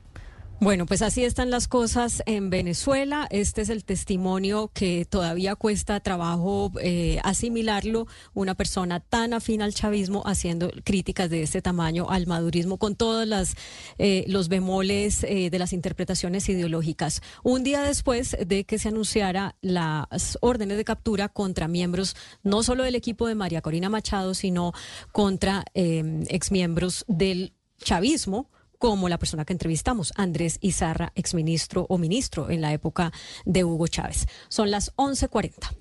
Bueno, 0.63 0.85
pues 0.85 1.01
así 1.01 1.25
están 1.25 1.49
las 1.49 1.67
cosas 1.67 2.23
en 2.25 2.49
Venezuela. 2.49 3.27
Este 3.31 3.61
es 3.61 3.67
el 3.67 3.83
testimonio 3.83 4.71
que 4.73 5.03
todavía 5.03 5.57
cuesta 5.57 5.99
trabajo 5.99 6.71
eh, 6.81 7.19
asimilarlo. 7.21 8.07
Una 8.33 8.55
persona 8.55 9.01
tan 9.01 9.33
afín 9.33 9.61
al 9.61 9.73
chavismo 9.73 10.23
haciendo 10.25 10.71
críticas 10.85 11.29
de 11.29 11.43
este 11.43 11.61
tamaño 11.61 12.09
al 12.09 12.27
madurismo 12.27 12.77
con 12.77 12.95
todos 12.95 13.27
las, 13.27 13.55
eh, 13.97 14.23
los 14.29 14.47
bemoles 14.47 15.25
eh, 15.25 15.49
de 15.49 15.59
las 15.59 15.73
interpretaciones 15.73 16.47
ideológicas. 16.47 17.21
Un 17.43 17.65
día 17.65 17.81
después 17.81 18.37
de 18.47 18.63
que 18.63 18.79
se 18.79 18.87
anunciara 18.87 19.57
las 19.59 20.37
órdenes 20.39 20.77
de 20.77 20.85
captura 20.85 21.27
contra 21.27 21.67
miembros 21.67 22.15
no 22.41 22.63
solo 22.63 22.85
del 22.85 22.95
equipo 22.95 23.27
de 23.27 23.35
María 23.35 23.61
Corina 23.61 23.89
Machado, 23.89 24.33
sino 24.33 24.71
contra 25.11 25.65
exmiembros 25.73 27.03
del 27.09 27.53
chavismo 27.83 28.49
como 28.83 29.07
la 29.07 29.17
persona 29.17 29.45
que 29.45 29.53
entrevistamos, 29.53 30.11
Andrés 30.17 30.57
Izarra, 30.59 31.13
exministro 31.15 31.85
o 31.87 31.97
ministro 31.97 32.49
en 32.49 32.59
la 32.59 32.73
época 32.73 33.13
de 33.45 33.63
Hugo 33.63 33.87
Chávez. 33.87 34.27
Son 34.49 34.71
las 34.71 34.91
11:40. 34.97 35.73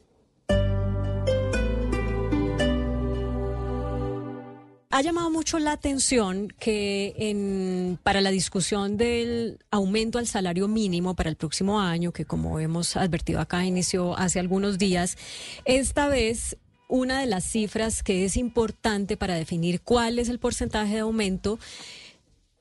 ha 4.94 5.00
llamado 5.00 5.30
mucho 5.30 5.58
la 5.58 5.72
atención 5.72 6.48
que 6.60 7.96
para 8.04 8.20
la 8.20 8.30
discusión 8.30 8.96
del 8.98 9.58
aumento 9.72 10.18
al 10.18 10.28
salario 10.28 10.68
mínimo 10.68 11.16
para 11.16 11.30
el 11.30 11.36
próximo 11.36 11.80
año, 11.80 12.12
que 12.12 12.26
como 12.26 12.60
hemos 12.60 12.96
advertido 12.96 13.40
acá 13.40 13.64
inició 13.64 14.16
hace 14.16 14.38
algunos 14.38 14.78
días, 14.78 15.16
esta 15.64 16.06
vez 16.06 16.56
una 16.86 17.20
de 17.20 17.26
las 17.26 17.44
cifras 17.44 18.02
que 18.02 18.26
es 18.26 18.36
importante 18.36 19.16
para 19.16 19.34
definir 19.34 19.80
cuál 19.80 20.18
es 20.18 20.28
el 20.28 20.38
porcentaje 20.38 20.92
de 20.94 21.00
aumento 21.00 21.58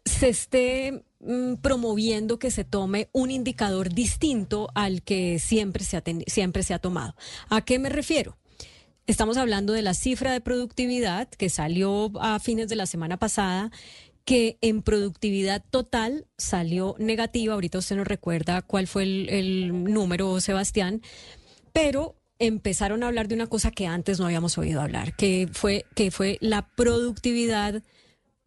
se 0.06 0.30
esté 0.30 1.04
mm, 1.20 1.56
promoviendo 1.56 2.40
que 2.40 2.52
se 2.52 2.64
tome 2.64 3.10
un 3.12 3.32
indicador 3.32 3.94
distinto 3.94 4.70
al 4.76 5.04
que 5.04 5.40
siempre 5.40 5.84
se, 5.84 5.98
ha 5.98 6.04
siempre 6.28 6.64
se 6.64 6.74
ha 6.74 6.80
tomado. 6.80 7.16
¿A 7.50 7.62
qué 7.62 7.80
me 7.80 7.90
refiero? 7.90 8.38
estamos 9.08 9.38
hablando 9.38 9.74
de 9.74 9.82
la 9.82 9.94
cifra 9.94 10.32
de 10.32 10.42
productividad 10.42 11.28
que 11.28 11.50
salió 11.50 12.12
a 12.22 12.40
fines 12.40 12.70
de 12.70 12.76
la 12.76 12.86
semana 12.86 13.18
pasada 13.18 13.72
que 14.26 14.58
en 14.62 14.82
productividad 14.82 15.64
total 15.70 16.28
salió 16.38 16.96
negativa. 17.00 17.54
Ahorita 17.54 17.80
usted 17.80 17.96
nos 17.96 18.08
recuerda 18.08 18.62
cuál 18.62 18.88
fue 18.88 19.04
el, 19.04 19.84
número, 19.84 20.40
Sebastián, 20.40 21.02
pero 21.74 22.16
empezaron 22.40 23.04
a 23.04 23.08
hablar 23.08 23.28
de 23.28 23.36
una 23.36 23.48
cosa 23.48 23.72
que 23.72 23.88
antes 23.88 24.20
no 24.20 24.26
habíamos 24.26 24.58
oído 24.58 24.82
hablar, 24.82 25.16
que 25.16 25.50
fue, 25.52 25.86
que 25.96 26.12
fue 26.12 26.38
la 26.40 26.68
productividad 26.76 27.84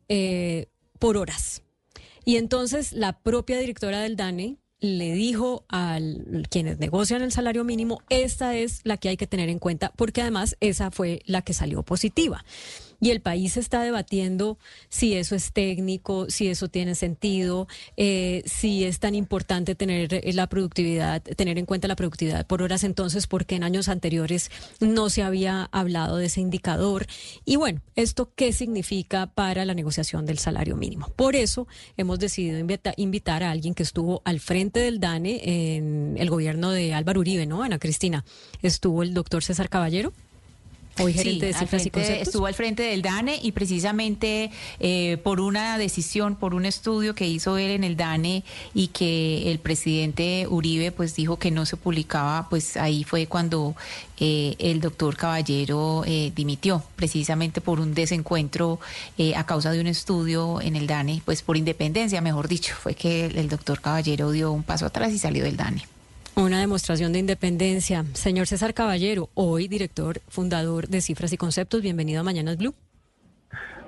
eh, 0.09 0.67
por 1.05 1.19
horas. 1.19 1.63
Y 2.25 2.39
entonces 2.39 2.95
la 2.95 3.13
propia 3.19 3.59
directora 3.59 4.01
del 4.01 4.17
DANE 4.17 4.57
le 4.81 5.13
dijo 5.13 5.67
a 5.69 5.99
quienes 6.49 6.79
negocian 6.79 7.21
el 7.21 7.31
salario 7.31 7.63
mínimo, 7.63 8.01
esta 8.09 8.57
es 8.57 8.81
la 8.85 8.97
que 8.97 9.11
hay 9.11 9.19
que 9.19 9.27
tener 9.27 9.51
en 9.51 9.59
cuenta, 9.59 9.93
porque 9.97 10.23
además 10.23 10.57
esa 10.61 10.91
fue 10.91 11.21
la 11.27 11.43
que 11.43 11.53
salió 11.53 11.83
positiva 11.83 12.43
y 13.05 13.11
el 13.11 13.21
país 13.21 13.59
está 13.59 13.83
debatiendo 13.83 14.57
si 14.89 15.13
eso 15.13 15.35
es 15.35 15.53
técnico, 15.53 16.31
si 16.31 16.49
eso 16.49 16.69
tiene 16.69 16.95
sentido, 16.95 17.69
eh, 17.99 18.43
si 18.47 18.85
es 18.85 18.99
tan 18.99 19.15
importante 19.15 19.75
tener 19.75 20.15
eh, 20.15 20.33
la 20.33 20.47
productividad, 20.47 21.21
tener 21.21 21.59
en 21.59 21.67
cuenta 21.67 21.87
la 21.87 21.97
productividad 21.97 22.47
por 22.47 22.63
horas 22.63 22.83
entonces, 22.83 23.27
porque 23.27 23.57
en 23.57 23.63
años 23.63 23.91
anteriores 23.91 24.51
no 24.81 25.11
se 25.11 25.23
había 25.23 25.69
hablado 25.71 26.17
de 26.17 26.27
ese 26.27 26.41
indicador. 26.41 27.07
Y 27.45 27.57
bueno, 27.57 27.83
¿esto 27.95 28.33
qué 28.35 28.55
significa 28.55 29.27
para 29.27 29.67
la 29.67 29.75
negociación 29.75 30.25
del 30.25 30.39
salario 30.39 30.75
mínimo? 30.75 31.11
Por 31.15 31.37
eso 31.37 31.69
hemos 31.99 32.19
decidido 32.19 32.59
invitar 32.97 33.43
a 33.43 33.51
alguien 33.51 33.75
que 33.75 33.83
estuvo 33.83 34.23
al 34.25 34.41
frente 34.41 34.81
del 34.81 34.99
DANE 34.99 35.43
en 35.77 36.15
el 36.17 36.31
gobierno 36.31 36.71
de 36.71 36.95
Álvaro 36.95 37.21
Uribe, 37.21 37.45
¿no? 37.45 37.63
Ana 37.63 37.79
Cristina. 37.79 38.25
Estuvo 38.63 39.03
el 39.03 39.13
doctor 39.13 39.45
César 39.45 39.69
Caballero. 39.69 40.15
Hoy 41.01 41.13
gerente 41.13 41.47
de 41.47 41.55
cifras 41.55 41.87
y 41.87 41.91
conceptos. 41.91 42.29
Estuvo 42.29 42.47
al 42.47 42.55
frente 42.55 42.85
del 42.85 43.03
DANE 43.03 43.41
y 43.43 43.51
precisamente 43.51 44.53
eh, 44.79 45.17
por 45.25 45.41
una 45.41 45.77
decisión, 45.77 46.37
por 46.37 46.55
un 46.55 46.67
estudio 46.67 47.15
que 47.15 47.27
hizo 47.27 47.59
él 47.59 47.73
en 47.73 47.83
el 47.83 47.97
DANE 47.97 48.45
y 48.75 48.89
que 48.89 49.51
el 49.51 49.59
presidente 49.59 50.47
Uribe 50.49 50.93
pues 50.93 51.17
dijo 51.17 51.37
que 51.37 51.51
no 51.51 51.67
se 51.67 51.77
publicaba, 51.77 52.49
pues 52.49 52.77
ahí 52.77 53.03
fue 53.03 53.27
cuando 53.27 53.75
eh, 54.21 54.55
el 54.61 54.81
doctor 54.81 55.17
Caballero 55.17 56.05
eh, 56.07 56.31
dimitió, 56.35 56.85
precisamente 56.95 57.61
por 57.61 57.81
un 57.81 57.95
desencuentro 57.95 58.79
a 59.35 59.47
causa 59.47 59.73
de 59.73 59.81
un 59.81 59.89
estudio 59.89 60.61
en 60.61 60.77
el 60.77 60.87
DANE, 60.87 61.23
pues 61.25 61.43
por 61.43 61.57
independencia, 61.57 62.21
mejor 62.21 62.47
dicho, 62.47 62.75
fue 62.81 62.95
que 62.95 63.27
el 63.27 63.49
doctor 63.49 63.81
Caballero 63.81 64.31
dio 64.31 64.53
un 64.53 64.63
paso 64.63 64.87
atrás 64.87 65.13
y 65.13 65.19
salió 65.19 65.43
del 65.43 65.57
DANE. 65.57 65.94
Una 66.37 66.59
demostración 66.59 67.13
de 67.13 67.21
independencia. 67.21 68.05
Señor 68.13 68.49
César 68.49 68.75
Caballero, 68.75 69.31
hoy 69.35 69.69
director, 69.69 70.21
fundador 70.29 70.89
de 70.89 71.01
Cifras 71.01 71.33
y 71.33 71.37
Conceptos, 71.37 71.81
bienvenido 71.81 72.21
a 72.21 72.25
Mañanas 72.25 72.57
Blue. 72.57 72.75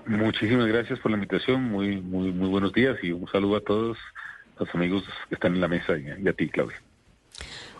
Muchísimas 0.07 0.69
gracias 0.69 1.01
por 1.01 1.11
la 1.11 1.17
invitación, 1.17 1.65
muy, 1.65 2.01
muy, 2.01 2.31
muy 2.31 2.49
buenos 2.49 2.73
días 2.73 2.97
y 3.03 3.11
un 3.11 3.29
saludo 3.33 3.57
a 3.57 3.61
todos 3.63 3.99
los 4.61 4.73
amigos 4.77 5.03
que 5.29 5.35
están 5.35 5.57
en 5.57 5.61
la 5.61 5.67
mesa 5.67 5.95
y 5.99 6.29
a 6.29 6.33
ti, 6.33 6.49
Claudia. 6.49 6.81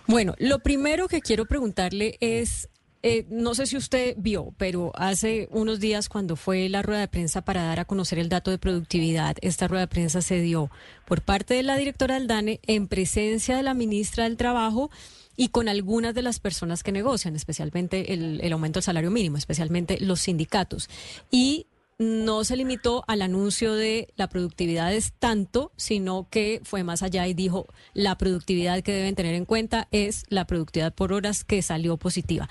Bueno, 0.09 0.35
lo 0.39 0.59
primero 0.59 1.07
que 1.07 1.21
quiero 1.21 1.45
preguntarle 1.47 2.17
es 2.21 2.69
eh, 3.09 3.25
no 3.31 3.55
sé 3.55 3.67
si 3.67 3.77
usted 3.77 4.17
vio, 4.19 4.53
pero 4.59 4.91
hace 4.97 5.49
unos 5.53 5.79
días 5.79 6.09
cuando 6.09 6.35
fue 6.35 6.69
la 6.69 6.83
rueda 6.83 6.99
de 6.99 7.07
prensa 7.07 7.41
para 7.41 7.63
dar 7.63 7.79
a 7.79 7.85
conocer 7.85 8.19
el 8.19 8.29
dato 8.29 8.51
de 8.51 8.59
productividad, 8.59 9.37
esta 9.43 9.69
rueda 9.69 9.83
de 9.83 9.87
prensa 9.87 10.23
se 10.23 10.41
dio 10.41 10.73
por 11.05 11.23
parte 11.23 11.55
de 11.55 11.63
la 11.63 11.77
directora 11.77 12.17
del 12.17 12.27
DANE 12.27 12.59
en 12.67 12.89
presencia 12.89 13.57
de 13.57 13.63
la 13.63 13.75
ministra 13.75 14.25
del 14.25 14.37
Trabajo 14.37 14.91
y 15.37 15.51
con 15.51 15.69
algunas 15.69 16.17
de 16.17 16.23
las 16.23 16.41
personas 16.41 16.83
que 16.83 16.91
negocian, 16.91 17.37
especialmente 17.37 18.13
el, 18.13 18.41
el 18.43 18.53
aumento 18.53 18.79
del 18.79 18.85
salario 18.85 19.13
mínimo, 19.13 19.37
especialmente 19.37 20.01
los 20.01 20.23
sindicatos. 20.23 20.91
Y 21.31 21.69
no 21.99 22.45
se 22.45 22.57
limitó 22.57 23.05
al 23.07 23.23
anuncio 23.23 23.75
de 23.75 24.13
la 24.17 24.29
productividad 24.29 24.93
es 24.93 25.13
tanto, 25.13 25.73
sino 25.77 26.29
que 26.31 26.61
fue 26.63 26.85
más 26.85 27.03
allá 27.03 27.27
y 27.27 27.35
dijo 27.35 27.67
la 27.95 28.19
productividad 28.19 28.83
que 28.83 28.93
deben 28.93 29.15
tener 29.15 29.35
en 29.35 29.47
cuenta 29.47 29.89
es 29.93 30.25
la 30.29 30.47
productividad 30.47 30.93
por 30.95 31.13
horas 31.13 31.45
que 31.45 31.63
salió 31.63 31.97
positiva. 31.97 32.49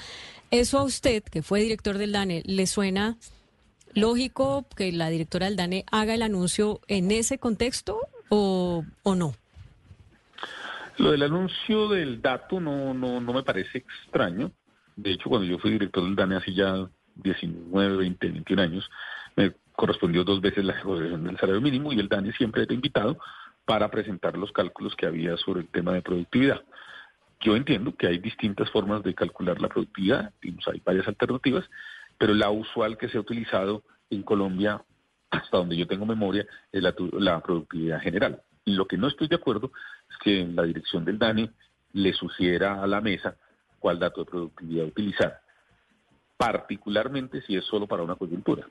¿Eso 0.56 0.80
a 0.80 0.84
usted, 0.84 1.22
que 1.22 1.42
fue 1.42 1.60
director 1.60 1.98
del 1.98 2.14
DANE, 2.14 2.42
le 2.46 2.66
suena 2.66 3.18
lógico 3.94 4.66
que 4.78 4.94
la 4.94 5.10
directora 5.10 5.48
del 5.48 5.58
DANE 5.58 5.84
haga 5.92 6.14
el 6.14 6.22
anuncio 6.22 6.80
en 6.88 7.12
ese 7.12 7.38
contexto 7.40 8.00
o, 8.30 8.86
o 9.04 9.16
no? 9.16 9.34
Lo 10.98 11.12
del 11.12 11.24
anuncio 11.24 11.90
del 11.90 12.22
dato 12.22 12.62
no, 12.62 12.94
no, 12.94 13.20
no 13.20 13.34
me 13.34 13.44
parece 13.44 13.80
extraño. 13.80 14.50
De 14.96 15.12
hecho, 15.12 15.28
cuando 15.28 15.46
yo 15.46 15.60
fui 15.60 15.72
director 15.72 16.06
del 16.06 16.16
DANE 16.16 16.38
hace 16.38 16.54
ya 16.54 16.88
19, 17.16 17.98
20, 17.98 18.26
21 18.30 18.62
años, 18.62 18.90
me 19.36 19.52
correspondió 19.74 20.24
dos 20.24 20.40
veces 20.40 20.64
la 20.64 20.76
negociación 20.76 21.26
del 21.26 21.38
salario 21.38 21.60
mínimo 21.60 21.92
y 21.92 22.00
el 22.00 22.08
DANE 22.08 22.32
siempre 22.32 22.64
era 22.64 22.74
invitado 22.74 23.20
para 23.66 23.92
presentar 23.92 24.38
los 24.38 24.54
cálculos 24.54 24.96
que 24.96 25.06
había 25.06 25.36
sobre 25.36 25.64
el 25.64 25.68
tema 25.68 25.92
de 25.92 26.02
productividad. 26.02 26.62
Yo 27.46 27.56
entiendo 27.56 27.96
que 27.96 28.08
hay 28.08 28.18
distintas 28.18 28.72
formas 28.72 29.04
de 29.04 29.14
calcular 29.14 29.62
la 29.62 29.70
productividad, 29.70 30.34
hay 30.42 30.82
varias 30.84 31.08
alternativas, 31.08 31.64
pero 32.18 32.34
la 32.34 32.50
usual 32.50 32.98
que 32.98 33.08
se 33.08 33.18
ha 33.18 33.22
utilizado 33.22 33.84
en 34.10 34.24
Colombia, 34.24 34.82
hasta 35.30 35.58
donde 35.58 35.78
yo 35.78 35.86
tengo 35.86 36.08
memoria, 36.08 36.48
es 36.72 36.82
la, 36.82 36.96
la 37.14 37.40
productividad 37.42 38.02
general. 38.02 38.42
Lo 38.66 38.88
que 38.88 38.98
no 38.98 39.08
estoy 39.08 39.28
de 39.28 39.36
acuerdo 39.36 39.72
es 40.10 40.18
que 40.24 40.42
en 40.42 40.56
la 40.56 40.64
dirección 40.64 41.06
del 41.06 41.20
DANE 41.20 41.52
le 41.94 42.14
sugiera 42.14 42.82
a 42.82 42.88
la 42.88 43.00
mesa 43.00 43.38
cuál 43.78 44.00
dato 44.00 44.22
de 44.22 44.32
productividad 44.32 44.88
utilizar, 44.88 45.40
particularmente 46.38 47.44
si 47.44 47.56
es 47.56 47.66
solo 47.66 47.86
para 47.86 48.02
una 48.02 48.16
coyuntura 48.16 48.68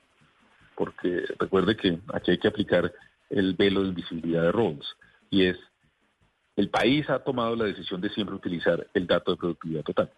porque 0.75 1.25
recuerde 1.39 1.75
que 1.75 1.99
aquí 2.13 2.31
hay 2.31 2.37
que 2.37 2.49
aplicar 2.49 2.93
el 3.29 3.53
velo 3.55 3.81
de 3.81 3.89
invisibilidad 3.89 4.43
de 4.43 4.51
Rawls, 4.51 4.85
y 5.29 5.45
es, 5.45 5.57
el 6.55 6.69
país 6.69 7.09
ha 7.09 7.19
tomado 7.19 7.55
la 7.55 7.65
decisión 7.65 8.01
de 8.01 8.09
siempre 8.09 8.35
utilizar 8.35 8.87
el 8.93 9.07
dato 9.07 9.31
de 9.31 9.37
productividad 9.37 9.83
total. 9.83 10.09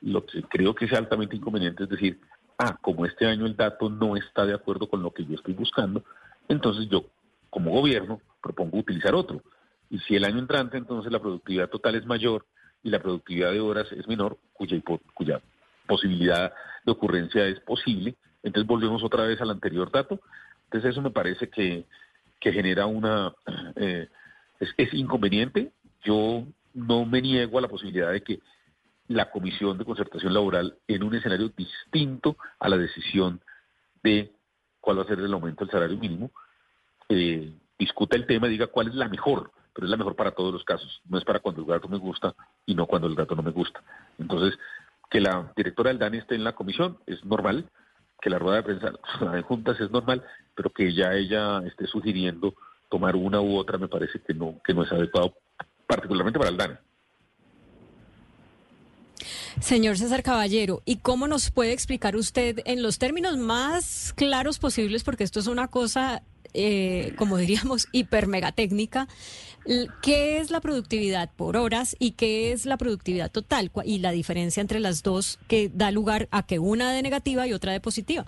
Lo 0.00 0.24
que 0.24 0.42
creo 0.42 0.74
que 0.74 0.86
es 0.86 0.92
altamente 0.92 1.36
inconveniente 1.36 1.84
es 1.84 1.88
decir, 1.88 2.20
ah, 2.58 2.76
como 2.80 3.04
este 3.04 3.26
año 3.26 3.46
el 3.46 3.56
dato 3.56 3.88
no 3.88 4.16
está 4.16 4.46
de 4.46 4.54
acuerdo 4.54 4.88
con 4.88 5.02
lo 5.02 5.12
que 5.12 5.24
yo 5.24 5.34
estoy 5.34 5.54
buscando, 5.54 6.02
entonces 6.48 6.88
yo, 6.88 7.04
como 7.50 7.72
gobierno, 7.72 8.20
propongo 8.42 8.78
utilizar 8.78 9.14
otro. 9.14 9.42
Y 9.90 9.98
si 10.00 10.16
el 10.16 10.24
año 10.24 10.38
entrante 10.38 10.76
entonces 10.76 11.12
la 11.12 11.20
productividad 11.20 11.68
total 11.68 11.94
es 11.94 12.06
mayor 12.06 12.46
y 12.82 12.90
la 12.90 13.00
productividad 13.00 13.52
de 13.52 13.60
horas 13.60 13.90
es 13.92 14.06
menor, 14.08 14.38
cuya, 14.52 14.80
cuya 15.14 15.40
posibilidad 15.86 16.52
de 16.84 16.92
ocurrencia 16.92 17.46
es 17.46 17.60
posible, 17.60 18.16
entonces 18.42 18.66
volvemos 18.66 19.02
otra 19.02 19.24
vez 19.24 19.40
al 19.40 19.50
anterior 19.50 19.90
dato. 19.90 20.20
Entonces 20.64 20.92
eso 20.92 21.02
me 21.02 21.10
parece 21.10 21.48
que, 21.48 21.84
genera 22.40 22.86
una... 22.86 23.34
Eh, 23.76 24.08
es, 24.60 24.94
inconveniente. 24.94 25.72
Yo 26.04 26.44
no 26.74 27.04
me 27.04 27.22
niego 27.22 27.58
a 27.58 27.62
la 27.62 27.68
posibilidad 27.68 28.12
de 28.12 28.22
que 28.22 28.40
la 29.08 29.30
Comisión 29.30 29.78
de 29.78 29.84
Concertación 29.84 30.34
Laboral, 30.34 30.78
en 30.88 31.02
un 31.02 31.14
escenario 31.14 31.48
distinto 31.56 32.36
a 32.58 32.68
la 32.68 32.76
decisión 32.76 33.40
de 34.02 34.32
cuál 34.80 34.98
va 34.98 35.02
a 35.02 35.06
ser 35.06 35.18
el 35.20 35.32
aumento 35.32 35.64
del 35.64 35.72
salario 35.72 35.96
mínimo, 35.96 36.30
eh, 37.08 37.52
discuta 37.78 38.16
el 38.16 38.26
tema 38.26 38.46
y 38.46 38.50
diga 38.50 38.66
cuál 38.66 38.88
es 38.88 38.94
la 38.94 39.08
mejor, 39.08 39.52
pero 39.72 39.86
es 39.86 39.90
la 39.90 39.96
mejor 39.96 40.16
para 40.16 40.32
todos 40.32 40.52
los 40.52 40.64
casos. 40.64 41.00
No 41.08 41.18
es 41.18 41.24
para 41.24 41.40
cuando 41.40 41.62
el 41.62 41.68
dato 41.68 41.88
me 41.88 41.98
gusta 41.98 42.34
y 42.64 42.74
no 42.74 42.86
cuando 42.86 43.06
el 43.06 43.14
dato 43.14 43.36
no 43.36 43.42
me 43.42 43.52
gusta. 43.52 43.82
Entonces, 44.18 44.58
que 45.10 45.20
la 45.20 45.52
directora 45.56 45.90
del 45.90 45.98
DANI 45.98 46.18
esté 46.18 46.34
en 46.34 46.44
la 46.44 46.54
comisión 46.54 46.98
es 47.06 47.24
normal, 47.24 47.70
que 48.20 48.30
la 48.30 48.38
rueda 48.38 48.56
de 48.56 48.62
prensa 48.62 48.92
de 49.32 49.42
juntas 49.42 49.80
es 49.80 49.90
normal, 49.90 50.24
pero 50.54 50.70
que 50.70 50.92
ya 50.92 51.12
ella 51.12 51.60
esté 51.66 51.86
sugiriendo 51.86 52.54
tomar 52.88 53.16
una 53.16 53.40
u 53.40 53.56
otra 53.56 53.78
me 53.78 53.88
parece 53.88 54.20
que 54.20 54.34
no, 54.34 54.60
que 54.64 54.74
no 54.74 54.84
es 54.84 54.92
adecuado, 54.92 55.34
particularmente 55.86 56.38
para 56.38 56.50
el 56.50 56.56
DANE. 56.56 56.78
Señor 59.60 59.96
César 59.96 60.22
Caballero, 60.22 60.82
¿y 60.84 60.96
cómo 60.96 61.28
nos 61.28 61.50
puede 61.50 61.72
explicar 61.72 62.14
usted 62.14 62.60
en 62.66 62.82
los 62.82 62.98
términos 62.98 63.38
más 63.38 64.12
claros 64.14 64.58
posibles, 64.58 65.02
porque 65.02 65.24
esto 65.24 65.40
es 65.40 65.46
una 65.46 65.68
cosa, 65.68 66.22
eh, 66.52 67.14
como 67.16 67.36
diríamos, 67.38 67.88
hiper 67.92 68.26
mega 68.26 68.52
técnica, 68.52 69.08
¿Qué 70.00 70.38
es 70.38 70.50
la 70.50 70.60
productividad 70.60 71.30
por 71.34 71.56
horas 71.56 71.96
y 71.98 72.12
qué 72.12 72.52
es 72.52 72.66
la 72.66 72.76
productividad 72.76 73.32
total? 73.32 73.72
Y 73.84 73.98
la 73.98 74.12
diferencia 74.12 74.60
entre 74.60 74.78
las 74.78 75.02
dos 75.02 75.40
que 75.48 75.70
da 75.74 75.90
lugar 75.90 76.28
a 76.30 76.46
que 76.46 76.60
una 76.60 76.92
de 76.92 77.02
negativa 77.02 77.48
y 77.48 77.52
otra 77.52 77.72
de 77.72 77.80
positiva. 77.80 78.26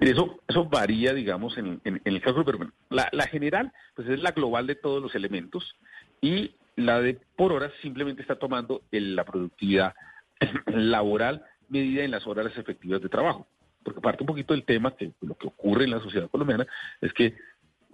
Eso, 0.00 0.40
eso 0.46 0.64
varía, 0.66 1.12
digamos, 1.12 1.56
en, 1.58 1.80
el 1.84 2.20
caso, 2.20 2.44
pero 2.44 2.58
la, 2.90 3.08
la, 3.12 3.26
general, 3.26 3.72
pues 3.94 4.08
es 4.08 4.20
la 4.20 4.32
global 4.32 4.66
de 4.66 4.74
todos 4.74 5.02
los 5.02 5.14
elementos 5.14 5.76
y 6.20 6.54
la 6.76 7.00
de 7.00 7.18
por 7.36 7.52
horas 7.52 7.72
simplemente 7.82 8.22
está 8.22 8.38
tomando 8.38 8.82
la 8.90 9.24
productividad 9.24 9.94
laboral 10.66 11.44
medida 11.68 12.04
en 12.04 12.10
las 12.10 12.26
horas 12.26 12.56
efectivas 12.56 13.02
de 13.02 13.08
trabajo. 13.08 13.46
Porque 13.82 14.00
parte 14.00 14.22
un 14.22 14.28
poquito 14.28 14.54
del 14.54 14.64
tema 14.64 14.94
que 14.96 15.12
lo 15.20 15.34
que 15.36 15.46
ocurre 15.46 15.84
en 15.84 15.90
la 15.90 16.00
sociedad 16.00 16.30
colombiana 16.30 16.66
es 17.00 17.12
que 17.12 17.34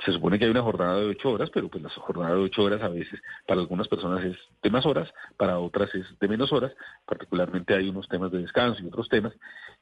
se 0.05 0.13
supone 0.13 0.39
que 0.39 0.45
hay 0.45 0.51
una 0.51 0.63
jornada 0.63 0.99
de 0.99 1.07
ocho 1.07 1.31
horas, 1.31 1.51
pero 1.53 1.69
pues 1.69 1.83
la 1.83 1.89
jornada 1.89 2.35
de 2.35 2.43
ocho 2.43 2.63
horas 2.63 2.83
a 2.83 2.89
veces 2.89 3.21
para 3.47 3.61
algunas 3.61 3.87
personas 3.87 4.25
es 4.25 4.37
de 4.63 4.71
más 4.71 4.85
horas, 4.87 5.13
para 5.37 5.59
otras 5.59 5.95
es 5.95 6.07
de 6.19 6.29
menos 6.29 6.53
horas, 6.53 6.73
particularmente 7.07 7.75
hay 7.75 7.89
unos 7.89 8.09
temas 8.09 8.33
de 8.33 8.39
descanso 8.39 8.83
y 8.83 8.87
otros 8.87 9.09
temas, 9.09 9.33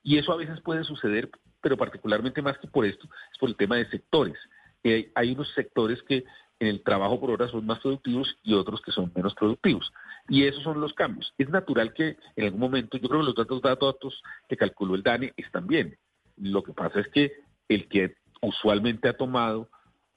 y 0.02 0.18
eso 0.18 0.32
a 0.32 0.36
veces 0.36 0.60
puede 0.60 0.84
suceder, 0.84 1.30
pero 1.62 1.76
particularmente 1.76 2.42
más 2.42 2.58
que 2.58 2.68
por 2.68 2.84
esto, 2.84 3.08
es 3.32 3.38
por 3.38 3.48
el 3.48 3.56
tema 3.56 3.76
de 3.76 3.88
sectores. 3.88 4.36
Hay, 4.84 5.10
hay 5.14 5.32
unos 5.32 5.50
sectores 5.54 6.02
que 6.02 6.24
en 6.62 6.68
el 6.68 6.82
trabajo 6.82 7.18
por 7.18 7.30
hora 7.30 7.48
son 7.48 7.66
más 7.66 7.80
productivos 7.80 8.36
y 8.42 8.54
otros 8.54 8.80
que 8.82 8.92
son 8.92 9.10
menos 9.14 9.34
productivos. 9.34 9.92
Y 10.28 10.44
esos 10.44 10.62
son 10.62 10.80
los 10.80 10.92
cambios. 10.94 11.32
Es 11.38 11.48
natural 11.48 11.92
que 11.92 12.16
en 12.36 12.44
algún 12.44 12.60
momento, 12.60 12.98
yo 12.98 13.08
creo 13.08 13.20
que 13.20 13.26
los 13.26 13.34
datos, 13.34 13.62
datos 13.62 14.22
que 14.48 14.56
calculó 14.56 14.94
el 14.94 15.02
DANE 15.02 15.32
están 15.36 15.66
bien. 15.66 15.96
Lo 16.36 16.62
que 16.62 16.72
pasa 16.72 17.00
es 17.00 17.08
que 17.08 17.32
el 17.68 17.88
que 17.88 18.14
usualmente 18.40 19.08
ha 19.08 19.16
tomado 19.16 19.68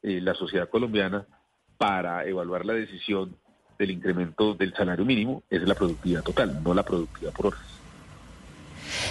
eh, 0.03 0.22
la 0.22 0.35
sociedad 0.35 0.69
colombiana 0.69 1.26
para 1.77 2.26
evaluar 2.26 2.65
la 2.65 2.73
decisión 2.73 3.35
del 3.80 3.91
incremento 3.91 4.53
del 4.53 4.73
salario 4.73 5.03
mínimo 5.03 5.43
es 5.49 5.67
la 5.67 5.76
productividad 5.76 6.23
total, 6.23 6.61
no 6.63 6.73
la 6.73 6.84
productividad 6.84 7.34
por 7.34 7.47
horas. 7.47 7.84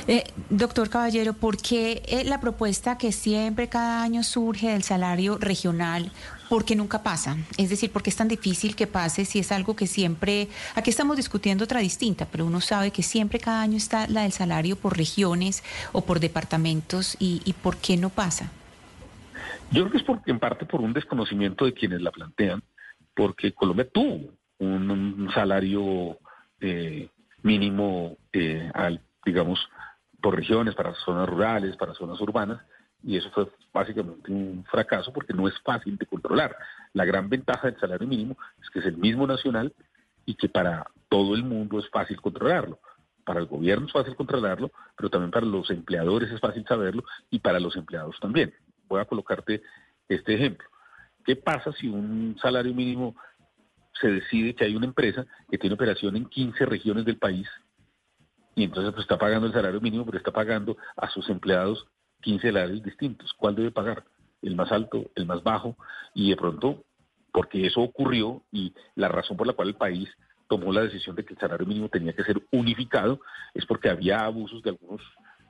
Eh, 0.07 0.25
doctor 0.51 0.91
Caballero, 0.91 1.33
¿por 1.33 1.57
qué 1.57 2.03
eh, 2.07 2.25
la 2.25 2.41
propuesta 2.41 2.99
que 2.99 3.13
siempre 3.13 3.69
cada 3.69 4.03
año 4.03 4.23
surge 4.23 4.69
del 4.69 4.83
salario 4.83 5.39
regional, 5.39 6.11
por 6.49 6.65
qué 6.65 6.77
nunca 6.77 7.03
pasa? 7.03 7.37
Es 7.57 7.71
decir, 7.71 7.91
¿por 7.91 8.03
qué 8.03 8.11
es 8.11 8.17
tan 8.17 8.29
difícil 8.29 8.77
que 8.77 8.87
pase 8.87 9.25
si 9.25 9.39
es 9.39 9.53
algo 9.53 9.77
que 9.77 9.87
siempre, 9.87 10.49
aquí 10.75 10.91
estamos 10.91 11.17
discutiendo 11.17 11.65
otra 11.65 11.81
distinta, 11.81 12.27
pero 12.31 12.47
uno 12.47 12.61
sabe 12.61 12.91
que 12.91 13.03
siempre 13.03 13.39
cada 13.39 13.63
año 13.63 13.77
está 13.77 14.07
la 14.09 14.23
del 14.23 14.33
salario 14.33 14.77
por 14.77 14.97
regiones 14.97 15.63
o 15.93 16.03
por 16.03 16.21
departamentos 16.21 17.17
y, 17.19 17.43
y 17.45 17.53
por 17.53 17.77
qué 17.77 17.97
no 17.97 18.11
pasa? 18.11 18.51
Yo 19.71 19.83
creo 19.83 19.91
que 19.91 19.99
es 19.99 20.05
porque 20.05 20.31
en 20.31 20.39
parte 20.39 20.67
por 20.67 20.81
un 20.81 20.93
desconocimiento 20.93 21.65
de 21.65 21.73
quienes 21.73 22.01
la 22.01 22.11
plantean, 22.11 22.63
porque 23.15 23.53
Colombia 23.53 23.89
tuvo 23.91 24.31
un, 24.59 25.31
salario 25.35 26.19
eh, 26.61 27.09
mínimo, 27.43 28.17
eh, 28.33 28.71
al, 28.75 29.01
digamos, 29.25 29.59
por 30.25 30.35
regiones, 30.35 30.75
para 30.75 30.95
zonas 30.95 31.29
rurales, 31.29 31.77
para 31.77 31.93
zonas 31.93 32.19
urbanas, 32.19 32.59
y 33.03 33.19
eso 33.19 33.31
fue 33.33 33.47
básicamente 33.75 34.33
un 34.33 34.65
fracaso 34.71 35.13
porque 35.13 35.35
no 35.35 35.47
es 35.47 35.55
fácil 35.61 35.99
de 35.99 36.07
controlar. 36.07 36.57
La 36.95 37.05
gran 37.05 37.29
ventaja 37.29 37.71
del 37.71 37.79
salario 37.79 38.09
mínimo 38.09 38.35
es 38.63 38.71
que 38.71 38.79
es 38.79 38.87
el 38.87 38.97
mismo 38.97 39.27
nacional 39.27 39.75
y 40.25 40.35
que 40.35 40.49
para 40.49 40.87
todo 41.11 41.35
el 41.35 41.45
mundo 41.45 41.79
es 41.79 41.91
fácil 41.91 42.23
controlarlo. 42.23 42.79
Para 43.23 43.41
el 43.41 43.45
gobierno 43.45 43.87
es 43.87 43.93
fácil 43.93 44.17
controlarlo, 44.17 44.71
pero 44.97 45.11
también 45.11 45.31
para 45.31 45.45
los 45.45 45.69
empleadores 45.69 46.31
es 46.31 46.41
fácil 46.41 46.65
saberlo 46.67 47.05
y 47.29 47.41
para 47.41 47.61
los 47.61 47.77
empleados 47.77 48.19
también 48.19 48.55
voy 48.89 49.03
a 49.03 49.05
colocarte 49.05 49.61
este 50.09 50.37
ejemplo. 50.37 50.67
¿Qué 51.27 51.37
pasa 51.37 51.71
si 51.73 51.87
un 51.87 52.35
salario 52.41 52.73
mínimo 52.73 53.15
se 54.01 54.09
decide 54.09 54.55
que 54.55 54.65
hay 54.65 54.75
una 54.75 54.87
empresa 54.87 55.27
que 55.51 55.59
tiene 55.59 55.75
operación 55.75 56.17
en 56.17 56.25
15 56.25 56.65
regiones 56.65 57.05
del 57.05 57.19
país 57.19 57.47
y 58.55 58.65
entonces 58.65 58.93
pues, 58.93 59.05
está 59.05 59.19
pagando 59.19 59.47
el 59.47 59.53
salario 59.53 59.81
mínimo, 59.81 60.05
pero 60.05 60.19
está 60.19 60.33
pagando 60.33 60.77
a 60.97 61.09
sus 61.11 61.29
empleados 61.29 61.87
15 62.23 62.49
salarios 62.49 62.83
distintos? 62.83 63.33
¿Cuál 63.35 63.55
debe 63.55 63.71
pagar? 63.71 64.05
¿El 64.43 64.57
más 64.57 64.71
alto, 64.73 65.11
el 65.15 65.27
más 65.27 65.43
bajo? 65.43 65.77
Y 66.15 66.31
de 66.31 66.37
pronto, 66.37 66.85
porque 67.33 67.67
eso 67.67 67.81
ocurrió 67.81 68.43
y 68.53 68.73
la 68.95 69.09
razón 69.09 69.37
por 69.37 69.47
la 69.47 69.55
cual 69.55 69.69
el 69.69 69.75
país 69.75 70.09
tomó 70.49 70.73
la 70.73 70.83
decisión 70.83 71.17
de 71.17 71.25
que 71.25 71.35
el 71.35 71.41
salario 71.41 71.67
mínimo 71.67 71.89
tenía 71.89 72.13
que 72.13 72.23
ser 72.23 72.41
unificado 72.53 73.21
es 73.55 73.65
porque 73.67 73.89
había 73.89 74.21
abusos 74.25 74.63
de 74.63 74.71
algunos 74.71 75.01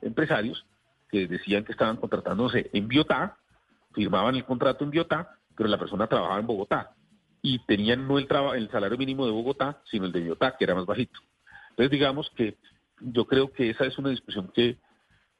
empresarios 0.01 0.65
que 1.09 1.27
decían 1.27 1.63
que 1.63 1.73
estaban 1.73 1.97
contratándose 1.97 2.69
en 2.73 2.87
Biotá, 2.87 3.37
firmaban 3.93 4.35
el 4.35 4.45
contrato 4.45 4.83
en 4.83 4.91
Biotá, 4.91 5.37
pero 5.55 5.69
la 5.69 5.77
persona 5.77 6.07
trabajaba 6.07 6.39
en 6.39 6.47
Bogotá 6.47 6.95
y 7.41 7.59
tenían 7.65 8.07
no 8.07 8.17
el, 8.17 8.27
el 8.55 8.71
salario 8.71 8.97
mínimo 8.97 9.25
de 9.25 9.31
Bogotá, 9.31 9.81
sino 9.91 10.05
el 10.05 10.11
de 10.11 10.21
Biotá, 10.21 10.55
que 10.57 10.63
era 10.63 10.75
más 10.75 10.85
bajito. 10.85 11.19
Entonces, 11.69 11.91
digamos 11.91 12.29
que 12.35 12.57
yo 13.01 13.25
creo 13.25 13.51
que 13.51 13.69
esa 13.69 13.85
es 13.85 13.97
una 13.97 14.09
discusión 14.09 14.51
que, 14.53 14.77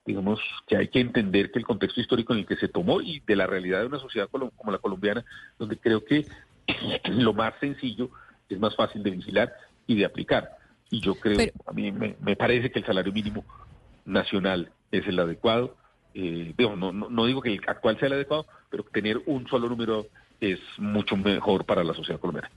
digamos, 0.06 0.40
que 0.68 0.78
hay 0.78 0.88
que 0.88 1.00
entender 1.00 1.52
que 1.52 1.60
el 1.60 1.66
contexto 1.66 2.02
histórico 2.02 2.34
en 2.34 2.40
el 2.40 2.46
que 2.46 2.58
se 2.58 2.68
tomó 2.68 3.02
y 3.02 3.22
de 3.22 3.36
la 3.36 3.48
realidad 3.48 3.82
de 3.82 3.88
una 3.88 4.00
sociedad 4.00 4.30
como 4.30 4.72
la 4.72 4.78
colombiana, 4.78 5.26
donde 5.58 5.78
creo 5.78 6.04
que 6.04 6.26
lo 7.10 7.34
más 7.34 7.54
sencillo 7.60 8.10
es 8.50 8.60
más 8.60 8.76
fácil 8.76 9.04
de 9.04 9.12
vigilar 9.12 9.54
y 9.88 9.96
de 9.96 10.06
aplicar. 10.06 10.58
Y 10.90 11.02
yo 11.02 11.16
creo, 11.16 11.52
a 11.66 11.74
mí 11.74 11.92
me, 11.92 12.16
me 12.22 12.36
parece 12.36 12.72
que 12.72 12.80
el 12.80 12.86
salario 12.86 13.12
mínimo 13.12 13.44
nacional 14.06 14.72
es 14.92 15.08
el 15.08 15.20
adecuado. 15.20 15.76
Eh, 16.14 16.54
no, 16.58 16.92
no, 16.92 17.26
digo 17.26 17.42
que 17.42 17.54
el 17.54 17.62
actual 17.68 17.98
sea 18.00 18.08
el 18.08 18.14
adecuado, 18.14 18.46
pero 18.70 18.84
tener 18.84 19.22
un 19.26 19.48
solo 19.48 19.68
número 19.68 20.06
es 20.40 20.60
mucho 20.78 21.18
mejor 21.18 21.66
para 21.66 21.84
la 21.84 21.94
sociedad 21.94 22.20
colombiana. 22.20 22.50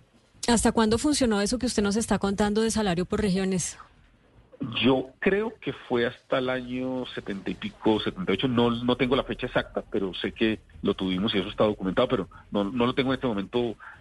¿Hasta 0.47 0.73
cuándo 0.73 0.99
funcionó 0.99 1.41
eso 1.41 1.59
que 1.59 1.67
usted 1.67 1.83
nos 1.83 1.97
está 1.97 2.19
contando 2.19 2.63
de 2.63 2.71
salario 2.71 3.05
por 3.05 3.21
regiones? 3.21 3.79
Yo 4.83 5.11
creo 5.21 5.55
que 5.61 5.73
fue 5.73 6.05
hasta 6.05 6.39
el 6.39 6.51
año 6.51 7.07
70 7.15 7.51
y 7.51 7.55
pico, 7.55 8.01
78, 8.01 8.49
no, 8.49 8.71
no 8.71 8.97
tengo 8.97 9.15
la 9.15 9.23
fecha 9.23 9.47
exacta, 9.47 9.85
pero 9.91 10.13
sé 10.15 10.33
que 10.33 10.59
lo 10.83 10.95
tuvimos 10.95 11.33
y 11.35 11.39
eso 11.39 11.49
está 11.49 11.65
documentado, 11.65 12.09
pero 12.09 12.29
no, 12.51 12.65
no 12.65 12.87
lo 12.87 12.95
tengo 12.95 13.11
en 13.11 13.15
este 13.15 13.29
momento 13.29 13.59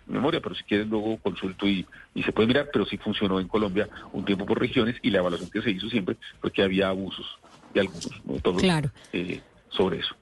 en 0.07 0.13
memoria, 0.13 0.41
pero 0.41 0.55
si 0.55 0.63
quieren 0.63 0.89
luego 0.89 1.17
consulto 1.19 1.67
y, 1.67 1.85
y 2.15 2.23
se 2.23 2.31
puede 2.31 2.47
mirar, 2.47 2.69
pero 2.73 2.85
sí 2.85 2.97
funcionó 2.97 3.39
en 3.39 3.47
Colombia 3.47 3.87
un 4.13 4.25
tiempo 4.25 4.45
por 4.45 4.59
regiones 4.59 4.95
y 5.03 5.11
la 5.11 5.19
evaluación 5.19 5.51
que 5.51 5.61
se 5.61 5.71
hizo 5.71 5.89
siempre 5.89 6.17
porque 6.41 6.63
había 6.63 6.89
abusos 6.89 7.27
de 7.73 7.81
algunos, 7.81 8.25
no 8.25 8.39
todos, 8.39 8.61
claro. 8.61 8.89
Eh, 9.13 9.41
sobre 9.69 9.99
eso. 9.99 10.15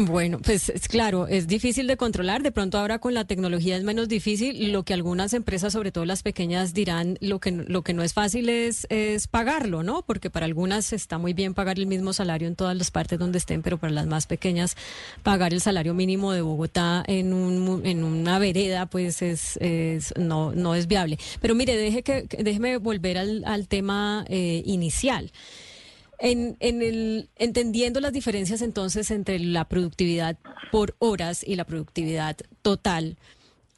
Bueno, 0.00 0.38
pues 0.38 0.68
es 0.68 0.86
claro, 0.86 1.26
es 1.26 1.48
difícil 1.48 1.88
de 1.88 1.96
controlar. 1.96 2.44
De 2.44 2.52
pronto 2.52 2.78
ahora 2.78 3.00
con 3.00 3.14
la 3.14 3.24
tecnología 3.24 3.76
es 3.76 3.82
menos 3.82 4.08
difícil. 4.08 4.70
Lo 4.70 4.84
que 4.84 4.94
algunas 4.94 5.32
empresas, 5.32 5.72
sobre 5.72 5.90
todo 5.90 6.04
las 6.04 6.22
pequeñas, 6.22 6.72
dirán 6.72 7.18
lo 7.20 7.40
que 7.40 7.50
lo 7.50 7.82
que 7.82 7.94
no 7.94 8.04
es 8.04 8.12
fácil 8.12 8.48
es, 8.48 8.86
es 8.90 9.26
pagarlo, 9.26 9.82
¿no? 9.82 10.02
Porque 10.02 10.30
para 10.30 10.46
algunas 10.46 10.92
está 10.92 11.18
muy 11.18 11.32
bien 11.32 11.52
pagar 11.52 11.80
el 11.80 11.88
mismo 11.88 12.12
salario 12.12 12.46
en 12.46 12.54
todas 12.54 12.76
las 12.76 12.92
partes 12.92 13.18
donde 13.18 13.38
estén, 13.38 13.62
pero 13.62 13.76
para 13.76 13.92
las 13.92 14.06
más 14.06 14.28
pequeñas 14.28 14.76
pagar 15.24 15.52
el 15.52 15.60
salario 15.60 15.94
mínimo 15.94 16.30
de 16.30 16.42
Bogotá 16.42 17.02
en 17.08 17.32
un 17.32 17.84
en 17.84 18.04
una 18.04 18.38
vereda, 18.38 18.86
pues 18.86 19.20
es, 19.20 19.56
es 19.56 20.14
no 20.16 20.52
no 20.52 20.76
es 20.76 20.86
viable. 20.86 21.18
Pero 21.40 21.56
mire, 21.56 21.76
deje 21.76 22.04
que 22.04 22.28
déjeme 22.38 22.76
volver 22.76 23.18
al, 23.18 23.44
al 23.44 23.66
tema 23.66 24.24
eh, 24.28 24.62
inicial. 24.64 25.32
En, 26.18 26.56
en 26.58 26.82
el, 26.82 27.28
entendiendo 27.36 28.00
las 28.00 28.12
diferencias 28.12 28.60
entonces 28.60 29.10
entre 29.10 29.38
la 29.38 29.68
productividad 29.68 30.36
por 30.72 30.96
horas 30.98 31.44
y 31.46 31.54
la 31.54 31.64
productividad 31.64 32.36
total, 32.62 33.16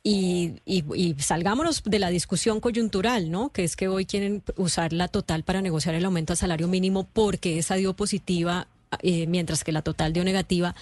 y, 0.03 0.55
y, 0.65 1.15
salgámonos 1.19 1.83
de 1.85 1.99
la 1.99 2.09
discusión 2.09 2.61
coyuntural, 2.61 3.31
¿no? 3.31 3.51
Que 3.51 3.65
es 3.65 3.77
que 3.77 3.89
hoy 3.89 4.07
quieren 4.07 4.43
usar 4.57 4.95
la 4.95 5.09
total 5.09 5.45
para 5.45 5.61
negociar 5.61 5.95
el 5.95 6.05
aumento 6.07 6.33
al 6.33 6.39
salario 6.39 6.69
mínimo 6.69 7.07
porque 7.13 7.59
esa 7.59 7.75
dio 7.75 7.95
positiva, 7.95 8.67
eh, 9.03 9.27
mientras 9.27 9.63
que 9.63 9.73
la 9.73 9.83
total 9.83 10.15
dio 10.15 10.25
negativa. 10.25 10.75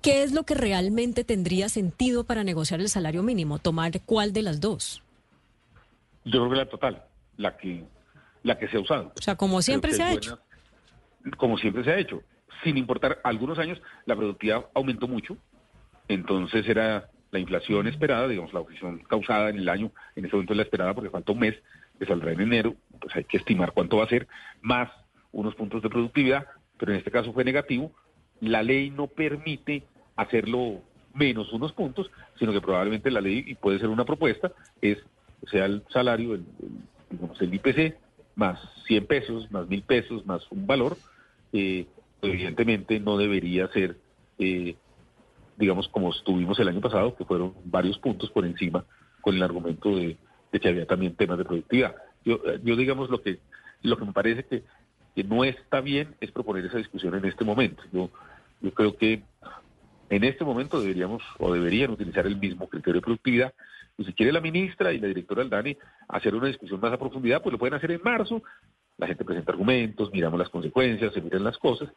¿Qué 0.00 0.22
es 0.22 0.32
lo 0.32 0.44
que 0.44 0.54
realmente 0.54 1.22
tendría 1.22 1.68
sentido 1.68 2.24
para 2.24 2.44
negociar 2.44 2.80
el 2.80 2.88
salario 2.88 3.22
mínimo? 3.22 3.58
¿Tomar 3.58 4.00
cuál 4.02 4.32
de 4.32 4.42
las 4.42 4.60
dos? 4.60 5.02
Yo 6.24 6.40
creo 6.40 6.50
que 6.50 6.56
la 6.56 6.68
total, 6.68 7.04
la 7.36 7.56
que, 7.58 7.84
la 8.42 8.58
que 8.58 8.68
se 8.68 8.78
ha 8.78 8.80
usado. 8.80 9.12
O 9.18 9.22
sea, 9.22 9.36
como 9.36 9.60
siempre 9.60 9.92
se 9.92 10.02
ha 10.02 10.12
hecho 10.14 10.38
como 11.36 11.58
siempre 11.58 11.84
se 11.84 11.90
ha 11.90 11.98
hecho. 11.98 12.22
Sin 12.62 12.76
importar, 12.76 13.20
algunos 13.24 13.58
años 13.58 13.80
la 14.06 14.16
productividad 14.16 14.66
aumentó 14.74 15.08
mucho, 15.08 15.36
entonces 16.08 16.66
era 16.68 17.10
la 17.30 17.38
inflación 17.38 17.86
esperada, 17.86 18.28
digamos, 18.28 18.52
la 18.52 18.60
inflación 18.60 18.98
causada 19.08 19.50
en 19.50 19.58
el 19.58 19.68
año, 19.68 19.90
en 20.14 20.24
ese 20.24 20.34
momento 20.34 20.52
es 20.52 20.56
la 20.56 20.62
esperada 20.62 20.94
porque 20.94 21.10
falta 21.10 21.32
un 21.32 21.40
mes, 21.40 21.54
que 21.98 22.06
saldrá 22.06 22.32
en 22.32 22.40
enero, 22.40 22.74
pues 23.00 23.14
hay 23.16 23.24
que 23.24 23.38
estimar 23.38 23.72
cuánto 23.72 23.98
va 23.98 24.04
a 24.04 24.08
ser, 24.08 24.28
más 24.60 24.90
unos 25.32 25.54
puntos 25.54 25.82
de 25.82 25.90
productividad, 25.90 26.46
pero 26.78 26.92
en 26.92 26.98
este 26.98 27.10
caso 27.10 27.32
fue 27.32 27.44
negativo. 27.44 27.92
La 28.40 28.62
ley 28.62 28.90
no 28.90 29.06
permite 29.06 29.84
hacerlo 30.14 30.82
menos 31.14 31.52
unos 31.52 31.72
puntos, 31.72 32.10
sino 32.38 32.52
que 32.52 32.60
probablemente 32.60 33.10
la 33.10 33.20
ley, 33.20 33.44
y 33.46 33.54
puede 33.54 33.78
ser 33.78 33.88
una 33.88 34.04
propuesta, 34.04 34.52
es 34.80 34.98
sea 35.50 35.66
el 35.66 35.82
salario, 35.90 36.34
el, 36.34 36.44
digamos, 37.10 37.40
el 37.40 37.54
IPC, 37.54 37.96
más 38.34 38.58
100 38.86 39.06
pesos, 39.06 39.50
más 39.50 39.68
1000 39.68 39.82
pesos, 39.82 40.26
más 40.26 40.46
un 40.50 40.66
valor, 40.66 40.96
eh, 41.56 41.86
evidentemente 42.20 43.00
no 43.00 43.16
debería 43.16 43.68
ser, 43.68 43.96
eh, 44.38 44.76
digamos, 45.56 45.88
como 45.88 46.10
estuvimos 46.10 46.58
el 46.58 46.68
año 46.68 46.80
pasado, 46.80 47.16
que 47.16 47.24
fueron 47.24 47.54
varios 47.64 47.98
puntos 47.98 48.30
por 48.30 48.44
encima 48.44 48.84
con 49.22 49.34
el 49.34 49.42
argumento 49.42 49.96
de, 49.96 50.16
que 50.60 50.68
había 50.68 50.86
también 50.86 51.14
temas 51.16 51.38
de 51.38 51.44
productividad. 51.44 51.96
Yo, 52.24 52.40
eh, 52.46 52.60
yo 52.62 52.76
digamos, 52.76 53.10
lo 53.10 53.22
que, 53.22 53.38
lo 53.82 53.96
que 53.96 54.04
me 54.04 54.12
parece 54.12 54.44
que, 54.44 54.64
que 55.14 55.24
no 55.24 55.44
está 55.44 55.80
bien 55.80 56.14
es 56.20 56.30
proponer 56.30 56.66
esa 56.66 56.78
discusión 56.78 57.14
en 57.14 57.24
este 57.24 57.44
momento. 57.44 57.82
Yo, 57.92 58.10
yo 58.60 58.72
creo 58.72 58.96
que 58.96 59.22
en 60.10 60.24
este 60.24 60.44
momento 60.44 60.80
deberíamos 60.80 61.22
o 61.38 61.52
deberían 61.52 61.90
utilizar 61.90 62.26
el 62.26 62.36
mismo 62.36 62.68
criterio 62.68 63.00
de 63.00 63.04
productividad. 63.04 63.54
Y 63.98 64.04
si 64.04 64.12
quiere 64.12 64.32
la 64.32 64.40
ministra 64.40 64.92
y 64.92 64.98
la 64.98 65.08
directora 65.08 65.40
del 65.40 65.50
DANI 65.50 65.76
hacer 66.08 66.34
una 66.34 66.48
discusión 66.48 66.80
más 66.80 66.92
a 66.92 66.98
profundidad, 66.98 67.42
pues 67.42 67.52
lo 67.52 67.58
pueden 67.58 67.74
hacer 67.74 67.90
en 67.90 68.00
marzo 68.04 68.42
la 68.98 69.06
gente 69.06 69.24
presenta 69.24 69.52
argumentos, 69.52 70.10
miramos 70.12 70.38
las 70.38 70.48
consecuencias, 70.48 71.12
se 71.12 71.20
miran 71.20 71.44
las 71.44 71.58
cosas, 71.58 71.88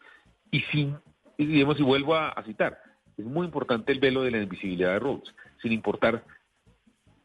y 0.52 0.62
sin, 0.72 0.98
digamos, 1.38 1.80
y 1.80 1.84
vuelvo 1.84 2.16
a, 2.16 2.42
citar, 2.46 2.80
es 3.18 3.26
muy 3.26 3.46
importante 3.46 3.92
el 3.92 4.00
velo 4.00 4.22
de 4.22 4.32
la 4.32 4.42
invisibilidad 4.42 4.94
de 4.94 5.00
Rhodes, 5.00 5.34
sin 5.62 5.72
importar, 5.72 6.24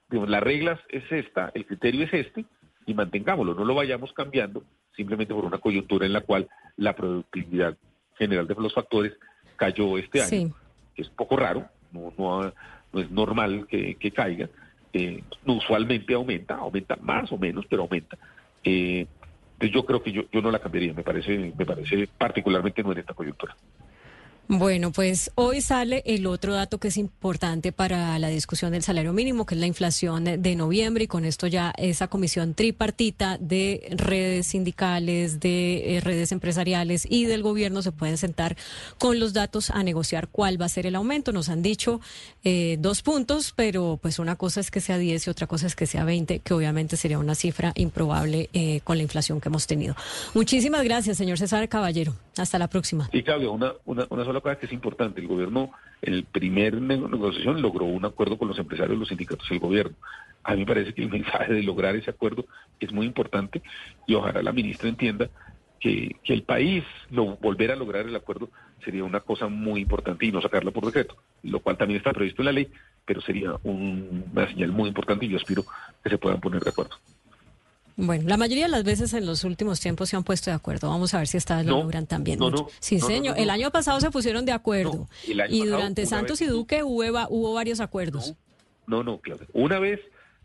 digamos, 0.08 0.30
las 0.30 0.42
reglas 0.42 0.80
es 0.88 1.10
esta, 1.10 1.50
el 1.54 1.66
criterio 1.66 2.04
es 2.04 2.14
este, 2.14 2.44
y 2.86 2.94
mantengámoslo, 2.94 3.54
no 3.54 3.64
lo 3.64 3.74
vayamos 3.74 4.12
cambiando 4.12 4.62
simplemente 4.94 5.34
por 5.34 5.44
una 5.44 5.58
coyuntura 5.58 6.06
en 6.06 6.12
la 6.12 6.20
cual 6.20 6.48
la 6.76 6.94
productividad 6.94 7.76
general 8.16 8.46
de 8.46 8.54
los 8.54 8.74
factores 8.74 9.12
cayó 9.56 9.98
este 9.98 10.22
año, 10.22 10.54
que 10.94 11.02
es 11.02 11.08
poco 11.08 11.36
raro, 11.36 11.68
no, 11.90 12.12
no, 12.16 12.52
no 12.92 13.00
es 13.00 13.10
normal 13.10 13.66
que, 13.68 13.96
que 13.96 14.10
caiga, 14.12 14.48
eh, 14.92 15.24
usualmente 15.44 16.14
aumenta, 16.14 16.54
aumenta 16.54 16.96
más 16.96 17.30
o 17.32 17.38
menos, 17.38 17.66
pero 17.68 17.82
aumenta. 17.82 18.16
Eh, 18.62 19.06
entonces 19.54 19.74
yo 19.74 19.84
creo 19.84 20.02
que 20.02 20.12
yo, 20.12 20.22
yo 20.32 20.40
no 20.42 20.50
la 20.50 20.58
cambiaría, 20.58 20.92
me 20.94 21.02
parece, 21.04 21.52
me 21.56 21.66
parece 21.66 22.08
particularmente 22.18 22.82
no 22.82 22.92
en 22.92 22.98
esta 22.98 23.14
coyuntura. 23.14 23.56
Bueno, 24.46 24.92
pues 24.92 25.30
hoy 25.36 25.62
sale 25.62 26.02
el 26.04 26.26
otro 26.26 26.52
dato 26.52 26.76
que 26.76 26.88
es 26.88 26.98
importante 26.98 27.72
para 27.72 28.18
la 28.18 28.28
discusión 28.28 28.72
del 28.72 28.82
salario 28.82 29.14
mínimo, 29.14 29.46
que 29.46 29.54
es 29.54 29.60
la 29.60 29.66
inflación 29.66 30.24
de 30.24 30.54
noviembre, 30.54 31.04
y 31.04 31.06
con 31.06 31.24
esto 31.24 31.46
ya 31.46 31.72
esa 31.78 32.08
comisión 32.08 32.52
tripartita 32.52 33.38
de 33.38 33.88
redes 33.96 34.48
sindicales, 34.48 35.40
de 35.40 35.96
eh, 35.96 36.00
redes 36.00 36.30
empresariales 36.30 37.06
y 37.08 37.24
del 37.24 37.42
gobierno 37.42 37.80
se 37.80 37.90
pueden 37.90 38.18
sentar 38.18 38.54
con 38.98 39.18
los 39.18 39.32
datos 39.32 39.70
a 39.70 39.82
negociar 39.82 40.28
cuál 40.28 40.60
va 40.60 40.66
a 40.66 40.68
ser 40.68 40.86
el 40.86 40.96
aumento. 40.96 41.32
Nos 41.32 41.48
han 41.48 41.62
dicho 41.62 42.02
eh, 42.44 42.76
dos 42.78 43.00
puntos, 43.00 43.54
pero 43.56 43.98
pues 44.00 44.18
una 44.18 44.36
cosa 44.36 44.60
es 44.60 44.70
que 44.70 44.82
sea 44.82 44.98
10 44.98 45.26
y 45.26 45.30
otra 45.30 45.46
cosa 45.46 45.66
es 45.66 45.74
que 45.74 45.86
sea 45.86 46.04
20, 46.04 46.40
que 46.40 46.52
obviamente 46.52 46.98
sería 46.98 47.18
una 47.18 47.34
cifra 47.34 47.72
improbable 47.76 48.50
eh, 48.52 48.82
con 48.84 48.98
la 48.98 49.04
inflación 49.04 49.40
que 49.40 49.48
hemos 49.48 49.66
tenido. 49.66 49.96
Muchísimas 50.34 50.84
gracias, 50.84 51.16
señor 51.16 51.38
César 51.38 51.66
Caballero. 51.70 52.14
Hasta 52.36 52.58
la 52.58 52.68
próxima. 52.68 53.08
Y 53.12 53.22
Claudia, 53.22 53.48
una, 53.48 53.72
una, 53.84 54.06
una 54.10 54.24
sola 54.24 54.33
cosa 54.40 54.58
que 54.58 54.66
es 54.66 54.72
importante. 54.72 55.20
El 55.20 55.28
gobierno, 55.28 55.70
en 56.02 56.14
el 56.14 56.24
primer 56.24 56.80
negociación, 56.80 57.62
logró 57.62 57.84
un 57.84 58.04
acuerdo 58.04 58.38
con 58.38 58.48
los 58.48 58.58
empresarios, 58.58 58.98
los 58.98 59.08
sindicatos 59.08 59.46
y 59.50 59.54
el 59.54 59.60
gobierno. 59.60 59.96
A 60.42 60.52
mí 60.52 60.60
me 60.60 60.66
parece 60.66 60.94
que 60.94 61.02
el 61.02 61.10
mensaje 61.12 61.52
de 61.52 61.62
lograr 61.62 61.96
ese 61.96 62.10
acuerdo 62.10 62.44
es 62.80 62.92
muy 62.92 63.06
importante 63.06 63.62
y 64.06 64.14
ojalá 64.14 64.42
la 64.42 64.52
ministra 64.52 64.88
entienda 64.88 65.30
que, 65.80 66.16
que 66.24 66.32
el 66.32 66.42
país 66.42 66.84
lo, 67.10 67.36
volver 67.36 67.70
a 67.70 67.76
lograr 67.76 68.06
el 68.06 68.16
acuerdo 68.16 68.48
sería 68.84 69.04
una 69.04 69.20
cosa 69.20 69.48
muy 69.48 69.80
importante 69.80 70.26
y 70.26 70.32
no 70.32 70.40
sacarlo 70.40 70.72
por 70.72 70.84
decreto, 70.84 71.16
lo 71.42 71.60
cual 71.60 71.76
también 71.76 71.98
está 71.98 72.12
previsto 72.12 72.42
en 72.42 72.46
la 72.46 72.52
ley, 72.52 72.68
pero 73.04 73.20
sería 73.20 73.56
un, 73.62 74.24
una 74.32 74.46
señal 74.48 74.72
muy 74.72 74.88
importante 74.88 75.26
y 75.26 75.30
yo 75.30 75.36
aspiro 75.36 75.64
que 76.02 76.10
se 76.10 76.18
puedan 76.18 76.40
poner 76.40 76.62
de 76.62 76.70
acuerdo. 76.70 76.96
Bueno, 77.96 78.28
la 78.28 78.36
mayoría 78.36 78.64
de 78.64 78.70
las 78.70 78.84
veces 78.84 79.12
en 79.14 79.24
los 79.24 79.44
últimos 79.44 79.80
tiempos 79.80 80.08
se 80.08 80.16
han 80.16 80.24
puesto 80.24 80.50
de 80.50 80.56
acuerdo. 80.56 80.88
Vamos 80.88 81.14
a 81.14 81.18
ver 81.18 81.28
si 81.28 81.36
esta 81.36 81.58
vez 81.58 81.66
lo 81.66 81.80
logran 81.80 82.06
también. 82.06 82.38
No, 82.38 82.50
no, 82.50 82.66
sí, 82.80 82.96
no, 82.96 83.06
señor. 83.06 83.38
el 83.38 83.50
año 83.50 83.70
pasado 83.70 84.00
se 84.00 84.10
pusieron 84.10 84.44
de 84.44 84.52
acuerdo. 84.52 85.08
y 85.26 85.64
durante 85.64 86.04
Santos 86.06 86.40
y 86.40 86.46
Duque 86.46 86.82
hubo, 86.82 87.04
hubo 87.28 87.54
varios 87.54 87.80
acuerdos. 87.80 88.34
No, 88.86 89.02
no, 89.02 89.18
claro. 89.18 89.46
Una 89.52 89.78
vez 89.78 90.00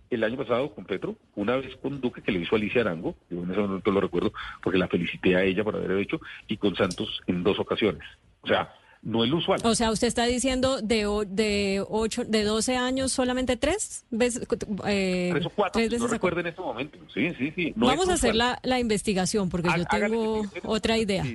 el 0.10 0.24
año 0.24 0.38
pasado 0.38 0.74
con 0.74 0.86
Petro, 0.86 1.16
una 1.36 1.58
vez 1.58 1.76
con 1.78 2.02
Duque 2.02 2.22
que 2.22 2.32
le 2.32 2.40
hizo 2.40 2.56
Alicia 2.56 2.82
Arango, 2.82 3.16
yo 3.30 3.44
en 3.44 3.52
ese 3.52 3.60
momento 3.60 3.92
lo 3.92 4.02
recuerdo 4.02 4.34
porque 4.62 4.78
la 4.78 4.88
felicité 4.88 5.36
a 5.36 5.44
ella 5.44 5.64
por 5.64 5.76
haber 5.76 5.92
hecho, 5.92 6.20
y 6.48 6.58
con 6.58 6.76
Santos 6.76 7.22
en 7.28 7.44
dos 7.44 7.60
ocasiones. 7.60 8.04
O 8.42 8.48
sea, 8.48 8.74
no 9.02 9.24
es 9.24 9.30
lo 9.30 9.38
usual. 9.38 9.62
O 9.64 9.76
sea, 9.76 9.92
usted 9.92 10.08
está 10.08 10.26
diciendo 10.26 10.82
de, 10.82 11.08
de, 11.28 11.84
ocho, 11.88 12.26
de 12.26 12.44
12 12.44 12.76
años 12.76 13.12
solamente 13.12 13.56
tres 13.56 14.06
veces. 14.10 14.46
Eh, 14.86 15.30
tres 15.32 15.46
o 15.46 15.50
cuatro, 15.50 15.80
tres 15.80 15.90
veces 15.90 16.02
no 16.02 16.08
recuerdo 16.08 16.42
en 16.42 16.48
este 16.48 16.62
momento. 16.62 16.98
Sí, 17.14 17.34
sí, 17.38 17.52
sí. 17.56 17.74
No 17.76 17.88
Vamos 17.88 18.10
a 18.10 18.14
hacer 18.14 18.36
la, 18.36 18.60
la, 18.64 18.80
investigación 18.80 19.50
porque 19.50 19.70
yo 19.76 19.86
tengo 19.86 20.44
otra 20.64 20.98
idea. 20.98 21.26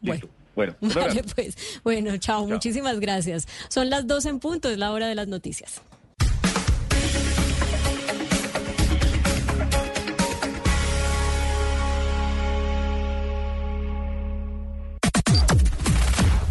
Bueno. 0.00 0.28
Bueno, 0.54 0.74
vale, 0.80 1.22
pues. 1.34 1.80
bueno 1.84 2.12
chao, 2.12 2.18
chao, 2.18 2.46
muchísimas 2.46 2.98
gracias. 2.98 3.46
Son 3.68 3.90
las 3.90 4.06
12 4.06 4.30
en 4.30 4.38
punto, 4.40 4.70
es 4.70 4.78
la 4.78 4.90
hora 4.90 5.06
de 5.06 5.14
las 5.14 5.28
noticias. 5.28 5.82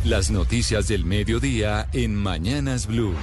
Las 0.06 0.30
noticias 0.30 0.88
del 0.88 1.04
mediodía 1.04 1.90
en 1.92 2.14
Mañanas 2.14 2.86
Blue. 2.86 3.16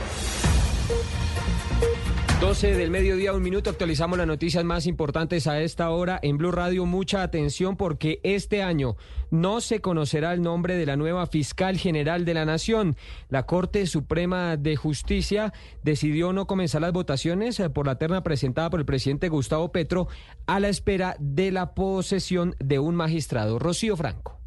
12 2.41 2.75
del 2.75 2.91
mediodía, 2.91 3.33
un 3.33 3.43
minuto, 3.45 3.71
actualizamos 3.71 4.19
las 4.19 4.27
noticias 4.27 4.65
más 4.65 4.89
importantes 4.89 5.47
a 5.47 5.61
esta 5.61 5.91
hora 5.91 6.19
en 6.21 6.39
Blue 6.39 6.51
Radio. 6.51 6.85
Mucha 6.85 7.23
atención 7.23 7.77
porque 7.77 8.19
este 8.25 8.65
año 8.65 8.97
no 9.31 9.61
se 9.61 9.81
conocerá 9.81 10.33
el 10.33 10.43
nombre 10.43 10.75
de 10.75 10.85
la 10.85 10.97
nueva 10.97 11.29
fiscal 11.29 11.79
general 11.79 12.25
de 12.25 12.35
la 12.35 12.45
Nación. 12.45 12.97
La 13.29 13.47
Corte 13.47 13.87
Suprema 13.87 14.57
de 14.57 14.75
Justicia 14.75 15.53
decidió 15.85 16.33
no 16.33 16.49
comenzar 16.49 16.81
las 16.81 16.93
votaciones 16.93 17.61
eh, 17.61 17.71
por 17.71 17.87
la 17.87 17.97
terna 17.97 18.25
presentada 18.25 18.71
por 18.71 18.81
el 18.81 18.87
presidente 18.87 19.29
Gustavo 19.29 19.71
Petro 19.71 20.09
a 20.47 20.59
la 20.59 20.69
espera 20.69 21.15
de 21.21 21.53
la 21.53 21.77
posesión 21.77 22.57
de 22.59 22.81
un 22.81 22.97
magistrado. 22.97 23.61
Rocío 23.61 23.97
Franco. 23.97 24.42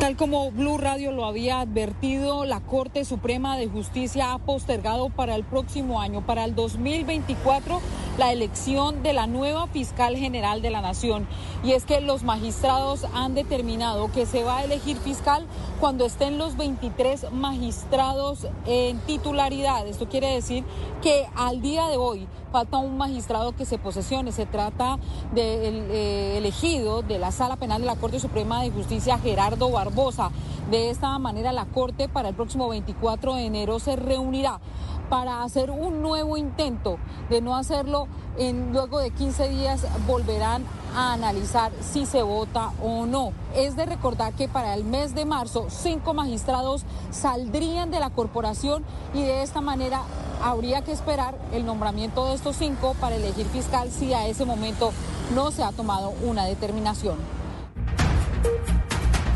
Tal 0.00 0.16
como 0.16 0.50
Blue 0.50 0.78
Radio 0.78 1.10
lo 1.10 1.24
había 1.24 1.60
advertido, 1.60 2.44
la 2.44 2.60
Corte 2.60 3.04
Suprema 3.04 3.56
de 3.56 3.66
Justicia 3.66 4.32
ha 4.32 4.38
postergado 4.38 5.08
para 5.08 5.34
el 5.34 5.42
próximo 5.42 6.00
año, 6.00 6.24
para 6.24 6.44
el 6.44 6.54
2024, 6.54 7.80
la 8.18 8.30
elección 8.30 9.02
de 9.02 9.14
la 9.14 9.26
nueva 9.26 9.66
fiscal 9.68 10.16
general 10.16 10.62
de 10.62 10.70
la 10.70 10.82
Nación. 10.82 11.26
Y 11.64 11.72
es 11.72 11.84
que 11.86 12.00
los 12.00 12.22
magistrados 12.22 13.06
han 13.14 13.34
determinado 13.34 14.12
que 14.12 14.26
se 14.26 14.44
va 14.44 14.58
a 14.58 14.64
elegir 14.64 14.98
fiscal 14.98 15.46
cuando 15.80 16.06
estén 16.06 16.38
los 16.38 16.56
23 16.56 17.32
magistrados 17.32 18.46
en 18.66 18.98
titularidad. 19.00 19.86
Esto 19.86 20.08
quiere 20.08 20.32
decir 20.32 20.64
que 21.02 21.26
al 21.34 21.60
día 21.60 21.88
de 21.88 21.96
hoy 21.96 22.26
falta 22.50 22.78
un 22.78 22.96
magistrado 22.96 23.52
que 23.52 23.64
se 23.66 23.78
posesione. 23.78 24.32
Se 24.32 24.46
trata 24.46 24.98
del 25.34 25.90
eh, 25.90 26.38
elegido 26.38 27.02
de 27.02 27.18
la 27.18 27.30
Sala 27.30 27.56
Penal 27.56 27.82
de 27.82 27.86
la 27.86 27.96
Corte 27.96 28.20
Suprema 28.20 28.62
de 28.62 28.70
Justicia, 28.70 29.18
Gerardo 29.18 29.70
Barbosa. 29.70 30.30
De 30.70 30.90
esta 30.90 31.18
manera, 31.18 31.52
la 31.52 31.66
Corte 31.66 32.08
para 32.08 32.30
el 32.30 32.34
próximo 32.34 32.68
24 32.68 33.34
de 33.34 33.44
enero 33.44 33.78
se 33.78 33.96
reunirá 33.96 34.60
para 35.08 35.42
hacer 35.42 35.70
un 35.70 36.02
nuevo 36.02 36.36
intento. 36.36 36.98
De 37.30 37.40
no 37.40 37.56
hacerlo, 37.56 38.08
luego 38.72 38.98
de 38.98 39.10
15 39.10 39.48
días 39.48 39.86
volverán 40.06 40.64
a 40.94 41.12
analizar 41.12 41.72
si 41.80 42.06
se 42.06 42.22
vota 42.22 42.72
o 42.82 43.06
no. 43.06 43.32
Es 43.54 43.76
de 43.76 43.86
recordar 43.86 44.32
que 44.32 44.48
para 44.48 44.74
el 44.74 44.84
mes 44.84 45.14
de 45.14 45.24
marzo 45.24 45.66
cinco 45.68 46.14
magistrados 46.14 46.84
saldrían 47.10 47.90
de 47.90 48.00
la 48.00 48.10
corporación 48.10 48.84
y 49.14 49.22
de 49.22 49.42
esta 49.42 49.60
manera 49.60 50.02
habría 50.42 50.82
que 50.82 50.92
esperar 50.92 51.36
el 51.52 51.64
nombramiento 51.64 52.26
de 52.26 52.34
estos 52.34 52.56
cinco 52.56 52.94
para 53.00 53.16
elegir 53.16 53.46
fiscal 53.46 53.90
si 53.90 54.12
a 54.12 54.26
ese 54.26 54.44
momento 54.44 54.92
no 55.34 55.50
se 55.50 55.62
ha 55.62 55.72
tomado 55.72 56.12
una 56.22 56.44
determinación. 56.44 57.16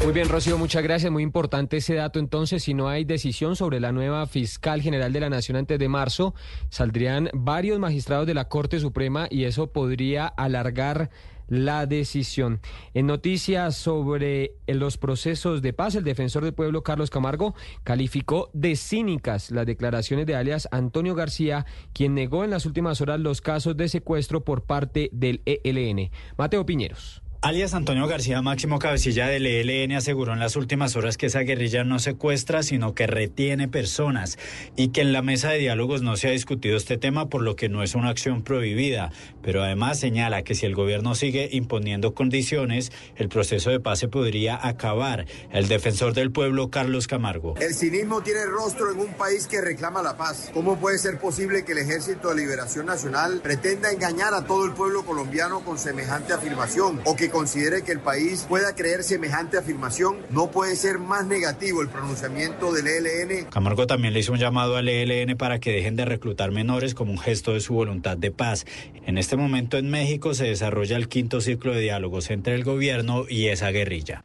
Muy 0.02 0.14
bien, 0.14 0.30
Rocío, 0.30 0.56
muchas 0.56 0.82
gracias. 0.82 1.12
Muy 1.12 1.22
importante 1.22 1.76
ese 1.76 1.94
dato. 1.94 2.18
Entonces, 2.18 2.62
si 2.62 2.72
no 2.72 2.88
hay 2.88 3.04
decisión 3.04 3.54
sobre 3.54 3.80
la 3.80 3.92
nueva 3.92 4.26
fiscal 4.26 4.80
general 4.80 5.12
de 5.12 5.20
la 5.20 5.28
Nación 5.28 5.58
antes 5.58 5.78
de 5.78 5.88
marzo, 5.88 6.34
saldrían 6.70 7.28
varios 7.34 7.78
magistrados 7.78 8.26
de 8.26 8.32
la 8.32 8.48
Corte 8.48 8.80
Suprema 8.80 9.28
y 9.30 9.44
eso 9.44 9.66
podría 9.72 10.26
alargar 10.26 11.10
la 11.48 11.84
decisión. 11.84 12.60
En 12.94 13.06
noticias 13.06 13.76
sobre 13.76 14.54
los 14.66 14.96
procesos 14.96 15.60
de 15.60 15.74
paz, 15.74 15.94
el 15.96 16.04
defensor 16.04 16.44
del 16.44 16.54
pueblo 16.54 16.82
Carlos 16.82 17.10
Camargo 17.10 17.54
calificó 17.84 18.48
de 18.54 18.76
cínicas 18.76 19.50
las 19.50 19.66
declaraciones 19.66 20.26
de 20.26 20.34
alias 20.34 20.66
Antonio 20.70 21.14
García, 21.14 21.66
quien 21.92 22.14
negó 22.14 22.44
en 22.44 22.50
las 22.50 22.64
últimas 22.64 23.02
horas 23.02 23.20
los 23.20 23.42
casos 23.42 23.76
de 23.76 23.88
secuestro 23.88 24.44
por 24.44 24.62
parte 24.62 25.10
del 25.12 25.42
ELN. 25.44 26.10
Mateo 26.38 26.64
Piñeros. 26.64 27.22
Alias 27.42 27.72
Antonio 27.72 28.06
García, 28.06 28.42
máximo 28.42 28.78
cabecilla 28.78 29.26
del 29.26 29.46
ELN, 29.46 29.96
aseguró 29.96 30.34
en 30.34 30.40
las 30.40 30.56
últimas 30.56 30.94
horas 30.94 31.16
que 31.16 31.24
esa 31.24 31.40
guerrilla 31.40 31.84
no 31.84 31.98
secuestra, 31.98 32.62
sino 32.62 32.94
que 32.94 33.06
retiene 33.06 33.66
personas 33.66 34.38
y 34.76 34.88
que 34.88 35.00
en 35.00 35.14
la 35.14 35.22
mesa 35.22 35.48
de 35.48 35.56
diálogos 35.56 36.02
no 36.02 36.18
se 36.18 36.28
ha 36.28 36.32
discutido 36.32 36.76
este 36.76 36.98
tema, 36.98 37.30
por 37.30 37.40
lo 37.40 37.56
que 37.56 37.70
no 37.70 37.82
es 37.82 37.94
una 37.94 38.10
acción 38.10 38.42
prohibida. 38.42 39.10
Pero 39.40 39.62
además 39.62 39.98
señala 39.98 40.42
que 40.42 40.54
si 40.54 40.66
el 40.66 40.74
gobierno 40.74 41.14
sigue 41.14 41.48
imponiendo 41.50 42.12
condiciones, 42.12 42.92
el 43.16 43.30
proceso 43.30 43.70
de 43.70 43.80
paz 43.80 44.00
se 44.00 44.08
podría 44.08 44.60
acabar. 44.62 45.24
El 45.50 45.66
defensor 45.66 46.12
del 46.12 46.32
pueblo, 46.32 46.68
Carlos 46.68 47.06
Camargo. 47.06 47.54
El 47.58 47.72
cinismo 47.72 48.20
tiene 48.20 48.44
rostro 48.44 48.92
en 48.92 48.98
un 48.98 49.14
país 49.14 49.46
que 49.46 49.62
reclama 49.62 50.02
la 50.02 50.18
paz. 50.18 50.50
¿Cómo 50.52 50.78
puede 50.78 50.98
ser 50.98 51.18
posible 51.18 51.64
que 51.64 51.72
el 51.72 51.78
Ejército 51.78 52.28
de 52.28 52.34
Liberación 52.36 52.84
Nacional 52.84 53.40
pretenda 53.42 53.90
engañar 53.90 54.34
a 54.34 54.44
todo 54.44 54.66
el 54.66 54.72
pueblo 54.72 55.06
colombiano 55.06 55.60
con 55.60 55.78
semejante 55.78 56.34
afirmación 56.34 57.00
o 57.06 57.16
que 57.16 57.29
considere 57.30 57.82
que 57.82 57.92
el 57.92 58.00
país 58.00 58.46
pueda 58.48 58.74
creer 58.74 59.02
semejante 59.02 59.58
afirmación, 59.58 60.18
no 60.30 60.50
puede 60.50 60.76
ser 60.76 60.98
más 60.98 61.26
negativo 61.26 61.82
el 61.82 61.88
pronunciamiento 61.88 62.72
del 62.72 62.86
ELN. 62.86 63.46
Camargo 63.46 63.86
también 63.86 64.14
le 64.14 64.20
hizo 64.20 64.32
un 64.32 64.38
llamado 64.38 64.76
al 64.76 64.88
ELN 64.88 65.36
para 65.36 65.60
que 65.60 65.72
dejen 65.72 65.96
de 65.96 66.04
reclutar 66.04 66.50
menores 66.50 66.94
como 66.94 67.12
un 67.12 67.18
gesto 67.18 67.54
de 67.54 67.60
su 67.60 67.74
voluntad 67.74 68.16
de 68.16 68.30
paz. 68.30 68.66
En 69.06 69.18
este 69.18 69.36
momento 69.36 69.78
en 69.78 69.90
México 69.90 70.34
se 70.34 70.44
desarrolla 70.44 70.96
el 70.96 71.08
quinto 71.08 71.40
ciclo 71.40 71.72
de 71.72 71.80
diálogos 71.80 72.30
entre 72.30 72.54
el 72.54 72.64
gobierno 72.64 73.24
y 73.28 73.46
esa 73.46 73.70
guerrilla. 73.70 74.24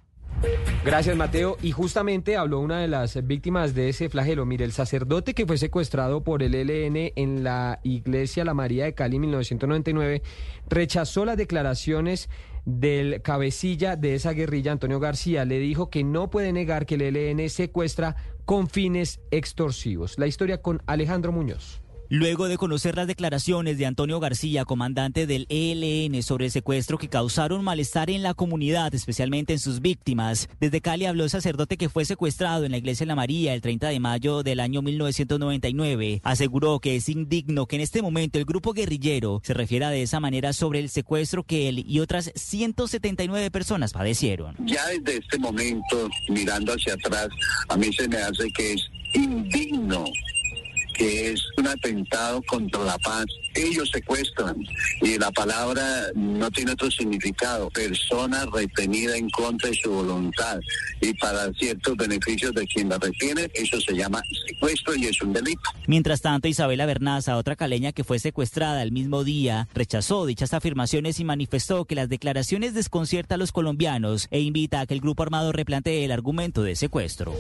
Gracias, 0.84 1.16
Mateo. 1.16 1.58
Y 1.62 1.72
justamente 1.72 2.38
habló 2.38 2.60
una 2.60 2.80
de 2.80 2.88
las 2.88 3.26
víctimas 3.26 3.74
de 3.74 3.90
ese 3.90 4.10
flagelo. 4.10 4.46
Mire, 4.46 4.66
el 4.66 4.72
sacerdote 4.72 5.34
que 5.34 5.46
fue 5.46 5.58
secuestrado 5.58 6.24
por 6.24 6.44
el 6.44 6.54
ELN 6.54 7.14
en 7.16 7.44
la 7.44 7.80
iglesia 7.84 8.46
La 8.46 8.54
María 8.54 8.86
de 8.86 8.94
Cali 8.94 9.16
en 9.16 9.22
1999 9.22 10.22
rechazó 10.70 11.26
las 11.26 11.38
declaraciones 11.38 12.30
del 12.66 13.22
cabecilla 13.22 13.96
de 13.96 14.16
esa 14.16 14.32
guerrilla, 14.32 14.72
Antonio 14.72 15.00
García. 15.00 15.46
Le 15.46 15.60
dijo 15.60 15.90
que 15.90 16.04
no 16.04 16.30
puede 16.30 16.52
negar 16.52 16.86
que 16.86 16.96
el 16.96 17.02
ELN 17.02 17.50
secuestra 17.50 18.16
con 18.46 18.68
fines 18.68 19.22
extorsivos. 19.32 20.18
La 20.18 20.28
historia 20.28 20.62
con 20.62 20.82
Alejandro 20.86 21.32
Muñoz. 21.32 21.85
Luego 22.10 22.48
de 22.48 22.58
conocer 22.58 22.96
las 22.96 23.08
declaraciones 23.08 23.80
de 23.80 23.88
Antonio 23.88 24.20
García, 24.20 24.64
comandante 24.64 25.26
del 25.26 25.48
ELN, 25.50 26.22
sobre 26.22 26.46
el 26.46 26.52
secuestro 26.52 27.00
que 27.00 27.10
causaron 27.10 27.64
malestar 27.64 28.12
en 28.12 28.22
la 28.22 28.36
comunidad, 28.36 28.94
especialmente 28.94 29.54
en 29.54 29.60
sus 29.60 29.82
víctimas, 29.82 30.48
desde 30.60 30.82
Cali 30.82 31.06
habló 31.06 31.24
el 31.24 31.32
sacerdote 31.32 31.78
que 31.78 31.90
fue 31.90 32.06
secuestrado 32.06 32.64
en 32.64 32.72
la 32.72 32.78
iglesia 32.78 33.06
de 33.06 33.08
la 33.08 33.16
María 33.16 33.56
el 33.56 33.62
30 33.62 33.90
de 33.90 34.00
mayo 34.00 34.44
del 34.44 34.60
año 34.60 34.84
1999. 34.84 36.22
Aseguró 36.24 36.80
que 36.80 36.96
es 36.96 37.10
indigno 37.10 37.66
que 37.66 37.78
en 37.78 37.82
este 37.82 38.04
momento 38.04 38.38
el 38.38 38.46
grupo 38.46 38.74
guerrillero 38.74 39.42
se 39.44 39.56
refiera 39.56 39.90
de 39.90 40.04
esa 40.04 40.20
manera 40.20 40.54
sobre 40.54 40.82
el 40.82 40.90
secuestro 40.90 41.44
que 41.44 41.70
él 41.70 41.84
y 41.88 42.02
otras 42.02 42.32
179 42.36 43.50
personas 43.50 43.94
padecieron. 43.94 44.56
Ya 44.60 44.86
desde 44.88 45.18
este 45.18 45.40
momento, 45.40 46.08
mirando 46.30 46.74
hacia 46.74 46.94
atrás, 46.94 47.30
a 47.68 47.78
mí 47.78 47.92
se 47.92 48.08
me 48.08 48.18
hace 48.18 48.52
que 48.52 48.74
es 48.74 48.82
indigno 49.14 50.06
que 50.98 51.32
es 51.32 51.42
un 51.58 51.68
atentado 51.68 52.42
contra 52.44 52.84
la 52.84 52.98
paz. 53.00 53.26
Ellos 53.54 53.90
secuestran 53.92 54.56
y 55.02 55.18
la 55.18 55.32
palabra 55.32 55.84
no 56.16 56.50
tiene 56.52 56.72
otro 56.72 56.90
significado. 56.92 57.70
Persona 57.70 58.46
retenida 58.52 59.16
en 59.16 59.30
contra 59.30 59.70
de 59.70 59.76
su 59.76 59.92
voluntad 59.92 60.60
y 61.02 61.14
para 61.14 61.52
ciertos 61.54 61.96
beneficios 61.96 62.54
de 62.54 62.66
quien 62.68 62.90
la 62.90 62.98
retiene, 62.98 63.50
eso 63.54 63.80
se 63.80 63.94
llama 63.94 64.22
secuestro 64.48 64.96
y 64.96 65.06
es 65.06 65.22
un 65.22 65.34
delito. 65.34 65.62
Mientras 65.88 66.22
tanto, 66.22 66.48
Isabela 66.48 66.86
Bernaza, 66.86 67.38
otra 67.38 67.56
caleña 67.56 67.92
que 67.92 68.04
fue 68.04 68.20
secuestrada 68.20 68.82
el 68.82 68.92
mismo 68.92 69.24
día, 69.24 69.68
rechazó 69.74 70.26
dichas 70.26 70.54
afirmaciones 70.54 71.20
y 71.20 71.24
manifestó 71.26 71.86
que 71.86 71.96
las 71.96 72.10
declaraciones 72.10 72.74
desconciertan 72.74 73.36
a 73.36 73.38
los 73.38 73.52
colombianos 73.52 74.28
e 74.32 74.40
invita 74.40 74.82
a 74.82 74.86
que 74.86 74.94
el 74.94 75.02
grupo 75.02 75.24
armado 75.24 75.52
replantee 75.52 76.06
el 76.06 76.12
argumento 76.12 76.64
de 76.64 76.76
secuestro. 76.76 77.34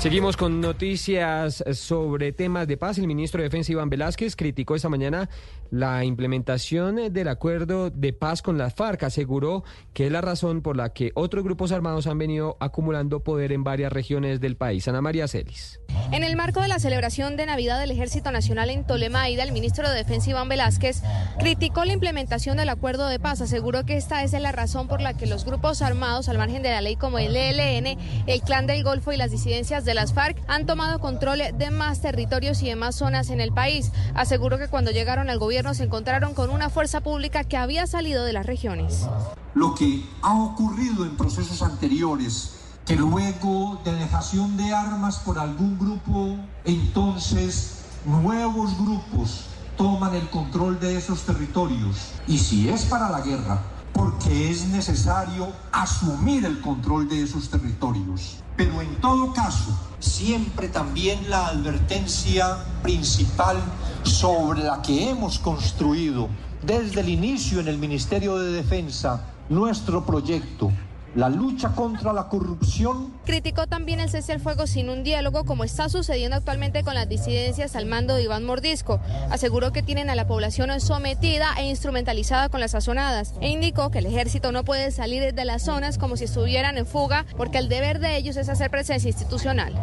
Seguimos 0.00 0.38
con 0.38 0.62
noticias 0.62 1.62
sobre 1.74 2.32
temas 2.32 2.66
de 2.66 2.78
paz. 2.78 2.96
El 2.96 3.06
ministro 3.06 3.42
de 3.42 3.50
Defensa 3.50 3.72
Iván 3.72 3.90
Velázquez 3.90 4.34
criticó 4.34 4.74
esta 4.74 4.88
mañana 4.88 5.28
la 5.70 6.06
implementación 6.06 7.12
del 7.12 7.28
acuerdo 7.28 7.90
de 7.90 8.14
paz 8.14 8.40
con 8.40 8.56
las 8.56 8.72
FARC. 8.72 9.02
Aseguró 9.02 9.62
que 9.92 10.06
es 10.06 10.12
la 10.12 10.22
razón 10.22 10.62
por 10.62 10.74
la 10.74 10.94
que 10.94 11.12
otros 11.14 11.44
grupos 11.44 11.70
armados 11.70 12.06
han 12.06 12.16
venido 12.16 12.56
acumulando 12.60 13.22
poder 13.22 13.52
en 13.52 13.62
varias 13.62 13.92
regiones 13.92 14.40
del 14.40 14.56
país. 14.56 14.88
Ana 14.88 15.02
María 15.02 15.28
Celis. 15.28 15.80
En 16.12 16.24
el 16.24 16.34
marco 16.34 16.62
de 16.62 16.68
la 16.68 16.78
celebración 16.78 17.36
de 17.36 17.44
Navidad 17.44 17.78
del 17.78 17.90
Ejército 17.90 18.32
Nacional 18.32 18.70
en 18.70 18.86
Tolemaida, 18.86 19.42
el 19.42 19.52
ministro 19.52 19.88
de 19.88 19.96
Defensa 19.96 20.30
Iván 20.30 20.48
Velázquez 20.48 21.02
criticó 21.38 21.84
la 21.84 21.92
implementación 21.92 22.56
del 22.56 22.70
acuerdo 22.70 23.06
de 23.06 23.20
paz. 23.20 23.42
Aseguró 23.42 23.84
que 23.84 23.98
esta 23.98 24.24
es 24.24 24.32
la 24.32 24.50
razón 24.50 24.88
por 24.88 25.02
la 25.02 25.14
que 25.14 25.26
los 25.26 25.44
grupos 25.44 25.82
armados, 25.82 26.30
al 26.30 26.38
margen 26.38 26.62
de 26.62 26.70
la 26.70 26.80
ley 26.80 26.96
como 26.96 27.18
el 27.18 27.36
ELN, 27.36 27.98
el 28.26 28.40
Clan 28.40 28.66
del 28.66 28.82
Golfo 28.82 29.12
y 29.12 29.18
las 29.18 29.30
disidencias 29.30 29.84
de 29.84 29.89
las 29.94 30.12
FARC, 30.12 30.36
han 30.48 30.66
tomado 30.66 30.98
control 30.98 31.40
de 31.54 31.70
más 31.70 32.00
territorios 32.00 32.62
y 32.62 32.68
de 32.68 32.76
más 32.76 32.96
zonas 32.96 33.30
en 33.30 33.40
el 33.40 33.52
país. 33.52 33.92
Aseguró 34.14 34.58
que 34.58 34.68
cuando 34.68 34.90
llegaron 34.90 35.30
al 35.30 35.38
gobierno 35.38 35.74
se 35.74 35.84
encontraron 35.84 36.34
con 36.34 36.50
una 36.50 36.70
fuerza 36.70 37.00
pública 37.00 37.44
que 37.44 37.56
había 37.56 37.86
salido 37.86 38.24
de 38.24 38.32
las 38.32 38.46
regiones. 38.46 39.06
Lo 39.54 39.74
que 39.74 40.04
ha 40.22 40.34
ocurrido 40.34 41.04
en 41.04 41.16
procesos 41.16 41.62
anteriores 41.62 42.56
que 42.86 42.96
luego 42.96 43.80
de 43.84 43.92
dejación 43.92 44.56
de 44.56 44.74
armas 44.74 45.18
por 45.18 45.38
algún 45.38 45.78
grupo, 45.78 46.36
entonces 46.64 47.84
nuevos 48.04 48.76
grupos 48.78 49.46
toman 49.76 50.14
el 50.14 50.28
control 50.28 50.80
de 50.80 50.96
esos 50.96 51.22
territorios. 51.22 52.12
Y 52.26 52.38
si 52.38 52.68
es 52.68 52.84
para 52.86 53.08
la 53.08 53.20
guerra, 53.20 53.62
porque 53.92 54.50
es 54.50 54.66
necesario 54.66 55.52
asumir 55.72 56.44
el 56.44 56.60
control 56.60 57.08
de 57.08 57.22
esos 57.22 57.48
territorios. 57.48 58.38
Pero 58.60 58.82
en 58.82 58.94
todo 58.96 59.32
caso, 59.32 59.74
siempre 60.00 60.68
también 60.68 61.30
la 61.30 61.46
advertencia 61.46 62.58
principal 62.82 63.56
sobre 64.02 64.62
la 64.62 64.82
que 64.82 65.08
hemos 65.08 65.38
construido 65.38 66.28
desde 66.60 67.00
el 67.00 67.08
inicio 67.08 67.60
en 67.60 67.68
el 67.68 67.78
Ministerio 67.78 68.36
de 68.36 68.52
Defensa 68.52 69.24
nuestro 69.48 70.04
proyecto 70.04 70.70
la 71.14 71.28
lucha 71.28 71.70
contra 71.70 72.12
la 72.12 72.28
corrupción. 72.28 73.12
Criticó 73.24 73.66
también 73.66 74.00
el 74.00 74.08
cese 74.08 74.32
al 74.32 74.40
fuego 74.40 74.66
sin 74.66 74.88
un 74.90 75.02
diálogo 75.02 75.44
como 75.44 75.64
está 75.64 75.88
sucediendo 75.88 76.36
actualmente 76.36 76.82
con 76.82 76.94
las 76.94 77.08
disidencias 77.08 77.76
al 77.76 77.86
mando 77.86 78.14
de 78.14 78.22
Iván 78.22 78.44
Mordisco. 78.44 79.00
Aseguró 79.30 79.72
que 79.72 79.82
tienen 79.82 80.10
a 80.10 80.14
la 80.14 80.26
población 80.26 80.80
sometida 80.80 81.54
e 81.58 81.68
instrumentalizada 81.68 82.48
con 82.48 82.60
las 82.60 82.72
sazonadas 82.72 83.34
e 83.40 83.48
indicó 83.48 83.90
que 83.90 83.98
el 83.98 84.06
ejército 84.06 84.52
no 84.52 84.64
puede 84.64 84.90
salir 84.90 85.34
de 85.34 85.44
las 85.44 85.64
zonas 85.64 85.98
como 85.98 86.16
si 86.16 86.24
estuvieran 86.24 86.78
en 86.78 86.86
fuga 86.86 87.26
porque 87.36 87.58
el 87.58 87.68
deber 87.68 87.98
de 87.98 88.16
ellos 88.16 88.36
es 88.36 88.48
hacer 88.48 88.70
presencia 88.70 89.08
institucional. 89.08 89.74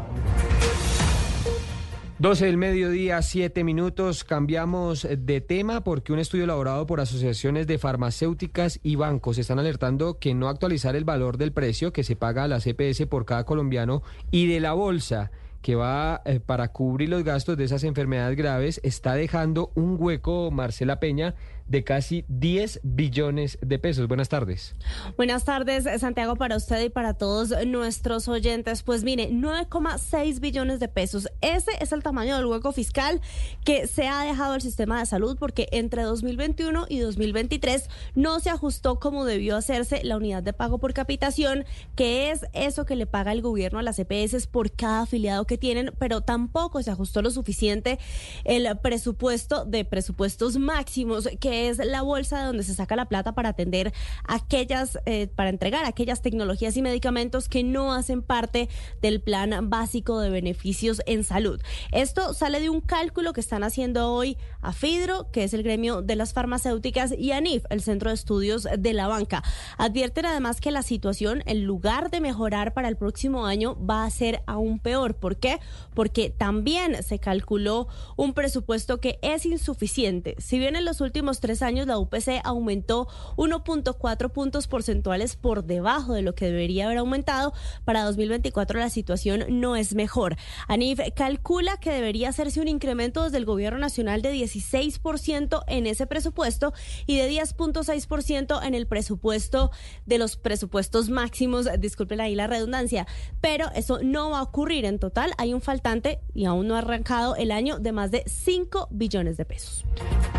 12 2.19 2.47
del 2.47 2.57
mediodía, 2.57 3.21
7 3.21 3.63
minutos. 3.63 4.23
Cambiamos 4.23 5.07
de 5.19 5.39
tema 5.39 5.83
porque 5.83 6.11
un 6.11 6.17
estudio 6.17 6.45
elaborado 6.45 6.87
por 6.87 6.99
asociaciones 6.99 7.67
de 7.67 7.77
farmacéuticas 7.77 8.79
y 8.81 8.95
bancos 8.95 9.37
están 9.37 9.59
alertando 9.59 10.17
que 10.17 10.33
no 10.33 10.49
actualizar 10.49 10.95
el 10.95 11.05
valor 11.05 11.37
del 11.37 11.51
precio 11.51 11.93
que 11.93 12.03
se 12.03 12.15
paga 12.15 12.45
a 12.45 12.47
la 12.47 12.59
CPS 12.59 13.05
por 13.05 13.25
cada 13.25 13.43
colombiano 13.43 14.01
y 14.31 14.47
de 14.47 14.59
la 14.59 14.73
bolsa 14.73 15.29
que 15.61 15.75
va 15.75 16.23
eh, 16.25 16.39
para 16.39 16.69
cubrir 16.69 17.09
los 17.09 17.23
gastos 17.23 17.55
de 17.55 17.65
esas 17.65 17.83
enfermedades 17.83 18.35
graves 18.35 18.81
está 18.83 19.13
dejando 19.13 19.71
un 19.75 19.97
hueco, 19.99 20.49
Marcela 20.49 20.99
Peña, 20.99 21.35
de 21.67 21.83
casi 21.83 22.25
10 22.27 22.81
billones 22.83 23.57
de 23.61 23.79
pesos. 23.79 24.07
Buenas 24.07 24.29
tardes. 24.29 24.75
Buenas 25.17 25.43
tardes, 25.43 25.85
Santiago, 25.99 26.35
para 26.35 26.55
usted 26.55 26.81
y 26.83 26.89
para 26.89 27.13
todos 27.13 27.53
nuestros 27.65 28.27
oyentes. 28.27 28.83
Pues 28.83 29.03
mire, 29.03 29.29
9,6 29.31 30.39
billones 30.39 30.79
de 30.79 30.87
pesos. 30.87 31.27
Ese 31.41 31.71
es 31.79 31.91
el 31.91 32.03
tamaño 32.03 32.37
del 32.37 32.45
hueco 32.45 32.71
fiscal 32.71 33.21
que 33.63 33.87
se 33.87 34.07
ha 34.07 34.23
dejado 34.23 34.55
el 34.55 34.61
sistema 34.61 34.99
de 34.99 35.05
salud 35.05 35.37
porque 35.39 35.67
entre 35.71 36.03
2021 36.03 36.85
y 36.89 36.99
2023 36.99 37.89
no 38.15 38.39
se 38.39 38.49
ajustó 38.49 38.99
como 38.99 39.25
debió 39.25 39.55
hacerse 39.57 40.03
la 40.03 40.17
unidad 40.17 40.43
de 40.43 40.53
pago 40.53 40.77
por 40.77 40.93
capitación, 40.93 41.65
que 41.95 42.31
es 42.31 42.45
eso 42.53 42.85
que 42.85 42.95
le 42.95 43.05
paga 43.05 43.31
el 43.31 43.41
gobierno 43.41 43.79
a 43.79 43.83
las 43.83 43.99
EPS 43.99 44.47
por 44.47 44.71
cada 44.71 45.01
afiliado 45.01 45.45
que 45.45 45.57
tienen, 45.57 45.93
pero 45.97 46.21
tampoco 46.21 46.81
se 46.81 46.91
ajustó 46.91 47.21
lo 47.21 47.31
suficiente 47.31 47.99
el 48.43 48.67
presupuesto 48.79 49.65
de 49.65 49.85
presupuestos 49.85 50.57
máximos 50.57 51.29
que 51.39 51.56
es 51.57 51.77
la 51.77 52.01
bolsa 52.01 52.39
de 52.39 52.45
donde 52.45 52.63
se 52.63 52.73
saca 52.73 52.95
la 52.95 53.09
plata 53.09 53.33
para 53.33 53.49
atender 53.49 53.93
aquellas, 54.25 54.99
eh, 55.05 55.27
para 55.27 55.49
entregar 55.49 55.85
aquellas 55.85 56.21
tecnologías 56.21 56.77
y 56.77 56.81
medicamentos 56.81 57.49
que 57.49 57.63
no 57.63 57.93
hacen 57.93 58.21
parte 58.21 58.69
del 59.01 59.21
plan 59.21 59.69
básico 59.69 60.19
de 60.19 60.29
beneficios 60.29 61.01
en 61.05 61.23
salud. 61.23 61.61
Esto 61.91 62.33
sale 62.33 62.59
de 62.59 62.69
un 62.69 62.81
cálculo 62.81 63.33
que 63.33 63.41
están 63.41 63.63
haciendo 63.63 64.11
hoy 64.11 64.37
a 64.61 64.73
FIDRO, 64.73 65.31
que 65.31 65.43
es 65.43 65.53
el 65.53 65.63
gremio 65.63 66.01
de 66.01 66.15
las 66.15 66.33
farmacéuticas, 66.33 67.13
y 67.17 67.31
ANIF, 67.31 67.63
el 67.69 67.81
Centro 67.81 68.09
de 68.09 68.15
Estudios 68.15 68.67
de 68.77 68.93
la 68.93 69.07
Banca. 69.07 69.43
Advierten 69.77 70.25
además 70.25 70.61
que 70.61 70.71
la 70.71 70.83
situación, 70.83 71.43
en 71.45 71.63
lugar 71.63 72.11
de 72.11 72.21
mejorar 72.21 72.73
para 72.73 72.87
el 72.87 72.97
próximo 72.97 73.45
año, 73.45 73.77
va 73.83 74.05
a 74.05 74.09
ser 74.09 74.43
aún 74.45 74.79
peor. 74.79 75.15
¿Por 75.15 75.37
qué? 75.37 75.59
Porque 75.93 76.29
también 76.29 77.01
se 77.03 77.19
calculó 77.19 77.87
un 78.15 78.33
presupuesto 78.33 78.99
que 78.99 79.19
es 79.21 79.45
insuficiente. 79.45 80.35
Si 80.39 80.59
bien 80.59 80.75
en 80.75 80.85
los 80.85 81.01
últimos 81.01 81.39
años 81.61 81.87
la 81.87 81.97
UPC 81.97 82.41
aumentó 82.43 83.07
1.4 83.37 84.31
puntos 84.31 84.67
porcentuales 84.67 85.35
por 85.35 85.63
debajo 85.63 86.13
de 86.13 86.21
lo 86.21 86.35
que 86.35 86.45
debería 86.45 86.85
haber 86.85 86.97
aumentado, 86.99 87.53
para 87.85 88.03
2024 88.03 88.79
la 88.79 88.89
situación 88.89 89.45
no 89.49 89.75
es 89.75 89.95
mejor. 89.95 90.35
ANIF 90.67 90.99
calcula 91.15 91.77
que 91.77 91.91
debería 91.91 92.29
hacerse 92.29 92.61
un 92.61 92.67
incremento 92.67 93.23
desde 93.23 93.37
el 93.37 93.45
gobierno 93.45 93.79
nacional 93.79 94.21
de 94.21 94.33
16% 94.33 95.63
en 95.67 95.87
ese 95.87 96.07
presupuesto 96.07 96.73
y 97.05 97.17
de 97.17 97.29
10.6% 97.29 98.65
en 98.65 98.75
el 98.75 98.87
presupuesto 98.87 99.71
de 100.05 100.17
los 100.17 100.37
presupuestos 100.37 101.09
máximos, 101.09 101.67
disculpen 101.79 102.21
ahí 102.21 102.35
la 102.35 102.47
redundancia, 102.47 103.07
pero 103.41 103.67
eso 103.75 103.99
no 104.03 104.31
va 104.31 104.39
a 104.39 104.43
ocurrir. 104.43 104.85
En 104.85 104.99
total 104.99 105.31
hay 105.37 105.53
un 105.53 105.61
faltante 105.61 106.19
y 106.33 106.45
aún 106.45 106.67
no 106.67 106.75
ha 106.75 106.79
arrancado 106.79 107.35
el 107.35 107.51
año 107.51 107.79
de 107.79 107.91
más 107.91 108.11
de 108.11 108.23
5 108.25 108.89
billones 108.91 109.37
de 109.37 109.45
pesos. 109.45 109.85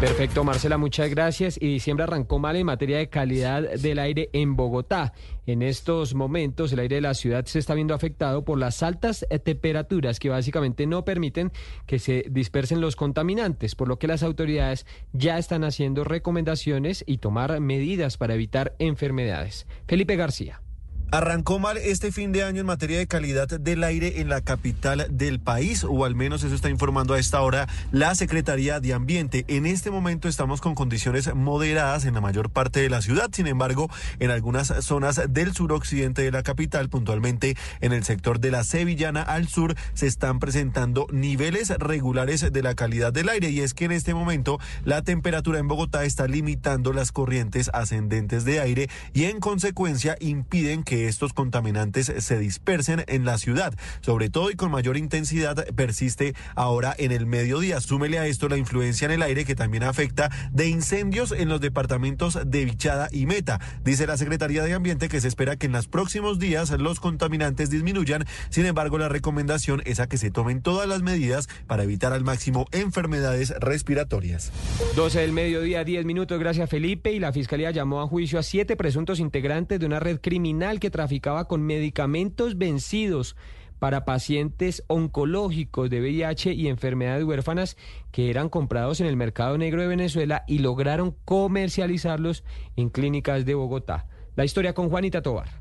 Perfecto, 0.01 0.45
Marcela, 0.45 0.79
muchas 0.79 0.98
Muchas 0.99 1.15
gracias. 1.15 1.59
Y 1.63 1.75
diciembre 1.75 2.03
arrancó 2.03 2.41
mal 2.41 2.57
en 2.57 2.67
materia 2.67 2.99
de 2.99 3.09
calidad 3.09 3.63
del 3.63 4.01
aire 4.01 4.31
en 4.33 4.57
Bogotá. 4.57 5.13
En 5.47 5.63
estos 5.63 6.13
momentos 6.13 6.73
el 6.73 6.81
aire 6.81 6.97
de 6.97 7.03
la 7.03 7.15
ciudad 7.15 7.45
se 7.45 7.61
está 7.61 7.75
viendo 7.75 7.95
afectado 7.95 8.45
por 8.45 8.59
las 8.59 8.83
altas 8.83 9.25
temperaturas 9.45 10.19
que 10.19 10.29
básicamente 10.29 10.89
no 10.89 11.05
permiten 11.05 11.53
que 11.87 12.01
se 12.01 12.25
dispersen 12.29 12.81
los 12.81 12.97
contaminantes, 12.97 13.77
por 13.77 13.87
lo 13.87 14.01
que 14.01 14.09
las 14.09 14.25
autoridades 14.25 14.87
ya 15.13 15.39
están 15.39 15.63
haciendo 15.63 16.03
recomendaciones 16.03 17.05
y 17.07 17.19
tomar 17.19 17.61
medidas 17.61 18.17
para 18.17 18.35
evitar 18.35 18.75
enfermedades. 18.81 19.69
Felipe 19.87 20.17
García. 20.17 20.63
Arrancó 21.11 21.59
mal 21.59 21.79
este 21.79 22.13
fin 22.13 22.33
de 22.33 22.45
año 22.45 22.61
en 22.61 22.67
materia 22.67 22.99
de 22.99 23.07
calidad 23.07 23.49
del 23.49 23.83
aire 23.83 24.21
en 24.21 24.29
la 24.29 24.43
capital 24.43 25.07
del 25.11 25.41
país, 25.41 25.83
o 25.89 26.05
al 26.05 26.15
menos 26.15 26.45
eso 26.45 26.55
está 26.55 26.69
informando 26.69 27.15
a 27.15 27.19
esta 27.19 27.41
hora 27.41 27.67
la 27.93 28.15
Secretaría 28.15 28.79
de 28.79 28.93
Ambiente. 28.93 29.47
En 29.49 29.65
este 29.65 29.91
momento 29.91 30.29
estamos 30.29 30.61
con 30.61 30.75
condiciones 30.75 31.35
moderadas 31.35 32.05
en 32.05 32.13
la 32.13 32.21
mayor 32.21 32.51
parte 32.51 32.81
de 32.81 32.91
la 32.91 33.01
ciudad, 33.01 33.31
sin 33.33 33.47
embargo, 33.47 33.89
en 34.19 34.31
algunas 34.31 34.69
zonas 34.85 35.19
del 35.31 35.55
suroccidente 35.55 36.21
de 36.21 36.31
la 36.31 36.43
capital, 36.43 36.91
puntualmente 36.91 37.57
en 37.81 37.95
el 37.95 38.05
sector 38.05 38.39
de 38.39 38.51
la 38.51 38.63
Sevillana 38.63 39.23
al 39.23 39.49
sur, 39.49 39.77
se 39.95 40.07
están 40.07 40.41
presentando 40.41 41.07
niveles 41.11 41.71
regulares 41.79 42.53
de 42.53 42.63
la 42.63 42.75
calidad 42.75 43.15
del 43.15 43.31
aire 43.31 43.49
y 43.49 43.61
es 43.61 43.73
que 43.73 43.87
en 43.87 43.93
este 43.93 44.13
momento 44.13 44.59
la 44.85 45.01
temperatura 45.01 45.59
en 45.59 45.69
Bogotá 45.69 46.05
está 46.05 46.29
limitando 46.29 46.93
las 46.93 47.13
corrientes 47.13 47.71
ascendentes 47.73 48.45
de 48.45 48.61
aire 48.61 48.91
y 49.15 49.25
en 49.25 49.41
consecuencia 49.41 50.15
impiden 50.21 50.83
que 50.83 50.98
estos 51.07 51.33
contaminantes 51.33 52.13
se 52.19 52.39
dispersen 52.39 53.05
en 53.07 53.25
la 53.25 53.39
ciudad. 53.39 53.75
Sobre 54.01 54.31
todo 54.31 54.51
y 54.51 54.55
con 54.55 54.71
mayor 54.71 54.97
intensidad 54.97 55.67
persiste 55.75 56.35
ahora 56.55 56.95
en 56.99 57.13
el 57.13 57.27
mediodía. 57.27 57.81
Súmele 57.81 58.19
a 58.19 58.27
esto 58.27 58.49
la 58.49 58.57
influencia 58.57 59.07
en 59.07 59.13
el 59.13 59.23
aire 59.23 59.45
que 59.45 59.55
también 59.55 59.83
afecta 59.85 60.31
de 60.53 60.69
incendios 60.69 61.33
en 61.33 61.49
los 61.49 61.61
departamentos 61.61 62.39
de 62.47 62.65
Vichada 62.65 63.09
y 63.13 63.27
Meta. 63.27 63.61
Dice 63.85 64.07
la 64.07 64.17
Secretaría 64.17 64.63
de 64.65 64.75
Ambiente 64.75 65.09
que 65.09 65.21
se 65.21 65.29
espera 65.29 65.57
que 65.57 65.67
en 65.67 65.73
los 65.73 65.89
próximos 65.89 66.39
días 66.39 66.71
los 66.71 67.01
contaminantes 67.01 67.71
disminuyan. 67.71 68.25
Sin 68.51 68.67
embargo, 68.67 68.99
la 68.99 69.09
recomendación 69.09 69.83
es 69.85 70.01
a 70.01 70.09
que 70.09 70.19
se 70.19 70.31
tomen 70.31 70.63
todas 70.63 70.89
las 70.89 71.03
medidas 71.03 71.49
para 71.67 71.83
evitar 71.83 72.13
al 72.13 72.25
máximo 72.25 72.67
enfermedades 72.73 73.51
respiratorias. 73.61 74.53
12 74.97 75.21
del 75.21 75.33
mediodía, 75.33 75.85
10 75.85 76.05
minutos, 76.05 76.39
gracias 76.39 76.69
Felipe. 76.71 77.13
Y 77.13 77.19
la 77.19 77.33
Fiscalía 77.33 77.71
llamó 77.71 78.01
a 78.01 78.07
juicio 78.07 78.39
a 78.39 78.43
siete 78.43 78.77
presuntos 78.77 79.21
integrantes 79.21 79.81
de 79.81 79.87
una 79.87 80.01
red 80.01 80.21
criminal 80.21 80.81
que 80.81 80.88
traficaba 80.91 81.47
con 81.47 81.63
medicamentos 81.63 82.59
vencidos 82.59 83.37
para 83.79 84.05
pacientes 84.05 84.83
oncológicos 84.89 85.89
de 85.91 86.01
VIH 86.01 86.53
y 86.53 86.69
enfermedades 86.69 87.25
huérfanas 87.25 87.77
que 88.11 88.31
eran 88.31 88.49
comprados 88.49 89.01
en 89.01 89.07
el 89.07 89.17
mercado 89.17 89.57
negro 89.57 89.83
de 89.83 89.89
Venezuela 89.89 90.45
y 90.47 90.59
lograron 90.59 91.15
comercializarlos 91.25 92.45
en 92.77 92.91
clínicas 92.91 93.45
de 93.45 93.55
Bogotá. 93.55 94.07
La 94.37 94.45
historia 94.45 94.75
con 94.75 94.89
Juanita 94.89 95.23
Tobar. 95.23 95.58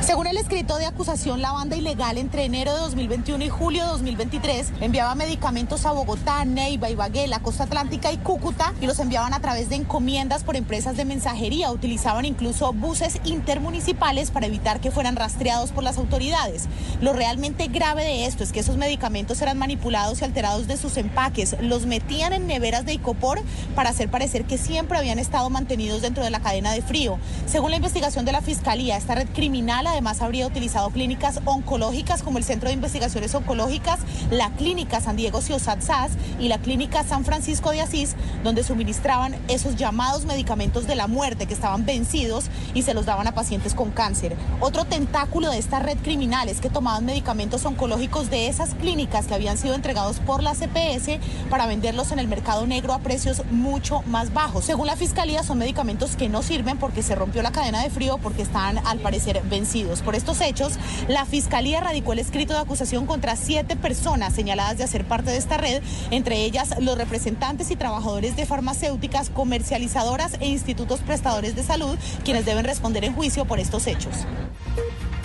Según 0.00 0.28
el 0.28 0.36
escrito 0.36 0.78
de 0.78 0.86
acusación, 0.86 1.42
la 1.42 1.50
banda 1.50 1.74
ilegal 1.76 2.16
entre 2.16 2.44
enero 2.44 2.72
de 2.72 2.78
2021 2.78 3.44
y 3.44 3.48
julio 3.48 3.82
de 3.82 3.90
2023 3.90 4.72
enviaba 4.80 5.14
medicamentos 5.16 5.84
a 5.84 5.90
Bogotá, 5.90 6.44
Neiva, 6.44 6.88
Ibagué, 6.88 7.26
la 7.26 7.40
costa 7.40 7.64
atlántica 7.64 8.12
y 8.12 8.16
Cúcuta 8.18 8.72
y 8.80 8.86
los 8.86 9.00
enviaban 9.00 9.34
a 9.34 9.40
través 9.40 9.68
de 9.68 9.74
encomiendas 9.74 10.44
por 10.44 10.56
empresas 10.56 10.96
de 10.96 11.04
mensajería. 11.04 11.72
Utilizaban 11.72 12.24
incluso 12.24 12.72
buses 12.72 13.20
intermunicipales 13.24 14.30
para 14.30 14.46
evitar 14.46 14.80
que 14.80 14.92
fueran 14.92 15.16
rastreados 15.16 15.72
por 15.72 15.82
las 15.82 15.98
autoridades. 15.98 16.68
Lo 17.00 17.12
realmente 17.12 17.66
grave 17.66 18.04
de 18.04 18.26
esto 18.26 18.44
es 18.44 18.52
que 18.52 18.60
esos 18.60 18.76
medicamentos 18.76 19.42
eran 19.42 19.58
manipulados 19.58 20.20
y 20.20 20.24
alterados 20.24 20.68
de 20.68 20.76
sus 20.76 20.96
empaques. 20.96 21.56
Los 21.60 21.84
metían 21.84 22.32
en 22.32 22.46
neveras 22.46 22.86
de 22.86 22.94
icopor 22.94 23.42
para 23.74 23.90
hacer 23.90 24.08
parecer 24.08 24.44
que 24.44 24.56
siempre 24.56 24.96
habían 24.96 25.18
estado 25.18 25.50
mantenidos 25.50 26.00
dentro 26.00 26.22
de 26.22 26.30
la 26.30 26.40
cadena 26.40 26.72
de 26.72 26.80
frío. 26.80 27.18
Según 27.46 27.70
la 27.70 27.76
investigación 27.76 28.24
de 28.24 28.32
la 28.32 28.40
Fiscalía, 28.40 28.96
esta 28.96 29.16
red 29.16 29.28
criminal 29.34 29.65
además 29.70 30.22
habría 30.22 30.46
utilizado 30.46 30.90
clínicas 30.90 31.40
oncológicas 31.44 32.22
como 32.22 32.38
el 32.38 32.44
Centro 32.44 32.68
de 32.68 32.74
Investigaciones 32.74 33.34
Oncológicas, 33.34 33.98
la 34.30 34.50
Clínica 34.50 35.00
San 35.00 35.16
Diego 35.16 35.40
Ciosat 35.40 35.82
SAS 35.82 36.12
y 36.38 36.48
la 36.48 36.58
Clínica 36.58 37.02
San 37.04 37.24
Francisco 37.24 37.70
de 37.70 37.80
Asís, 37.80 38.14
donde 38.44 38.62
suministraban 38.62 39.34
esos 39.48 39.76
llamados 39.76 40.24
medicamentos 40.24 40.86
de 40.86 40.94
la 40.94 41.06
muerte 41.06 41.46
que 41.46 41.54
estaban 41.54 41.84
vencidos 41.84 42.46
y 42.74 42.82
se 42.82 42.94
los 42.94 43.06
daban 43.06 43.26
a 43.26 43.34
pacientes 43.34 43.74
con 43.74 43.90
cáncer. 43.90 44.36
Otro 44.60 44.84
tentáculo 44.84 45.50
de 45.50 45.58
esta 45.58 45.80
red 45.80 45.98
criminal 45.98 46.48
es 46.48 46.60
que 46.60 46.70
tomaban 46.70 47.04
medicamentos 47.04 47.64
oncológicos 47.64 48.30
de 48.30 48.48
esas 48.48 48.74
clínicas 48.74 49.26
que 49.26 49.34
habían 49.34 49.58
sido 49.58 49.74
entregados 49.74 50.20
por 50.20 50.42
la 50.42 50.54
CPS 50.54 51.18
para 51.50 51.66
venderlos 51.66 52.12
en 52.12 52.18
el 52.18 52.28
mercado 52.28 52.66
negro 52.66 52.92
a 52.92 53.00
precios 53.00 53.42
mucho 53.50 54.02
más 54.06 54.32
bajos. 54.32 54.64
Según 54.64 54.86
la 54.86 54.96
Fiscalía, 54.96 55.42
son 55.42 55.58
medicamentos 55.58 56.16
que 56.16 56.28
no 56.28 56.42
sirven 56.42 56.78
porque 56.78 57.02
se 57.02 57.14
rompió 57.14 57.42
la 57.42 57.52
cadena 57.52 57.82
de 57.82 57.90
frío, 57.90 58.18
porque 58.18 58.42
están 58.42 58.78
al 58.86 59.00
parecer 59.00 59.42
vencidos. 59.42 59.55
Por 60.04 60.14
estos 60.14 60.42
hechos, 60.42 60.74
la 61.08 61.24
Fiscalía 61.24 61.80
radicó 61.80 62.12
el 62.12 62.18
escrito 62.18 62.52
de 62.52 62.58
acusación 62.58 63.06
contra 63.06 63.36
siete 63.36 63.74
personas 63.74 64.34
señaladas 64.34 64.76
de 64.76 64.84
hacer 64.84 65.06
parte 65.06 65.30
de 65.30 65.38
esta 65.38 65.56
red, 65.56 65.82
entre 66.10 66.44
ellas 66.44 66.74
los 66.78 66.98
representantes 66.98 67.70
y 67.70 67.76
trabajadores 67.76 68.36
de 68.36 68.44
farmacéuticas, 68.44 69.30
comercializadoras 69.30 70.32
e 70.40 70.48
institutos 70.48 71.00
prestadores 71.00 71.56
de 71.56 71.62
salud, 71.62 71.96
quienes 72.22 72.44
deben 72.44 72.66
responder 72.66 73.04
en 73.04 73.14
juicio 73.14 73.46
por 73.46 73.58
estos 73.58 73.86
hechos. 73.86 74.26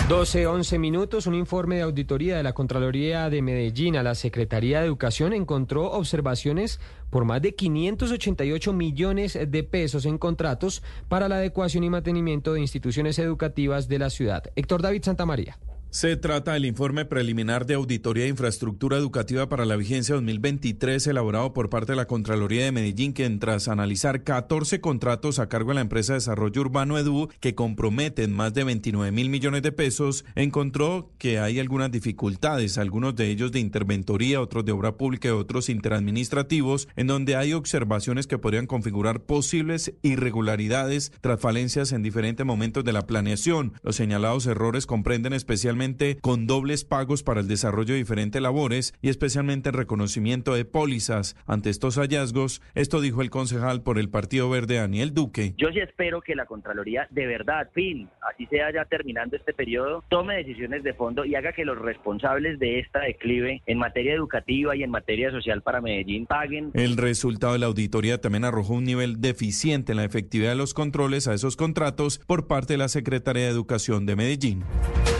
12, 0.09 0.45
11 0.45 0.77
minutos, 0.77 1.25
un 1.25 1.35
informe 1.35 1.77
de 1.77 1.83
auditoría 1.83 2.35
de 2.35 2.43
la 2.43 2.53
Contraloría 2.53 3.29
de 3.29 3.41
Medellín 3.41 3.95
a 3.95 4.03
la 4.03 4.13
Secretaría 4.13 4.79
de 4.79 4.87
Educación 4.87 5.31
encontró 5.31 5.89
observaciones 5.91 6.81
por 7.09 7.23
más 7.23 7.41
de 7.41 7.55
588 7.55 8.73
millones 8.73 9.39
de 9.47 9.63
pesos 9.63 10.05
en 10.05 10.17
contratos 10.17 10.83
para 11.07 11.29
la 11.29 11.35
adecuación 11.35 11.85
y 11.85 11.89
mantenimiento 11.89 12.53
de 12.53 12.61
instituciones 12.61 13.19
educativas 13.19 13.87
de 13.87 13.99
la 13.99 14.09
ciudad. 14.09 14.43
Héctor 14.55 14.81
David 14.81 15.03
Santamaría. 15.03 15.57
Se 15.93 16.15
trata 16.15 16.53
del 16.53 16.63
informe 16.63 17.03
preliminar 17.03 17.65
de 17.65 17.73
auditoría 17.73 18.23
de 18.23 18.29
infraestructura 18.29 18.95
educativa 18.95 19.49
para 19.49 19.65
la 19.65 19.75
vigencia 19.75 20.15
2023 20.15 21.05
elaborado 21.07 21.51
por 21.51 21.69
parte 21.69 21.91
de 21.91 21.97
la 21.97 22.07
Contraloría 22.07 22.63
de 22.63 22.71
Medellín 22.71 23.11
que 23.11 23.29
tras 23.31 23.67
analizar 23.67 24.23
14 24.23 24.79
contratos 24.79 25.37
a 25.37 25.49
cargo 25.49 25.71
de 25.71 25.75
la 25.75 25.81
empresa 25.81 26.13
de 26.13 26.19
desarrollo 26.19 26.61
urbano 26.61 26.97
Edu 26.97 27.27
que 27.41 27.55
comprometen 27.55 28.31
más 28.31 28.53
de 28.53 28.63
29 28.63 29.11
mil 29.11 29.29
millones 29.29 29.63
de 29.63 29.73
pesos, 29.73 30.23
encontró 30.35 31.11
que 31.17 31.39
hay 31.39 31.59
algunas 31.59 31.91
dificultades, 31.91 32.77
algunos 32.77 33.17
de 33.17 33.27
ellos 33.27 33.51
de 33.51 33.59
interventoría, 33.59 34.39
otros 34.39 34.63
de 34.63 34.71
obra 34.71 34.95
pública 34.95 35.27
y 35.27 35.31
otros 35.31 35.67
interadministrativos, 35.67 36.87
en 36.95 37.07
donde 37.07 37.35
hay 37.35 37.51
observaciones 37.51 38.27
que 38.27 38.37
podrían 38.37 38.65
configurar 38.65 39.23
posibles 39.23 39.93
irregularidades 40.03 41.11
tras 41.19 41.41
falencias 41.41 41.91
en 41.91 42.01
diferentes 42.01 42.45
momentos 42.45 42.85
de 42.85 42.93
la 42.93 43.05
planeación. 43.05 43.73
Los 43.83 43.97
señalados 43.97 44.45
errores 44.45 44.85
comprenden 44.85 45.33
especialmente 45.33 45.80
con 46.21 46.45
dobles 46.45 46.85
pagos 46.85 47.23
para 47.23 47.39
el 47.39 47.47
desarrollo 47.47 47.93
de 47.93 47.99
diferentes 47.99 48.39
labores 48.39 48.93
y 49.01 49.09
especialmente 49.09 49.69
el 49.69 49.75
reconocimiento 49.75 50.53
de 50.53 50.63
pólizas. 50.63 51.35
Ante 51.47 51.71
estos 51.71 51.97
hallazgos, 51.97 52.61
esto 52.75 53.01
dijo 53.01 53.23
el 53.23 53.31
concejal 53.31 53.81
por 53.81 53.97
el 53.97 54.09
Partido 54.09 54.47
Verde, 54.47 54.75
Daniel 54.75 55.15
Duque. 55.15 55.55
Yo 55.57 55.69
sí 55.71 55.79
espero 55.79 56.21
que 56.21 56.35
la 56.35 56.45
Contraloría 56.45 57.07
de 57.09 57.25
verdad, 57.25 57.69
fin, 57.73 58.09
así 58.31 58.45
sea 58.45 58.71
ya 58.71 58.85
terminando 58.85 59.35
este 59.35 59.53
periodo, 59.53 60.03
tome 60.07 60.35
decisiones 60.35 60.83
de 60.83 60.93
fondo 60.93 61.25
y 61.25 61.33
haga 61.33 61.51
que 61.51 61.65
los 61.65 61.79
responsables 61.79 62.59
de 62.59 62.79
esta 62.79 62.99
declive 62.99 63.63
en 63.65 63.79
materia 63.79 64.13
educativa 64.13 64.75
y 64.75 64.83
en 64.83 64.91
materia 64.91 65.31
social 65.31 65.63
para 65.63 65.81
Medellín 65.81 66.27
paguen. 66.27 66.69
El 66.75 66.95
resultado 66.97 67.53
de 67.53 67.59
la 67.59 67.65
auditoría 67.65 68.21
también 68.21 68.45
arrojó 68.45 68.75
un 68.75 68.83
nivel 68.83 69.19
deficiente 69.19 69.93
en 69.93 69.97
la 69.97 70.05
efectividad 70.05 70.51
de 70.51 70.57
los 70.57 70.75
controles 70.75 71.27
a 71.27 71.33
esos 71.33 71.55
contratos 71.55 72.19
por 72.27 72.45
parte 72.45 72.73
de 72.73 72.77
la 72.77 72.87
Secretaría 72.87 73.45
de 73.45 73.49
Educación 73.49 74.05
de 74.05 74.15
Medellín. 74.15 74.63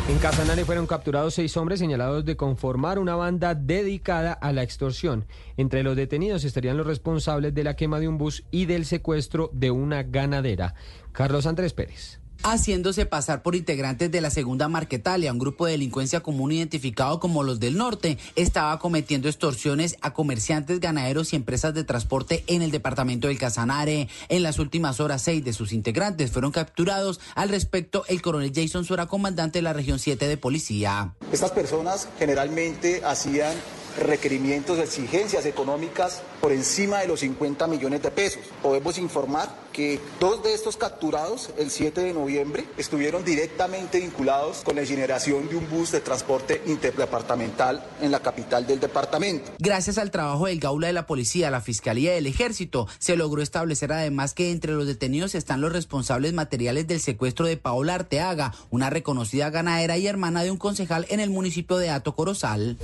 En 0.10 0.18
Fueron 0.52 0.86
capturados 0.86 1.34
seis 1.34 1.56
hombres 1.58 1.80
señalados 1.80 2.24
de 2.24 2.36
conformar 2.36 3.00
una 3.00 3.16
banda 3.16 3.56
dedicada 3.56 4.34
a 4.34 4.52
la 4.52 4.64
extorsión. 4.64 5.26
Entre 5.58 5.82
los 5.82 5.96
detenidos 5.96 6.44
estarían 6.44 6.78
los 6.78 6.86
responsables 6.86 7.54
de 7.54 7.64
la 7.64 7.76
quema 7.76 8.00
de 8.00 8.08
un 8.08 8.18
bus 8.18 8.44
y 8.52 8.66
del 8.66 8.86
secuestro 8.86 9.50
de 9.54 9.72
una 9.72 10.04
ganadera. 10.04 10.76
Carlos 11.14 11.46
Andrés 11.48 11.74
Pérez 11.74 12.21
haciéndose 12.44 13.06
pasar 13.06 13.42
por 13.44 13.56
integrantes 13.56 14.12
de 14.12 14.22
la 14.22 14.30
segunda 14.30 14.68
Marquetalia, 14.68 15.32
un 15.32 15.40
grupo 15.40 15.66
de 15.66 15.74
delincuencia 15.74 16.22
común 16.22 16.52
identificado 16.52 17.20
como 17.20 17.44
los 17.44 17.60
del 17.60 17.78
norte, 17.78 18.18
estaba 18.36 18.78
cometiendo 18.80 19.28
extorsiones 19.28 19.98
a 20.02 20.14
comerciantes, 20.14 20.80
ganaderos 20.80 21.34
y 21.34 21.36
empresas 21.36 21.74
de 21.74 21.84
transporte 21.84 22.44
en 22.48 22.62
el 22.62 22.72
departamento 22.72 23.28
del 23.28 23.38
Casanare. 23.38 24.08
En 24.30 24.44
las 24.44 24.60
últimas 24.60 25.00
horas, 25.00 25.22
seis 25.22 25.44
de 25.44 25.54
sus 25.54 25.74
integrantes 25.74 26.32
fueron 26.32 26.52
capturados. 26.52 27.20
Al 27.36 27.50
respecto, 27.50 28.04
el 28.08 28.22
coronel 28.22 28.52
Jason 28.54 28.86
Sora, 28.86 29.08
comandante 29.08 29.60
de 29.60 29.64
la 29.64 29.74
región 29.74 30.00
7 30.00 30.28
de 30.28 30.38
policía. 30.38 31.14
Estas 31.32 31.52
personas 31.52 32.08
generalmente 32.18 33.02
hacían 33.06 33.54
requerimientos 34.00 34.80
exigencias 34.80 35.46
económicas 35.46 36.22
por 36.42 36.52
encima 36.52 37.00
de 37.00 37.08
los 37.08 37.20
50 37.22 37.68
millones 37.68 38.02
de 38.02 38.12
pesos. 38.12 38.42
Podemos 38.62 38.98
informar 38.98 39.56
que 39.72 40.00
dos 40.20 40.44
de 40.44 40.54
estos 40.54 40.76
capturados 40.76 41.52
el 41.58 41.70
7 41.70 42.02
de 42.02 42.14
noviembre 42.14 42.66
estuvieron 42.78 43.24
directamente 43.24 44.00
vinculados 44.00 44.62
con 44.64 44.76
la 44.76 44.86
generación 44.86 45.48
de 45.48 45.56
un 45.56 45.70
bus 45.70 45.92
de 45.92 46.02
transporte 46.02 46.62
interdepartamental 46.66 47.84
en 48.02 48.12
la 48.12 48.20
capital 48.20 48.68
del 48.68 48.80
departamento. 48.80 49.52
Gracias 49.60 49.98
al 49.98 50.12
trabajo 50.12 50.48
del 50.48 50.60
Gaula 50.60 50.88
de 50.88 50.94
la 50.94 51.06
Policía, 51.06 51.52
la 51.52 51.62
Fiscalía 51.62 52.16
y 52.16 52.18
el 52.18 52.28
Ejército, 52.28 52.88
se 53.00 53.16
logró 53.16 53.42
establecer 53.42 53.94
además 53.94 54.34
que 54.34 54.52
entre 54.52 54.74
los 54.74 54.88
detenidos 54.88 55.36
están 55.36 55.62
los 55.62 55.72
responsables 55.72 56.34
materiales 56.34 56.88
del 56.88 57.00
secuestro 57.00 57.46
de 57.46 57.58
Paola 57.58 57.96
Arteaga, 57.96 58.54
una 58.70 58.90
reconocida 58.90 59.50
ganadera 59.50 59.98
y 59.98 60.08
hermana 60.08 60.44
de 60.44 60.52
un 60.52 60.58
concejal 60.58 61.06
en 61.10 61.20
el 61.20 61.30
municipio 61.30 61.78
de 61.78 61.90
Ato 61.90 62.16
Corozal. 62.16 62.78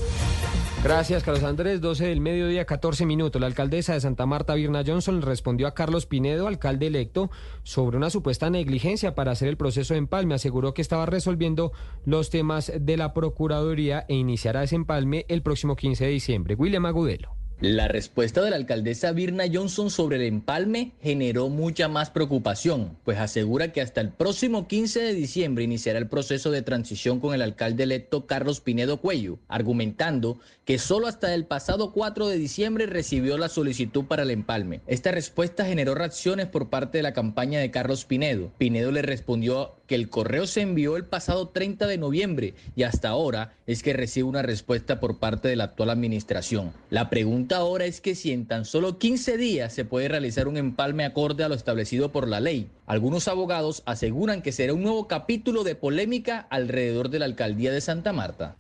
Gracias, 0.84 1.24
Carlos 1.24 1.44
Andrés. 1.44 1.82
12 1.82 2.06
del 2.06 2.22
mediodía, 2.22 2.66
14 2.66 3.06
minutos. 3.06 3.42
Alcaldesa 3.48 3.94
de 3.94 4.02
Santa 4.02 4.26
Marta, 4.26 4.54
Virna 4.56 4.84
Johnson, 4.86 5.22
respondió 5.22 5.68
a 5.68 5.74
Carlos 5.74 6.06
Pinedo, 6.06 6.48
alcalde 6.48 6.88
electo, 6.88 7.32
sobre 7.64 7.98
una 7.98 8.10
supuesta 8.10 8.50
negligencia 8.50 9.16
para 9.16 9.32
hacer 9.32 9.48
el 9.48 9.58
proceso 9.58 9.94
de 9.94 10.00
empalme. 10.00 10.36
Aseguró 10.36 10.74
que 10.74 10.82
estaba 10.82 11.06
resolviendo 11.06 11.72
los 12.06 12.30
temas 12.30 12.72
de 12.80 12.98
la 12.98 13.14
Procuraduría 13.14 14.06
e 14.08 14.16
iniciará 14.16 14.64
ese 14.64 14.76
empalme 14.76 15.26
el 15.30 15.42
próximo 15.42 15.76
15 15.76 16.06
de 16.06 16.12
diciembre. 16.12 16.56
William 16.56 16.86
Agudelo. 16.86 17.37
La 17.60 17.88
respuesta 17.88 18.44
de 18.44 18.52
la 18.52 18.56
alcaldesa 18.56 19.12
Virna 19.14 19.46
Johnson 19.52 19.90
sobre 19.90 20.18
el 20.18 20.24
empalme 20.24 20.92
generó 21.02 21.50
mucha 21.50 21.88
más 21.88 22.12
preocupación, 22.12 23.00
pues 23.04 23.18
asegura 23.18 23.72
que 23.72 23.82
hasta 23.82 24.00
el 24.00 24.12
próximo 24.12 24.68
15 24.68 25.00
de 25.00 25.16
diciembre 25.16 25.64
iniciará 25.64 25.98
el 25.98 26.08
proceso 26.08 26.52
de 26.52 26.62
transición 26.62 27.20
con 27.20 27.34
el 27.34 27.42
alcalde 27.42 27.82
electo 27.82 28.28
Carlos 28.28 28.62
Pinedo 28.62 29.02
Cuello, 29.02 29.40
argumentando 29.48 30.40
que 30.66 30.78
solo 30.78 31.08
hasta 31.08 31.34
el 31.34 31.46
pasado 31.46 31.94
4 31.94 32.28
de 32.28 32.38
diciembre 32.38 32.86
recibió 32.86 33.40
la 33.40 33.50
solicitud 33.50 34.06
para 34.06 34.22
el 34.22 34.30
empalme. 34.30 34.82
Esta 34.86 35.12
respuesta 35.12 35.66
generó 35.66 35.96
reacciones 35.96 36.46
por 36.46 36.70
parte 36.70 37.00
de 37.00 37.04
la 37.04 37.14
campaña 37.14 37.60
de 37.60 37.72
Carlos 37.72 38.06
Pinedo. 38.06 38.52
Pinedo 38.60 38.92
le 38.92 39.02
respondió 39.02 39.77
que 39.88 39.96
el 39.96 40.10
correo 40.10 40.46
se 40.46 40.62
envió 40.62 40.98
el 40.98 41.06
pasado 41.06 41.48
30 41.50 41.88
de 41.88 41.98
noviembre 41.98 42.54
y 42.76 42.84
hasta 42.84 43.10
ahora 43.10 43.54
es 43.66 43.82
que 43.82 43.94
recibe 43.94 44.28
una 44.28 44.42
respuesta 44.42 45.00
por 45.00 45.18
parte 45.18 45.48
de 45.48 45.56
la 45.56 45.66
actual 45.66 45.90
administración. 45.90 46.74
La 46.90 47.10
pregunta 47.10 47.58
ahora 47.58 47.86
es 47.86 48.02
que 48.02 48.14
si 48.14 48.32
en 48.32 48.46
tan 48.46 48.66
solo 48.66 49.00
15 49.00 49.38
días 49.38 49.74
se 49.74 49.86
puede 49.86 50.08
realizar 50.08 50.48
un 50.48 50.58
empalme 50.58 51.06
acorde 51.06 51.44
a 51.44 51.50
lo 51.50 51.56
establecido 51.56 52.12
por 52.12 52.28
la 52.28 52.40
ley. 52.40 52.70
Algunos 52.86 53.28
abogados 53.28 53.84
aseguran 53.86 54.42
que 54.42 54.52
será 54.52 54.74
un 54.74 54.84
nuevo 54.84 55.08
capítulo 55.08 55.64
de 55.64 55.76
polémica 55.76 56.48
alrededor 56.50 57.10
de 57.10 57.20
la 57.20 57.26
alcaldía 57.26 57.72
de 57.72 57.82
Santa 57.82 58.14
Marta. 58.14 58.56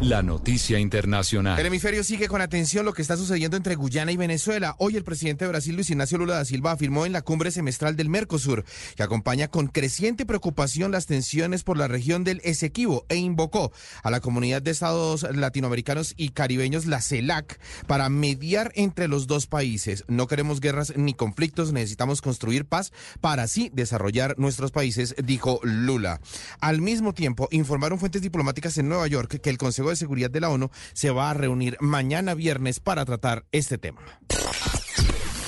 La 0.00 0.22
noticia 0.22 0.78
internacional. 0.78 1.58
El 1.58 1.66
hemisferio 1.66 2.04
sigue 2.04 2.28
con 2.28 2.40
atención 2.40 2.84
lo 2.84 2.92
que 2.92 3.02
está 3.02 3.16
sucediendo 3.16 3.56
entre 3.56 3.74
Guyana 3.74 4.12
y 4.12 4.16
Venezuela. 4.16 4.76
Hoy 4.78 4.96
el 4.96 5.04
presidente 5.04 5.44
de 5.44 5.50
Brasil, 5.50 5.74
Luis 5.74 5.90
Ignacio 5.90 6.18
Lula 6.18 6.34
da 6.36 6.44
Silva, 6.44 6.72
afirmó 6.72 7.06
en 7.06 7.12
la 7.12 7.22
cumbre 7.22 7.50
semestral 7.50 7.96
del 7.96 8.08
Mercosur 8.08 8.64
que 8.94 9.02
acompaña 9.02 9.48
con 9.48 9.68
creciente 9.68 10.26
preocupación 10.26 10.92
las 10.92 11.06
tensiones 11.06 11.64
por 11.64 11.76
la 11.76 11.88
región 11.88 12.24
del 12.24 12.40
Esequibo 12.44 13.04
e 13.08 13.16
invocó 13.16 13.72
a 14.02 14.10
la 14.10 14.20
comunidad 14.20 14.62
de 14.62 14.70
estados 14.70 15.22
latinoamericanos 15.22 16.14
y 16.16 16.30
caribeños, 16.30 16.86
la 16.86 17.00
CELAC, 17.00 17.58
para 17.86 18.08
mediar 18.08 18.72
entre 18.74 19.08
los 19.08 19.26
dos 19.26 19.46
países. 19.46 20.04
No 20.08 20.26
queremos 20.26 20.60
guerras 20.60 20.92
ni 20.96 21.14
conflictos, 21.14 21.72
necesitamos 21.72 22.22
construir 22.22 22.66
paz 22.66 22.92
para 23.20 23.44
así 23.44 23.70
desarrollar 23.72 24.38
nuestros 24.38 24.70
países, 24.70 25.14
dijo 25.24 25.60
Lula. 25.62 26.20
Al 26.60 26.80
mismo 26.80 27.14
tiempo, 27.14 27.48
informaron 27.50 27.98
fuentes 27.98 28.22
diplomáticas 28.22 28.78
en 28.78 28.88
Nueva 28.88 29.06
York 29.06 29.40
que 29.40 29.50
el 29.50 29.55
Consejo 29.58 29.90
de 29.90 29.96
Seguridad 29.96 30.30
de 30.30 30.40
la 30.40 30.50
ONU 30.50 30.70
se 30.92 31.10
va 31.10 31.30
a 31.30 31.34
reunir 31.34 31.76
mañana 31.80 32.34
viernes 32.34 32.80
para 32.80 33.04
tratar 33.04 33.44
este 33.52 33.78
tema. 33.78 34.00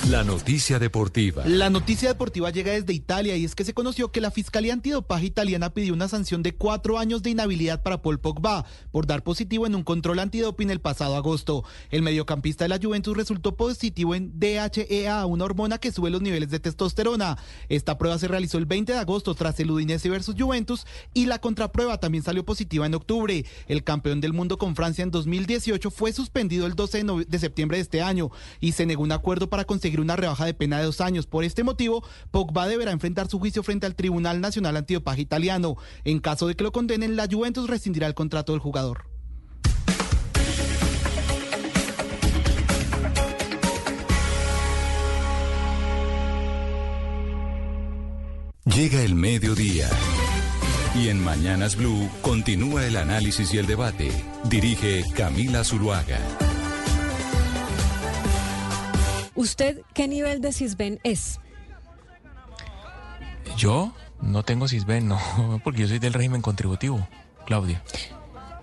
La 0.09 0.23
noticia 0.23 0.79
deportiva. 0.79 1.43
La 1.45 1.69
noticia 1.69 2.07
deportiva 2.09 2.49
llega 2.49 2.71
desde 2.71 2.93
Italia 2.93 3.37
y 3.37 3.45
es 3.45 3.53
que 3.53 3.63
se 3.63 3.75
conoció 3.75 4.11
que 4.11 4.21
la 4.21 4.31
Fiscalía 4.31 4.73
Antidopaje 4.73 5.27
italiana 5.27 5.71
pidió 5.71 5.93
una 5.93 6.07
sanción 6.07 6.41
de 6.41 6.55
cuatro 6.55 6.97
años 6.97 7.21
de 7.21 7.29
inhabilidad 7.29 7.83
para 7.83 8.01
Paul 8.01 8.19
Pogba 8.19 8.65
por 8.91 9.05
dar 9.05 9.21
positivo 9.21 9.67
en 9.67 9.75
un 9.75 9.83
control 9.83 10.17
antidoping 10.17 10.71
el 10.71 10.81
pasado 10.81 11.15
agosto. 11.15 11.63
El 11.91 12.01
mediocampista 12.01 12.63
de 12.63 12.69
la 12.69 12.79
Juventus 12.81 13.15
resultó 13.15 13.55
positivo 13.55 14.15
en 14.15 14.39
DHEA, 14.39 15.27
una 15.27 15.45
hormona 15.45 15.77
que 15.77 15.91
sube 15.91 16.09
los 16.09 16.23
niveles 16.23 16.49
de 16.49 16.59
testosterona. 16.59 17.37
Esta 17.67 17.99
prueba 17.99 18.17
se 18.17 18.27
realizó 18.27 18.57
el 18.57 18.65
20 18.65 18.93
de 18.93 18.97
agosto 18.97 19.35
tras 19.35 19.59
el 19.59 19.69
Udinese 19.69 20.09
versus 20.09 20.33
Juventus 20.35 20.87
y 21.13 21.27
la 21.27 21.37
contraprueba 21.37 21.99
también 21.99 22.23
salió 22.23 22.43
positiva 22.43 22.87
en 22.87 22.95
octubre. 22.95 23.45
El 23.67 23.83
campeón 23.83 24.21
del 24.21 24.33
mundo 24.33 24.57
con 24.57 24.75
Francia 24.75 25.03
en 25.03 25.11
2018 25.11 25.91
fue 25.91 26.13
suspendido 26.13 26.65
el 26.65 26.73
12 26.73 27.05
de 27.27 27.39
septiembre 27.39 27.77
de 27.77 27.83
este 27.83 28.01
año 28.01 28.31
y 28.59 28.71
se 28.71 28.87
negó 28.87 29.03
un 29.03 29.11
acuerdo 29.11 29.51
para 29.51 29.65
conseguir 29.65 29.98
una 30.01 30.15
rebaja 30.15 30.45
de 30.45 30.53
pena 30.53 30.79
de 30.79 30.85
dos 30.85 31.01
años. 31.01 31.27
Por 31.27 31.43
este 31.43 31.63
motivo, 31.63 32.03
Pogba 32.31 32.67
deberá 32.67 32.91
enfrentar 32.91 33.27
su 33.27 33.39
juicio 33.39 33.63
frente 33.63 33.85
al 33.85 33.95
Tribunal 33.95 34.41
Nacional 34.41 34.77
Antidopaje 34.77 35.21
Italiano. 35.21 35.77
En 36.03 36.19
caso 36.19 36.47
de 36.47 36.55
que 36.55 36.63
lo 36.63 36.71
condenen, 36.71 37.15
la 37.15 37.27
Juventus 37.29 37.69
rescindirá 37.69 38.07
el 38.07 38.13
contrato 38.13 38.53
del 38.53 38.61
jugador. 38.61 39.05
Llega 48.65 49.01
el 49.01 49.15
mediodía. 49.15 49.89
Y 50.95 51.09
en 51.09 51.23
Mañanas 51.23 51.75
Blue 51.75 52.09
continúa 52.21 52.85
el 52.85 52.97
análisis 52.97 53.53
y 53.53 53.57
el 53.57 53.65
debate. 53.65 54.11
Dirige 54.45 55.03
Camila 55.15 55.63
Zuluaga. 55.63 56.48
¿Usted 59.35 59.81
qué 59.93 60.07
nivel 60.07 60.41
de 60.41 60.51
CISBEN 60.51 60.99
es? 61.03 61.39
Yo 63.57 63.93
no 64.21 64.43
tengo 64.43 64.67
CISBEN, 64.67 65.07
no, 65.07 65.19
porque 65.63 65.81
yo 65.81 65.87
soy 65.87 65.99
del 65.99 66.13
régimen 66.13 66.41
contributivo, 66.41 67.07
Claudia. 67.45 67.81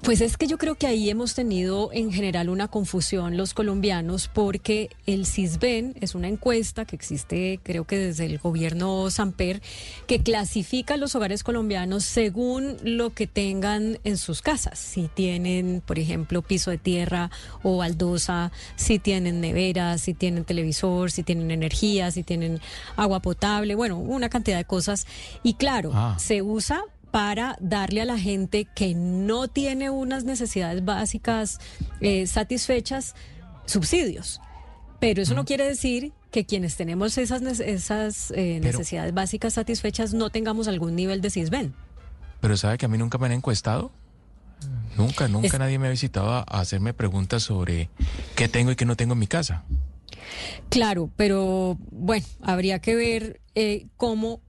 Pues 0.07 0.21
es 0.21 0.37
que 0.37 0.47
yo 0.47 0.57
creo 0.57 0.77
que 0.77 0.87
ahí 0.87 1.11
hemos 1.11 1.35
tenido 1.35 1.91
en 1.93 2.13
general 2.13 2.49
una 2.49 2.69
confusión 2.69 3.37
los 3.37 3.55
colombianos 3.55 4.31
porque 4.33 4.89
el 5.05 5.27
CISBEN 5.27 5.97
es 6.01 6.15
una 6.15 6.29
encuesta 6.29 6.85
que 6.85 6.95
existe 6.95 7.59
creo 7.65 7.89
que 7.89 7.99
desde 7.99 8.25
el 8.27 8.39
gobierno 8.39 9.11
Samper 9.11 9.61
que 10.07 10.23
clasifica 10.23 10.97
los 10.97 11.17
hogares 11.17 11.43
colombianos 11.43 12.05
según 12.05 12.77
lo 12.85 13.15
que 13.15 13.27
tengan 13.27 13.99
en 14.05 14.17
sus 14.17 14.43
casas. 14.43 14.79
Si 14.79 15.09
tienen, 15.13 15.83
por 15.85 15.99
ejemplo, 15.99 16.41
piso 16.41 16.71
de 16.71 16.79
tierra 16.79 17.33
o 17.65 17.79
baldosa, 17.79 18.53
si 18.77 19.01
tienen 19.01 19.41
nevera, 19.41 19.99
si 19.99 20.15
tienen 20.15 20.45
televisor, 20.45 21.11
si 21.11 21.25
tienen 21.25 21.51
energía, 21.51 22.13
si 22.13 22.23
tienen 22.23 22.61
agua 22.95 23.19
potable, 23.19 23.75
bueno, 23.75 23.99
una 23.99 24.29
cantidad 24.29 24.57
de 24.57 24.67
cosas. 24.67 25.05
Y 25.43 25.55
claro, 25.55 25.91
Ah. 25.93 26.17
se 26.21 26.43
usa 26.43 26.85
para 27.17 27.57
darle 27.63 28.03
a 28.03 28.05
la 28.05 28.19
gente 28.19 28.67
que 28.67 28.95
no 28.95 29.49
tiene 29.49 29.89
unas 29.89 30.25
necesidades 30.25 30.85
básicas 30.85 31.59
eh, 32.03 32.27
satisfechas 32.27 33.15
subsidios. 33.65 34.39
Pero 35.01 35.23
eso 35.23 35.35
no 35.35 35.47
quiere 35.47 35.65
decir 35.65 36.13
que 36.31 36.45
quienes 36.45 36.77
tenemos 36.77 37.17
esas, 37.17 37.41
esas 37.61 38.33
eh, 38.33 38.59
Pero- 38.61 38.65
necesidades 38.79 39.15
básicas 39.15 39.55
satisfechas 39.55 40.13
no 40.13 40.29
tengamos 40.29 40.69
algún 40.69 40.95
nivel 40.95 41.23
de 41.23 41.31
CISBEN. 41.31 41.73
Pero 42.43 42.55
¿sabe 42.59 42.77
que 42.77 42.85
a 42.85 42.89
mí 42.91 42.99
nunca 42.99 43.17
me 43.17 43.25
han 43.25 43.33
encuestado? 43.33 43.93
Nunca, 44.99 45.27
nunca 45.27 45.47
Es- 45.47 45.59
nadie 45.59 45.79
me 45.79 45.87
ha 45.87 45.91
visitado 45.93 46.31
a 46.31 46.41
a 46.41 46.61
hacerme 46.61 46.93
preguntas 46.93 47.43
sobre 47.43 47.89
qué 48.35 48.47
tengo 48.47 48.73
y 48.73 48.77
qué 48.77 48.85
no 48.85 48.95
tengo 48.95 49.15
en 49.15 49.21
mi 49.21 49.27
casa. 49.27 49.65
Claro, 50.69 51.09
pero 51.17 51.79
bueno, 51.91 52.27
habría 52.43 52.81
que 52.81 52.95
ver 52.95 53.41
eh, 53.55 53.87
cómo, 53.97 54.43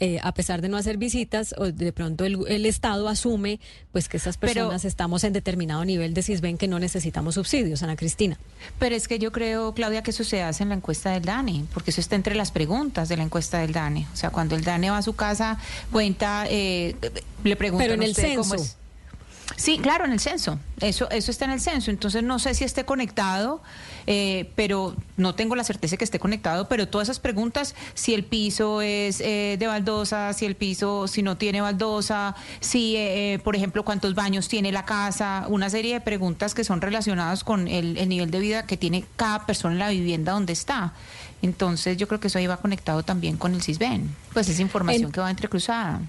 eh, 0.00 0.18
a 0.22 0.32
pesar 0.32 0.62
de 0.62 0.68
no 0.68 0.76
hacer 0.76 0.96
visitas, 0.96 1.54
o 1.58 1.66
de 1.72 1.92
pronto 1.92 2.24
el, 2.24 2.38
el 2.48 2.66
Estado 2.66 3.08
asume 3.08 3.60
pues 3.92 4.08
que 4.08 4.16
esas 4.18 4.36
Pero- 4.36 4.52
personas 4.54 4.84
estamos 4.84 5.24
en 5.24 5.32
determinado 5.32 5.84
nivel 5.84 6.14
de 6.14 6.22
CISBEN 6.22 6.56
que 6.58 6.68
no 6.68 6.78
necesitamos 6.78 7.34
subsidios, 7.34 7.82
Ana 7.82 7.96
Cristina. 7.96 8.38
Pero 8.78 8.94
es 8.94 9.08
que 9.08 9.18
yo 9.18 9.32
creo, 9.32 9.74
Claudia, 9.74 10.02
que 10.02 10.10
eso 10.12 10.24
se 10.24 10.42
hace 10.42 10.62
en 10.62 10.68
la 10.68 10.76
encuesta 10.76 11.10
del 11.10 11.24
DANE, 11.24 11.64
porque 11.74 11.90
eso 11.90 12.00
está 12.00 12.16
entre 12.16 12.34
las 12.34 12.50
preguntas 12.50 13.08
de 13.08 13.16
la 13.16 13.22
encuesta 13.24 13.58
del 13.58 13.72
DANE. 13.72 14.06
O 14.12 14.16
sea, 14.16 14.30
cuando 14.30 14.54
el 14.56 14.62
DANE 14.64 14.90
va 14.90 14.98
a 14.98 15.02
su 15.02 15.14
casa, 15.14 15.58
cuenta, 15.90 16.44
eh, 16.48 16.94
le 17.44 17.56
preguntan 17.56 17.84
Pero 17.86 17.94
en 17.94 18.02
el 18.04 18.10
usted 18.10 18.36
cómo 18.36 18.44
censo. 18.44 18.64
es. 18.64 18.76
Sí, 19.56 19.78
claro, 19.78 20.04
en 20.04 20.12
el 20.12 20.20
censo. 20.20 20.58
Eso, 20.80 21.10
eso 21.10 21.30
está 21.30 21.46
en 21.46 21.52
el 21.52 21.60
censo. 21.60 21.90
Entonces 21.90 22.22
no 22.22 22.38
sé 22.38 22.54
si 22.54 22.64
esté 22.64 22.84
conectado, 22.84 23.62
eh, 24.10 24.50
pero 24.56 24.96
no 25.18 25.34
tengo 25.34 25.54
la 25.54 25.64
certeza 25.64 25.92
de 25.92 25.98
que 25.98 26.04
esté 26.04 26.18
conectado. 26.18 26.66
Pero 26.66 26.88
todas 26.88 27.06
esas 27.08 27.20
preguntas, 27.20 27.74
si 27.92 28.14
el 28.14 28.24
piso 28.24 28.80
es 28.80 29.20
eh, 29.20 29.56
de 29.58 29.66
baldosa, 29.66 30.32
si 30.32 30.46
el 30.46 30.54
piso, 30.54 31.06
si 31.08 31.22
no 31.22 31.36
tiene 31.36 31.60
baldosa, 31.60 32.34
si, 32.60 32.96
eh, 32.96 33.34
eh, 33.34 33.38
por 33.38 33.54
ejemplo, 33.54 33.84
cuántos 33.84 34.14
baños 34.14 34.48
tiene 34.48 34.72
la 34.72 34.86
casa, 34.86 35.44
una 35.48 35.68
serie 35.68 35.92
de 35.92 36.00
preguntas 36.00 36.54
que 36.54 36.64
son 36.64 36.80
relacionadas 36.80 37.44
con 37.44 37.68
el, 37.68 37.98
el 37.98 38.08
nivel 38.08 38.30
de 38.30 38.38
vida 38.40 38.64
que 38.66 38.78
tiene 38.78 39.04
cada 39.16 39.44
persona 39.44 39.74
en 39.74 39.78
la 39.78 39.90
vivienda 39.90 40.32
donde 40.32 40.54
está. 40.54 40.94
Entonces 41.42 41.98
yo 41.98 42.08
creo 42.08 42.18
que 42.18 42.28
eso 42.28 42.38
ahí 42.38 42.46
va 42.46 42.56
conectado 42.56 43.02
también 43.02 43.36
con 43.36 43.52
el 43.54 43.62
CISBEN. 43.62 44.08
Pues 44.32 44.48
es 44.48 44.58
información 44.58 45.04
En- 45.06 45.12
que 45.12 45.20
va 45.20 45.30
entrecruzada. 45.30 46.00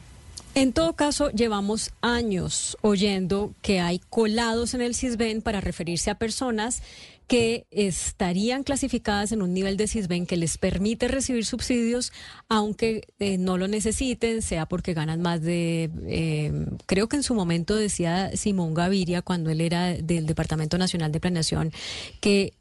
En 0.56 0.74
todo 0.74 0.94
caso, 0.94 1.30
llevamos 1.30 1.92
años 2.02 2.76
oyendo 2.82 3.52
que 3.62 3.80
hay 3.82 4.02
colados 4.10 4.74
en 4.74 4.82
el 4.82 4.96
CISBEN 4.96 5.44
para 5.44 5.62
referirse 5.62 6.10
a 6.10 6.16
personas 6.16 6.82
que 7.30 7.68
estarían 7.70 8.64
clasificadas 8.64 9.32
en 9.32 9.44
un 9.44 9.54
nivel 9.54 9.78
de 9.78 9.88
CISBEN 9.88 10.26
que 10.26 10.36
les 10.36 10.58
permite 10.58 11.08
recibir 11.08 11.46
subsidios, 11.46 12.12
aunque 12.48 13.08
eh, 13.20 13.38
no 13.38 13.60
lo 13.60 13.68
necesiten, 13.68 14.42
sea 14.42 14.66
porque 14.66 14.96
ganan 14.96 15.22
más 15.22 15.40
de, 15.44 15.92
eh, 16.08 16.52
creo 16.88 17.08
que 17.08 17.18
en 17.18 17.24
su 17.24 17.36
momento 17.36 17.76
decía 17.76 18.36
Simón 18.36 18.74
Gaviria, 18.74 19.22
cuando 19.22 19.52
él 19.52 19.62
era 19.62 19.94
del 19.94 20.26
Departamento 20.26 20.80
Nacional 20.80 21.12
de 21.12 21.20
Planeación, 21.20 21.72
que, 22.20 22.54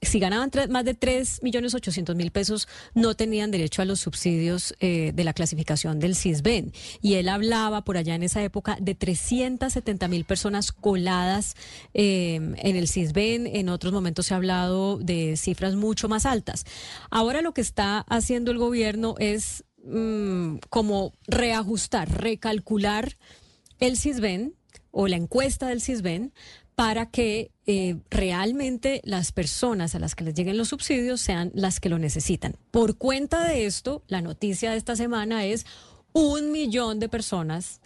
si 0.00 0.20
ganaban 0.20 0.52
más 0.70 0.84
de 0.84 0.94
3 0.94 1.42
millones 1.42 1.74
800 1.74 2.14
mil 2.14 2.30
pesos, 2.30 2.68
no 2.94 3.16
tenían 3.16 3.50
derecho 3.50 3.82
a 3.82 3.84
los 3.84 3.98
subsidios 3.98 4.76
eh, 4.78 5.10
de 5.12 5.24
la 5.24 5.32
clasificación 5.32 5.98
del 5.98 6.14
CISBEN. 6.14 6.72
Y 7.02 7.14
él 7.14 7.28
hablaba 7.28 7.82
por 7.82 7.96
allá 7.96 8.14
en 8.14 8.22
esa 8.22 8.44
época 8.44 8.78
de 8.80 8.94
370 8.94 10.06
mil 10.06 10.24
personas 10.24 10.70
coladas 10.70 11.56
en 11.94 12.54
el 12.76 12.86
CISBEN, 12.86 13.48
en 13.48 13.68
otros 13.68 13.87
momentos 13.92 14.26
se 14.26 14.34
ha 14.34 14.36
hablado 14.36 14.98
de 14.98 15.36
cifras 15.36 15.74
mucho 15.74 16.08
más 16.08 16.26
altas. 16.26 16.64
Ahora 17.10 17.42
lo 17.42 17.52
que 17.52 17.60
está 17.60 18.00
haciendo 18.08 18.50
el 18.50 18.58
gobierno 18.58 19.14
es 19.18 19.64
mm, 19.84 20.56
como 20.70 21.12
reajustar, 21.26 22.10
recalcular 22.10 23.16
el 23.78 23.96
CISBEN 23.96 24.54
o 24.90 25.08
la 25.08 25.16
encuesta 25.16 25.68
del 25.68 25.80
CISBEN 25.80 26.32
para 26.74 27.10
que 27.10 27.50
eh, 27.66 27.96
realmente 28.08 29.00
las 29.02 29.32
personas 29.32 29.96
a 29.96 29.98
las 29.98 30.14
que 30.14 30.22
les 30.22 30.34
lleguen 30.34 30.56
los 30.56 30.68
subsidios 30.68 31.20
sean 31.20 31.50
las 31.52 31.80
que 31.80 31.88
lo 31.88 31.98
necesitan. 31.98 32.54
Por 32.70 32.96
cuenta 32.96 33.42
de 33.42 33.66
esto, 33.66 34.04
la 34.06 34.22
noticia 34.22 34.70
de 34.70 34.76
esta 34.76 34.94
semana 34.94 35.44
es 35.44 35.66
un 36.12 36.52
millón 36.52 37.00
de 37.00 37.08
personas 37.08 37.80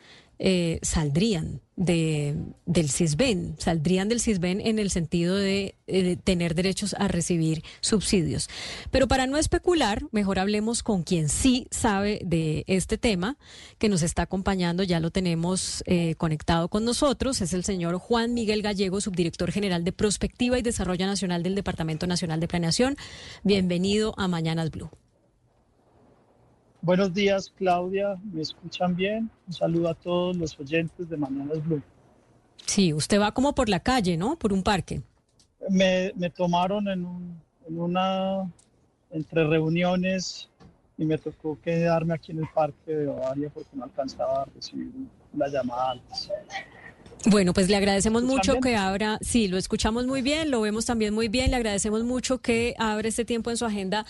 eh, 0.44 0.80
saldrían 0.82 1.60
de, 1.76 2.34
del 2.66 2.90
CISBEN, 2.90 3.54
saldrían 3.58 4.08
del 4.08 4.18
CISBEN 4.18 4.60
en 4.60 4.80
el 4.80 4.90
sentido 4.90 5.36
de, 5.36 5.76
de, 5.86 6.16
tener 6.16 6.56
derechos 6.56 6.96
a 6.98 7.06
recibir 7.06 7.62
subsidios. 7.80 8.50
Pero 8.90 9.06
para 9.06 9.28
no 9.28 9.38
especular, 9.38 10.02
mejor 10.10 10.40
hablemos 10.40 10.82
con 10.82 11.04
quien 11.04 11.28
sí 11.28 11.68
sabe 11.70 12.20
de 12.24 12.64
este 12.66 12.98
tema, 12.98 13.36
que 13.78 13.88
nos 13.88 14.02
está 14.02 14.22
acompañando, 14.22 14.82
ya 14.82 14.98
lo 14.98 15.12
tenemos 15.12 15.84
eh, 15.86 16.16
conectado 16.16 16.66
con 16.68 16.84
nosotros, 16.84 17.40
es 17.40 17.52
el 17.52 17.62
señor 17.62 17.98
Juan 17.98 18.34
Miguel 18.34 18.62
Gallego, 18.62 19.00
subdirector 19.00 19.52
general 19.52 19.84
de 19.84 19.92
Prospectiva 19.92 20.58
y 20.58 20.62
Desarrollo 20.62 21.06
Nacional 21.06 21.44
del 21.44 21.54
Departamento 21.54 22.08
Nacional 22.08 22.40
de 22.40 22.48
Planeación. 22.48 22.96
Bienvenido 23.44 24.12
a 24.16 24.26
Mañanas 24.26 24.72
Blue. 24.72 24.90
Buenos 26.82 27.14
días, 27.14 27.52
Claudia. 27.56 28.18
¿Me 28.32 28.42
escuchan 28.42 28.96
bien? 28.96 29.30
Un 29.46 29.52
saludo 29.52 29.90
a 29.90 29.94
todos 29.94 30.36
los 30.36 30.58
oyentes 30.58 31.08
de 31.08 31.16
Mañanas 31.16 31.64
Blue. 31.64 31.80
Sí, 32.66 32.92
usted 32.92 33.20
va 33.20 33.30
como 33.32 33.54
por 33.54 33.68
la 33.68 33.78
calle, 33.78 34.16
¿no? 34.16 34.36
Por 34.36 34.52
un 34.52 34.64
parque. 34.64 35.00
Me, 35.70 36.12
tomaron 36.34 36.88
en, 36.88 37.06
en 37.68 37.80
una, 37.80 38.50
entre 39.12 39.46
reuniones 39.46 40.48
y 40.98 41.04
me 41.04 41.18
tocó 41.18 41.56
quedarme 41.62 42.14
aquí 42.14 42.32
en 42.32 42.38
el 42.38 42.48
parque 42.52 42.90
de 42.90 43.06
Bavaria 43.06 43.48
porque 43.54 43.70
no 43.74 43.84
alcanzaba 43.84 44.42
a 44.42 44.44
recibir 44.46 44.90
la 45.36 45.46
llamada 45.46 45.92
antes. 45.92 46.30
Bueno, 47.26 47.52
pues 47.52 47.68
le 47.68 47.76
agradecemos 47.76 48.24
mucho 48.24 48.58
que 48.58 48.74
abra, 48.74 49.18
sí, 49.20 49.46
lo 49.46 49.56
escuchamos 49.56 50.06
muy 50.06 50.22
bien, 50.22 50.50
lo 50.50 50.60
vemos 50.60 50.86
también 50.86 51.14
muy 51.14 51.28
bien, 51.28 51.50
le 51.52 51.56
agradecemos 51.56 52.02
mucho 52.02 52.38
que 52.38 52.74
abra 52.78 53.06
este 53.06 53.24
tiempo 53.24 53.50
en 53.50 53.56
su 53.56 53.64
agenda 53.64 54.04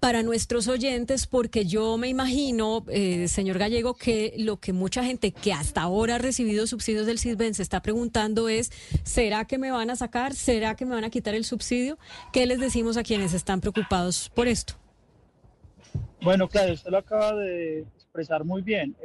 para 0.00 0.22
nuestros 0.22 0.66
oyentes, 0.66 1.26
porque 1.26 1.66
yo 1.66 1.98
me 1.98 2.08
imagino, 2.08 2.84
eh, 2.88 3.28
señor 3.28 3.58
Gallego, 3.58 3.94
que 3.94 4.34
lo 4.38 4.60
que 4.60 4.72
mucha 4.72 5.04
gente 5.04 5.30
que 5.32 5.52
hasta 5.52 5.82
ahora 5.82 6.14
ha 6.14 6.18
recibido 6.18 6.66
subsidios 6.66 7.04
del 7.04 7.18
CISBEN 7.18 7.52
se 7.52 7.62
está 7.62 7.82
preguntando 7.82 8.48
es, 8.48 8.72
¿será 9.02 9.44
que 9.44 9.58
me 9.58 9.70
van 9.70 9.90
a 9.90 9.96
sacar? 9.96 10.34
¿Será 10.34 10.74
que 10.74 10.86
me 10.86 10.94
van 10.94 11.04
a 11.04 11.10
quitar 11.10 11.34
el 11.34 11.44
subsidio? 11.44 11.98
¿Qué 12.32 12.46
les 12.46 12.60
decimos 12.60 12.96
a 12.96 13.02
quienes 13.02 13.34
están 13.34 13.60
preocupados 13.60 14.30
por 14.34 14.48
esto? 14.48 14.74
Bueno, 16.22 16.48
claro, 16.48 16.72
usted 16.72 16.90
lo 16.90 16.96
acaba 16.96 17.34
de 17.34 17.80
expresar 17.80 18.42
muy 18.42 18.62
bien. 18.62 18.96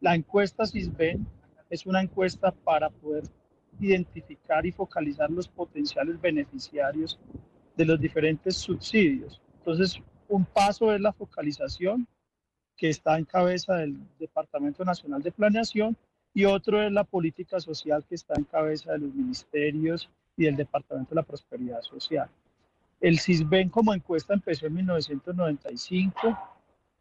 la 0.00 0.16
encuesta 0.16 0.66
CISBEN 0.66 1.24
es 1.72 1.86
una 1.86 2.02
encuesta 2.02 2.50
para 2.50 2.90
poder 2.90 3.24
identificar 3.80 4.66
y 4.66 4.72
focalizar 4.72 5.30
los 5.30 5.48
potenciales 5.48 6.20
beneficiarios 6.20 7.18
de 7.74 7.86
los 7.86 7.98
diferentes 7.98 8.58
subsidios. 8.58 9.40
Entonces, 9.56 9.98
un 10.28 10.44
paso 10.44 10.92
es 10.92 11.00
la 11.00 11.14
focalización, 11.14 12.06
que 12.76 12.90
está 12.90 13.16
en 13.16 13.24
cabeza 13.24 13.76
del 13.76 13.96
Departamento 14.18 14.84
Nacional 14.84 15.22
de 15.22 15.32
Planeación, 15.32 15.96
y 16.34 16.44
otro 16.44 16.82
es 16.82 16.92
la 16.92 17.04
política 17.04 17.58
social, 17.58 18.04
que 18.06 18.16
está 18.16 18.34
en 18.36 18.44
cabeza 18.44 18.92
de 18.92 18.98
los 18.98 19.14
ministerios 19.14 20.10
y 20.36 20.44
del 20.44 20.56
Departamento 20.56 21.10
de 21.10 21.16
la 21.16 21.22
Prosperidad 21.22 21.80
Social. 21.80 22.28
El 23.00 23.18
CISBEN 23.18 23.70
como 23.70 23.94
encuesta 23.94 24.34
empezó 24.34 24.66
en 24.66 24.74
1995. 24.74 26.38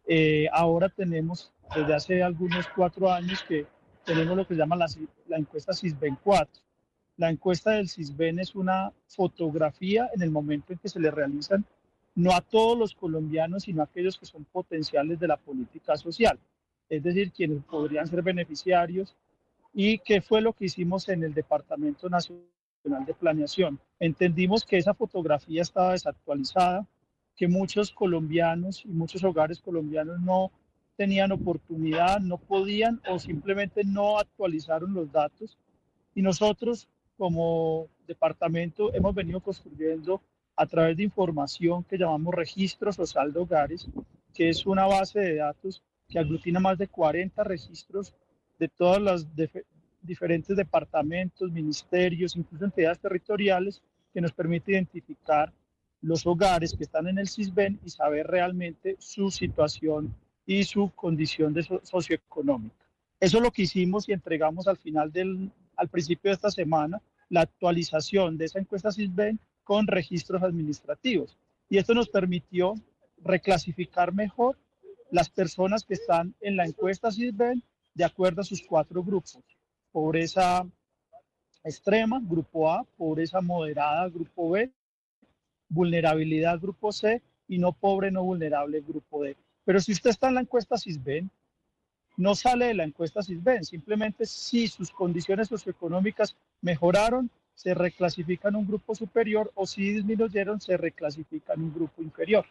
Eh, 0.07 0.47
ahora 0.53 0.87
tenemos 0.87 1.51
desde 1.75 1.93
hace 1.93 2.23
algunos 2.23 2.65
cuatro 2.73 3.11
años 3.11 3.43
que 3.43 3.67
tenemos 4.05 4.35
lo 4.35 4.47
que 4.47 4.53
se 4.53 4.59
llama 4.59 4.75
la, 4.75 4.87
la 5.27 5.37
encuesta 5.37 5.73
CISBEN 5.73 6.17
4. 6.23 6.61
La 7.17 7.29
encuesta 7.29 7.71
del 7.71 7.89
CISBEN 7.89 8.39
es 8.39 8.55
una 8.55 8.91
fotografía 9.07 10.09
en 10.13 10.21
el 10.21 10.31
momento 10.31 10.73
en 10.73 10.79
que 10.79 10.89
se 10.89 10.99
le 10.99 11.11
realizan 11.11 11.65
no 12.15 12.31
a 12.33 12.41
todos 12.41 12.77
los 12.77 12.93
colombianos, 12.93 13.63
sino 13.63 13.81
a 13.81 13.85
aquellos 13.85 14.17
que 14.17 14.25
son 14.25 14.45
potenciales 14.45 15.19
de 15.19 15.27
la 15.27 15.37
política 15.37 15.95
social, 15.95 16.37
es 16.89 17.03
decir, 17.03 17.31
quienes 17.31 17.63
podrían 17.63 18.07
ser 18.07 18.21
beneficiarios. 18.21 19.15
¿Y 19.73 19.99
qué 19.99 20.21
fue 20.21 20.41
lo 20.41 20.51
que 20.53 20.65
hicimos 20.65 21.07
en 21.07 21.23
el 21.23 21.33
Departamento 21.33 22.09
Nacional 22.09 23.05
de 23.05 23.13
Planeación? 23.13 23.79
Entendimos 23.99 24.65
que 24.65 24.77
esa 24.77 24.93
fotografía 24.93 25.61
estaba 25.61 25.93
desactualizada, 25.93 26.85
que 27.37 27.47
muchos 27.47 27.91
colombianos 27.91 28.83
y 28.83 28.89
muchos 28.89 29.23
hogares 29.23 29.61
colombianos 29.61 30.19
no 30.19 30.51
tenían 31.01 31.31
oportunidad, 31.31 32.19
no 32.19 32.37
podían 32.37 33.01
o 33.09 33.17
simplemente 33.17 33.83
no 33.83 34.19
actualizaron 34.19 34.93
los 34.93 35.11
datos. 35.11 35.57
Y 36.13 36.21
nosotros 36.21 36.87
como 37.17 37.87
departamento 38.05 38.93
hemos 38.93 39.15
venido 39.15 39.39
construyendo 39.39 40.21
a 40.55 40.67
través 40.67 40.95
de 40.95 41.01
información 41.01 41.83
que 41.85 41.97
llamamos 41.97 42.35
registros 42.35 42.99
o 42.99 43.07
saldo 43.07 43.41
hogares, 43.41 43.87
que 44.31 44.49
es 44.49 44.63
una 44.67 44.85
base 44.85 45.19
de 45.19 45.35
datos 45.37 45.81
que 46.07 46.19
aglutina 46.19 46.59
más 46.59 46.77
de 46.77 46.87
40 46.87 47.43
registros 47.45 48.13
de 48.59 48.67
todos 48.67 49.01
los 49.01 49.27
diferentes 50.03 50.55
departamentos, 50.55 51.51
ministerios, 51.51 52.35
incluso 52.35 52.65
entidades 52.65 52.99
territoriales, 52.99 53.81
que 54.13 54.21
nos 54.21 54.33
permite 54.33 54.73
identificar 54.73 55.51
los 56.03 56.27
hogares 56.27 56.75
que 56.77 56.83
están 56.83 57.07
en 57.07 57.17
el 57.17 57.27
CISBEN 57.27 57.79
y 57.83 57.89
saber 57.89 58.27
realmente 58.27 58.97
su 58.99 59.31
situación 59.31 60.13
y 60.59 60.65
su 60.65 60.91
condición 60.95 61.53
de 61.53 61.63
socioeconómica. 61.63 62.85
Eso 63.21 63.37
es 63.37 63.43
lo 63.43 63.51
que 63.51 63.61
hicimos 63.61 64.09
y 64.09 64.11
entregamos 64.11 64.67
al 64.67 64.75
final 64.75 65.09
del, 65.09 65.49
al 65.77 65.87
principio 65.87 66.29
de 66.29 66.35
esta 66.35 66.51
semana, 66.51 67.01
la 67.29 67.41
actualización 67.41 68.37
de 68.37 68.45
esa 68.45 68.59
encuesta 68.59 68.91
CISBEN 68.91 69.39
con 69.63 69.87
registros 69.87 70.43
administrativos. 70.43 71.37
Y 71.69 71.77
esto 71.77 71.93
nos 71.93 72.09
permitió 72.09 72.73
reclasificar 73.23 74.13
mejor 74.13 74.57
las 75.09 75.29
personas 75.29 75.85
que 75.85 75.93
están 75.93 76.35
en 76.41 76.57
la 76.57 76.65
encuesta 76.65 77.11
CISBEN 77.11 77.63
de 77.93 78.03
acuerdo 78.03 78.41
a 78.41 78.45
sus 78.45 78.61
cuatro 78.61 79.01
grupos. 79.03 79.39
Pobreza 79.93 80.67
extrema, 81.63 82.19
grupo 82.21 82.69
A, 82.69 82.83
pobreza 82.97 83.39
moderada, 83.39 84.09
grupo 84.09 84.49
B, 84.49 84.69
vulnerabilidad, 85.69 86.59
grupo 86.59 86.91
C, 86.91 87.21
y 87.47 87.57
no 87.57 87.71
pobre, 87.71 88.11
no 88.11 88.23
vulnerable, 88.23 88.81
grupo 88.81 89.23
D. 89.23 89.37
Pero 89.65 89.79
si 89.79 89.91
usted 89.91 90.09
está 90.09 90.29
en 90.29 90.35
la 90.35 90.41
encuesta 90.41 90.77
CISBEN, 90.77 91.29
no 92.17 92.35
sale 92.35 92.67
de 92.67 92.73
la 92.73 92.83
encuesta 92.83 93.23
CISBEN, 93.23 93.63
simplemente 93.63 94.25
si 94.25 94.67
sus 94.67 94.91
condiciones 94.91 95.47
socioeconómicas 95.47 96.35
mejoraron, 96.61 97.29
se 97.55 97.73
reclasifica 97.73 98.49
en 98.49 98.55
un 98.55 98.67
grupo 98.67 98.95
superior 98.95 99.51
o 99.55 99.65
si 99.65 99.93
disminuyeron, 99.93 100.59
se 100.59 100.77
reclasifica 100.77 101.53
en 101.53 101.63
un 101.63 101.73
grupo 101.73 102.01
inferior. 102.01 102.45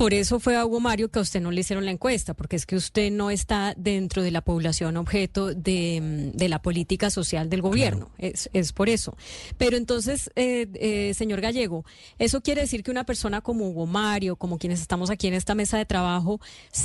Por 0.00 0.14
eso 0.14 0.40
fue 0.40 0.56
a 0.56 0.64
Hugo 0.64 0.80
Mario 0.80 1.10
que 1.10 1.18
a 1.18 1.22
usted 1.22 1.42
no 1.42 1.50
le 1.50 1.60
hicieron 1.60 1.84
la 1.84 1.90
encuesta, 1.90 2.32
porque 2.32 2.56
es 2.56 2.64
que 2.64 2.74
usted 2.74 3.10
no 3.10 3.30
está 3.30 3.74
dentro 3.76 4.22
de 4.22 4.30
la 4.30 4.40
población 4.40 4.96
objeto 4.96 5.54
de, 5.54 6.32
mm, 6.32 6.42
la 6.48 6.62
política 6.62 7.10
social 7.10 7.50
del 7.50 7.60
gobierno. 7.60 8.10
Es, 8.16 8.48
por 8.72 8.88
eso. 8.88 9.14
Pero 9.58 9.76
entonces, 9.76 10.30
eh, 10.36 10.68
eh, 10.76 11.12
señor 11.12 11.42
Gallego, 11.42 11.84
eso 12.18 12.40
quiere 12.40 12.62
decir 12.62 12.82
que 12.82 12.90
una 12.90 13.04
persona 13.04 13.42
como 13.42 13.68
Hugo 13.68 13.84
Mario, 13.84 14.36
como 14.36 14.56
quienes 14.56 14.80
estamos 14.80 15.10
aquí 15.10 15.26
en 15.26 15.34
esta 15.34 15.54
mesa 15.54 15.76
de 15.76 15.84
trabajo, 15.84 16.40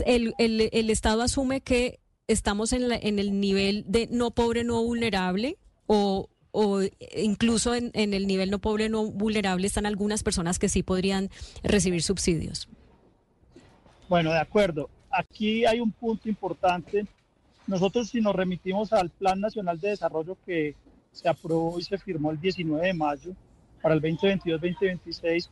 el, 0.05 0.33
Estado 0.89 1.21
asume 1.21 1.61
que 1.61 2.01
estamos 2.27 2.73
en, 2.73 2.91
en 2.91 3.17
el 3.17 3.39
nivel 3.39 3.85
de 3.87 4.09
no 4.11 4.31
pobre, 4.31 4.65
no 4.65 4.83
vulnerable, 4.83 5.57
o, 5.87 6.27
o 6.51 6.81
incluso 7.15 7.75
en, 7.75 7.91
en, 7.93 8.13
el 8.13 8.27
nivel 8.27 8.51
no 8.51 8.59
pobre, 8.59 8.89
no 8.89 9.05
vulnerable 9.05 9.67
están 9.67 9.85
algunas 9.85 10.21
personas 10.21 10.59
que 10.59 10.67
sí 10.67 10.83
podrían 10.83 11.29
recibir 11.63 12.03
subsidios. 12.03 12.67
Bueno, 14.07 14.31
de 14.31 14.39
acuerdo. 14.39 14.89
Aquí 15.09 15.65
hay 15.65 15.79
un 15.79 15.91
punto 15.91 16.29
importante. 16.29 17.07
Nosotros 17.65 18.09
si 18.09 18.21
nos 18.21 18.35
remitimos 18.35 18.93
al 18.93 19.09
Plan 19.09 19.39
Nacional 19.39 19.79
de 19.79 19.89
Desarrollo 19.89 20.37
que 20.45 20.75
se 21.11 21.27
aprobó 21.27 21.79
y 21.79 21.83
se 21.83 21.97
firmó 21.97 22.29
el 22.29 22.39
19 22.39 22.85
de 22.85 22.93
mayo 22.93 23.31
para 23.81 23.95
el 23.95 24.01
2022-2026, 24.01 25.49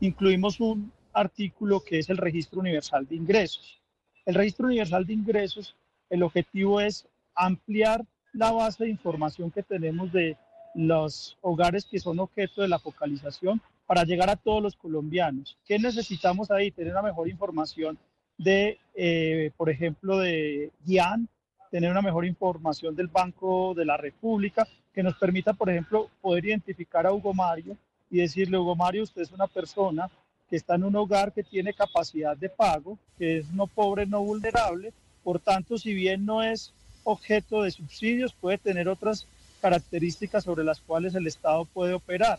incluimos 0.00 0.58
un 0.58 0.92
artículo 1.12 1.80
que 1.80 2.00
es 2.00 2.10
el 2.10 2.16
registro 2.16 2.60
universal 2.60 3.06
de 3.06 3.14
ingresos. 3.14 3.80
El 4.24 4.34
registro 4.34 4.66
universal 4.66 5.06
de 5.06 5.12
ingresos, 5.12 5.76
el 6.10 6.24
objetivo 6.24 6.80
es 6.80 7.06
ampliar 7.36 8.04
la 8.32 8.50
base 8.50 8.84
de 8.84 8.90
información 8.90 9.50
que 9.50 9.62
tenemos 9.62 10.10
de 10.12 10.36
los 10.74 11.38
hogares 11.40 11.84
que 11.84 12.00
son 12.00 12.18
objeto 12.18 12.62
de 12.62 12.68
la 12.68 12.78
focalización 12.78 13.60
para 13.92 14.04
llegar 14.04 14.30
a 14.30 14.36
todos 14.36 14.62
los 14.62 14.74
colombianos. 14.74 15.58
¿Qué 15.66 15.78
necesitamos 15.78 16.50
ahí? 16.50 16.70
Tener 16.70 16.92
una 16.92 17.02
mejor 17.02 17.28
información 17.28 17.98
de, 18.38 18.78
eh, 18.94 19.50
por 19.54 19.68
ejemplo, 19.68 20.16
de 20.16 20.70
GIAN, 20.86 21.28
tener 21.70 21.90
una 21.90 22.00
mejor 22.00 22.24
información 22.24 22.96
del 22.96 23.08
Banco 23.08 23.74
de 23.74 23.84
la 23.84 23.98
República, 23.98 24.66
que 24.94 25.02
nos 25.02 25.16
permita, 25.16 25.52
por 25.52 25.68
ejemplo, 25.68 26.08
poder 26.22 26.46
identificar 26.46 27.06
a 27.06 27.12
Hugo 27.12 27.34
Mario 27.34 27.76
y 28.10 28.20
decirle, 28.20 28.56
Hugo 28.56 28.74
Mario, 28.74 29.02
usted 29.02 29.20
es 29.20 29.30
una 29.30 29.46
persona 29.46 30.10
que 30.48 30.56
está 30.56 30.76
en 30.76 30.84
un 30.84 30.96
hogar 30.96 31.30
que 31.30 31.42
tiene 31.42 31.74
capacidad 31.74 32.34
de 32.34 32.48
pago, 32.48 32.98
que 33.18 33.40
es 33.40 33.52
no 33.52 33.66
pobre, 33.66 34.06
no 34.06 34.22
vulnerable, 34.22 34.94
por 35.22 35.38
tanto, 35.38 35.76
si 35.76 35.92
bien 35.92 36.24
no 36.24 36.42
es 36.42 36.72
objeto 37.04 37.60
de 37.60 37.70
subsidios, 37.70 38.32
puede 38.32 38.56
tener 38.56 38.88
otras 38.88 39.26
características 39.60 40.44
sobre 40.44 40.64
las 40.64 40.80
cuales 40.80 41.14
el 41.14 41.26
Estado 41.26 41.66
puede 41.66 41.92
operar. 41.92 42.38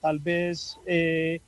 Tal 0.00 0.18
vez 0.18 0.78
eh, 0.86 1.40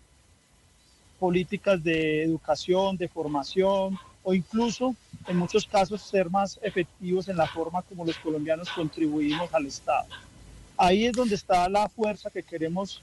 políticas 1.19 1.83
de 1.83 2.23
educación, 2.23 2.97
de 2.97 3.09
formación 3.09 3.99
o 4.23 4.35
incluso 4.35 4.95
en 5.27 5.37
muchos 5.37 5.67
casos 5.67 6.03
ser 6.03 6.31
más 6.31 6.59
efectivos 6.63 7.29
en 7.29 7.37
la 7.37 7.47
forma 7.47 7.83
como 7.83 8.05
los 8.05 8.19
colombianos 8.19 8.69
contribuimos 8.71 9.53
al 9.53 9.67
Estado. 9.67 10.07
Ahí 10.77 11.07
es 11.07 11.13
donde 11.13 11.35
está 11.35 11.69
la 11.69 11.89
fuerza 11.89 12.31
que 12.31 12.43
queremos 12.43 13.03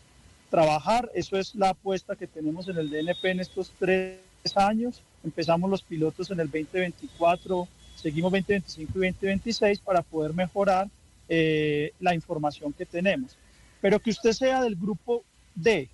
trabajar. 0.50 1.12
Eso 1.14 1.38
es 1.38 1.54
la 1.56 1.70
apuesta 1.70 2.16
que 2.16 2.28
tenemos 2.28 2.68
en 2.70 2.78
el 2.78 2.90
DNP 2.90 3.32
en 3.32 3.40
estos 3.42 3.72
tres 3.78 4.20
años. 4.56 5.02
Empezamos 5.24 5.70
los 5.70 5.82
pilotos 5.82 6.32
en 6.32 6.40
el 6.40 6.48
2024, 6.48 7.68
seguimos 7.96 8.32
2025 8.32 8.92
y 8.92 9.12
2026 9.12 9.80
para 9.80 10.02
poder 10.02 10.34
mejorar 10.34 10.88
eh, 11.28 11.92
la 12.00 12.14
información 12.14 12.72
que 12.72 12.86
tenemos. 12.86 13.36
Pero 13.82 14.00
que 14.00 14.12
usted 14.12 14.32
sea 14.32 14.62
del 14.62 14.76
grupo 14.76 15.24
D 15.56 15.90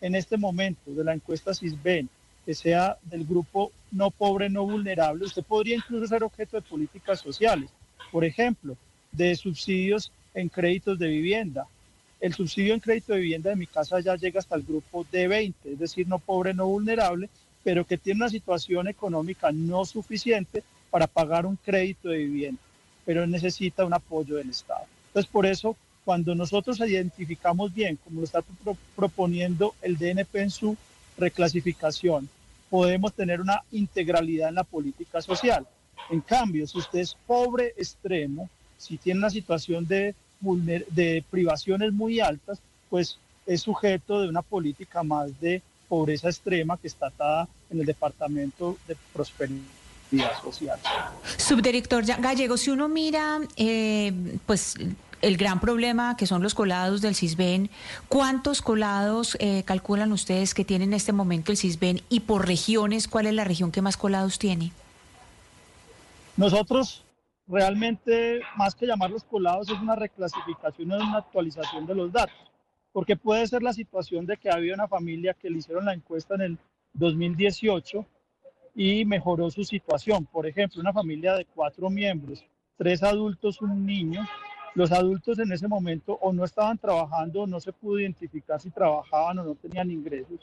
en 0.00 0.14
este 0.14 0.36
momento 0.36 0.90
de 0.90 1.04
la 1.04 1.14
encuesta 1.14 1.54
CISBEN, 1.54 2.08
que 2.44 2.54
sea 2.54 2.96
del 3.04 3.24
grupo 3.24 3.70
no 3.90 4.10
pobre, 4.10 4.48
no 4.48 4.64
vulnerable, 4.64 5.24
usted 5.24 5.44
podría 5.44 5.76
incluso 5.76 6.06
ser 6.06 6.24
objeto 6.24 6.56
de 6.56 6.62
políticas 6.62 7.20
sociales, 7.20 7.70
por 8.10 8.24
ejemplo, 8.24 8.76
de 9.12 9.36
subsidios 9.36 10.10
en 10.34 10.48
créditos 10.48 10.98
de 10.98 11.08
vivienda. 11.08 11.66
El 12.20 12.34
subsidio 12.34 12.74
en 12.74 12.80
crédito 12.80 13.12
de 13.12 13.20
vivienda 13.20 13.50
de 13.50 13.56
mi 13.56 13.66
casa 13.66 14.00
ya 14.00 14.16
llega 14.16 14.40
hasta 14.40 14.56
el 14.56 14.62
grupo 14.62 15.04
D20, 15.12 15.54
es 15.64 15.78
decir, 15.78 16.08
no 16.08 16.18
pobre, 16.18 16.54
no 16.54 16.66
vulnerable, 16.66 17.28
pero 17.62 17.84
que 17.84 17.98
tiene 17.98 18.18
una 18.18 18.28
situación 18.28 18.88
económica 18.88 19.52
no 19.52 19.84
suficiente 19.84 20.64
para 20.90 21.06
pagar 21.06 21.46
un 21.46 21.56
crédito 21.56 22.08
de 22.08 22.18
vivienda 22.18 22.60
pero 23.04 23.26
necesita 23.26 23.84
un 23.84 23.94
apoyo 23.94 24.36
del 24.36 24.50
Estado. 24.50 24.86
Entonces, 25.08 25.30
por 25.30 25.46
eso, 25.46 25.76
cuando 26.04 26.34
nosotros 26.34 26.80
identificamos 26.80 27.72
bien, 27.72 27.98
como 28.02 28.20
lo 28.20 28.24
está 28.24 28.42
proponiendo 28.96 29.74
el 29.82 29.96
DNP 29.96 30.34
en 30.36 30.50
su 30.50 30.76
reclasificación, 31.16 32.28
podemos 32.70 33.12
tener 33.12 33.40
una 33.40 33.62
integralidad 33.70 34.48
en 34.48 34.56
la 34.56 34.64
política 34.64 35.20
social. 35.20 35.66
En 36.10 36.20
cambio, 36.20 36.66
si 36.66 36.78
usted 36.78 37.00
es 37.00 37.16
pobre 37.26 37.74
extremo, 37.76 38.48
si 38.78 38.98
tiene 38.98 39.20
una 39.20 39.30
situación 39.30 39.86
de, 39.86 40.14
de 40.40 41.24
privaciones 41.30 41.92
muy 41.92 42.18
altas, 42.18 42.60
pues 42.90 43.18
es 43.46 43.60
sujeto 43.60 44.20
de 44.20 44.28
una 44.28 44.42
política 44.42 45.02
más 45.02 45.38
de 45.40 45.62
pobreza 45.88 46.28
extrema 46.28 46.76
que 46.78 46.88
está 46.88 47.08
atada 47.08 47.48
en 47.70 47.80
el 47.80 47.86
Departamento 47.86 48.78
de 48.88 48.96
Prosperidad 49.12 49.60
social. 50.42 50.78
Subdirector 51.36 52.04
Gallego, 52.04 52.56
si 52.56 52.70
uno 52.70 52.88
mira, 52.88 53.40
eh, 53.56 54.12
pues 54.46 54.74
el 55.22 55.36
gran 55.36 55.60
problema 55.60 56.16
que 56.16 56.26
son 56.26 56.42
los 56.42 56.54
colados 56.54 57.00
del 57.00 57.14
CISBEN, 57.14 57.70
¿cuántos 58.08 58.60
colados 58.60 59.36
eh, 59.40 59.62
calculan 59.64 60.12
ustedes 60.12 60.52
que 60.52 60.64
tiene 60.64 60.84
en 60.84 60.92
este 60.92 61.12
momento 61.12 61.52
el 61.52 61.58
CISBEN 61.58 62.02
y 62.08 62.20
por 62.20 62.46
regiones, 62.46 63.08
cuál 63.08 63.26
es 63.26 63.34
la 63.34 63.44
región 63.44 63.72
que 63.72 63.80
más 63.80 63.96
colados 63.96 64.38
tiene? 64.38 64.72
Nosotros 66.36 67.04
realmente, 67.46 68.40
más 68.56 68.74
que 68.74 68.86
llamarlos 68.86 69.24
colados, 69.24 69.68
es 69.68 69.78
una 69.80 69.94
reclasificación, 69.94 70.92
es 70.92 71.02
una 71.02 71.18
actualización 71.18 71.86
de 71.86 71.94
los 71.94 72.12
datos, 72.12 72.50
porque 72.92 73.16
puede 73.16 73.46
ser 73.46 73.62
la 73.62 73.72
situación 73.72 74.26
de 74.26 74.36
que 74.36 74.50
había 74.50 74.74
una 74.74 74.88
familia 74.88 75.34
que 75.34 75.50
le 75.50 75.58
hicieron 75.58 75.84
la 75.84 75.94
encuesta 75.94 76.34
en 76.34 76.40
el 76.42 76.58
2018 76.94 78.04
y 78.74 79.04
mejoró 79.04 79.50
su 79.50 79.64
situación. 79.64 80.26
Por 80.26 80.46
ejemplo, 80.46 80.80
una 80.80 80.92
familia 80.92 81.34
de 81.34 81.44
cuatro 81.44 81.90
miembros, 81.90 82.44
tres 82.76 83.02
adultos, 83.02 83.60
un 83.60 83.84
niño. 83.84 84.26
Los 84.74 84.90
adultos 84.90 85.38
en 85.38 85.52
ese 85.52 85.68
momento 85.68 86.18
o 86.22 86.32
no 86.32 86.44
estaban 86.44 86.78
trabajando 86.78 87.46
no 87.46 87.60
se 87.60 87.72
pudo 87.72 88.00
identificar 88.00 88.58
si 88.58 88.70
trabajaban 88.70 89.38
o 89.38 89.44
no 89.44 89.54
tenían 89.54 89.90
ingresos. 89.90 90.40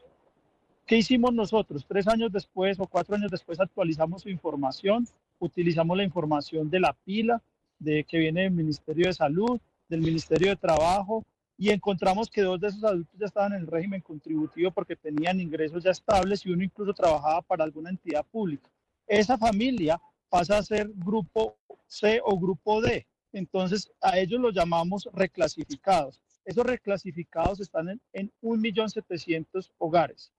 ¿Qué 0.85 0.97
hicimos 0.97 1.33
nosotros? 1.33 1.85
Tres 1.87 2.07
años 2.07 2.31
después 2.31 2.79
o 2.79 2.85
cuatro 2.85 3.15
años 3.15 3.31
después 3.31 3.59
actualizamos 3.59 4.21
su 4.21 4.29
información, 4.29 5.07
utilizamos 5.39 5.97
la 5.97 6.03
información 6.03 6.69
de 6.69 6.79
la 6.79 6.93
pila 6.93 7.41
de 7.79 8.03
que 8.03 8.19
viene 8.19 8.43
del 8.43 8.51
Ministerio 8.51 9.07
de 9.07 9.13
Salud, 9.13 9.59
del 9.87 10.01
Ministerio 10.01 10.49
de 10.49 10.55
Trabajo, 10.55 11.23
y 11.57 11.71
encontramos 11.71 12.29
que 12.29 12.41
dos 12.41 12.59
de 12.59 12.67
esos 12.67 12.83
adultos 12.83 13.19
ya 13.19 13.25
estaban 13.25 13.53
en 13.53 13.61
el 13.61 13.67
régimen 13.67 14.01
contributivo 14.01 14.71
porque 14.71 14.95
tenían 14.95 15.39
ingresos 15.39 15.83
ya 15.83 15.91
estables 15.91 16.45
y 16.45 16.51
uno 16.51 16.63
incluso 16.63 16.93
trabajaba 16.93 17.41
para 17.41 17.63
alguna 17.63 17.89
entidad 17.89 18.25
pública. 18.31 18.69
Esa 19.07 19.37
familia 19.37 19.99
pasa 20.29 20.59
a 20.59 20.63
ser 20.63 20.89
grupo 20.95 21.57
C 21.87 22.21
o 22.23 22.39
grupo 22.39 22.79
D. 22.81 23.05
Entonces 23.31 23.91
a 24.01 24.17
ellos 24.17 24.39
los 24.39 24.53
llamamos 24.53 25.07
reclasificados. 25.13 26.21
Esos 26.45 26.65
reclasificados 26.65 27.59
están 27.59 27.89
en, 27.89 28.01
en 28.13 28.31
1.700.000 28.41 29.71
hogares 29.77 30.31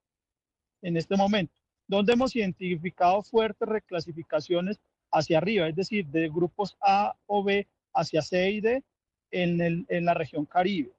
en 0.81 0.97
este 0.97 1.15
momento, 1.15 1.53
donde 1.87 2.13
hemos 2.13 2.35
identificado 2.35 3.21
fuertes 3.21 3.67
reclasificaciones 3.67 4.79
hacia 5.11 5.37
arriba, 5.37 5.67
es 5.67 5.75
decir, 5.75 6.07
de 6.07 6.27
grupos 6.27 6.75
A 6.81 7.15
o 7.27 7.43
B 7.43 7.67
hacia 7.93 8.21
C 8.21 8.49
y 8.49 8.61
D 8.61 8.83
en, 9.29 9.61
el, 9.61 9.85
en 9.89 10.05
la 10.05 10.13
región 10.13 10.45
Caribe 10.45 10.91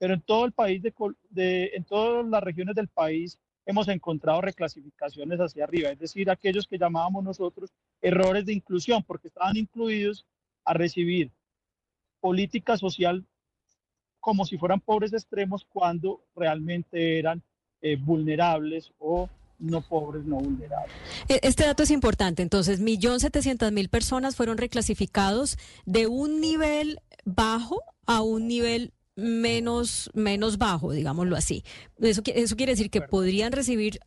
pero 0.00 0.14
en 0.14 0.22
todo 0.22 0.46
el 0.46 0.52
país, 0.52 0.82
de, 1.28 1.70
en 1.74 1.84
todas 1.84 2.26
las 2.26 2.42
regiones 2.42 2.74
del 2.74 2.88
país 2.88 3.38
hemos 3.66 3.86
encontrado 3.86 4.40
reclasificaciones 4.40 5.38
hacia 5.38 5.64
arriba, 5.64 5.90
es 5.90 5.98
decir, 5.98 6.30
aquellos 6.30 6.66
que 6.66 6.78
llamábamos 6.78 7.22
nosotros 7.22 7.70
errores 8.00 8.46
de 8.46 8.54
inclusión, 8.54 9.02
porque 9.02 9.28
estaban 9.28 9.58
incluidos 9.58 10.26
a 10.64 10.72
recibir 10.72 11.30
política 12.20 12.76
social 12.76 13.24
como 14.20 14.44
si 14.44 14.58
fueran 14.58 14.80
pobres 14.80 15.12
extremos 15.12 15.66
cuando 15.72 16.22
realmente 16.36 17.18
eran 17.18 17.42
eh, 17.80 17.96
vulnerables 17.96 18.92
o 18.98 19.28
no 19.58 19.82
pobres, 19.82 20.24
no 20.24 20.36
vulnerables. 20.36 20.94
E, 21.28 21.40
este 21.42 21.64
dato 21.64 21.82
es 21.82 21.90
importante. 21.90 22.42
Entonces, 22.42 22.80
millón 22.80 23.20
setecientas 23.20 23.72
mil 23.72 23.88
personas 23.88 24.36
fueron 24.36 24.58
reclasificados 24.58 25.58
de 25.86 26.06
un 26.06 26.40
nivel 26.40 26.98
bajo 27.24 27.82
a 28.06 28.22
un 28.22 28.48
nivel 28.48 28.92
menos, 29.16 30.10
menos 30.14 30.58
bajo, 30.58 30.92
digámoslo 30.92 31.36
así. 31.36 31.64
Eso, 31.98 32.22
eso 32.26 32.56
quiere 32.56 32.72
decir 32.72 32.90
que 32.90 33.02
podrían 33.02 33.52
recibir 33.52 34.00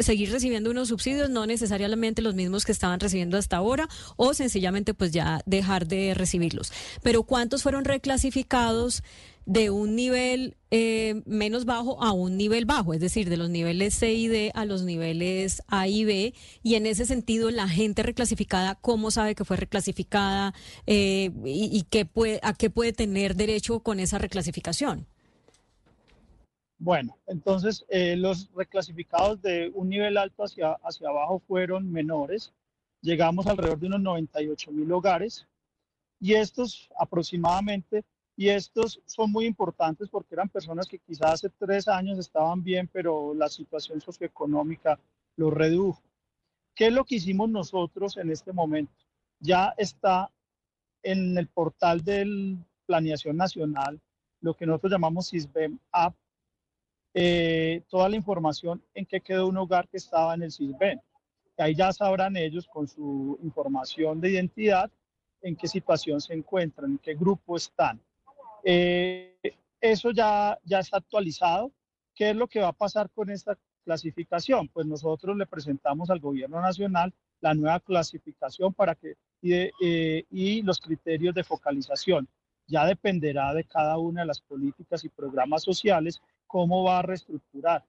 seguir 0.00 0.30
recibiendo 0.30 0.70
unos 0.70 0.88
subsidios, 0.88 1.30
no 1.30 1.46
necesariamente 1.46 2.22
los 2.22 2.34
mismos 2.34 2.64
que 2.64 2.72
estaban 2.72 3.00
recibiendo 3.00 3.38
hasta 3.38 3.56
ahora, 3.56 3.88
o 4.16 4.34
sencillamente 4.34 4.94
pues 4.94 5.12
ya 5.12 5.40
dejar 5.46 5.86
de 5.86 6.14
recibirlos. 6.14 6.72
Pero 7.02 7.24
¿cuántos 7.24 7.62
fueron 7.62 7.84
reclasificados 7.84 9.02
de 9.46 9.68
un 9.68 9.94
nivel 9.94 10.56
eh, 10.70 11.22
menos 11.26 11.64
bajo 11.64 12.02
a 12.02 12.12
un 12.12 12.36
nivel 12.36 12.64
bajo? 12.64 12.94
Es 12.94 13.00
decir, 13.00 13.28
de 13.28 13.36
los 13.36 13.50
niveles 13.50 13.94
C 13.94 14.12
y 14.14 14.28
D 14.28 14.50
a 14.54 14.64
los 14.64 14.82
niveles 14.82 15.62
A 15.68 15.88
y 15.88 16.04
B. 16.04 16.34
Y 16.62 16.74
en 16.74 16.86
ese 16.86 17.06
sentido, 17.06 17.50
la 17.50 17.68
gente 17.68 18.02
reclasificada, 18.02 18.76
¿cómo 18.76 19.10
sabe 19.10 19.34
que 19.34 19.44
fue 19.44 19.56
reclasificada 19.56 20.54
eh, 20.86 21.30
y, 21.44 21.84
qué 21.90 22.04
puede, 22.04 22.40
a 22.42 22.54
qué 22.54 22.70
puede 22.70 22.92
tener 22.92 23.36
derecho 23.36 23.80
con 23.80 24.00
esa 24.00 24.18
reclasificación? 24.18 25.06
Bueno, 26.84 27.16
entonces 27.26 27.86
eh, 27.88 28.14
los 28.14 28.52
reclasificados 28.54 29.40
de 29.40 29.72
un 29.74 29.88
nivel 29.88 30.18
alto 30.18 30.44
hacia, 30.44 30.72
hacia 30.82 31.08
abajo 31.08 31.38
fueron 31.38 31.90
menores. 31.90 32.52
Llegamos 33.00 33.46
alrededor 33.46 33.78
de 33.78 33.86
unos 33.86 34.02
98 34.02 34.70
mil 34.70 34.92
hogares 34.92 35.48
y 36.20 36.34
estos 36.34 36.90
aproximadamente, 36.98 38.04
y 38.36 38.50
estos 38.50 39.00
son 39.06 39.32
muy 39.32 39.46
importantes 39.46 40.10
porque 40.10 40.34
eran 40.34 40.50
personas 40.50 40.86
que 40.86 40.98
quizás 40.98 41.32
hace 41.32 41.48
tres 41.48 41.88
años 41.88 42.18
estaban 42.18 42.62
bien, 42.62 42.86
pero 42.92 43.32
la 43.32 43.48
situación 43.48 44.02
socioeconómica 44.02 44.98
los 45.36 45.54
redujo. 45.54 46.02
¿Qué 46.74 46.88
es 46.88 46.92
lo 46.92 47.06
que 47.06 47.14
hicimos 47.14 47.48
nosotros 47.48 48.18
en 48.18 48.30
este 48.30 48.52
momento? 48.52 48.92
Ya 49.40 49.72
está 49.78 50.30
en 51.02 51.38
el 51.38 51.48
portal 51.48 52.04
de 52.04 52.58
Planeación 52.84 53.38
Nacional 53.38 53.98
lo 54.44 54.54
que 54.54 54.66
nosotros 54.66 54.92
llamamos 54.92 55.28
SISBEM 55.28 55.78
App, 55.90 56.14
eh, 57.14 57.82
toda 57.88 58.08
la 58.08 58.16
información 58.16 58.82
en 58.92 59.06
qué 59.06 59.20
quedó 59.20 59.46
un 59.46 59.56
hogar 59.56 59.88
que 59.88 59.98
estaba 59.98 60.34
en 60.34 60.42
el 60.42 60.50
SISBEM. 60.50 60.98
Ahí 61.56 61.74
ya 61.76 61.92
sabrán 61.92 62.36
ellos 62.36 62.66
con 62.66 62.88
su 62.88 63.38
información 63.42 64.20
de 64.20 64.30
identidad 64.30 64.90
en 65.40 65.54
qué 65.54 65.68
situación 65.68 66.20
se 66.20 66.34
encuentran, 66.34 66.92
en 66.92 66.98
qué 66.98 67.14
grupo 67.14 67.56
están. 67.56 68.00
Eh, 68.64 69.36
eso 69.80 70.10
ya, 70.10 70.58
ya 70.64 70.80
está 70.80 70.96
actualizado. 70.96 71.70
¿Qué 72.14 72.30
es 72.30 72.36
lo 72.36 72.48
que 72.48 72.60
va 72.60 72.68
a 72.68 72.72
pasar 72.72 73.10
con 73.10 73.30
esta 73.30 73.56
clasificación? 73.84 74.68
Pues 74.68 74.86
nosotros 74.86 75.36
le 75.36 75.46
presentamos 75.46 76.10
al 76.10 76.18
gobierno 76.18 76.60
nacional 76.60 77.12
la 77.40 77.54
nueva 77.54 77.78
clasificación 77.80 78.72
para 78.72 78.94
que, 78.94 79.14
y, 79.42 79.52
eh, 79.52 80.24
y 80.30 80.62
los 80.62 80.80
criterios 80.80 81.34
de 81.34 81.44
focalización. 81.44 82.26
Ya 82.66 82.86
dependerá 82.86 83.52
de 83.52 83.64
cada 83.64 83.98
una 83.98 84.22
de 84.22 84.26
las 84.26 84.40
políticas 84.40 85.04
y 85.04 85.10
programas 85.10 85.62
sociales 85.62 86.22
cómo 86.54 86.84
va 86.84 87.00
a 87.00 87.02
reestructurar. 87.02 87.84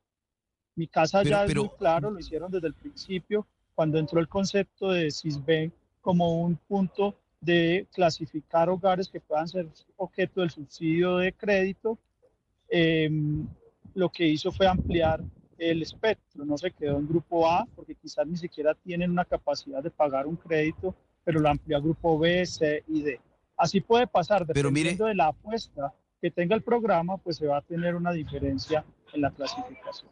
Mi 0.74 0.88
casa 0.88 1.22
ya 1.22 1.46
es 1.46 1.56
muy 1.56 1.70
claro, 1.78 2.10
lo 2.10 2.18
hicieron 2.18 2.50
desde 2.50 2.66
el 2.66 2.74
principio, 2.74 3.46
cuando 3.76 4.00
entró 4.00 4.20
el 4.20 4.28
concepto 4.28 4.90
de 4.90 5.12
CISBEN 5.12 5.72
como 6.02 6.42
un 6.42 6.56
punto 6.56 7.14
de 7.40 7.86
clasificar 7.94 8.68
hogares 8.72 9.08
que 9.08 9.20
puedan 9.20 9.48
ser 9.48 9.68
objeto 9.98 10.42
del 10.42 10.50
subsidio 10.50 11.18
de 11.18 11.32
crédito, 11.34 12.00
em, 12.68 13.48
lo 13.94 14.10
que 14.10 14.26
hizo 14.26 14.52
fue 14.52 14.66
ampliar 14.66 15.24
el 15.60 15.84
espectro, 15.84 16.44
no 16.44 16.58
se 16.58 16.72
quedó 16.72 16.98
en 16.98 17.08
grupo 17.08 17.48
A 17.48 17.68
porque 17.76 17.94
quizás 17.94 18.26
ni 18.26 18.36
siquiera 18.36 18.74
tienen 18.74 19.12
una 19.12 19.26
capacidad 19.26 19.84
de 19.84 19.92
pagar 19.92 20.26
un 20.26 20.38
crédito, 20.38 20.96
pero 21.24 21.40
lo 21.40 21.50
amplió 21.50 21.78
a 21.78 21.82
grupo 21.82 22.18
B, 22.18 22.44
C 22.48 22.84
y 22.88 23.04
D. 23.04 23.22
Así 23.58 23.80
puede 23.80 24.08
pasar, 24.08 24.44
dependiendo 24.44 25.06
de 25.06 25.14
la 25.14 25.28
apuesta 25.28 25.94
que 26.26 26.31
tenga 26.31 26.56
el 26.56 26.64
programa, 26.64 27.18
pues 27.18 27.38
se 27.38 27.45
va 27.45 27.57
a 27.57 27.61
tener 27.61 27.93
una 27.93 28.11
diferencia 28.11 28.84
en 29.14 29.22
la 29.22 29.30
clasificación. 29.30 30.10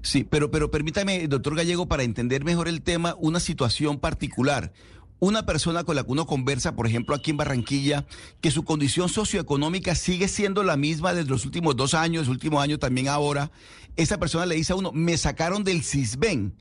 Sí, 0.00 0.22
pero, 0.22 0.52
pero 0.52 0.70
permítame, 0.70 1.26
doctor 1.26 1.56
Gallego, 1.56 1.86
para 1.86 2.04
entender 2.04 2.44
mejor 2.44 2.68
el 2.68 2.80
tema, 2.80 3.16
una 3.18 3.40
situación 3.40 3.98
particular 3.98 4.70
una 5.18 5.46
persona 5.46 5.84
con 5.84 5.94
la 5.94 6.02
que 6.02 6.10
uno 6.10 6.26
conversa, 6.26 6.74
por 6.74 6.88
ejemplo, 6.88 7.14
aquí 7.14 7.30
en 7.30 7.36
Barranquilla, 7.36 8.06
que 8.40 8.50
su 8.50 8.64
condición 8.64 9.08
socioeconómica 9.08 9.94
sigue 9.94 10.26
siendo 10.26 10.64
la 10.64 10.76
misma 10.76 11.14
desde 11.14 11.30
los 11.30 11.44
últimos 11.44 11.76
dos 11.76 11.94
años, 11.94 12.26
último 12.26 12.60
año 12.60 12.80
también 12.80 13.06
ahora, 13.06 13.52
esa 13.94 14.18
persona 14.18 14.46
le 14.46 14.56
dice 14.56 14.72
a 14.72 14.76
uno, 14.76 14.90
me 14.90 15.16
sacaron 15.16 15.62
del 15.62 15.84
CISBEN. 15.84 16.54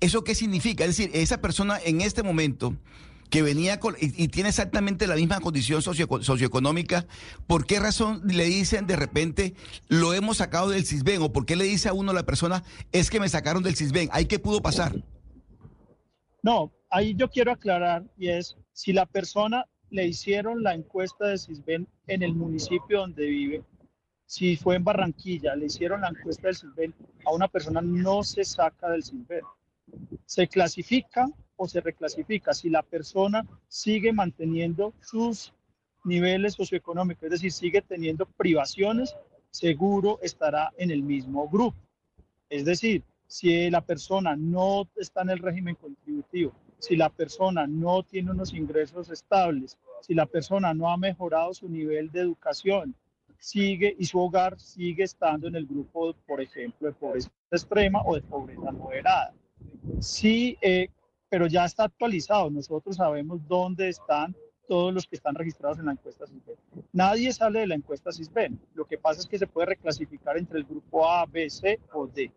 ¿Eso 0.00 0.24
qué 0.24 0.34
significa? 0.34 0.84
Es 0.84 0.96
decir, 0.96 1.10
esa 1.14 1.40
persona 1.40 1.78
en 1.84 2.00
este 2.00 2.24
momento 2.24 2.74
que 3.30 3.42
venía 3.42 3.78
y, 4.00 4.28
tiene 4.28 4.48
exactamente 4.48 5.06
la 5.06 5.16
misma 5.16 5.40
condición 5.40 5.82
socioeconómica, 5.82 7.06
¿por 7.46 7.66
qué 7.66 7.78
razón 7.80 8.22
le 8.24 8.44
dicen 8.44 8.86
de 8.86 8.96
repente 8.96 9.54
lo 9.88 10.14
hemos 10.14 10.38
sacado 10.38 10.70
del 10.70 10.86
CISBEN? 10.86 11.22
¿O 11.22 11.32
por 11.32 11.46
qué 11.46 11.56
le 11.56 11.64
dice 11.64 11.88
a 11.88 11.92
uno 11.92 12.12
la 12.12 12.24
persona 12.24 12.64
es 12.92 13.10
que 13.10 13.20
me 13.20 13.28
sacaron 13.28 13.62
del 13.62 13.76
CISBEN? 13.76 14.08
¿Ahí 14.12 14.26
qué 14.26 14.38
pudo 14.38 14.60
pasar? 14.62 14.94
No, 16.42 16.72
ahí 16.90 17.14
yo 17.14 17.28
quiero 17.28 17.52
aclarar 17.52 18.04
y 18.16 18.28
es 18.28 18.56
si 18.72 18.92
la 18.92 19.06
persona 19.06 19.66
le 19.90 20.06
hicieron 20.06 20.62
la 20.62 20.74
encuesta 20.74 21.26
de 21.26 21.38
CISBEN 21.38 21.86
en 22.06 22.22
el 22.22 22.34
municipio 22.34 23.00
donde 23.00 23.26
vive, 23.26 23.62
si 24.26 24.56
fue 24.56 24.76
en 24.76 24.84
Barranquilla, 24.84 25.56
le 25.56 25.66
hicieron 25.66 26.02
la 26.02 26.08
encuesta 26.08 26.48
del 26.48 26.56
CISBEN, 26.56 26.94
a 27.24 27.32
una 27.32 27.48
persona 27.48 27.80
no 27.80 28.22
se 28.22 28.44
saca 28.44 28.90
del 28.90 29.02
CISBEN. 29.02 29.40
Se 30.26 30.46
clasifica 30.46 31.26
o 31.58 31.68
se 31.68 31.80
reclasifica 31.82 32.54
si 32.54 32.70
la 32.70 32.82
persona 32.82 33.46
sigue 33.66 34.12
manteniendo 34.12 34.94
sus 35.02 35.52
niveles 36.04 36.54
socioeconómicos, 36.54 37.24
es 37.24 37.30
decir, 37.30 37.52
sigue 37.52 37.82
teniendo 37.82 38.24
privaciones, 38.24 39.14
seguro 39.50 40.18
estará 40.22 40.72
en 40.78 40.90
el 40.90 41.02
mismo 41.02 41.48
grupo. 41.48 41.76
Es 42.48 42.64
decir, 42.64 43.02
si 43.26 43.68
la 43.70 43.82
persona 43.82 44.36
no 44.36 44.88
está 44.96 45.22
en 45.22 45.30
el 45.30 45.40
régimen 45.40 45.74
contributivo, 45.74 46.52
si 46.78 46.96
la 46.96 47.10
persona 47.10 47.66
no 47.66 48.04
tiene 48.04 48.30
unos 48.30 48.54
ingresos 48.54 49.10
estables, 49.10 49.76
si 50.00 50.14
la 50.14 50.26
persona 50.26 50.72
no 50.72 50.88
ha 50.88 50.96
mejorado 50.96 51.52
su 51.52 51.68
nivel 51.68 52.10
de 52.12 52.20
educación, 52.20 52.94
sigue 53.38 53.94
y 53.98 54.04
su 54.06 54.20
hogar 54.20 54.58
sigue 54.60 55.04
estando 55.04 55.48
en 55.48 55.56
el 55.56 55.66
grupo, 55.66 56.14
por 56.26 56.40
ejemplo, 56.40 56.88
de 56.88 56.94
pobreza 56.94 57.30
extrema 57.50 58.00
o 58.04 58.14
de 58.14 58.22
pobreza 58.22 58.70
moderada. 58.70 59.34
Sí, 60.00 60.56
eh, 60.60 60.88
pero 61.28 61.46
ya 61.46 61.64
está 61.64 61.84
actualizado. 61.84 62.50
Nosotros 62.50 62.96
sabemos 62.96 63.40
dónde 63.46 63.88
están 63.88 64.34
todos 64.68 64.92
los 64.92 65.06
que 65.06 65.16
están 65.16 65.34
registrados 65.34 65.78
en 65.78 65.86
la 65.86 65.92
encuesta 65.92 66.26
CISBEN. 66.26 66.56
Nadie 66.92 67.32
sale 67.32 67.60
de 67.60 67.66
la 67.68 67.74
encuesta 67.74 68.12
CISBEN. 68.12 68.60
Lo 68.74 68.84
que 68.84 68.98
pasa 68.98 69.20
es 69.20 69.26
que 69.26 69.38
se 69.38 69.46
puede 69.46 69.66
reclasificar 69.66 70.36
entre 70.36 70.58
el 70.58 70.64
grupo 70.64 71.08
A, 71.08 71.24
B, 71.26 71.48
C 71.48 71.80
o 71.92 72.06
D. 72.06 72.30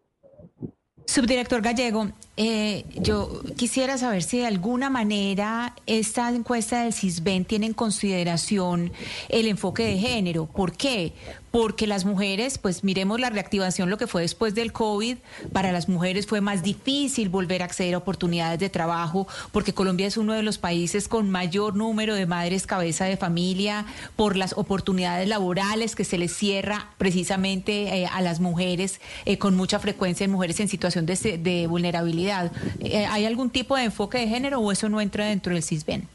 Subdirector 1.05 1.61
Gallego, 1.61 2.09
eh, 2.37 2.85
yo 2.95 3.41
quisiera 3.57 3.97
saber 3.97 4.23
si 4.23 4.37
de 4.37 4.45
alguna 4.45 4.89
manera 4.89 5.75
esta 5.85 6.29
encuesta 6.29 6.83
del 6.83 6.93
CISBEN 6.93 7.43
tiene 7.43 7.65
en 7.65 7.73
consideración 7.73 8.93
el 9.27 9.47
enfoque 9.47 9.83
de 9.83 9.97
género. 9.97 10.45
¿Por 10.45 10.71
qué? 10.71 11.13
Porque 11.51 11.85
las 11.85 12.05
mujeres, 12.05 12.57
pues 12.57 12.83
miremos 12.83 13.19
la 13.19 13.29
reactivación, 13.29 13.89
lo 13.89 13.97
que 13.97 14.07
fue 14.07 14.21
después 14.21 14.55
del 14.55 14.71
COVID, 14.71 15.17
para 15.51 15.71
las 15.71 15.89
mujeres 15.89 16.25
fue 16.25 16.41
más 16.41 16.63
difícil 16.63 17.29
volver 17.29 17.61
a 17.61 17.65
acceder 17.65 17.93
a 17.93 17.97
oportunidades 17.97 18.59
de 18.59 18.69
trabajo, 18.69 19.27
porque 19.51 19.73
Colombia 19.73 20.07
es 20.07 20.17
uno 20.17 20.33
de 20.33 20.43
los 20.43 20.57
países 20.57 21.07
con 21.07 21.29
mayor 21.29 21.75
número 21.75 22.15
de 22.15 22.25
madres 22.25 22.65
cabeza 22.65 23.05
de 23.05 23.17
familia, 23.17 23.85
por 24.15 24.37
las 24.37 24.53
oportunidades 24.53 25.27
laborales 25.27 25.95
que 25.95 26.05
se 26.05 26.17
les 26.17 26.35
cierra 26.35 26.89
precisamente 26.97 28.01
eh, 28.01 28.07
a 28.07 28.21
las 28.21 28.39
mujeres, 28.39 29.01
eh, 29.25 29.37
con 29.37 29.55
mucha 29.55 29.79
frecuencia 29.79 30.23
en 30.23 30.31
mujeres 30.31 30.59
en 30.59 30.69
situación 30.69 31.05
de, 31.05 31.67
vulnerabilidad. 31.67 32.51
Eh, 32.79 33.05
¿Hay 33.05 33.25
algún 33.25 33.49
tipo 33.49 33.75
de 33.75 33.83
enfoque 33.83 34.19
de 34.19 34.27
género 34.27 34.59
o 34.59 34.71
eso 34.71 34.89
no 34.89 35.01
entra 35.01 35.25
dentro 35.25 35.53
del 35.53 35.63
CISBEN? 35.63 36.07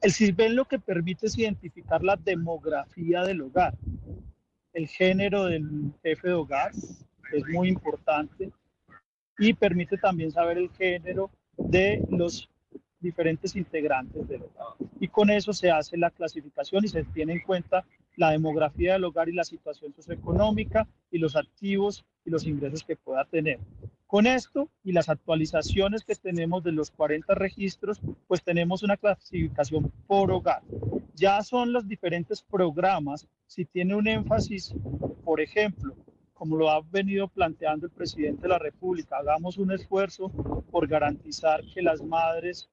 El 0.00 0.12
CISBEN 0.12 0.56
lo 0.56 0.64
que 0.64 0.78
permite 0.78 1.26
es 1.26 1.36
identificar 1.36 2.02
la 2.02 2.16
demografía 2.16 3.22
del 3.22 3.42
hogar. 3.42 3.76
El 4.72 4.88
género 4.88 5.44
del 5.44 5.92
jefe 6.02 6.28
de 6.28 6.34
hogar 6.34 6.72
es 6.72 7.44
muy 7.52 7.68
importante 7.68 8.50
y 9.38 9.52
permite 9.52 9.98
también 9.98 10.30
saber 10.30 10.56
el 10.56 10.70
género 10.70 11.30
de 11.58 12.02
los 12.08 12.48
diferentes 12.98 13.54
integrantes 13.56 14.26
del 14.26 14.42
hogar. 14.42 14.74
Y 15.00 15.08
con 15.08 15.28
eso 15.28 15.52
se 15.52 15.70
hace 15.70 15.98
la 15.98 16.10
clasificación 16.10 16.84
y 16.84 16.88
se 16.88 17.04
tiene 17.04 17.34
en 17.34 17.40
cuenta 17.40 17.84
la 18.16 18.30
demografía 18.30 18.94
del 18.94 19.04
hogar 19.04 19.28
y 19.28 19.32
la 19.32 19.44
situación 19.44 19.92
socioeconómica 19.94 20.88
y 21.10 21.18
los 21.18 21.36
activos 21.36 22.06
y 22.24 22.30
los 22.30 22.46
ingresos 22.46 22.84
que 22.84 22.96
pueda 22.96 23.26
tener. 23.26 23.58
Con 24.10 24.26
esto 24.26 24.68
y 24.82 24.90
las 24.90 25.08
actualizaciones 25.08 26.02
que 26.02 26.16
tenemos 26.16 26.64
de 26.64 26.72
los 26.72 26.90
40 26.90 27.32
registros, 27.36 28.00
pues 28.26 28.42
tenemos 28.42 28.82
una 28.82 28.96
clasificación 28.96 29.92
por 30.08 30.32
hogar. 30.32 30.62
Ya 31.14 31.40
son 31.44 31.72
los 31.72 31.86
diferentes 31.86 32.42
programas, 32.42 33.28
si 33.46 33.66
tiene 33.66 33.94
un 33.94 34.08
énfasis, 34.08 34.74
por 35.24 35.40
ejemplo, 35.40 35.94
como 36.34 36.56
lo 36.56 36.70
ha 36.70 36.80
venido 36.80 37.28
planteando 37.28 37.86
el 37.86 37.92
presidente 37.92 38.42
de 38.42 38.48
la 38.48 38.58
República, 38.58 39.16
hagamos 39.16 39.58
un 39.58 39.70
esfuerzo 39.70 40.28
por 40.72 40.88
garantizar 40.88 41.60
que 41.72 41.80
las 41.80 42.02
madres 42.02 42.68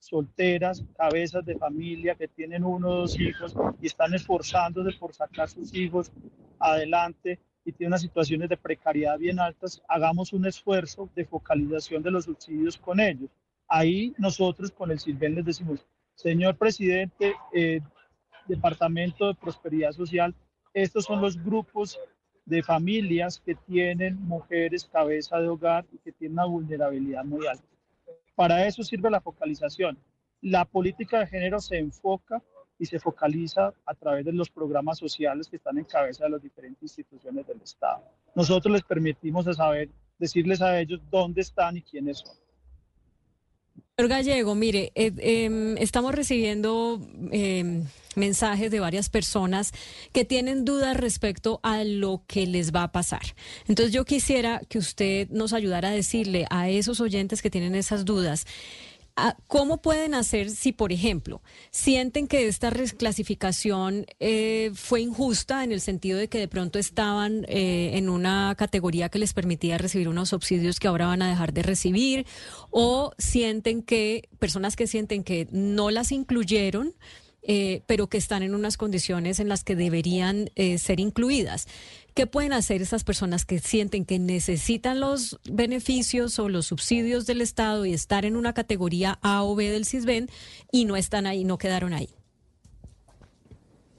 solteras, 0.00 0.84
cabezas 0.96 1.44
de 1.44 1.56
familia 1.56 2.16
que 2.16 2.26
tienen 2.26 2.64
uno 2.64 2.88
o 2.88 2.96
dos 3.02 3.20
hijos 3.20 3.54
y 3.80 3.86
están 3.86 4.12
esforzándose 4.12 4.98
por 4.98 5.14
sacar 5.14 5.48
sus 5.48 5.72
hijos 5.72 6.10
adelante, 6.58 7.38
y 7.64 7.72
tiene 7.72 7.88
unas 7.88 8.00
situaciones 8.00 8.48
de 8.48 8.56
precariedad 8.56 9.18
bien 9.18 9.38
altas, 9.38 9.82
hagamos 9.88 10.32
un 10.32 10.46
esfuerzo 10.46 11.08
de 11.14 11.24
focalización 11.24 12.02
de 12.02 12.10
los 12.10 12.24
subsidios 12.24 12.76
con 12.76 13.00
ellos. 13.00 13.30
Ahí 13.68 14.14
nosotros 14.18 14.70
con 14.70 14.90
el 14.90 14.98
Silven 14.98 15.34
les 15.34 15.44
decimos, 15.44 15.86
señor 16.14 16.56
presidente, 16.56 17.34
eh, 17.52 17.80
Departamento 18.46 19.28
de 19.28 19.34
Prosperidad 19.34 19.92
Social, 19.92 20.34
estos 20.72 21.04
son 21.04 21.20
los 21.20 21.42
grupos 21.42 21.98
de 22.44 22.62
familias 22.62 23.40
que 23.44 23.54
tienen 23.54 24.16
mujeres 24.26 24.84
cabeza 24.84 25.38
de 25.38 25.48
hogar 25.48 25.84
y 25.92 25.98
que 25.98 26.12
tienen 26.12 26.38
una 26.38 26.46
vulnerabilidad 26.46 27.24
muy 27.24 27.46
alta. 27.46 27.64
Para 28.34 28.66
eso 28.66 28.82
sirve 28.82 29.10
la 29.10 29.20
focalización. 29.20 29.98
La 30.40 30.64
política 30.64 31.20
de 31.20 31.26
género 31.26 31.60
se 31.60 31.78
enfoca 31.78 32.42
y 32.80 32.86
se 32.86 32.98
focaliza 32.98 33.74
a 33.84 33.94
través 33.94 34.24
de 34.24 34.32
los 34.32 34.48
programas 34.48 34.98
sociales 34.98 35.48
que 35.48 35.56
están 35.56 35.76
en 35.76 35.84
cabeza 35.84 36.24
de 36.24 36.30
las 36.30 36.42
diferentes 36.42 36.82
instituciones 36.82 37.46
del 37.46 37.60
Estado. 37.60 38.02
Nosotros 38.34 38.72
les 38.72 38.82
permitimos 38.82 39.44
saber, 39.54 39.90
decirles 40.18 40.62
a 40.62 40.80
ellos 40.80 40.98
dónde 41.10 41.42
están 41.42 41.76
y 41.76 41.82
quiénes 41.82 42.18
son. 42.18 42.34
Señor 43.98 44.08
Gallego, 44.08 44.54
mire, 44.54 44.92
eh, 44.94 45.12
em, 45.18 45.76
estamos 45.76 46.14
recibiendo 46.14 47.06
em, 47.32 47.84
mensajes 48.16 48.70
de 48.70 48.80
varias 48.80 49.10
personas 49.10 49.72
que 50.14 50.24
tienen 50.24 50.64
dudas 50.64 50.96
respecto 50.96 51.60
a 51.62 51.84
lo 51.84 52.22
que 52.26 52.46
les 52.46 52.72
va 52.74 52.84
a 52.84 52.92
pasar. 52.92 53.20
Entonces 53.68 53.92
yo 53.92 54.06
quisiera 54.06 54.62
que 54.70 54.78
usted 54.78 55.28
nos 55.28 55.52
ayudara 55.52 55.88
a 55.88 55.92
decirle 55.92 56.46
a 56.48 56.70
esos 56.70 57.00
oyentes 57.00 57.42
que 57.42 57.50
tienen 57.50 57.74
esas 57.74 58.06
dudas, 58.06 58.46
¿Cómo 59.46 59.82
pueden 59.82 60.14
hacer 60.14 60.50
si, 60.50 60.72
por 60.72 60.92
ejemplo, 60.92 61.42
sienten 61.70 62.26
que 62.26 62.46
esta 62.46 62.70
reclasificación 62.70 64.06
eh, 64.18 64.70
fue 64.74 65.00
injusta 65.00 65.64
en 65.64 65.72
el 65.72 65.80
sentido 65.80 66.18
de 66.18 66.28
que 66.28 66.38
de 66.38 66.48
pronto 66.48 66.78
estaban 66.78 67.44
eh, 67.48 67.92
en 67.94 68.08
una 68.08 68.54
categoría 68.56 69.08
que 69.08 69.18
les 69.18 69.32
permitía 69.32 69.78
recibir 69.78 70.08
unos 70.08 70.30
subsidios 70.30 70.80
que 70.80 70.88
ahora 70.88 71.06
van 71.06 71.22
a 71.22 71.28
dejar 71.28 71.52
de 71.52 71.62
recibir? 71.62 72.26
¿O 72.70 73.12
sienten 73.18 73.82
que, 73.82 74.28
personas 74.38 74.76
que 74.76 74.86
sienten 74.86 75.24
que 75.24 75.48
no 75.50 75.90
las 75.90 76.12
incluyeron, 76.12 76.94
eh, 77.42 77.82
pero 77.86 78.08
que 78.08 78.18
están 78.18 78.42
en 78.42 78.54
unas 78.54 78.76
condiciones 78.76 79.40
en 79.40 79.48
las 79.48 79.64
que 79.64 79.76
deberían 79.76 80.50
ser 80.78 81.00
incluidas? 81.00 81.66
¿Qué 82.14 82.26
pueden 82.26 82.52
hacer 82.52 82.82
esas 82.82 83.04
personas 83.04 83.44
que 83.44 83.58
sienten 83.58 84.04
que 84.04 84.18
necesitan 84.18 85.00
los 85.00 85.38
beneficios 85.50 86.38
o 86.38 86.48
los 86.48 86.66
subsidios 86.66 87.26
del 87.26 87.40
Estado 87.40 87.86
y 87.86 87.92
estar 87.92 88.24
en 88.24 88.36
una 88.36 88.52
categoría 88.52 89.18
A 89.22 89.44
o 89.44 89.54
B 89.54 89.70
del 89.70 89.84
CISBEN 89.84 90.28
y 90.72 90.84
no 90.86 90.96
están 90.96 91.26
ahí, 91.26 91.44
no 91.44 91.56
quedaron 91.58 91.92
ahí? 91.92 92.08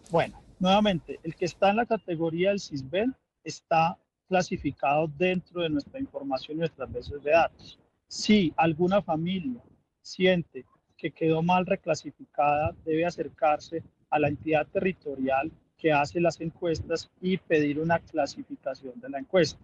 Bueno, 0.10 0.42
nuevamente, 0.60 1.20
el 1.24 1.36
que 1.36 1.46
está 1.46 1.70
en 1.70 1.78
la 1.78 1.86
categoría 1.86 2.50
del 2.50 2.60
CISBEN 2.60 3.16
está 3.44 3.98
clasificado 4.28 5.08
dentro 5.18 5.62
de 5.62 5.70
nuestra 5.70 6.00
información 6.00 6.58
y 6.58 6.60
nuestras 6.60 6.92
bases 6.92 7.24
de 7.24 7.32
datos. 7.32 7.80
Si 8.08 8.54
alguna 8.58 9.02
familia 9.02 9.62
siente 10.02 10.66
que 10.98 11.12
quedó 11.12 11.42
mal 11.42 11.66
reclasificada, 11.66 12.76
debe 12.84 13.06
acercarse 13.06 13.84
a 14.10 14.20
la 14.20 14.28
entidad 14.28 14.68
territorial 14.68 15.52
que 15.82 15.92
hace 15.92 16.22
las 16.22 16.40
encuestas 16.40 17.10
y 17.20 17.38
pedir 17.38 17.80
una 17.80 18.00
clasificación 18.00 19.00
de 19.02 19.10
la 19.10 19.20
encuesta. 19.20 19.60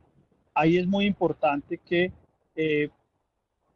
Ahí 0.53 0.77
es 0.77 0.87
muy 0.87 1.05
importante 1.05 1.77
que, 1.77 2.11
eh, 2.55 2.89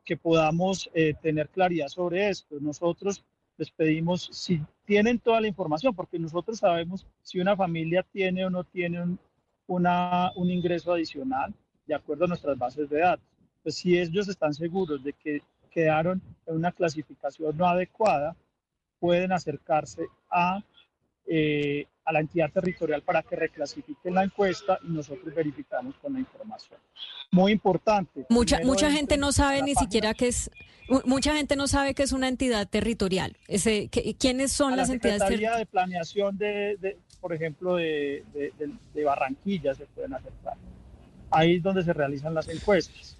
que 0.03 0.17
podamos 0.17 0.89
eh, 0.95 1.13
tener 1.21 1.49
claridad 1.49 1.87
sobre 1.87 2.29
esto. 2.29 2.57
Nosotros 2.59 3.23
les 3.57 3.69
pedimos 3.69 4.27
si 4.31 4.59
tienen 4.85 5.19
toda 5.19 5.39
la 5.39 5.47
información, 5.47 5.93
porque 5.93 6.17
nosotros 6.17 6.57
sabemos 6.57 7.05
si 7.21 7.39
una 7.39 7.55
familia 7.55 8.03
tiene 8.11 8.43
o 8.43 8.49
no 8.49 8.63
tiene 8.63 9.03
un, 9.03 9.19
una, 9.67 10.31
un 10.35 10.49
ingreso 10.49 10.93
adicional 10.93 11.53
de 11.85 11.93
acuerdo 11.93 12.25
a 12.25 12.29
nuestras 12.29 12.57
bases 12.57 12.89
de 12.89 13.01
datos. 13.01 13.25
Pues 13.61 13.75
si 13.75 13.99
ellos 13.99 14.27
están 14.27 14.55
seguros 14.55 15.03
de 15.03 15.13
que 15.13 15.43
quedaron 15.69 16.19
en 16.47 16.55
una 16.55 16.71
clasificación 16.71 17.55
no 17.55 17.67
adecuada, 17.67 18.35
pueden 18.99 19.31
acercarse 19.31 20.07
a 20.31 20.63
eh, 21.27 21.85
a 22.05 22.13
la 22.13 22.19
entidad 22.19 22.51
territorial 22.51 23.01
para 23.03 23.21
que 23.21 23.35
reclasifiquen 23.35 24.15
la 24.15 24.23
encuesta 24.23 24.79
y 24.83 24.91
nosotros 24.91 25.33
verificamos 25.33 25.95
con 26.01 26.13
la 26.13 26.19
información. 26.19 26.79
Muy 27.31 27.51
importante. 27.51 28.25
Mucha, 28.29 28.59
mucha 28.63 28.91
gente 28.91 29.17
no 29.17 29.31
sabe 29.31 29.61
ni 29.61 29.75
siquiera 29.75 30.13
que 30.13 30.27
es, 30.27 30.49
mucha 31.05 31.35
gente 31.35 31.55
no 31.55 31.67
sabe 31.67 31.93
que 31.93 32.03
es 32.03 32.11
una 32.11 32.27
entidad 32.27 32.67
territorial. 32.67 33.37
Ese, 33.47 33.89
¿Quiénes 33.89 34.51
son 34.51 34.75
las 34.75 34.89
entidades 34.89 35.21
territoriales? 35.21 35.59
de 35.59 35.65
planeación 35.65 36.37
de, 36.37 36.97
por 37.19 37.33
ejemplo, 37.33 37.75
de, 37.75 38.23
de, 38.33 39.03
Barranquilla 39.03 39.73
se 39.75 39.85
pueden 39.85 40.13
acercar. 40.13 40.55
Ahí 41.29 41.55
es 41.57 41.63
donde 41.63 41.83
se 41.83 41.93
realizan 41.93 42.33
las 42.33 42.49
encuestas. 42.49 43.17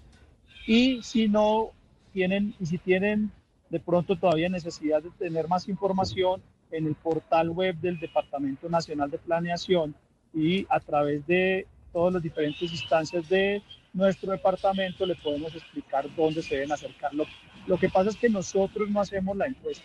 Y 0.66 1.02
si 1.02 1.28
no 1.28 1.70
tienen, 2.12 2.54
y 2.60 2.66
si 2.66 2.78
tienen 2.78 3.30
de 3.70 3.80
pronto 3.80 4.16
todavía 4.16 4.48
necesidad 4.50 5.02
de 5.02 5.10
tener 5.12 5.48
más 5.48 5.68
información, 5.68 6.42
en 6.72 6.86
el 6.86 6.94
portal 6.94 7.50
web 7.50 7.76
del 7.76 7.98
Departamento 8.00 8.68
Nacional 8.68 9.10
de 9.10 9.18
Planeación 9.18 9.94
y 10.34 10.66
a 10.68 10.80
través 10.80 11.26
de 11.26 11.66
todas 11.92 12.14
las 12.14 12.22
diferentes 12.22 12.70
instancias 12.70 13.28
de 13.28 13.62
nuestro 13.92 14.32
departamento 14.32 15.04
le 15.04 15.14
podemos 15.16 15.54
explicar 15.54 16.06
dónde 16.16 16.42
se 16.42 16.56
deben 16.56 16.72
acercar. 16.72 17.12
Lo, 17.14 17.24
lo 17.66 17.78
que 17.78 17.88
pasa 17.88 18.10
es 18.10 18.16
que 18.16 18.28
nosotros 18.28 18.88
no 18.90 19.00
hacemos 19.00 19.36
la 19.36 19.46
encuesta. 19.46 19.84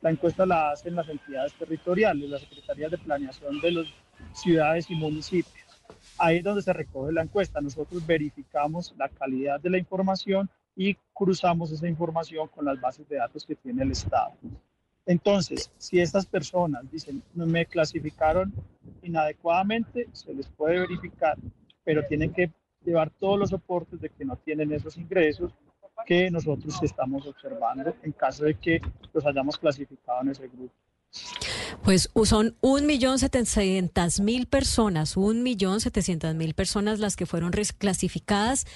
La 0.00 0.10
encuesta 0.10 0.46
la 0.46 0.72
hacen 0.72 0.96
las 0.96 1.08
entidades 1.08 1.52
territoriales, 1.54 2.28
las 2.28 2.40
secretarías 2.40 2.90
de 2.90 2.98
planeación 2.98 3.60
de 3.60 3.72
las 3.72 3.86
ciudades 4.32 4.90
y 4.90 4.94
municipios. 4.94 5.62
Ahí 6.18 6.38
es 6.38 6.44
donde 6.44 6.62
se 6.62 6.72
recoge 6.72 7.12
la 7.12 7.22
encuesta. 7.22 7.60
Nosotros 7.60 8.04
verificamos 8.04 8.94
la 8.96 9.08
calidad 9.08 9.60
de 9.60 9.70
la 9.70 9.78
información 9.78 10.50
y 10.74 10.96
cruzamos 11.12 11.70
esa 11.70 11.86
información 11.86 12.48
con 12.48 12.64
las 12.64 12.80
bases 12.80 13.08
de 13.08 13.16
datos 13.16 13.44
que 13.44 13.54
tiene 13.54 13.82
el 13.82 13.92
Estado. 13.92 14.32
Entonces, 15.06 15.70
si 15.78 16.00
estas 16.00 16.26
personas 16.26 16.90
dicen, 16.90 17.22
me 17.34 17.66
clasificaron 17.66 18.52
inadecuadamente, 19.02 20.08
se 20.12 20.32
les 20.32 20.46
puede 20.48 20.80
verificar, 20.80 21.36
pero 21.84 22.06
tienen 22.06 22.32
que 22.32 22.52
llevar 22.84 23.10
todos 23.10 23.38
los 23.38 23.50
soportes 23.50 24.00
de 24.00 24.10
que 24.10 24.24
no 24.24 24.36
tienen 24.36 24.72
esos 24.72 24.96
ingresos 24.96 25.52
que 26.06 26.30
nosotros 26.30 26.82
estamos 26.82 27.26
observando 27.26 27.94
en 28.02 28.12
caso 28.12 28.44
de 28.44 28.54
que 28.54 28.80
los 29.12 29.24
hayamos 29.24 29.56
clasificado 29.56 30.22
en 30.22 30.30
ese 30.30 30.48
grupo. 30.48 30.72
Pues 31.84 32.10
son 32.24 32.56
un 32.60 32.86
millón 32.86 33.18
setecientas 33.18 34.20
mil 34.20 34.46
personas, 34.46 35.16
un 35.16 35.42
millón 35.42 35.80
setecientas 35.80 36.34
mil 36.34 36.54
personas 36.54 37.00
las 37.00 37.16
que 37.16 37.26
fueron 37.26 37.52
reclasificadas 37.52 38.66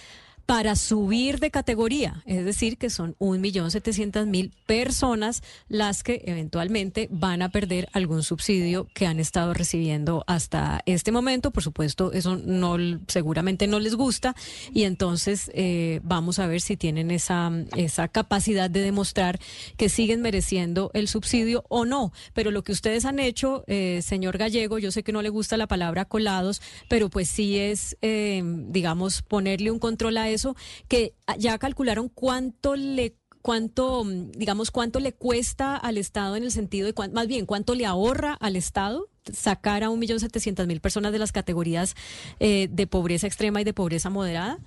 para 0.46 0.76
subir 0.76 1.40
de 1.40 1.50
categoría, 1.50 2.22
es 2.24 2.44
decir, 2.44 2.78
que 2.78 2.88
son 2.88 3.16
1.700.000 3.18 4.52
personas 4.64 5.42
las 5.68 6.04
que 6.04 6.22
eventualmente 6.24 7.08
van 7.10 7.42
a 7.42 7.48
perder 7.48 7.88
algún 7.92 8.22
subsidio 8.22 8.86
que 8.94 9.06
han 9.06 9.18
estado 9.18 9.54
recibiendo 9.54 10.22
hasta 10.28 10.82
este 10.86 11.10
momento. 11.10 11.50
Por 11.50 11.64
supuesto, 11.64 12.12
eso 12.12 12.36
no 12.36 12.76
seguramente 13.08 13.66
no 13.66 13.80
les 13.80 13.96
gusta 13.96 14.36
y 14.72 14.84
entonces 14.84 15.50
eh, 15.52 16.00
vamos 16.04 16.38
a 16.38 16.46
ver 16.46 16.60
si 16.60 16.76
tienen 16.76 17.10
esa, 17.10 17.50
esa 17.76 18.06
capacidad 18.06 18.70
de 18.70 18.82
demostrar 18.82 19.40
que 19.76 19.88
siguen 19.88 20.22
mereciendo 20.22 20.92
el 20.94 21.08
subsidio 21.08 21.64
o 21.68 21.84
no. 21.84 22.12
Pero 22.34 22.52
lo 22.52 22.62
que 22.62 22.70
ustedes 22.70 23.04
han 23.04 23.18
hecho, 23.18 23.64
eh, 23.66 24.00
señor 24.02 24.38
Gallego, 24.38 24.78
yo 24.78 24.92
sé 24.92 25.02
que 25.02 25.12
no 25.12 25.22
le 25.22 25.28
gusta 25.28 25.56
la 25.56 25.66
palabra 25.66 26.04
colados, 26.04 26.62
pero 26.88 27.10
pues 27.10 27.28
sí 27.28 27.58
es, 27.58 27.96
eh, 28.00 28.42
digamos, 28.68 29.22
ponerle 29.22 29.72
un 29.72 29.80
control 29.80 30.18
a 30.18 30.35
eso, 30.36 30.56
que 30.88 31.14
ya 31.38 31.58
calcularon 31.58 32.08
cuánto 32.08 32.76
le 32.76 33.16
cuánto, 33.46 34.02
digamos, 34.04 34.72
cuánto 34.72 34.98
le 34.98 35.12
cuesta 35.12 35.76
al 35.76 35.98
Estado 35.98 36.34
en 36.34 36.42
el 36.42 36.50
sentido 36.50 36.90
de, 36.90 37.10
más 37.12 37.28
bien, 37.28 37.46
cuánto 37.46 37.76
le 37.76 37.86
ahorra 37.86 38.32
al 38.32 38.56
Estado 38.56 39.08
sacar 39.32 39.84
a 39.84 39.88
1.700.000 39.88 40.80
personas 40.80 41.12
de 41.12 41.20
las 41.20 41.30
categorías 41.30 41.94
eh, 42.40 42.66
de 42.68 42.86
pobreza 42.88 43.28
extrema 43.28 43.60
y 43.60 43.64
de 43.64 43.72
pobreza 43.72 44.10
moderada? 44.10 44.58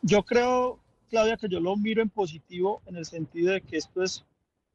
Yo 0.00 0.22
creo, 0.22 0.78
Claudia, 1.10 1.36
que 1.36 1.50
yo 1.50 1.60
lo 1.60 1.76
miro 1.76 2.00
en 2.00 2.08
positivo 2.08 2.80
en 2.86 2.96
el 2.96 3.04
sentido 3.04 3.52
de 3.52 3.60
que 3.60 3.76
esto 3.76 4.02
es, 4.02 4.24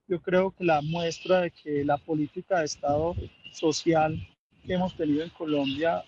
yo 0.08 0.22
creo 0.22 0.52
que 0.52 0.64
la 0.64 0.84
muestra 0.84 1.42
de 1.42 1.52
que 1.52 1.84
la 1.84 1.98
política 1.98 2.60
de 2.60 2.66
Estado 2.66 3.16
social 3.52 4.16
que 4.64 4.74
hemos 4.74 4.96
tenido 4.96 5.24
en 5.24 5.32
Colombia 5.32 6.04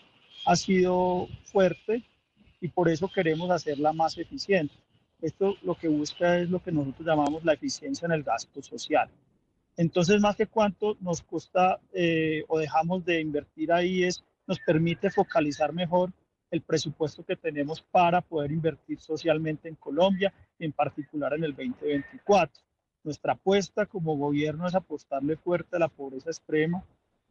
ha 0.46 0.56
sido 0.56 1.28
fuerte, 1.46 2.04
y 2.60 2.70
por 2.70 2.90
eso 2.90 3.10
queremos 3.14 3.50
hacerla 3.52 3.94
más 3.94 4.18
eficiente. 4.18 4.74
Esto 5.22 5.56
lo 5.64 5.76
que 5.76 5.88
busca 5.88 6.38
es 6.40 6.50
lo 6.50 6.62
que 6.62 6.72
nosotros 6.72 7.08
llamamos 7.08 7.44
la 7.44 7.54
eficiencia 7.54 8.06
en 8.06 8.12
el 8.12 8.24
gasto 8.24 8.62
social. 8.62 9.10
Entonces, 9.76 10.20
más 10.20 10.36
que 10.36 10.48
cuánto 10.48 10.98
nos 11.02 11.22
cuesta 11.22 11.80
eh, 11.94 12.44
o 12.48 12.60
dejamos 12.60 13.06
de 13.06 13.22
invertir 13.22 13.72
ahí 13.72 14.04
es, 14.04 14.24
nos 14.48 14.60
permite 14.60 15.10
focalizar 15.10 15.74
mejor 15.74 16.12
el 16.50 16.62
presupuesto 16.62 17.24
que 17.24 17.36
tenemos 17.36 17.82
para 17.82 18.22
poder 18.22 18.52
invertir 18.52 19.00
socialmente 19.00 19.68
en 19.68 19.76
Colombia, 19.76 20.34
en 20.60 20.72
particular 20.72 21.34
en 21.34 21.44
el 21.44 21.52
2024. 21.52 22.64
Nuestra 23.04 23.34
apuesta 23.34 23.86
como 23.86 24.18
gobierno 24.18 24.68
es 24.68 24.76
apostarle 24.76 25.36
fuerte 25.36 25.76
a 25.76 25.80
la 25.80 25.90
pobreza 25.90 26.30
extrema, 26.30 26.84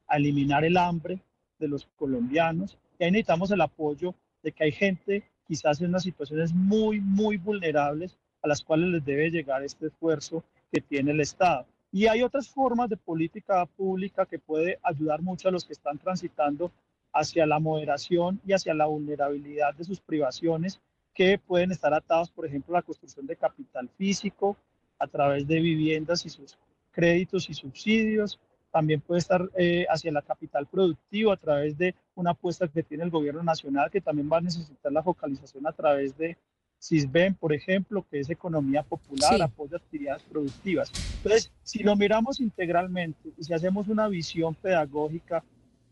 a 0.07 0.17
eliminar 0.17 0.65
el 0.65 0.77
hambre 0.77 1.19
de 1.59 1.69
los 1.69 1.87
colombianos 1.97 2.79
y 2.99 3.05
ahí 3.05 3.11
necesitamos 3.11 3.51
el 3.51 3.61
apoyo 3.61 4.15
de 4.47 4.53
que 4.53 4.63
hay 4.63 4.71
gente 4.71 5.25
quizás 5.49 5.81
en 5.81 5.89
unas 5.89 6.05
situaciones 6.05 6.55
muy, 6.55 7.01
muy 7.01 7.37
vulnerables 7.37 8.17
a 8.43 8.47
las 8.47 8.63
cuales 8.63 8.91
les 8.91 9.05
debe 9.05 9.29
llegar 9.29 9.65
este 9.65 9.89
esfuerzo 9.89 10.45
que 10.71 10.81
tiene 10.81 11.11
el 11.11 11.21
Estado. 11.21 11.67
Y 11.91 12.07
hay 12.07 12.23
otras 12.23 12.49
formas 12.49 12.89
de 12.89 12.97
política 12.97 13.67
pública 13.67 14.25
que 14.25 14.39
puede 14.39 14.79
ayudar 14.85 15.21
mucho 15.21 15.49
a 15.49 15.51
los 15.51 15.65
que 15.65 15.73
están 15.73 15.99
transitando 15.99 16.71
hacia 17.13 17.45
la 17.45 17.59
moderación 17.59 18.41
y 18.47 18.53
hacia 18.53 18.73
la 18.73 18.87
vulnerabilidad 18.87 19.75
de 19.75 19.83
sus 19.83 20.01
privaciones 20.01 20.81
que 21.13 21.39
pueden 21.39 21.73
estar 21.73 21.93
atados, 21.93 22.31
por 22.31 22.47
ejemplo, 22.47 22.77
a 22.77 22.79
la 22.79 22.83
construcción 22.83 23.27
de 23.27 23.35
capital 23.35 23.89
físico 23.99 24.57
a 25.01 25.09
través 25.09 25.45
de 25.49 25.59
viviendas 25.59 26.25
y 26.25 26.31
sus 26.31 26.57
créditos 26.93 27.51
y 27.51 27.55
subsidios, 27.55 28.39
también 28.77 29.01
puede 29.01 29.21
estar 29.21 29.49
eh, 29.57 29.87
hacia 29.89 30.13
la 30.13 30.21
capital 30.21 30.67
productiva 30.67 31.33
a 31.33 31.39
través 31.39 31.79
de 31.79 31.95
una 32.15 32.33
apuesta 32.33 32.69
que 32.69 32.83
tiene 32.83 33.05
el 33.05 33.11
gobierno 33.11 33.43
nacional, 33.43 33.91
que 33.91 34.03
también 34.03 34.29
va 34.31 34.37
a 34.37 34.43
necesitar 34.43 34.93
la 34.93 35.03
focalización 35.03 35.67
a 35.67 35.73
través 35.73 36.15
de 36.19 36.37
CISBEN, 36.79 37.37
por 37.37 37.55
ejemplo, 37.55 38.05
que 38.11 38.21
es 38.21 38.29
economía 38.29 38.83
popular, 38.83 39.41
apoyo 39.41 39.77
a 39.77 39.79
actividades 39.79 40.23
productivas. 40.25 40.93
Entonces, 41.17 41.51
si 41.63 41.85
lo 41.85 41.97
miramos 41.97 42.39
integralmente 42.39 43.31
y 43.39 43.45
si 43.45 43.55
hacemos 43.55 43.89
una 43.89 44.09
visión 44.09 44.55
pedagógica, 44.55 45.43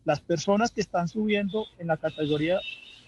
las 0.03 0.21
personas 0.21 0.69
que 0.69 0.81
están 0.81 1.07
subiendo 1.07 1.65
en 1.79 1.87
la 1.87 1.97
categoría 1.97 2.59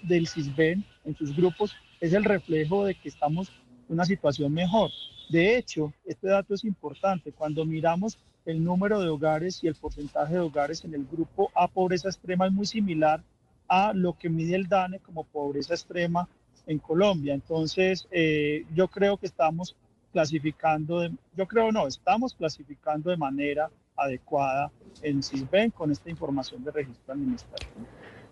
del 0.01 0.27
CISBEN, 0.27 0.83
en 1.05 1.15
sus 1.15 1.35
grupos, 1.35 1.75
es 2.01 2.13
el 2.13 2.23
reflejo 2.23 2.83
de 2.83 2.95
que 2.95 3.09
estamos 3.09 3.49
en 3.87 3.93
una 3.93 4.05
situación 4.05 4.51
mejor. 4.51 4.89
De 5.29 5.55
hecho, 5.55 5.93
este 6.03 6.29
dato 6.29 6.55
es 6.55 6.63
importante. 6.63 7.31
Cuando 7.31 7.63
miramos 7.63 8.17
el 8.47 8.63
número 8.63 9.01
de 9.01 9.09
hogares 9.09 9.61
y 9.61 9.67
el 9.67 9.75
porcentaje 9.75 10.35
de 10.35 10.39
hogares 10.39 10.85
en 10.85 10.93
el 10.93 11.05
grupo 11.05 11.51
A 11.53 11.67
pobreza 11.67 12.07
extrema 12.07 12.47
es 12.47 12.53
muy 12.53 12.65
similar 12.65 13.21
a 13.67 13.91
lo 13.93 14.17
que 14.17 14.29
mide 14.29 14.55
el 14.55 14.69
DANE 14.69 14.99
como 14.99 15.25
pobreza 15.25 15.73
extrema 15.73 16.29
en 16.65 16.79
Colombia. 16.79 17.33
Entonces, 17.33 18.07
eh, 18.09 18.65
yo 18.73 18.87
creo 18.87 19.17
que 19.17 19.25
estamos 19.25 19.75
clasificando, 20.13 21.05
yo 21.35 21.45
creo 21.45 21.73
no, 21.73 21.87
estamos 21.87 22.33
clasificando 22.35 23.09
de 23.09 23.17
manera 23.17 23.69
adecuada 23.97 24.71
en 25.01 25.21
CISBEN 25.21 25.71
con 25.71 25.91
esta 25.91 26.09
información 26.09 26.63
de 26.63 26.71
registro 26.71 27.13
administrativo. 27.13 27.85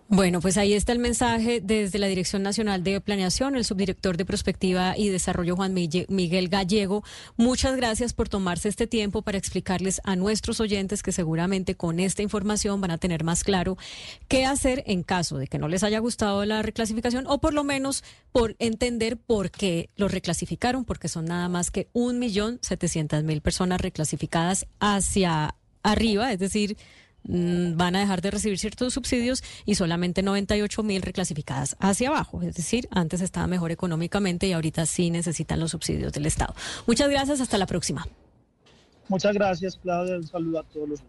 Bueno, 0.08 0.40
pues 0.40 0.56
ahí 0.56 0.72
está 0.72 0.92
el 0.92 1.00
mensaje 1.00 1.60
desde 1.60 1.98
la 1.98 2.06
Dirección 2.06 2.44
Nacional 2.44 2.84
de 2.84 3.00
Planeación, 3.00 3.56
el 3.56 3.64
subdirector 3.64 4.16
de 4.16 4.24
Prospectiva 4.24 4.96
y 4.96 5.08
Desarrollo 5.08 5.56
Juan 5.56 5.74
Miguel 5.74 6.48
Gallego. 6.48 7.02
Muchas 7.36 7.74
gracias 7.74 8.12
por 8.12 8.28
tomarse 8.28 8.68
este 8.68 8.86
tiempo 8.86 9.22
para 9.22 9.36
explicarles 9.36 10.00
a 10.04 10.14
nuestros 10.14 10.60
oyentes 10.60 11.02
que 11.02 11.10
seguramente 11.10 11.74
con 11.74 11.98
esta 11.98 12.22
información 12.22 12.80
van 12.80 12.92
a 12.92 12.98
tener 12.98 13.24
más 13.24 13.42
claro 13.42 13.78
qué 14.28 14.46
hacer 14.46 14.84
en 14.86 15.02
caso 15.02 15.38
de 15.38 15.48
que 15.48 15.58
no 15.58 15.66
les 15.66 15.82
haya 15.82 15.98
gustado 15.98 16.44
la 16.44 16.62
reclasificación 16.62 17.26
o 17.26 17.40
por 17.40 17.52
lo 17.52 17.64
menos 17.64 18.04
por 18.30 18.54
entender 18.60 19.16
por 19.16 19.50
qué 19.50 19.90
lo 19.96 20.06
reclasificaron, 20.06 20.84
porque 20.84 21.08
son 21.08 21.24
nada 21.24 21.48
más 21.48 21.72
que 21.72 21.88
un 21.92 22.20
millón 22.20 22.60
setecientas 22.62 23.24
mil 23.24 23.40
personas 23.40 23.80
reclasificadas 23.80 24.68
hacia 24.78 25.56
arriba, 25.82 26.32
es 26.32 26.38
decir, 26.38 26.76
van 27.28 27.96
a 27.96 28.00
dejar 28.00 28.22
de 28.22 28.30
recibir 28.30 28.58
ciertos 28.58 28.94
subsidios 28.94 29.42
y 29.64 29.74
solamente 29.74 30.22
98 30.22 30.82
mil 30.82 31.02
reclasificadas 31.02 31.76
hacia 31.80 32.08
abajo. 32.08 32.42
Es 32.42 32.54
decir, 32.54 32.88
antes 32.90 33.20
estaba 33.20 33.46
mejor 33.46 33.70
económicamente 33.70 34.46
y 34.46 34.52
ahorita 34.52 34.86
sí 34.86 35.10
necesitan 35.10 35.60
los 35.60 35.72
subsidios 35.72 36.12
del 36.12 36.26
Estado. 36.26 36.54
Muchas 36.86 37.08
gracias, 37.08 37.40
hasta 37.40 37.58
la 37.58 37.66
próxima. 37.66 38.06
Muchas 39.08 39.34
gracias, 39.34 39.76
Claudia. 39.76 40.16
Un 40.16 40.26
saludo 40.26 40.60
a 40.60 40.62
todos 40.64 40.88
los 40.88 41.00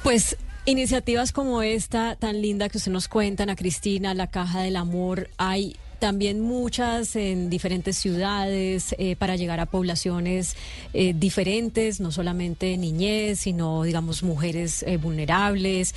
Pues 0.04 0.38
iniciativas 0.66 1.32
como 1.32 1.64
esta 1.64 2.16
tan 2.16 2.42
linda 2.42 2.70
que 2.70 2.78
usted 2.78 2.92
nos 2.92 3.08
cuenta, 3.08 3.44
Ana 3.44 3.56
Cristina, 3.56 4.14
la 4.14 4.28
Caja 4.28 4.62
del 4.62 4.76
Amor, 4.76 5.30
hay 5.38 5.76
también 6.00 6.40
muchas 6.40 7.16
en 7.16 7.50
diferentes 7.50 7.98
ciudades 7.98 8.96
eh, 8.98 9.16
para 9.16 9.36
llegar 9.36 9.60
a 9.60 9.66
poblaciones 9.66 10.56
eh, 10.94 11.14
diferentes, 11.16 12.00
no 12.00 12.12
solamente 12.12 12.78
niñez, 12.78 13.40
sino 13.40 13.84
digamos 13.84 14.24
mujeres 14.24 14.84
eh, 14.84 14.98
vulnerables, 14.98 15.94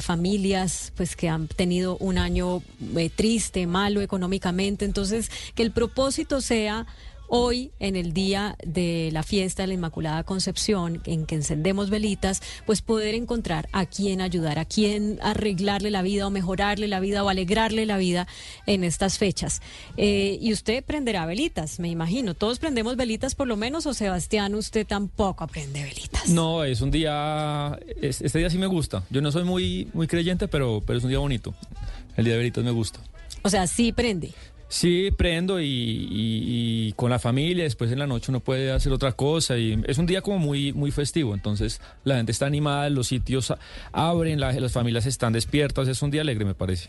familias 0.00 0.92
pues 0.96 1.16
que 1.16 1.28
han 1.28 1.48
tenido 1.48 1.96
un 1.98 2.18
año 2.18 2.62
triste, 3.16 3.66
malo 3.66 4.00
económicamente, 4.00 4.84
entonces 4.84 5.30
que 5.54 5.62
el 5.62 5.70
propósito 5.70 6.40
sea 6.40 6.86
Hoy, 7.28 7.72
en 7.78 7.96
el 7.96 8.12
día 8.12 8.56
de 8.64 9.10
la 9.12 9.22
fiesta 9.22 9.62
de 9.62 9.68
la 9.68 9.74
Inmaculada 9.74 10.24
Concepción, 10.24 11.02
en 11.06 11.26
que 11.26 11.34
encendemos 11.34 11.90
velitas, 11.90 12.42
pues 12.66 12.82
poder 12.82 13.14
encontrar 13.14 13.68
a 13.72 13.86
quién 13.86 14.20
ayudar, 14.20 14.58
a 14.58 14.64
quién 14.64 15.18
arreglarle 15.22 15.90
la 15.90 16.02
vida 16.02 16.26
o 16.26 16.30
mejorarle 16.30 16.86
la 16.86 17.00
vida 17.00 17.24
o 17.24 17.28
alegrarle 17.28 17.86
la 17.86 17.96
vida 17.96 18.26
en 18.66 18.84
estas 18.84 19.18
fechas. 19.18 19.62
Eh, 19.96 20.38
y 20.40 20.52
usted 20.52 20.84
prenderá 20.84 21.26
velitas, 21.26 21.80
me 21.80 21.88
imagino. 21.88 22.34
Todos 22.34 22.58
prendemos 22.58 22.96
velitas 22.96 23.34
por 23.34 23.48
lo 23.48 23.56
menos, 23.56 23.86
o 23.86 23.94
Sebastián, 23.94 24.54
usted 24.54 24.86
tampoco 24.86 25.44
aprende 25.44 25.82
velitas. 25.82 26.28
No, 26.28 26.64
es 26.64 26.80
un 26.80 26.90
día, 26.90 27.78
este 28.00 28.38
día 28.38 28.50
sí 28.50 28.58
me 28.58 28.66
gusta. 28.66 29.02
Yo 29.10 29.20
no 29.20 29.32
soy 29.32 29.44
muy, 29.44 29.88
muy 29.92 30.06
creyente, 30.06 30.48
pero, 30.48 30.82
pero 30.86 30.98
es 30.98 31.04
un 31.04 31.10
día 31.10 31.18
bonito. 31.18 31.54
El 32.16 32.24
día 32.24 32.34
de 32.34 32.38
velitas 32.38 32.64
me 32.64 32.70
gusta. 32.70 33.00
O 33.42 33.50
sea, 33.50 33.66
sí 33.66 33.92
prende. 33.92 34.32
Sí, 34.74 35.12
prendo 35.16 35.60
y, 35.60 36.92
con 36.96 37.08
la 37.08 37.20
familia, 37.20 37.62
después 37.62 37.92
en 37.92 38.00
la 38.00 38.08
noche 38.08 38.32
uno 38.32 38.40
puede 38.40 38.72
hacer 38.72 38.90
otra 38.90 39.12
cosa 39.12 39.56
y 39.56 39.80
es 39.86 39.98
un 39.98 40.06
día 40.06 40.20
como 40.20 40.40
muy, 40.40 40.72
muy 40.72 40.90
festivo, 40.90 41.32
entonces 41.32 41.80
la 42.02 42.16
gente 42.16 42.32
está 42.32 42.46
animada, 42.46 42.90
los 42.90 43.06
sitios 43.06 43.54
abren, 43.92 44.40
las 44.40 44.72
familias 44.72 45.06
están 45.06 45.32
despiertas, 45.32 45.86
es 45.86 46.02
un 46.02 46.10
día 46.10 46.22
alegre 46.22 46.44
me 46.44 46.56
parece. 46.56 46.88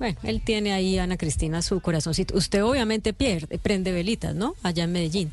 Bueno, 0.00 0.18
él 0.24 0.42
tiene 0.44 0.72
ahí, 0.72 0.98
Ana 0.98 1.16
Cristina, 1.16 1.62
su 1.62 1.78
corazoncito. 1.80 2.36
Usted 2.36 2.64
obviamente 2.64 3.12
pierde, 3.12 3.58
prende 3.58 3.92
velitas, 3.92 4.34
¿no? 4.34 4.56
Allá 4.64 4.82
en 4.82 4.90
Medellín. 4.90 5.30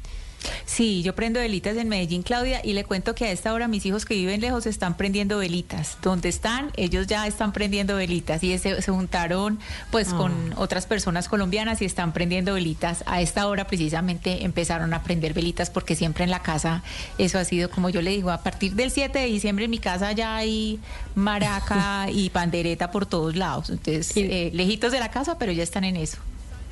Sí, 0.65 1.03
yo 1.03 1.15
prendo 1.15 1.39
velitas 1.39 1.77
en 1.77 1.89
Medellín, 1.89 2.23
Claudia, 2.23 2.61
y 2.63 2.73
le 2.73 2.83
cuento 2.83 3.15
que 3.15 3.25
a 3.25 3.31
esta 3.31 3.53
hora 3.53 3.67
mis 3.67 3.85
hijos 3.85 4.05
que 4.05 4.15
viven 4.15 4.41
lejos 4.41 4.65
están 4.65 4.97
prendiendo 4.97 5.37
velitas. 5.37 5.97
Donde 6.01 6.29
están, 6.29 6.71
ellos 6.75 7.07
ya 7.07 7.27
están 7.27 7.53
prendiendo 7.53 7.95
velitas 7.95 8.43
y 8.43 8.57
se, 8.57 8.81
juntaron 8.81 9.59
pues 9.91 10.09
con 10.09 10.31
ah. 10.53 10.55
otras 10.57 10.85
personas 10.85 11.27
colombianas 11.27 11.81
y 11.81 11.85
están 11.85 12.13
prendiendo 12.13 12.53
velitas. 12.53 13.03
A 13.07 13.21
esta 13.21 13.47
hora 13.47 13.67
precisamente 13.67 14.45
empezaron 14.45 14.93
a 14.93 15.03
prender 15.03 15.33
velitas 15.33 15.69
porque 15.69 15.95
siempre 15.95 16.23
en 16.23 16.31
la 16.31 16.41
casa 16.41 16.83
eso 17.17 17.39
ha 17.39 17.45
sido 17.45 17.69
como 17.69 17.89
yo 17.89 18.01
le 18.01 18.11
digo, 18.11 18.31
a 18.31 18.41
partir 18.43 18.75
del 18.75 18.91
7 18.91 19.19
de 19.19 19.25
diciembre 19.25 19.65
en 19.65 19.71
mi 19.71 19.79
casa 19.79 20.11
ya 20.11 20.35
hay 20.35 20.79
maraca 21.15 22.07
y 22.11 22.29
pandereta 22.29 22.91
por 22.91 23.05
todos 23.05 23.35
lados. 23.35 23.69
Entonces, 23.69 24.11
eh, 24.15 24.51
lejitos 24.53 24.91
de 24.91 24.99
la 24.99 25.11
casa, 25.11 25.37
pero 25.37 25.51
ya 25.51 25.63
están 25.63 25.83
en 25.83 25.95
eso. 25.95 26.17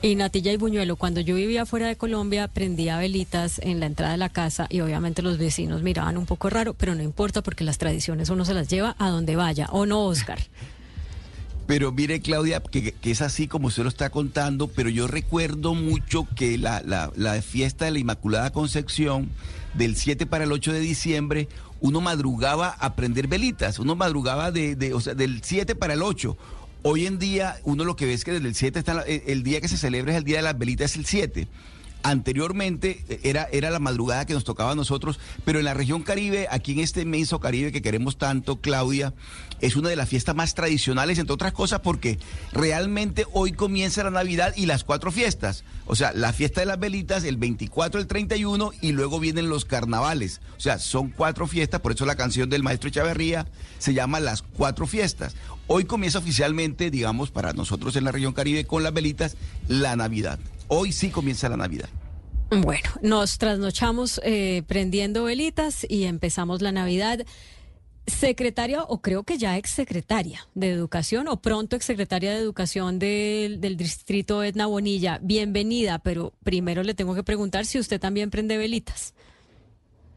Y 0.05 0.15
Natilla 0.15 0.51
y 0.51 0.57
Buñuelo, 0.57 0.97
cuando 0.97 1.19
yo 1.19 1.33
vivía 1.33 1.65
fuera 1.65 1.87
de 1.87 1.95
Colombia, 1.95 2.47
prendía 2.47 2.99
velitas 2.99 3.57
en 3.57 3.79
la 3.79 3.87
entrada 3.87 4.11
de 4.11 4.19
la 4.19 4.29
casa 4.29 4.67
y 4.69 4.81
obviamente 4.81 5.23
los 5.23 5.39
vecinos 5.39 5.81
miraban 5.81 6.15
un 6.15 6.27
poco 6.27 6.47
raro, 6.51 6.75
pero 6.75 6.93
no 6.93 7.01
importa 7.01 7.41
porque 7.41 7.63
las 7.63 7.79
tradiciones 7.79 8.29
uno 8.29 8.45
se 8.45 8.53
las 8.53 8.67
lleva 8.67 8.95
a 8.99 9.09
donde 9.09 9.35
vaya, 9.35 9.65
¿o 9.71 9.87
no, 9.87 10.05
Oscar? 10.05 10.37
Pero 11.65 11.91
mire, 11.91 12.21
Claudia, 12.21 12.61
que, 12.61 12.93
es 13.01 13.23
así 13.23 13.47
como 13.47 13.69
usted 13.69 13.81
lo 13.81 13.89
está 13.89 14.11
contando, 14.11 14.67
pero 14.67 14.87
yo 14.87 15.07
recuerdo 15.07 15.73
mucho 15.73 16.27
que 16.35 16.59
la, 16.59 16.83
la, 16.83 17.41
fiesta 17.41 17.85
de 17.85 17.91
la 17.91 17.97
Inmaculada 17.97 18.51
Concepción, 18.51 19.31
del 19.73 19.95
7 19.95 20.27
para 20.27 20.43
el 20.43 20.51
8 20.51 20.73
de 20.73 20.79
diciembre, 20.79 21.47
uno 21.81 22.01
madrugaba 22.01 22.67
a 22.69 22.95
prender 22.95 23.27
velitas, 23.27 23.79
uno 23.79 23.95
madrugaba 23.95 24.51
de, 24.51 24.75
de, 24.75 24.93
o 24.93 25.01
sea, 25.01 25.15
del 25.15 25.41
7 25.41 25.73
para 25.73 25.95
el 25.95 26.03
8. 26.03 26.37
Hoy 26.87 27.07
en 27.07 27.17
día, 27.17 27.57
uno 27.63 27.83
lo 27.83 27.95
que 27.95 28.05
ve 28.05 28.13
es 28.13 28.23
que 28.23 28.31
desde 28.31 28.47
el 28.47 28.53
7 28.53 28.77
está, 28.77 29.01
el 29.01 29.41
día 29.41 29.59
que 29.59 29.67
se 29.67 29.75
celebra 29.75 30.11
es 30.11 30.19
el 30.19 30.23
día 30.23 30.37
de 30.37 30.43
las 30.43 30.55
velitas, 30.55 30.91
es 30.91 30.97
el 30.97 31.07
7. 31.07 31.47
Anteriormente 32.05 33.03
eh, 33.09 33.19
era, 33.23 33.47
era 33.51 33.71
la 33.71 33.79
madrugada 33.79 34.27
que 34.27 34.35
nos 34.35 34.43
tocaba 34.43 34.73
a 34.73 34.75
nosotros, 34.75 35.19
pero 35.43 35.57
en 35.57 35.65
la 35.65 35.73
región 35.73 36.03
Caribe, 36.03 36.47
aquí 36.51 36.73
en 36.73 36.79
este 36.79 37.01
inmenso 37.01 37.39
Caribe 37.39 37.71
que 37.71 37.81
queremos 37.81 38.19
tanto, 38.19 38.57
Claudia, 38.57 39.15
es 39.59 39.75
una 39.75 39.89
de 39.89 39.95
las 39.95 40.07
fiestas 40.07 40.35
más 40.35 40.53
tradicionales, 40.53 41.17
entre 41.17 41.33
otras 41.33 41.51
cosas, 41.53 41.79
porque 41.79 42.19
realmente 42.51 43.25
hoy 43.33 43.53
comienza 43.53 44.03
la 44.03 44.11
Navidad 44.11 44.53
y 44.55 44.67
las 44.67 44.83
cuatro 44.83 45.11
fiestas. 45.11 45.63
O 45.87 45.95
sea, 45.95 46.13
la 46.13 46.31
fiesta 46.31 46.61
de 46.61 46.67
las 46.67 46.79
velitas, 46.79 47.23
el 47.23 47.37
24, 47.37 47.99
el 47.99 48.05
31 48.05 48.71
y 48.81 48.91
luego 48.91 49.19
vienen 49.19 49.49
los 49.49 49.65
carnavales. 49.65 50.41
O 50.57 50.59
sea, 50.59 50.77
son 50.77 51.09
cuatro 51.09 51.47
fiestas, 51.47 51.81
por 51.81 51.93
eso 51.93 52.05
la 52.05 52.15
canción 52.15 52.51
del 52.51 52.61
maestro 52.61 52.89
Echavarría 52.89 53.47
se 53.79 53.95
llama 53.95 54.19
Las 54.19 54.43
Cuatro 54.43 54.85
Fiestas. 54.85 55.35
Hoy 55.65 55.85
comienza 55.85 56.19
oficialmente, 56.19 56.91
digamos, 56.91 57.31
para 57.31 57.53
nosotros 57.53 57.95
en 57.95 58.03
la 58.03 58.11
región 58.11 58.33
Caribe 58.33 58.65
con 58.65 58.83
las 58.83 58.93
velitas, 58.93 59.37
la 59.67 59.95
Navidad. 59.95 60.37
Hoy 60.67 60.91
sí 60.91 61.09
comienza 61.09 61.47
la 61.49 61.57
Navidad. 61.57 61.89
Bueno, 62.49 62.89
nos 63.01 63.37
trasnochamos 63.37 64.19
eh, 64.23 64.63
prendiendo 64.67 65.25
velitas 65.25 65.85
y 65.87 66.05
empezamos 66.05 66.61
la 66.61 66.71
Navidad. 66.71 67.19
Secretaria, 68.07 68.83
o 68.83 69.01
creo 69.01 69.23
que 69.23 69.39
ya 69.39 69.57
exsecretaria 69.57 70.41
de 70.53 70.69
Educación, 70.69 71.27
o 71.27 71.41
pronto 71.41 71.75
exsecretaria 71.75 72.31
de 72.31 72.37
Educación 72.37 72.99
del, 72.99 73.59
del 73.59 73.77
distrito 73.77 74.43
Edna 74.43 74.67
Bonilla, 74.67 75.19
bienvenida, 75.23 75.97
pero 75.97 76.33
primero 76.43 76.83
le 76.83 76.93
tengo 76.93 77.15
que 77.15 77.23
preguntar 77.23 77.65
si 77.65 77.79
usted 77.79 77.99
también 77.99 78.29
prende 78.29 78.57
velitas. 78.57 79.15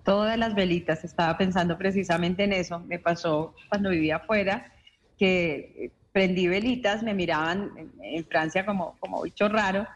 Todas 0.05 0.39
las 0.39 0.55
velitas, 0.55 1.03
estaba 1.03 1.37
pensando 1.39 1.79
precisamente 1.79 2.45
en 2.45 2.53
eso. 2.53 2.79
Me 2.81 2.99
pasó 2.99 3.55
cuando 3.71 3.89
vivía 3.91 4.17
afuera 4.17 4.71
que 5.19 5.91
prendí 6.13 6.47
velitas, 6.47 7.03
me 7.03 7.15
miraban 7.15 7.71
en, 8.03 8.25
Francia 8.27 8.67
como, 8.67 8.97
como 9.01 9.23
bicho 9.23 9.49
raro 9.49 9.87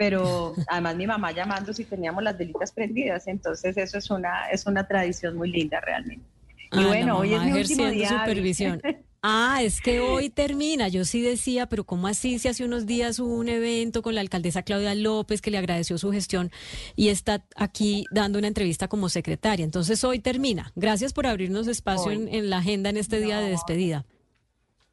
pero 0.00 0.54
además 0.66 0.96
mi 0.96 1.06
mamá 1.06 1.30
llamando 1.30 1.74
si 1.74 1.84
teníamos 1.84 2.22
las 2.22 2.38
velitas 2.38 2.72
prendidas, 2.72 3.26
entonces 3.26 3.76
eso 3.76 3.98
es 3.98 4.10
una, 4.10 4.48
es 4.50 4.64
una 4.64 4.88
tradición 4.88 5.36
muy 5.36 5.50
linda 5.50 5.78
realmente. 5.78 6.24
Y 6.72 6.78
ah, 6.78 6.86
bueno, 6.86 7.18
hoy 7.18 7.34
es 7.34 7.42
mi 7.42 7.52
último 7.52 7.86
día. 7.86 8.08
supervisión. 8.08 8.80
Ah, 9.22 9.60
es 9.62 9.82
que 9.82 10.00
hoy 10.00 10.30
termina. 10.30 10.88
Yo 10.88 11.04
sí 11.04 11.20
decía, 11.20 11.66
pero 11.66 11.84
¿cómo 11.84 12.06
así? 12.06 12.38
Si 12.38 12.48
hace 12.48 12.64
unos 12.64 12.86
días 12.86 13.18
hubo 13.18 13.34
un 13.34 13.50
evento 13.50 14.00
con 14.00 14.14
la 14.14 14.22
alcaldesa 14.22 14.62
Claudia 14.62 14.94
López 14.94 15.42
que 15.42 15.50
le 15.50 15.58
agradeció 15.58 15.98
su 15.98 16.10
gestión 16.10 16.50
y 16.96 17.08
está 17.08 17.44
aquí 17.54 18.06
dando 18.10 18.38
una 18.38 18.48
entrevista 18.48 18.88
como 18.88 19.10
secretaria. 19.10 19.62
Entonces 19.62 20.02
hoy 20.04 20.20
termina. 20.20 20.72
Gracias 20.74 21.12
por 21.12 21.26
abrirnos 21.26 21.68
espacio 21.68 22.12
en, 22.12 22.48
la 22.48 22.56
agenda 22.56 22.88
en 22.88 22.96
este 22.96 23.20
día 23.20 23.40
de 23.40 23.50
despedida. 23.50 24.06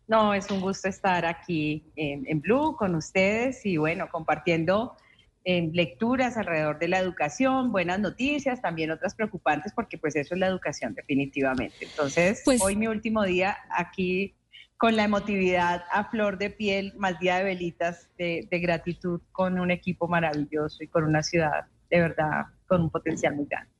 No, 0.07 0.33
es 0.33 0.49
un 0.49 0.61
gusto 0.61 0.87
estar 0.87 1.25
aquí 1.25 1.83
en, 1.95 2.41
Blue 2.41 2.75
con 2.77 2.95
ustedes 2.95 3.65
y 3.65 3.77
bueno, 3.77 4.07
compartiendo 4.09 4.95
en 5.43 5.73
lecturas 5.73 6.37
alrededor 6.37 6.79
de 6.79 6.87
la 6.87 6.99
educación, 6.99 7.71
buenas 7.71 7.99
noticias, 7.99 8.61
también 8.61 8.91
otras 8.91 9.15
preocupantes, 9.15 9.73
porque 9.73 9.97
pues 9.97 10.15
eso 10.15 10.33
es 10.33 10.39
la 10.39 10.47
educación 10.47 10.93
definitivamente. 10.93 11.77
Entonces, 11.81 12.41
pues 12.45 12.61
hoy 12.61 12.75
mi 12.75 12.87
último 12.87 13.23
día 13.23 13.57
aquí 13.69 14.33
con 14.77 14.95
la 14.95 15.03
emotividad 15.03 15.83
a 15.91 16.09
flor 16.09 16.37
de 16.37 16.51
piel, 16.51 16.93
más 16.97 17.19
día 17.19 17.37
de 17.37 17.43
velitas 17.43 18.09
de 18.17 18.47
gratitud 18.51 19.21
con 19.31 19.59
un 19.59 19.71
equipo 19.71 20.07
maravilloso 20.07 20.83
y 20.83 20.87
con 20.87 21.03
una 21.03 21.23
ciudad 21.23 21.65
de 21.89 22.01
verdad 22.01 22.45
con 22.67 22.81
un 22.81 22.89
potencial 22.89 23.35
muy 23.35 23.45
grande. 23.45 23.76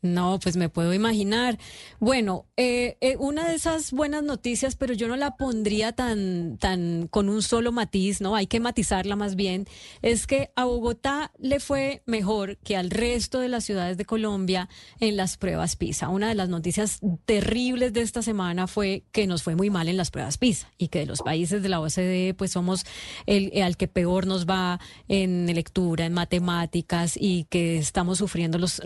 No, 0.00 0.38
pues 0.40 0.56
me 0.56 0.68
puedo 0.68 0.94
imaginar. 0.94 1.58
Bueno, 1.98 2.46
eh, 2.56 2.96
eh, 3.00 3.16
una 3.18 3.48
de 3.48 3.56
esas 3.56 3.90
buenas 3.90 4.22
noticias, 4.22 4.76
pero 4.76 4.94
yo 4.94 5.08
no 5.08 5.16
la 5.16 5.36
pondría 5.36 5.92
tan, 5.92 6.56
tan 6.58 7.08
con 7.08 7.28
un 7.28 7.42
solo 7.42 7.72
matiz, 7.72 8.20
¿no? 8.20 8.36
Hay 8.36 8.46
que 8.46 8.60
matizarla 8.60 9.16
más 9.16 9.34
bien. 9.34 9.66
Es 10.00 10.28
que 10.28 10.50
a 10.54 10.64
Bogotá 10.66 11.32
le 11.38 11.58
fue 11.58 12.02
mejor 12.06 12.58
que 12.58 12.76
al 12.76 12.90
resto 12.90 13.40
de 13.40 13.48
las 13.48 13.64
ciudades 13.64 13.96
de 13.96 14.04
Colombia 14.04 14.68
en 15.00 15.16
las 15.16 15.36
pruebas 15.36 15.74
PISA. 15.74 16.08
Una 16.08 16.28
de 16.28 16.36
las 16.36 16.48
noticias 16.48 17.00
terribles 17.24 17.92
de 17.92 18.02
esta 18.02 18.22
semana 18.22 18.68
fue 18.68 19.02
que 19.10 19.26
nos 19.26 19.42
fue 19.42 19.56
muy 19.56 19.68
mal 19.68 19.88
en 19.88 19.96
las 19.96 20.12
pruebas 20.12 20.38
PISA 20.38 20.70
y 20.78 20.88
que 20.88 21.00
de 21.00 21.06
los 21.06 21.22
países 21.22 21.60
de 21.60 21.68
la 21.68 21.80
OCDE, 21.80 22.34
pues 22.34 22.52
somos 22.52 22.84
el, 23.26 23.60
al 23.62 23.76
que 23.76 23.88
peor 23.88 24.26
nos 24.26 24.46
va 24.46 24.78
en 25.08 25.52
lectura, 25.52 26.06
en 26.06 26.12
matemáticas 26.12 27.16
y 27.20 27.44
que 27.50 27.78
estamos 27.78 28.18
sufriendo 28.18 28.58
los, 28.58 28.80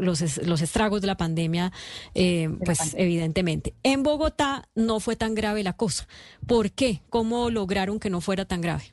los, 0.00 0.20
los 0.38 0.55
estragos 0.62 1.00
de 1.00 1.06
la 1.06 1.16
pandemia, 1.16 1.72
eh, 2.14 2.48
pues 2.64 2.94
evidentemente. 2.98 3.74
En 3.82 4.02
Bogotá 4.02 4.68
no 4.74 5.00
fue 5.00 5.16
tan 5.16 5.34
grave 5.34 5.62
la 5.62 5.74
cosa. 5.74 6.06
¿Por 6.46 6.72
qué? 6.72 7.00
¿Cómo 7.10 7.50
lograron 7.50 7.98
que 7.98 8.10
no 8.10 8.20
fuera 8.20 8.44
tan 8.44 8.60
grave? 8.60 8.84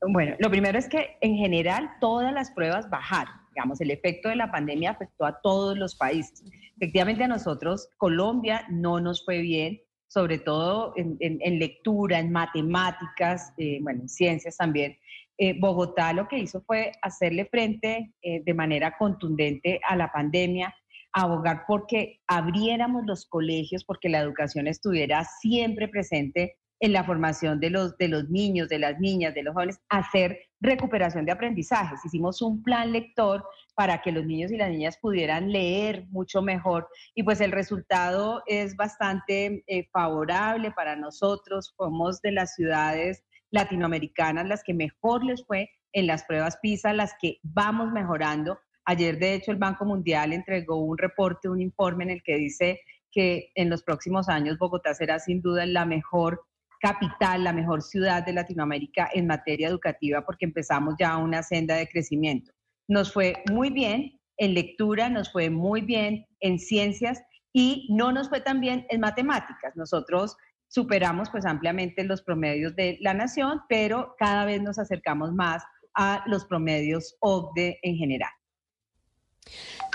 Bueno, 0.00 0.36
lo 0.38 0.50
primero 0.50 0.78
es 0.78 0.88
que 0.88 1.16
en 1.20 1.36
general 1.36 1.90
todas 2.00 2.32
las 2.32 2.50
pruebas 2.52 2.88
bajaron. 2.88 3.34
Digamos, 3.54 3.80
el 3.80 3.90
efecto 3.90 4.28
de 4.28 4.36
la 4.36 4.50
pandemia 4.50 4.92
afectó 4.92 5.24
a 5.24 5.40
todos 5.40 5.76
los 5.76 5.96
países. 5.96 6.44
Efectivamente 6.76 7.24
a 7.24 7.28
nosotros, 7.28 7.88
Colombia, 7.96 8.64
no 8.70 9.00
nos 9.00 9.24
fue 9.24 9.40
bien, 9.40 9.80
sobre 10.06 10.38
todo 10.38 10.94
en, 10.96 11.58
lectura, 11.58 12.20
en 12.20 12.30
matemáticas, 12.30 13.52
eh, 13.58 13.78
bueno, 13.82 14.02
en 14.02 14.08
ciencias 14.08 14.56
también. 14.56 14.96
Eh, 15.38 15.56
Bogotá 15.58 16.12
lo 16.12 16.26
que 16.26 16.38
hizo 16.38 16.60
fue 16.62 16.92
hacerle 17.00 17.46
frente 17.46 18.12
eh, 18.22 18.42
de 18.44 18.54
manera 18.54 18.96
contundente 18.98 19.80
a 19.88 19.94
la 19.94 20.10
pandemia, 20.12 20.74
abogar 21.12 21.64
porque 21.66 22.20
abriéramos 22.26 23.06
los 23.06 23.24
colegios, 23.24 23.84
porque 23.84 24.08
la 24.08 24.18
educación 24.18 24.66
estuviera 24.66 25.24
siempre 25.24 25.86
presente 25.86 26.56
en 26.80 26.92
la 26.92 27.04
formación 27.04 27.60
de 27.60 27.70
los, 27.70 27.96
de 27.98 28.08
los 28.08 28.28
niños, 28.28 28.68
de 28.68 28.78
las 28.78 28.98
niñas, 29.00 29.34
de 29.34 29.42
los 29.42 29.54
jóvenes, 29.54 29.80
hacer 29.88 30.38
recuperación 30.60 31.24
de 31.24 31.32
aprendizajes. 31.32 32.04
Hicimos 32.04 32.42
un 32.42 32.62
plan 32.62 32.92
lector 32.92 33.44
para 33.74 34.00
que 34.02 34.12
los 34.12 34.24
niños 34.24 34.50
y 34.50 34.56
las 34.56 34.70
niñas 34.70 34.98
pudieran 35.00 35.52
leer 35.52 36.06
mucho 36.10 36.42
mejor 36.42 36.88
y 37.14 37.22
pues 37.22 37.40
el 37.40 37.52
resultado 37.52 38.42
es 38.46 38.76
bastante 38.76 39.62
eh, 39.66 39.88
favorable 39.92 40.72
para 40.72 40.96
nosotros. 40.96 41.74
Somos 41.76 42.20
de 42.22 42.32
las 42.32 42.54
ciudades 42.54 43.24
latinoamericanas 43.50 44.46
las 44.46 44.62
que 44.62 44.74
mejor 44.74 45.24
les 45.24 45.44
fue 45.46 45.70
en 45.92 46.06
las 46.06 46.24
pruebas 46.24 46.58
PISA, 46.62 46.92
las 46.92 47.14
que 47.20 47.38
vamos 47.42 47.92
mejorando. 47.92 48.58
Ayer, 48.84 49.18
de 49.18 49.34
hecho, 49.34 49.52
el 49.52 49.58
Banco 49.58 49.84
Mundial 49.84 50.32
entregó 50.32 50.76
un 50.76 50.98
reporte, 50.98 51.48
un 51.48 51.60
informe 51.60 52.04
en 52.04 52.10
el 52.10 52.22
que 52.22 52.36
dice 52.36 52.80
que 53.10 53.50
en 53.54 53.70
los 53.70 53.82
próximos 53.82 54.28
años 54.28 54.58
Bogotá 54.58 54.94
será 54.94 55.18
sin 55.18 55.40
duda 55.40 55.66
la 55.66 55.84
mejor 55.84 56.42
capital, 56.80 57.44
la 57.44 57.52
mejor 57.52 57.82
ciudad 57.82 58.24
de 58.24 58.32
Latinoamérica 58.32 59.08
en 59.12 59.26
materia 59.26 59.68
educativa 59.68 60.24
porque 60.24 60.44
empezamos 60.44 60.94
ya 60.98 61.16
una 61.16 61.42
senda 61.42 61.74
de 61.76 61.88
crecimiento. 61.88 62.52
Nos 62.86 63.12
fue 63.12 63.42
muy 63.50 63.70
bien 63.70 64.20
en 64.36 64.54
lectura, 64.54 65.08
nos 65.08 65.32
fue 65.32 65.50
muy 65.50 65.80
bien 65.80 66.26
en 66.40 66.58
ciencias 66.58 67.22
y 67.52 67.88
no 67.90 68.12
nos 68.12 68.28
fue 68.28 68.40
tan 68.40 68.60
bien 68.60 68.86
en 68.90 69.00
matemáticas. 69.00 69.74
Nosotros 69.74 70.36
superamos 70.68 71.30
pues 71.30 71.44
ampliamente 71.44 72.04
los 72.04 72.22
promedios 72.22 72.76
de 72.76 72.98
la 73.00 73.14
nación, 73.14 73.62
pero 73.68 74.14
cada 74.18 74.44
vez 74.44 74.62
nos 74.62 74.78
acercamos 74.78 75.32
más 75.32 75.64
a 75.94 76.22
los 76.26 76.44
promedios 76.44 77.16
OCDE 77.20 77.78
en 77.82 77.96
general. 77.96 78.30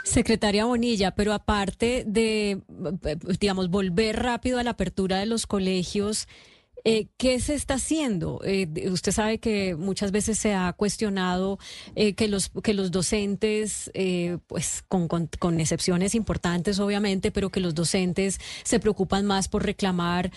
Secretaria 0.03 0.65
Bonilla, 0.65 1.11
pero 1.11 1.31
aparte 1.31 2.03
de, 2.05 2.61
digamos, 3.39 3.69
volver 3.69 4.21
rápido 4.21 4.59
a 4.59 4.63
la 4.63 4.71
apertura 4.71 5.19
de 5.19 5.25
los 5.25 5.47
colegios, 5.47 6.27
eh, 6.85 7.07
¿Qué 7.17 7.39
se 7.39 7.53
está 7.53 7.75
haciendo? 7.75 8.41
Eh, 8.43 8.67
usted 8.89 9.13
sabe 9.13 9.37
que 9.39 9.75
muchas 9.75 10.11
veces 10.11 10.37
se 10.37 10.53
ha 10.53 10.73
cuestionado 10.73 11.57
eh, 11.95 12.13
que, 12.13 12.27
los, 12.27 12.49
que 12.61 12.73
los 12.73 12.91
docentes, 12.91 13.91
pues 14.47 14.83
con, 14.89 15.07
con, 15.07 15.59
excepciones 15.59 16.13
importantes 16.15 16.79
obviamente, 16.79 17.31
pero 17.31 17.49
que 17.49 17.61
los 17.61 17.73
docentes 17.73 18.39
se 18.63 18.79
preocupan 18.79 19.25
más 19.25 19.47
por 19.47 19.63
reclamar 19.63 20.31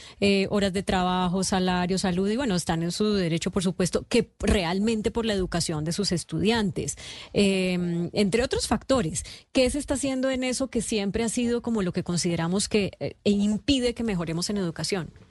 horas 0.51 0.73
de 0.73 0.83
trabajo, 0.83 1.43
salario, 1.43 1.99
salud 1.99 2.31
y 2.31 2.37
bueno, 2.37 2.55
están 2.55 2.83
en 2.83 2.93
su 2.93 3.15
derecho, 3.15 3.51
por 3.51 3.63
supuesto, 3.63 4.05
que 4.09 4.31
realmente 4.39 5.11
por 5.11 5.27
la 5.27 5.33
educación 5.33 5.85
de 5.85 5.93
sus 5.93 6.13
estudiantes. 6.13 6.97
entre 7.33 8.43
otros 8.43 8.69
factores, 8.69 9.25
¿qué 9.53 9.69
se 9.71 9.79
está 9.79 9.95
haciendo 9.95 10.31
en 10.31 10.45
eso 10.45 10.69
que 10.69 10.83
siempre 10.83 11.25
ha 11.25 11.29
sido 11.29 11.63
como 11.63 11.83
lo 11.83 11.93
que 11.93 12.05
consideramos 12.05 12.69
que 12.69 13.17
impide 13.25 13.95
que 13.95 14.05
mejoremos 14.05 14.51
en 14.51 14.59
educación? 14.59 15.26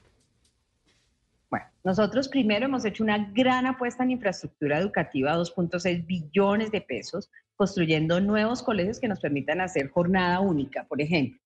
Bueno, 1.50 1.66
nosotros 1.84 2.28
primero 2.28 2.66
hemos 2.66 2.86
hecho 2.86 3.04
una 3.04 3.32
gran 3.34 3.66
apuesta 3.68 4.04
en 4.04 4.12
infraestructura 4.12 4.80
educativa, 4.80 5.38
2.6 5.38 6.06
billones 6.06 6.72
de 6.72 6.82
pesos, 6.82 7.30
construyendo 7.56 8.20
nuevos 8.20 8.64
colegios 8.64 9.00
que 9.00 9.08
nos 9.08 9.20
permitan 9.20 9.62
hacer 9.62 9.90
jornada 9.90 10.40
única, 10.40 10.86
por 10.86 11.02
ejemplo. 11.02 11.40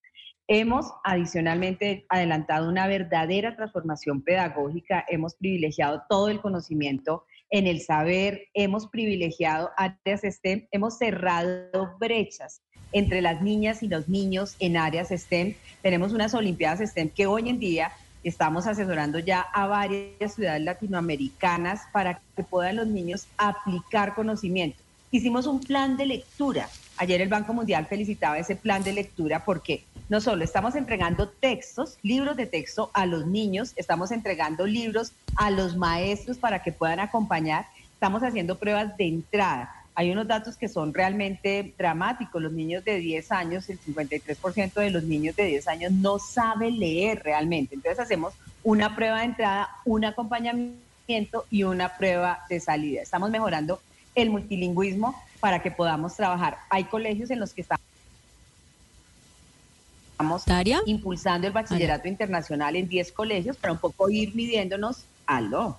Hemos 0.47 0.91
adicionalmente 1.03 2.05
adelantado 2.09 2.69
una 2.69 2.88
verdadera 2.88 3.55
transformación 3.55 4.23
pedagógica, 4.23 5.05
hemos 5.07 5.35
privilegiado 5.35 6.01
todo 6.09 6.30
el 6.30 6.41
conocimiento 6.41 7.26
en 7.51 7.67
el 7.67 7.81
saber, 7.81 8.47
hemos 8.53 8.88
privilegiado 8.88 9.69
áreas 9.77 10.21
STEM, 10.23 10.67
hemos 10.71 10.97
cerrado 10.97 11.97
brechas 11.99 12.63
entre 12.91 13.21
las 13.21 13.41
niñas 13.41 13.84
y 13.84 13.88
los 13.88 14.09
niños 14.09 14.55
en 14.59 14.77
áreas 14.77 15.09
STEM. 15.09 15.53
Tenemos 15.84 16.13
unas 16.13 16.34
Olimpiadas 16.34 16.80
STEM 16.80 17.09
que 17.09 17.27
hoy 17.27 17.49
en 17.49 17.59
día 17.59 17.91
estamos 18.23 18.67
asesorando 18.67 19.19
ya 19.19 19.41
a 19.41 19.67
varias 19.67 20.33
ciudades 20.33 20.63
latinoamericanas 20.63 21.81
para 21.91 22.21
que 22.35 22.43
puedan 22.43 22.77
los 22.77 22.87
niños 22.87 23.27
aplicar 23.37 24.15
conocimiento. 24.15 24.77
Hicimos 25.11 25.47
un 25.47 25.59
plan 25.59 25.97
de 25.97 26.05
lectura. 26.05 26.69
Ayer 26.97 27.21
el 27.21 27.29
Banco 27.29 27.53
Mundial 27.53 27.87
felicitaba 27.87 28.37
ese 28.37 28.55
plan 28.55 28.83
de 28.83 28.93
lectura 28.93 29.43
porque 29.43 29.83
no 30.09 30.21
solo 30.21 30.43
estamos 30.43 30.75
entregando 30.75 31.29
textos, 31.29 31.97
libros 32.01 32.35
de 32.35 32.45
texto 32.45 32.91
a 32.93 33.05
los 33.05 33.25
niños, 33.25 33.73
estamos 33.75 34.11
entregando 34.11 34.65
libros 34.65 35.13
a 35.35 35.49
los 35.51 35.77
maestros 35.77 36.37
para 36.37 36.61
que 36.61 36.71
puedan 36.71 36.99
acompañar, 36.99 37.65
estamos 37.93 38.23
haciendo 38.23 38.57
pruebas 38.57 38.97
de 38.97 39.07
entrada. 39.07 39.78
Hay 39.99 40.11
unos 40.11 40.30
datos 40.30 40.55
que 40.55 40.69
son 40.69 40.93
realmente 40.93 41.73
dramáticos. 41.77 42.41
Los 42.41 42.53
niños 42.53 42.85
de 42.85 42.99
10 42.99 43.34
años, 43.34 43.69
el 43.69 43.81
53% 43.81 44.76
de 44.76 44.91
los 44.91 45.03
niños 45.03 45.35
de 45.35 45.43
10 45.43 45.67
años 45.67 45.91
no 45.91 46.19
sabe 46.19 46.71
leer 46.71 47.21
realmente. 47.21 47.76
Entonces 47.76 47.99
hacemos 47.99 48.34
una 48.63 48.95
prueba 48.95 49.19
de 49.19 49.26
entrada, 49.26 49.67
un 49.84 50.05
acompañamiento 50.05 51.43
y 51.51 51.63
una 51.63 51.97
prueba 51.97 52.45
de 52.49 52.61
salida. 52.61 53.01
Estamos 53.01 53.30
mejorando 53.30 53.81
el 54.15 54.30
multilingüismo 54.30 55.21
para 55.41 55.61
que 55.61 55.69
podamos 55.69 56.15
trabajar. 56.15 56.59
Hay 56.69 56.85
colegios 56.85 57.30
en 57.30 57.41
los 57.41 57.53
que 57.53 57.63
estamos 57.63 57.84
impulsando 60.85 61.45
el 61.45 61.51
bachillerato 61.51 62.07
internacional 62.07 62.77
en 62.77 62.88
10 62.88 63.11
colegios 63.11 63.57
para 63.57 63.73
un 63.73 63.80
poco 63.80 64.09
ir 64.09 64.34
midiéndonos. 64.34 65.03
Aló. 65.26 65.77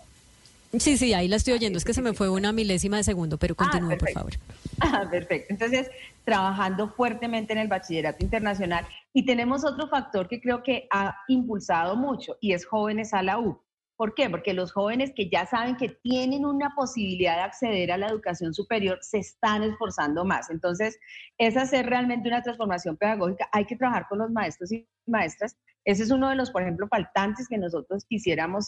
Sí, 0.78 0.96
sí, 0.96 1.12
ahí 1.14 1.26
la 1.26 1.36
estoy 1.36 1.54
oyendo. 1.54 1.78
Es 1.78 1.84
que 1.84 1.94
se 1.94 2.02
me 2.02 2.12
fue 2.12 2.30
una 2.30 2.52
milésima 2.52 2.96
de 2.96 3.04
segundo, 3.04 3.38
pero 3.38 3.54
ah, 3.58 3.64
continúe, 3.64 3.98
por 3.98 4.10
favor. 4.10 4.32
Ah, 4.82 5.06
perfecto. 5.10 5.48
Entonces, 5.50 5.90
trabajando 6.24 6.88
fuertemente 6.88 7.52
en 7.52 7.58
el 7.58 7.68
bachillerato 7.68 8.24
internacional. 8.24 8.86
Y 9.12 9.26
tenemos 9.26 9.62
otro 9.62 9.88
factor 9.88 10.26
que 10.26 10.40
creo 10.40 10.62
que 10.62 10.86
ha 10.90 11.14
impulsado 11.28 11.96
mucho 11.96 12.38
y 12.40 12.52
es 12.52 12.64
jóvenes 12.64 13.12
a 13.12 13.22
la 13.22 13.38
U. 13.38 13.60
¿Por 13.96 14.14
qué? 14.14 14.30
Porque 14.30 14.54
los 14.54 14.72
jóvenes 14.72 15.12
que 15.14 15.28
ya 15.28 15.44
saben 15.44 15.76
que 15.76 15.90
tienen 15.90 16.46
una 16.46 16.72
posibilidad 16.74 17.36
de 17.36 17.42
acceder 17.42 17.92
a 17.92 17.98
la 17.98 18.06
educación 18.06 18.54
superior 18.54 18.98
se 19.02 19.18
están 19.18 19.62
esforzando 19.62 20.24
más. 20.24 20.48
Entonces, 20.48 20.98
es 21.36 21.58
hacer 21.58 21.84
realmente 21.84 22.26
una 22.26 22.42
transformación 22.42 22.96
pedagógica. 22.96 23.50
Hay 23.52 23.66
que 23.66 23.76
trabajar 23.76 24.06
con 24.08 24.20
los 24.20 24.30
maestros 24.30 24.72
y 24.72 24.88
maestras. 25.06 25.54
Ese 25.90 26.04
es 26.04 26.12
uno 26.12 26.28
de 26.28 26.36
los, 26.36 26.52
por 26.52 26.62
ejemplo, 26.62 26.86
faltantes 26.86 27.48
que 27.48 27.58
nosotros 27.58 28.04
quisiéramos 28.04 28.66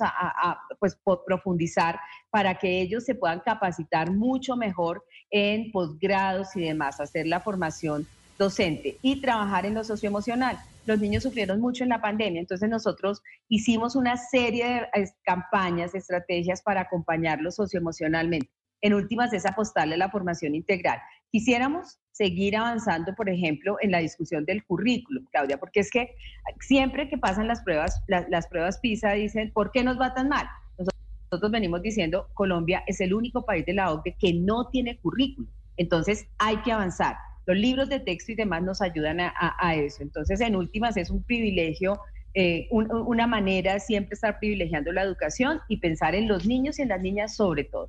pues, 0.80 0.98
profundizar 1.24 2.00
para 2.30 2.56
que 2.56 2.80
ellos 2.80 3.04
se 3.04 3.14
puedan 3.14 3.38
capacitar 3.38 4.10
mucho 4.10 4.56
mejor 4.56 5.04
en 5.30 5.70
posgrados 5.70 6.56
y 6.56 6.62
demás, 6.62 6.98
hacer 6.98 7.28
la 7.28 7.38
formación 7.38 8.08
docente 8.38 8.98
y 9.02 9.20
trabajar 9.20 9.66
en 9.66 9.74
lo 9.74 9.84
socioemocional. 9.84 10.58
Los 10.84 10.98
niños 10.98 11.22
sufrieron 11.22 11.60
mucho 11.60 11.84
en 11.84 11.90
la 11.90 12.00
pandemia, 12.00 12.40
entonces 12.40 12.68
nosotros 12.68 13.22
hicimos 13.48 13.94
una 13.94 14.16
serie 14.16 14.88
de 14.92 15.08
campañas, 15.22 15.94
estrategias 15.94 16.60
para 16.60 16.80
acompañarlos 16.80 17.54
socioemocionalmente. 17.54 18.50
En 18.80 18.94
últimas 18.94 19.32
es 19.32 19.46
apostarle 19.46 19.94
a 19.94 19.98
la 19.98 20.10
formación 20.10 20.56
integral. 20.56 20.98
Quisiéramos 21.32 21.98
seguir 22.10 22.54
avanzando, 22.56 23.14
por 23.14 23.30
ejemplo, 23.30 23.78
en 23.80 23.90
la 23.90 24.00
discusión 24.00 24.44
del 24.44 24.62
currículum, 24.64 25.24
Claudia, 25.32 25.58
porque 25.58 25.80
es 25.80 25.90
que 25.90 26.14
siempre 26.60 27.08
que 27.08 27.16
pasan 27.16 27.48
las 27.48 27.62
pruebas, 27.62 28.02
las, 28.06 28.46
pruebas 28.48 28.78
PISA 28.80 29.12
dicen, 29.12 29.50
¿por 29.50 29.72
qué 29.72 29.82
nos 29.82 29.98
va 29.98 30.12
tan 30.12 30.28
mal? 30.28 30.46
Nosotros 30.76 31.50
venimos 31.50 31.80
diciendo, 31.80 32.28
Colombia 32.34 32.84
es 32.86 33.00
el 33.00 33.14
único 33.14 33.46
país 33.46 33.64
de 33.64 33.72
la 33.72 33.90
OCDE 33.90 34.14
que 34.20 34.34
no 34.34 34.68
tiene 34.68 34.98
currículum. 34.98 35.50
Entonces 35.78 36.26
hay 36.36 36.58
que 36.58 36.72
avanzar. 36.72 37.16
Los 37.46 37.56
libros 37.56 37.88
de 37.88 37.98
texto 37.98 38.32
y 38.32 38.34
demás 38.34 38.62
nos 38.62 38.82
ayudan 38.82 39.18
a, 39.20 39.74
eso. 39.74 40.02
Entonces, 40.02 40.42
en 40.42 40.54
últimas, 40.54 40.98
es 40.98 41.08
un 41.08 41.22
privilegio, 41.22 41.98
eh, 42.34 42.68
una 42.70 43.26
manera 43.26 43.80
siempre 43.80 44.14
estar 44.14 44.38
privilegiando 44.38 44.92
la 44.92 45.02
educación 45.02 45.60
y 45.66 45.78
pensar 45.78 46.14
en 46.14 46.28
los 46.28 46.44
niños 46.44 46.78
y 46.78 46.82
en 46.82 46.88
las 46.88 47.00
niñas 47.00 47.34
sobre 47.34 47.64
todo. 47.64 47.88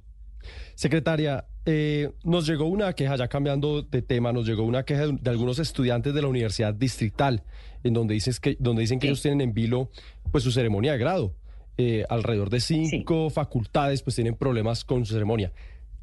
Secretaria, 0.75 1.45
eh, 1.65 2.11
nos 2.23 2.45
llegó 2.45 2.65
una 2.65 2.93
queja, 2.93 3.15
ya 3.15 3.27
cambiando 3.27 3.83
de 3.83 4.01
tema, 4.01 4.33
nos 4.33 4.45
llegó 4.45 4.63
una 4.63 4.83
queja 4.83 5.07
de, 5.07 5.29
algunos 5.29 5.59
estudiantes 5.59 6.13
de 6.13 6.21
la 6.21 6.27
Universidad 6.27 6.73
Distrital, 6.73 7.43
en 7.83 7.93
donde, 7.93 8.13
dices 8.15 8.39
que, 8.39 8.57
donde 8.59 8.81
dicen 8.81 8.99
que 8.99 9.07
ellos 9.07 9.21
tienen 9.21 9.41
en 9.41 9.53
vilo 9.53 9.89
pues, 10.31 10.43
su 10.43 10.51
ceremonia 10.51 10.93
de 10.93 10.97
grado. 10.97 11.35
Eh, 11.75 12.05
alrededor 12.07 12.51
de 12.51 12.59
cinco 12.59 13.31
facultades 13.31 14.03
pues 14.03 14.15
tienen 14.15 14.35
problemas 14.35 14.83
con 14.83 15.05
su 15.05 15.13
ceremonia. 15.13 15.51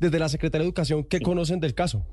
Desde 0.01 0.19
la 0.19 0.29
Secretaría 0.29 0.63
de 0.63 0.69
Educación, 0.69 1.05
¿qué 1.05 1.21
conocen 1.21 1.61
del 1.61 1.75
caso? 1.75 2.05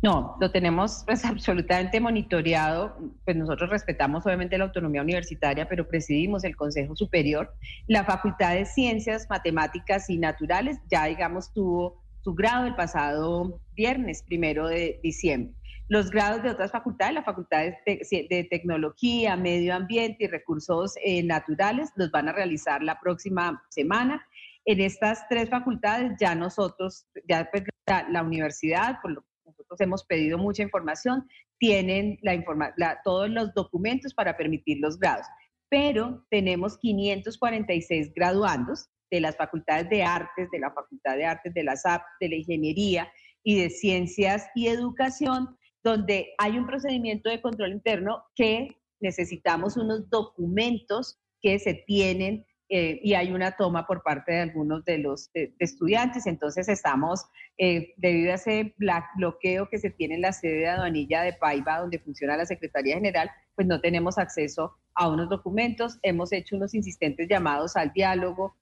No, 0.00 0.36
lo 0.40 0.52
tenemos 0.52 1.02
pues 1.04 1.24
absolutamente 1.24 2.00
monitoreado. 2.00 2.96
Pues 3.24 3.36
nosotros 3.36 3.70
respetamos 3.70 4.24
obviamente 4.26 4.56
la 4.58 4.64
autonomía 4.64 5.02
universitaria, 5.02 5.68
pero 5.68 5.88
presidimos 5.88 6.44
el 6.44 6.56
Consejo 6.56 6.94
Superior. 6.94 7.52
La 7.86 8.04
Facultad 8.04 8.54
de 8.54 8.64
Ciencias, 8.64 9.26
Matemáticas 9.28 10.08
y 10.08 10.18
Naturales 10.18 10.78
ya, 10.90 11.06
digamos, 11.06 11.52
tuvo 11.52 12.02
su 12.20 12.34
grado 12.34 12.66
el 12.66 12.76
pasado 12.76 13.60
viernes, 13.74 14.22
primero 14.22 14.68
de 14.68 15.00
diciembre. 15.02 15.54
Los 15.88 16.10
grados 16.10 16.42
de 16.42 16.50
otras 16.50 16.70
facultades, 16.70 17.14
la 17.14 17.22
Facultad 17.22 17.64
de, 17.86 18.48
Tecnología, 18.50 19.36
Medio 19.36 19.74
Ambiente 19.74 20.24
y 20.24 20.26
Recursos 20.26 20.94
eh, 21.02 21.22
Naturales, 21.22 21.90
los 21.96 22.10
van 22.10 22.28
a 22.28 22.32
realizar 22.32 22.82
la 22.82 23.00
próxima 23.00 23.64
semana. 23.70 24.22
En 24.66 24.82
estas 24.82 25.26
tres 25.28 25.48
facultades 25.48 26.12
ya 26.20 26.34
nosotros, 26.34 27.06
ya 27.26 27.48
pues, 27.50 27.64
la, 27.86 28.06
la 28.10 28.22
universidad, 28.22 29.00
por 29.00 29.12
lo 29.12 29.24
nosotros 29.58 29.80
hemos 29.80 30.04
pedido 30.04 30.38
mucha 30.38 30.62
información, 30.62 31.26
tienen 31.58 32.18
la 32.22 33.00
todos 33.02 33.28
los 33.28 33.52
documentos 33.54 34.14
para 34.14 34.36
permitir 34.36 34.78
los 34.80 34.98
grados, 34.98 35.26
pero 35.68 36.24
tenemos 36.30 36.78
546 36.78 38.12
graduandos 38.14 38.88
de 39.10 39.20
las 39.20 39.36
facultades 39.36 39.88
de 39.90 40.02
artes, 40.02 40.50
de 40.50 40.60
la 40.60 40.70
Facultad 40.70 41.16
de 41.16 41.24
Artes, 41.24 41.54
de 41.54 41.64
la 41.64 41.76
SAP, 41.76 42.02
de 42.20 42.28
la 42.28 42.36
Ingeniería 42.36 43.10
y 43.42 43.60
de 43.60 43.70
Ciencias 43.70 44.46
y 44.54 44.68
Educación, 44.68 45.56
donde 45.82 46.34
hay 46.38 46.58
un 46.58 46.66
procedimiento 46.66 47.30
de 47.30 47.40
control 47.40 47.72
interno 47.72 48.24
que 48.34 48.76
necesitamos 49.00 49.76
unos 49.76 50.08
documentos 50.10 51.18
que 51.40 51.58
se 51.58 51.74
tienen 51.74 52.44
eh, 52.68 53.00
y 53.02 53.14
hay 53.14 53.32
una 53.32 53.52
toma 53.52 53.86
por 53.86 54.02
parte 54.02 54.32
de 54.32 54.40
algunos 54.40 54.84
de 54.84 54.98
los 54.98 55.30
estudiantes. 55.58 56.26
Entonces 56.26 56.68
estamos, 56.68 57.24
eh, 57.56 57.94
debido 57.96 58.32
a 58.32 58.34
ese 58.34 58.74
bloqueo 59.16 59.68
que 59.68 59.78
se 59.78 59.90
tiene 59.90 60.16
en 60.16 60.22
la 60.22 60.32
sede 60.32 60.58
de 60.58 60.68
aduanilla 60.68 61.22
de 61.22 61.32
Paiva, 61.32 61.80
donde 61.80 61.98
funciona 61.98 62.36
la 62.36 62.46
Secretaría 62.46 62.96
General, 62.96 63.30
pues 63.54 63.66
no 63.66 63.80
tenemos 63.80 64.18
acceso 64.18 64.74
a 64.94 65.08
unos 65.08 65.28
documentos. 65.28 65.98
Hemos 66.02 66.32
hecho 66.32 66.56
unos 66.56 66.74
insistentes 66.74 67.28
llamados 67.28 67.76
al 67.76 67.92
diálogo. 67.92 68.54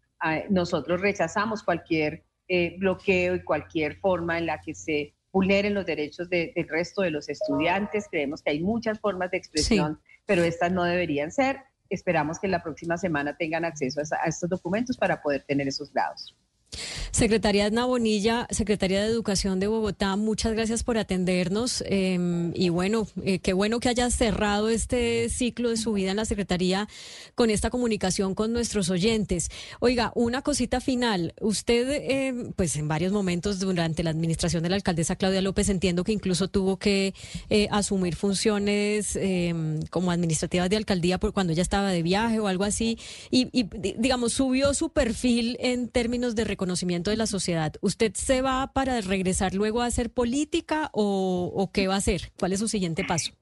nosotros 0.50 1.00
rechazamos 1.00 1.62
cualquier 1.62 2.24
eh, 2.48 2.76
bloqueo 2.78 3.34
y 3.34 3.42
cualquier 3.42 3.96
forma 3.96 4.38
en 4.38 4.46
la 4.46 4.60
que 4.60 4.72
se 4.72 5.14
vulneren 5.32 5.74
los 5.74 5.84
derechos 5.84 6.30
del 6.30 6.68
resto 6.68 7.02
de 7.02 7.10
los 7.10 7.28
estudiantes. 7.28 8.06
Creemos 8.08 8.40
que 8.40 8.50
hay 8.50 8.60
muchas 8.60 9.00
formas 9.00 9.32
de 9.32 9.36
expresión, 9.36 10.00
pero 10.26 10.44
estas 10.44 10.70
no 10.70 10.84
deberían 10.84 11.32
ser 11.32 11.58
esperamos 11.90 12.38
que 12.38 12.48
la 12.48 12.62
próxima 12.62 12.96
semana 12.96 13.36
tengan 13.36 13.64
acceso 13.64 14.00
a, 14.00 14.26
estos 14.26 14.48
documentos 14.48 14.96
para 14.96 15.20
poder 15.20 15.44
tener 15.46 15.68
esos 15.68 15.92
grados. 15.92 16.34
Secretaria 17.16 17.66
Edna 17.66 17.86
Bonilla, 17.86 18.46
Secretaria 18.50 19.00
de 19.00 19.08
Educación 19.08 19.58
de 19.58 19.68
Bogotá, 19.68 20.16
muchas 20.16 20.52
gracias 20.52 20.82
por 20.82 20.98
atendernos 20.98 21.82
em, 21.86 22.52
y 22.54 22.68
bueno, 22.68 23.06
eh, 23.24 23.38
qué 23.38 23.54
bueno 23.54 23.80
que 23.80 23.88
haya 23.88 24.10
cerrado 24.10 24.68
este 24.68 25.30
ciclo 25.30 25.70
de 25.70 25.78
su 25.78 25.94
vida 25.94 26.10
en 26.10 26.18
la 26.18 26.26
Secretaría 26.26 26.88
con 27.34 27.48
esta 27.48 27.70
comunicación 27.70 28.34
con 28.34 28.52
nuestros 28.52 28.90
oyentes. 28.90 29.48
Oiga, 29.80 30.12
una 30.14 30.42
cosita 30.42 30.80
final. 30.80 31.32
Usted, 31.40 32.02
em, 32.06 32.52
pues 32.52 32.76
en 32.76 32.86
varios 32.86 33.12
momentos 33.12 33.60
durante 33.60 34.02
la 34.02 34.10
administración 34.10 34.62
de 34.62 34.68
la 34.68 34.76
alcaldesa 34.76 35.16
Claudia 35.16 35.40
López, 35.40 35.70
entiendo 35.70 36.04
que 36.04 36.12
incluso 36.12 36.48
tuvo 36.48 36.76
que 36.76 37.14
eh, 37.48 37.68
asumir 37.70 38.14
funciones 38.14 39.16
em, 39.16 39.80
como 39.88 40.10
administrativas 40.10 40.68
de 40.68 40.76
alcaldía 40.76 41.18
por 41.18 41.32
cuando 41.32 41.54
ella 41.54 41.62
estaba 41.62 41.90
de 41.90 42.02
viaje 42.02 42.40
o 42.40 42.46
algo 42.46 42.64
así 42.64 42.98
y, 43.30 43.48
y 43.52 43.68
digamos, 43.96 44.34
subió 44.34 44.74
su 44.74 44.90
perfil 44.90 45.56
en 45.60 45.88
términos 45.88 46.34
de 46.34 46.44
reconocimiento 46.56 47.10
de 47.10 47.18
la 47.18 47.26
sociedad, 47.26 47.74
¿usted 47.82 48.12
se 48.14 48.40
va 48.40 48.72
para 48.72 49.00
regresar 49.02 49.54
luego 49.54 49.82
a 49.82 49.86
hacer 49.86 50.10
política 50.10 50.88
o, 50.92 51.70
qué 51.72 51.86
va 51.86 51.94
a 51.94 51.98
hacer? 51.98 52.32
¿Cuál 52.38 52.54
es 52.54 52.60
su 52.60 52.68
siguiente 52.68 53.04
paso? 53.04 53.32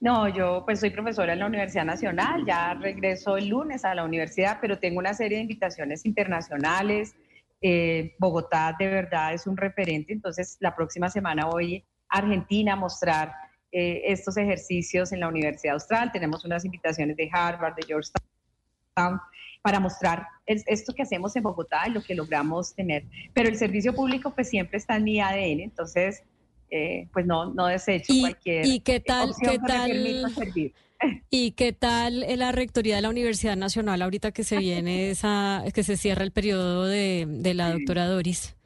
No, 0.00 0.28
yo 0.28 0.64
pues 0.64 0.80
soy 0.80 0.90
profesora 0.90 1.34
en 1.34 1.38
la 1.38 1.46
Universidad 1.46 1.84
Nacional, 1.84 2.44
ya 2.44 2.74
regreso 2.74 3.36
el 3.36 3.48
lunes 3.48 3.84
a 3.84 3.94
la 3.94 4.02
universidad, 4.02 4.58
pero 4.60 4.78
tengo 4.78 4.98
una 4.98 5.14
serie 5.14 5.36
de 5.36 5.42
invitaciones 5.42 6.04
internacionales. 6.04 7.14
Eh, 7.62 8.16
Bogotá 8.18 8.74
de 8.78 8.88
verdad 8.88 9.34
es 9.34 9.46
un 9.46 9.56
referente, 9.56 10.12
entonces 10.12 10.56
la 10.60 10.74
próxima 10.74 11.08
semana 11.08 11.46
voy 11.46 11.84
a 12.08 12.18
Argentina 12.18 12.72
a 12.72 12.76
mostrar 12.76 13.32
eh, 13.70 14.02
estos 14.06 14.36
ejercicios 14.36 15.12
en 15.12 15.20
la 15.20 15.28
Universidad 15.28 15.74
Austral. 15.74 16.10
Tenemos 16.10 16.44
unas 16.44 16.64
invitaciones 16.64 17.16
de 17.16 17.30
Harvard, 17.32 17.76
de 17.76 17.82
Georgetown, 17.86 19.20
para 19.62 19.80
mostrar 19.80 20.26
esto 20.46 20.94
que 20.94 21.02
hacemos 21.02 21.36
en 21.36 21.42
Bogotá 21.42 21.86
y 21.86 21.90
lo 21.90 22.02
que 22.02 22.14
logramos 22.14 22.74
tener. 22.74 23.04
Pero 23.34 23.48
el 23.48 23.56
servicio 23.56 23.94
público 23.94 24.34
pues 24.34 24.48
siempre 24.48 24.78
está 24.78 24.96
en 24.96 25.04
mi 25.04 25.20
ADN, 25.20 25.60
entonces 25.60 26.22
eh, 26.70 27.08
pues 27.12 27.26
no, 27.26 27.52
no 27.52 27.66
desecho 27.66 28.12
cualquier 28.20 28.64
¿y 28.64 28.80
qué 28.80 29.00
tal, 29.00 29.30
opción 29.30 29.50
qué 29.52 29.56
que 29.56 29.62
me 29.62 29.68
tal, 29.68 29.90
permita 29.90 30.28
servir. 30.30 30.74
¿Y 31.30 31.52
qué 31.52 31.72
tal 31.72 32.24
la 32.38 32.52
rectoría 32.52 32.96
de 32.96 33.02
la 33.02 33.10
Universidad 33.10 33.56
Nacional 33.56 34.02
ahorita 34.02 34.32
que 34.32 34.44
se 34.44 34.58
viene 34.58 35.10
esa, 35.10 35.64
que 35.74 35.82
se 35.82 35.96
cierra 35.96 36.24
el 36.24 36.32
periodo 36.32 36.86
de, 36.86 37.26
de 37.28 37.54
la 37.54 37.72
doctora 37.72 38.06
Doris? 38.06 38.56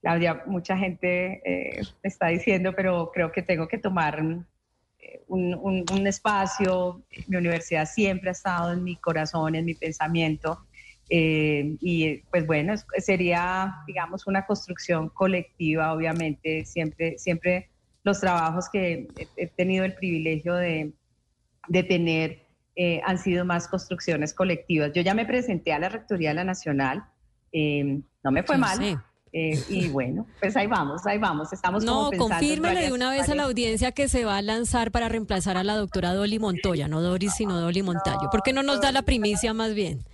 Claudia, 0.00 0.42
mucha 0.46 0.76
gente 0.78 1.42
eh, 1.44 1.82
me 2.02 2.08
está 2.08 2.28
diciendo, 2.28 2.72
pero 2.74 3.10
creo 3.12 3.32
que 3.32 3.42
tengo 3.42 3.68
que 3.68 3.78
tomar 3.78 4.22
un, 5.30 5.54
un- 5.54 5.84
un 5.92 6.06
espacio. 6.06 7.02
Mi 7.26 7.36
universidad 7.36 7.86
siempre 7.86 8.28
ha 8.30 8.32
estado 8.32 8.72
en 8.72 8.82
mi 8.84 8.96
corazón, 8.96 9.54
en 9.54 9.64
mi 9.64 9.74
pensamiento. 9.74 10.66
Eh, 11.08 11.76
y 11.80 12.18
pues 12.30 12.46
bueno, 12.46 12.74
sería, 12.98 13.74
digamos, 13.86 14.26
una 14.26 14.46
construcción 14.46 15.08
colectiva, 15.08 15.92
obviamente. 15.92 16.64
Siempre, 16.64 17.18
siempre 17.18 17.70
los 18.04 18.20
trabajos 18.20 18.68
que 18.70 19.08
he, 19.16 19.28
he 19.36 19.46
tenido 19.48 19.84
el 19.84 19.94
privilegio 19.94 20.54
de, 20.54 20.92
de 21.68 21.82
tener 21.82 22.46
eh, 22.76 23.00
han 23.04 23.18
sido 23.18 23.44
más 23.44 23.66
construcciones 23.68 24.32
colectivas. 24.34 24.92
Yo 24.94 25.02
ya 25.02 25.14
me 25.14 25.26
presenté 25.26 25.72
a 25.72 25.78
la 25.78 25.88
Rectoría 25.88 26.30
de 26.30 26.34
la 26.36 26.44
Nacional, 26.44 27.04
eh, 27.52 28.00
no 28.22 28.30
me 28.30 28.42
fue 28.42 28.54
Sí, 28.56 28.60
mal. 28.60 28.78
sí. 28.78 28.96
Eh, 29.32 29.58
y 29.68 29.88
bueno, 29.88 30.26
pues 30.40 30.56
ahí 30.56 30.66
vamos, 30.66 31.06
ahí 31.06 31.18
vamos. 31.18 31.52
Estamos 31.52 31.84
como 31.84 32.04
No, 32.04 32.10
pensando 32.10 32.34
en 32.34 32.40
confírmele 32.40 32.80
de 32.82 32.92
una 32.92 33.10
vez 33.10 33.28
a 33.28 33.34
la 33.34 33.44
audiencia 33.44 33.92
que 33.92 34.08
se 34.08 34.24
va 34.24 34.36
a 34.38 34.42
lanzar 34.42 34.90
para 34.90 35.08
reemplazar 35.08 35.56
a 35.56 35.64
la 35.64 35.76
doctora 35.76 36.14
Dolly 36.14 36.38
Montoya, 36.38 36.88
no 36.88 37.00
Doris, 37.00 37.34
sino 37.34 37.60
Dolly 37.60 37.82
Montayo. 37.82 38.28
¿Por 38.30 38.42
qué 38.42 38.52
no 38.52 38.62
nos 38.62 38.80
da 38.80 38.92
la 38.92 39.02
primicia 39.02 39.54
más 39.54 39.74
bien? 39.74 40.04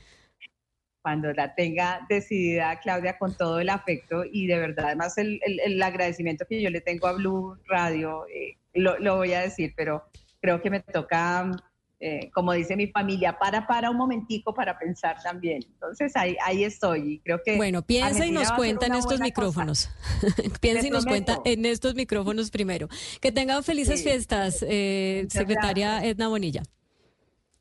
cuando 1.03 1.33
la 1.35 1.55
tenga 1.55 2.05
decidida 2.09 2.81
Claudia 2.81 3.17
con 3.17 3.37
todo 3.37 3.61
el 3.61 3.69
afecto 3.69 4.25
y 4.25 4.49
de 4.49 4.59
verdad 4.59 4.87
además 4.87 5.17
el, 5.19 5.39
el- 5.47 5.61
el 5.61 5.81
agradecimiento 5.81 6.45
que 6.49 6.61
yo 6.61 6.69
le 6.69 6.81
tengo 6.81 7.07
a 7.07 7.13
Blue 7.13 7.57
Radio, 7.69 8.27
eh, 8.27 8.57
lo, 8.75 8.99
lo 8.99 9.15
voy 9.15 9.33
a 9.33 9.41
decir, 9.43 9.73
pero 9.77 10.03
creo 10.41 10.61
que 10.61 10.69
me 10.69 10.81
toca, 10.81 11.53
eh, 11.99 12.31
como 12.35 12.53
dice 12.53 12.77
mi 12.77 12.89
familia, 12.89 13.39
para, 13.39 13.67
para 13.67 13.91
un 13.91 13.97
momentico 13.97 14.53
para 14.55 14.79
pensar 14.79 15.17
también. 15.23 15.63
Entonces 15.67 16.15
ahí, 16.17 16.37
ahí 16.45 16.63
estoy 16.65 17.15
y 17.15 17.19
creo 17.21 17.41
que... 17.45 17.57
Bueno, 17.57 17.83
piensa 17.83 18.09
y 18.11 18.13
Argentina 18.13 18.41
nos 18.41 18.43
a 18.43 18.49
ser 18.49 18.57
cuenta 18.57 18.87
en 18.87 18.95
estos 18.95 19.21
micrófonos. 19.21 19.91
piensa 20.61 20.87
y 20.87 20.91
nos 20.91 21.07
cuenta 21.07 21.39
en 21.45 21.65
estos 21.67 21.95
micrófonos 21.95 22.51
primero. 22.51 22.89
Que 23.21 23.33
tengan 23.33 23.63
felices 23.65 24.01
Sí. 24.01 24.05
fiestas, 24.11 24.65
eh, 24.69 25.27
secretaria 25.31 26.05
Edna 26.05 26.29
Bonilla. 26.29 26.63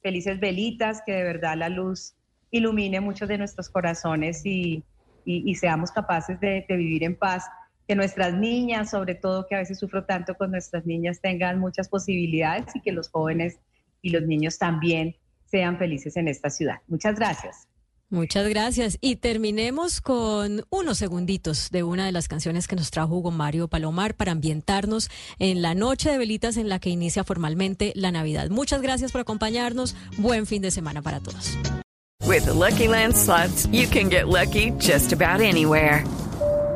felices 0.01 0.39
velitas, 0.39 1.01
que 1.05 1.13
de 1.13 1.23
verdad 1.23 1.55
la 1.57 1.69
luz 1.69 2.13
ilumine 2.51 2.99
muchos 3.01 3.27
de 3.27 3.37
nuestros 3.37 3.69
corazones 3.69 4.45
y, 4.45 4.83
y- 5.25 5.49
y 5.49 5.55
seamos 5.55 5.91
capaces 5.91 6.39
de, 6.39 6.65
de 6.67 6.75
vivir 6.77 7.03
en 7.03 7.15
paz. 7.15 7.45
Que 7.87 7.95
nuestras 7.95 8.33
niñas, 8.33 8.89
sobre 8.91 9.15
todo, 9.15 9.45
que 9.47 9.55
a 9.55 9.59
veces 9.59 9.79
sufro 9.79 10.05
tanto 10.05 10.35
con 10.35 10.51
nuestras 10.51 10.85
niñas, 10.85 11.21
tengan 11.21 11.59
muchas 11.59 11.87
posibilidades 11.89 12.75
y 12.75 12.81
que 12.81 12.91
los 12.91 13.09
jóvenes 13.09 13.57
y 14.05 14.11
los 14.11 14.21
niños 14.27 14.59
también 14.59 15.15
sean 15.45 15.79
felices 15.79 16.15
en 16.15 16.27
esta 16.27 16.51
ciudad. 16.51 16.75
Muchas 16.87 17.15
gracias. 17.15 17.67
Muchas 18.09 18.47
gracias. 18.47 18.99
Y 19.01 19.15
terminemos 19.15 19.99
con 19.99 20.63
unos 20.69 20.99
segunditos 20.99 21.71
de 21.71 21.81
una 21.81 22.05
de 22.05 22.11
las 22.11 22.27
canciones 22.27 22.67
que 22.67 22.75
nos 22.75 22.91
trajo 22.91 23.15
Hugo 23.15 23.31
Mario 23.31 23.67
Palomar 23.67 24.15
para 24.15 24.31
ambientarnos 24.31 25.09
en 25.39 25.63
la 25.63 25.73
noche 25.73 26.11
de 26.11 26.19
velitas 26.19 26.57
en 26.57 26.69
la 26.69 26.77
que 26.77 26.91
inicia 26.91 27.23
formalmente 27.23 27.93
la 27.95 28.11
Navidad. 28.11 28.51
Muchas 28.51 28.83
gracias 28.83 29.11
por 29.11 29.21
acompañarnos. 29.21 29.95
Buen 30.19 30.45
fin 30.45 30.61
de 30.61 30.69
semana 30.69 31.01
para 31.01 31.19
todos. 31.19 31.57
With 32.27 32.45
the 32.45 32.53
Lucky 32.53 32.87
Land 32.87 33.15
slots, 33.15 33.67
you 33.71 33.87
can 33.87 34.09
get 34.09 34.27
lucky 34.27 34.71
just 34.79 35.11
about 35.13 35.41
anywhere. 35.41 36.03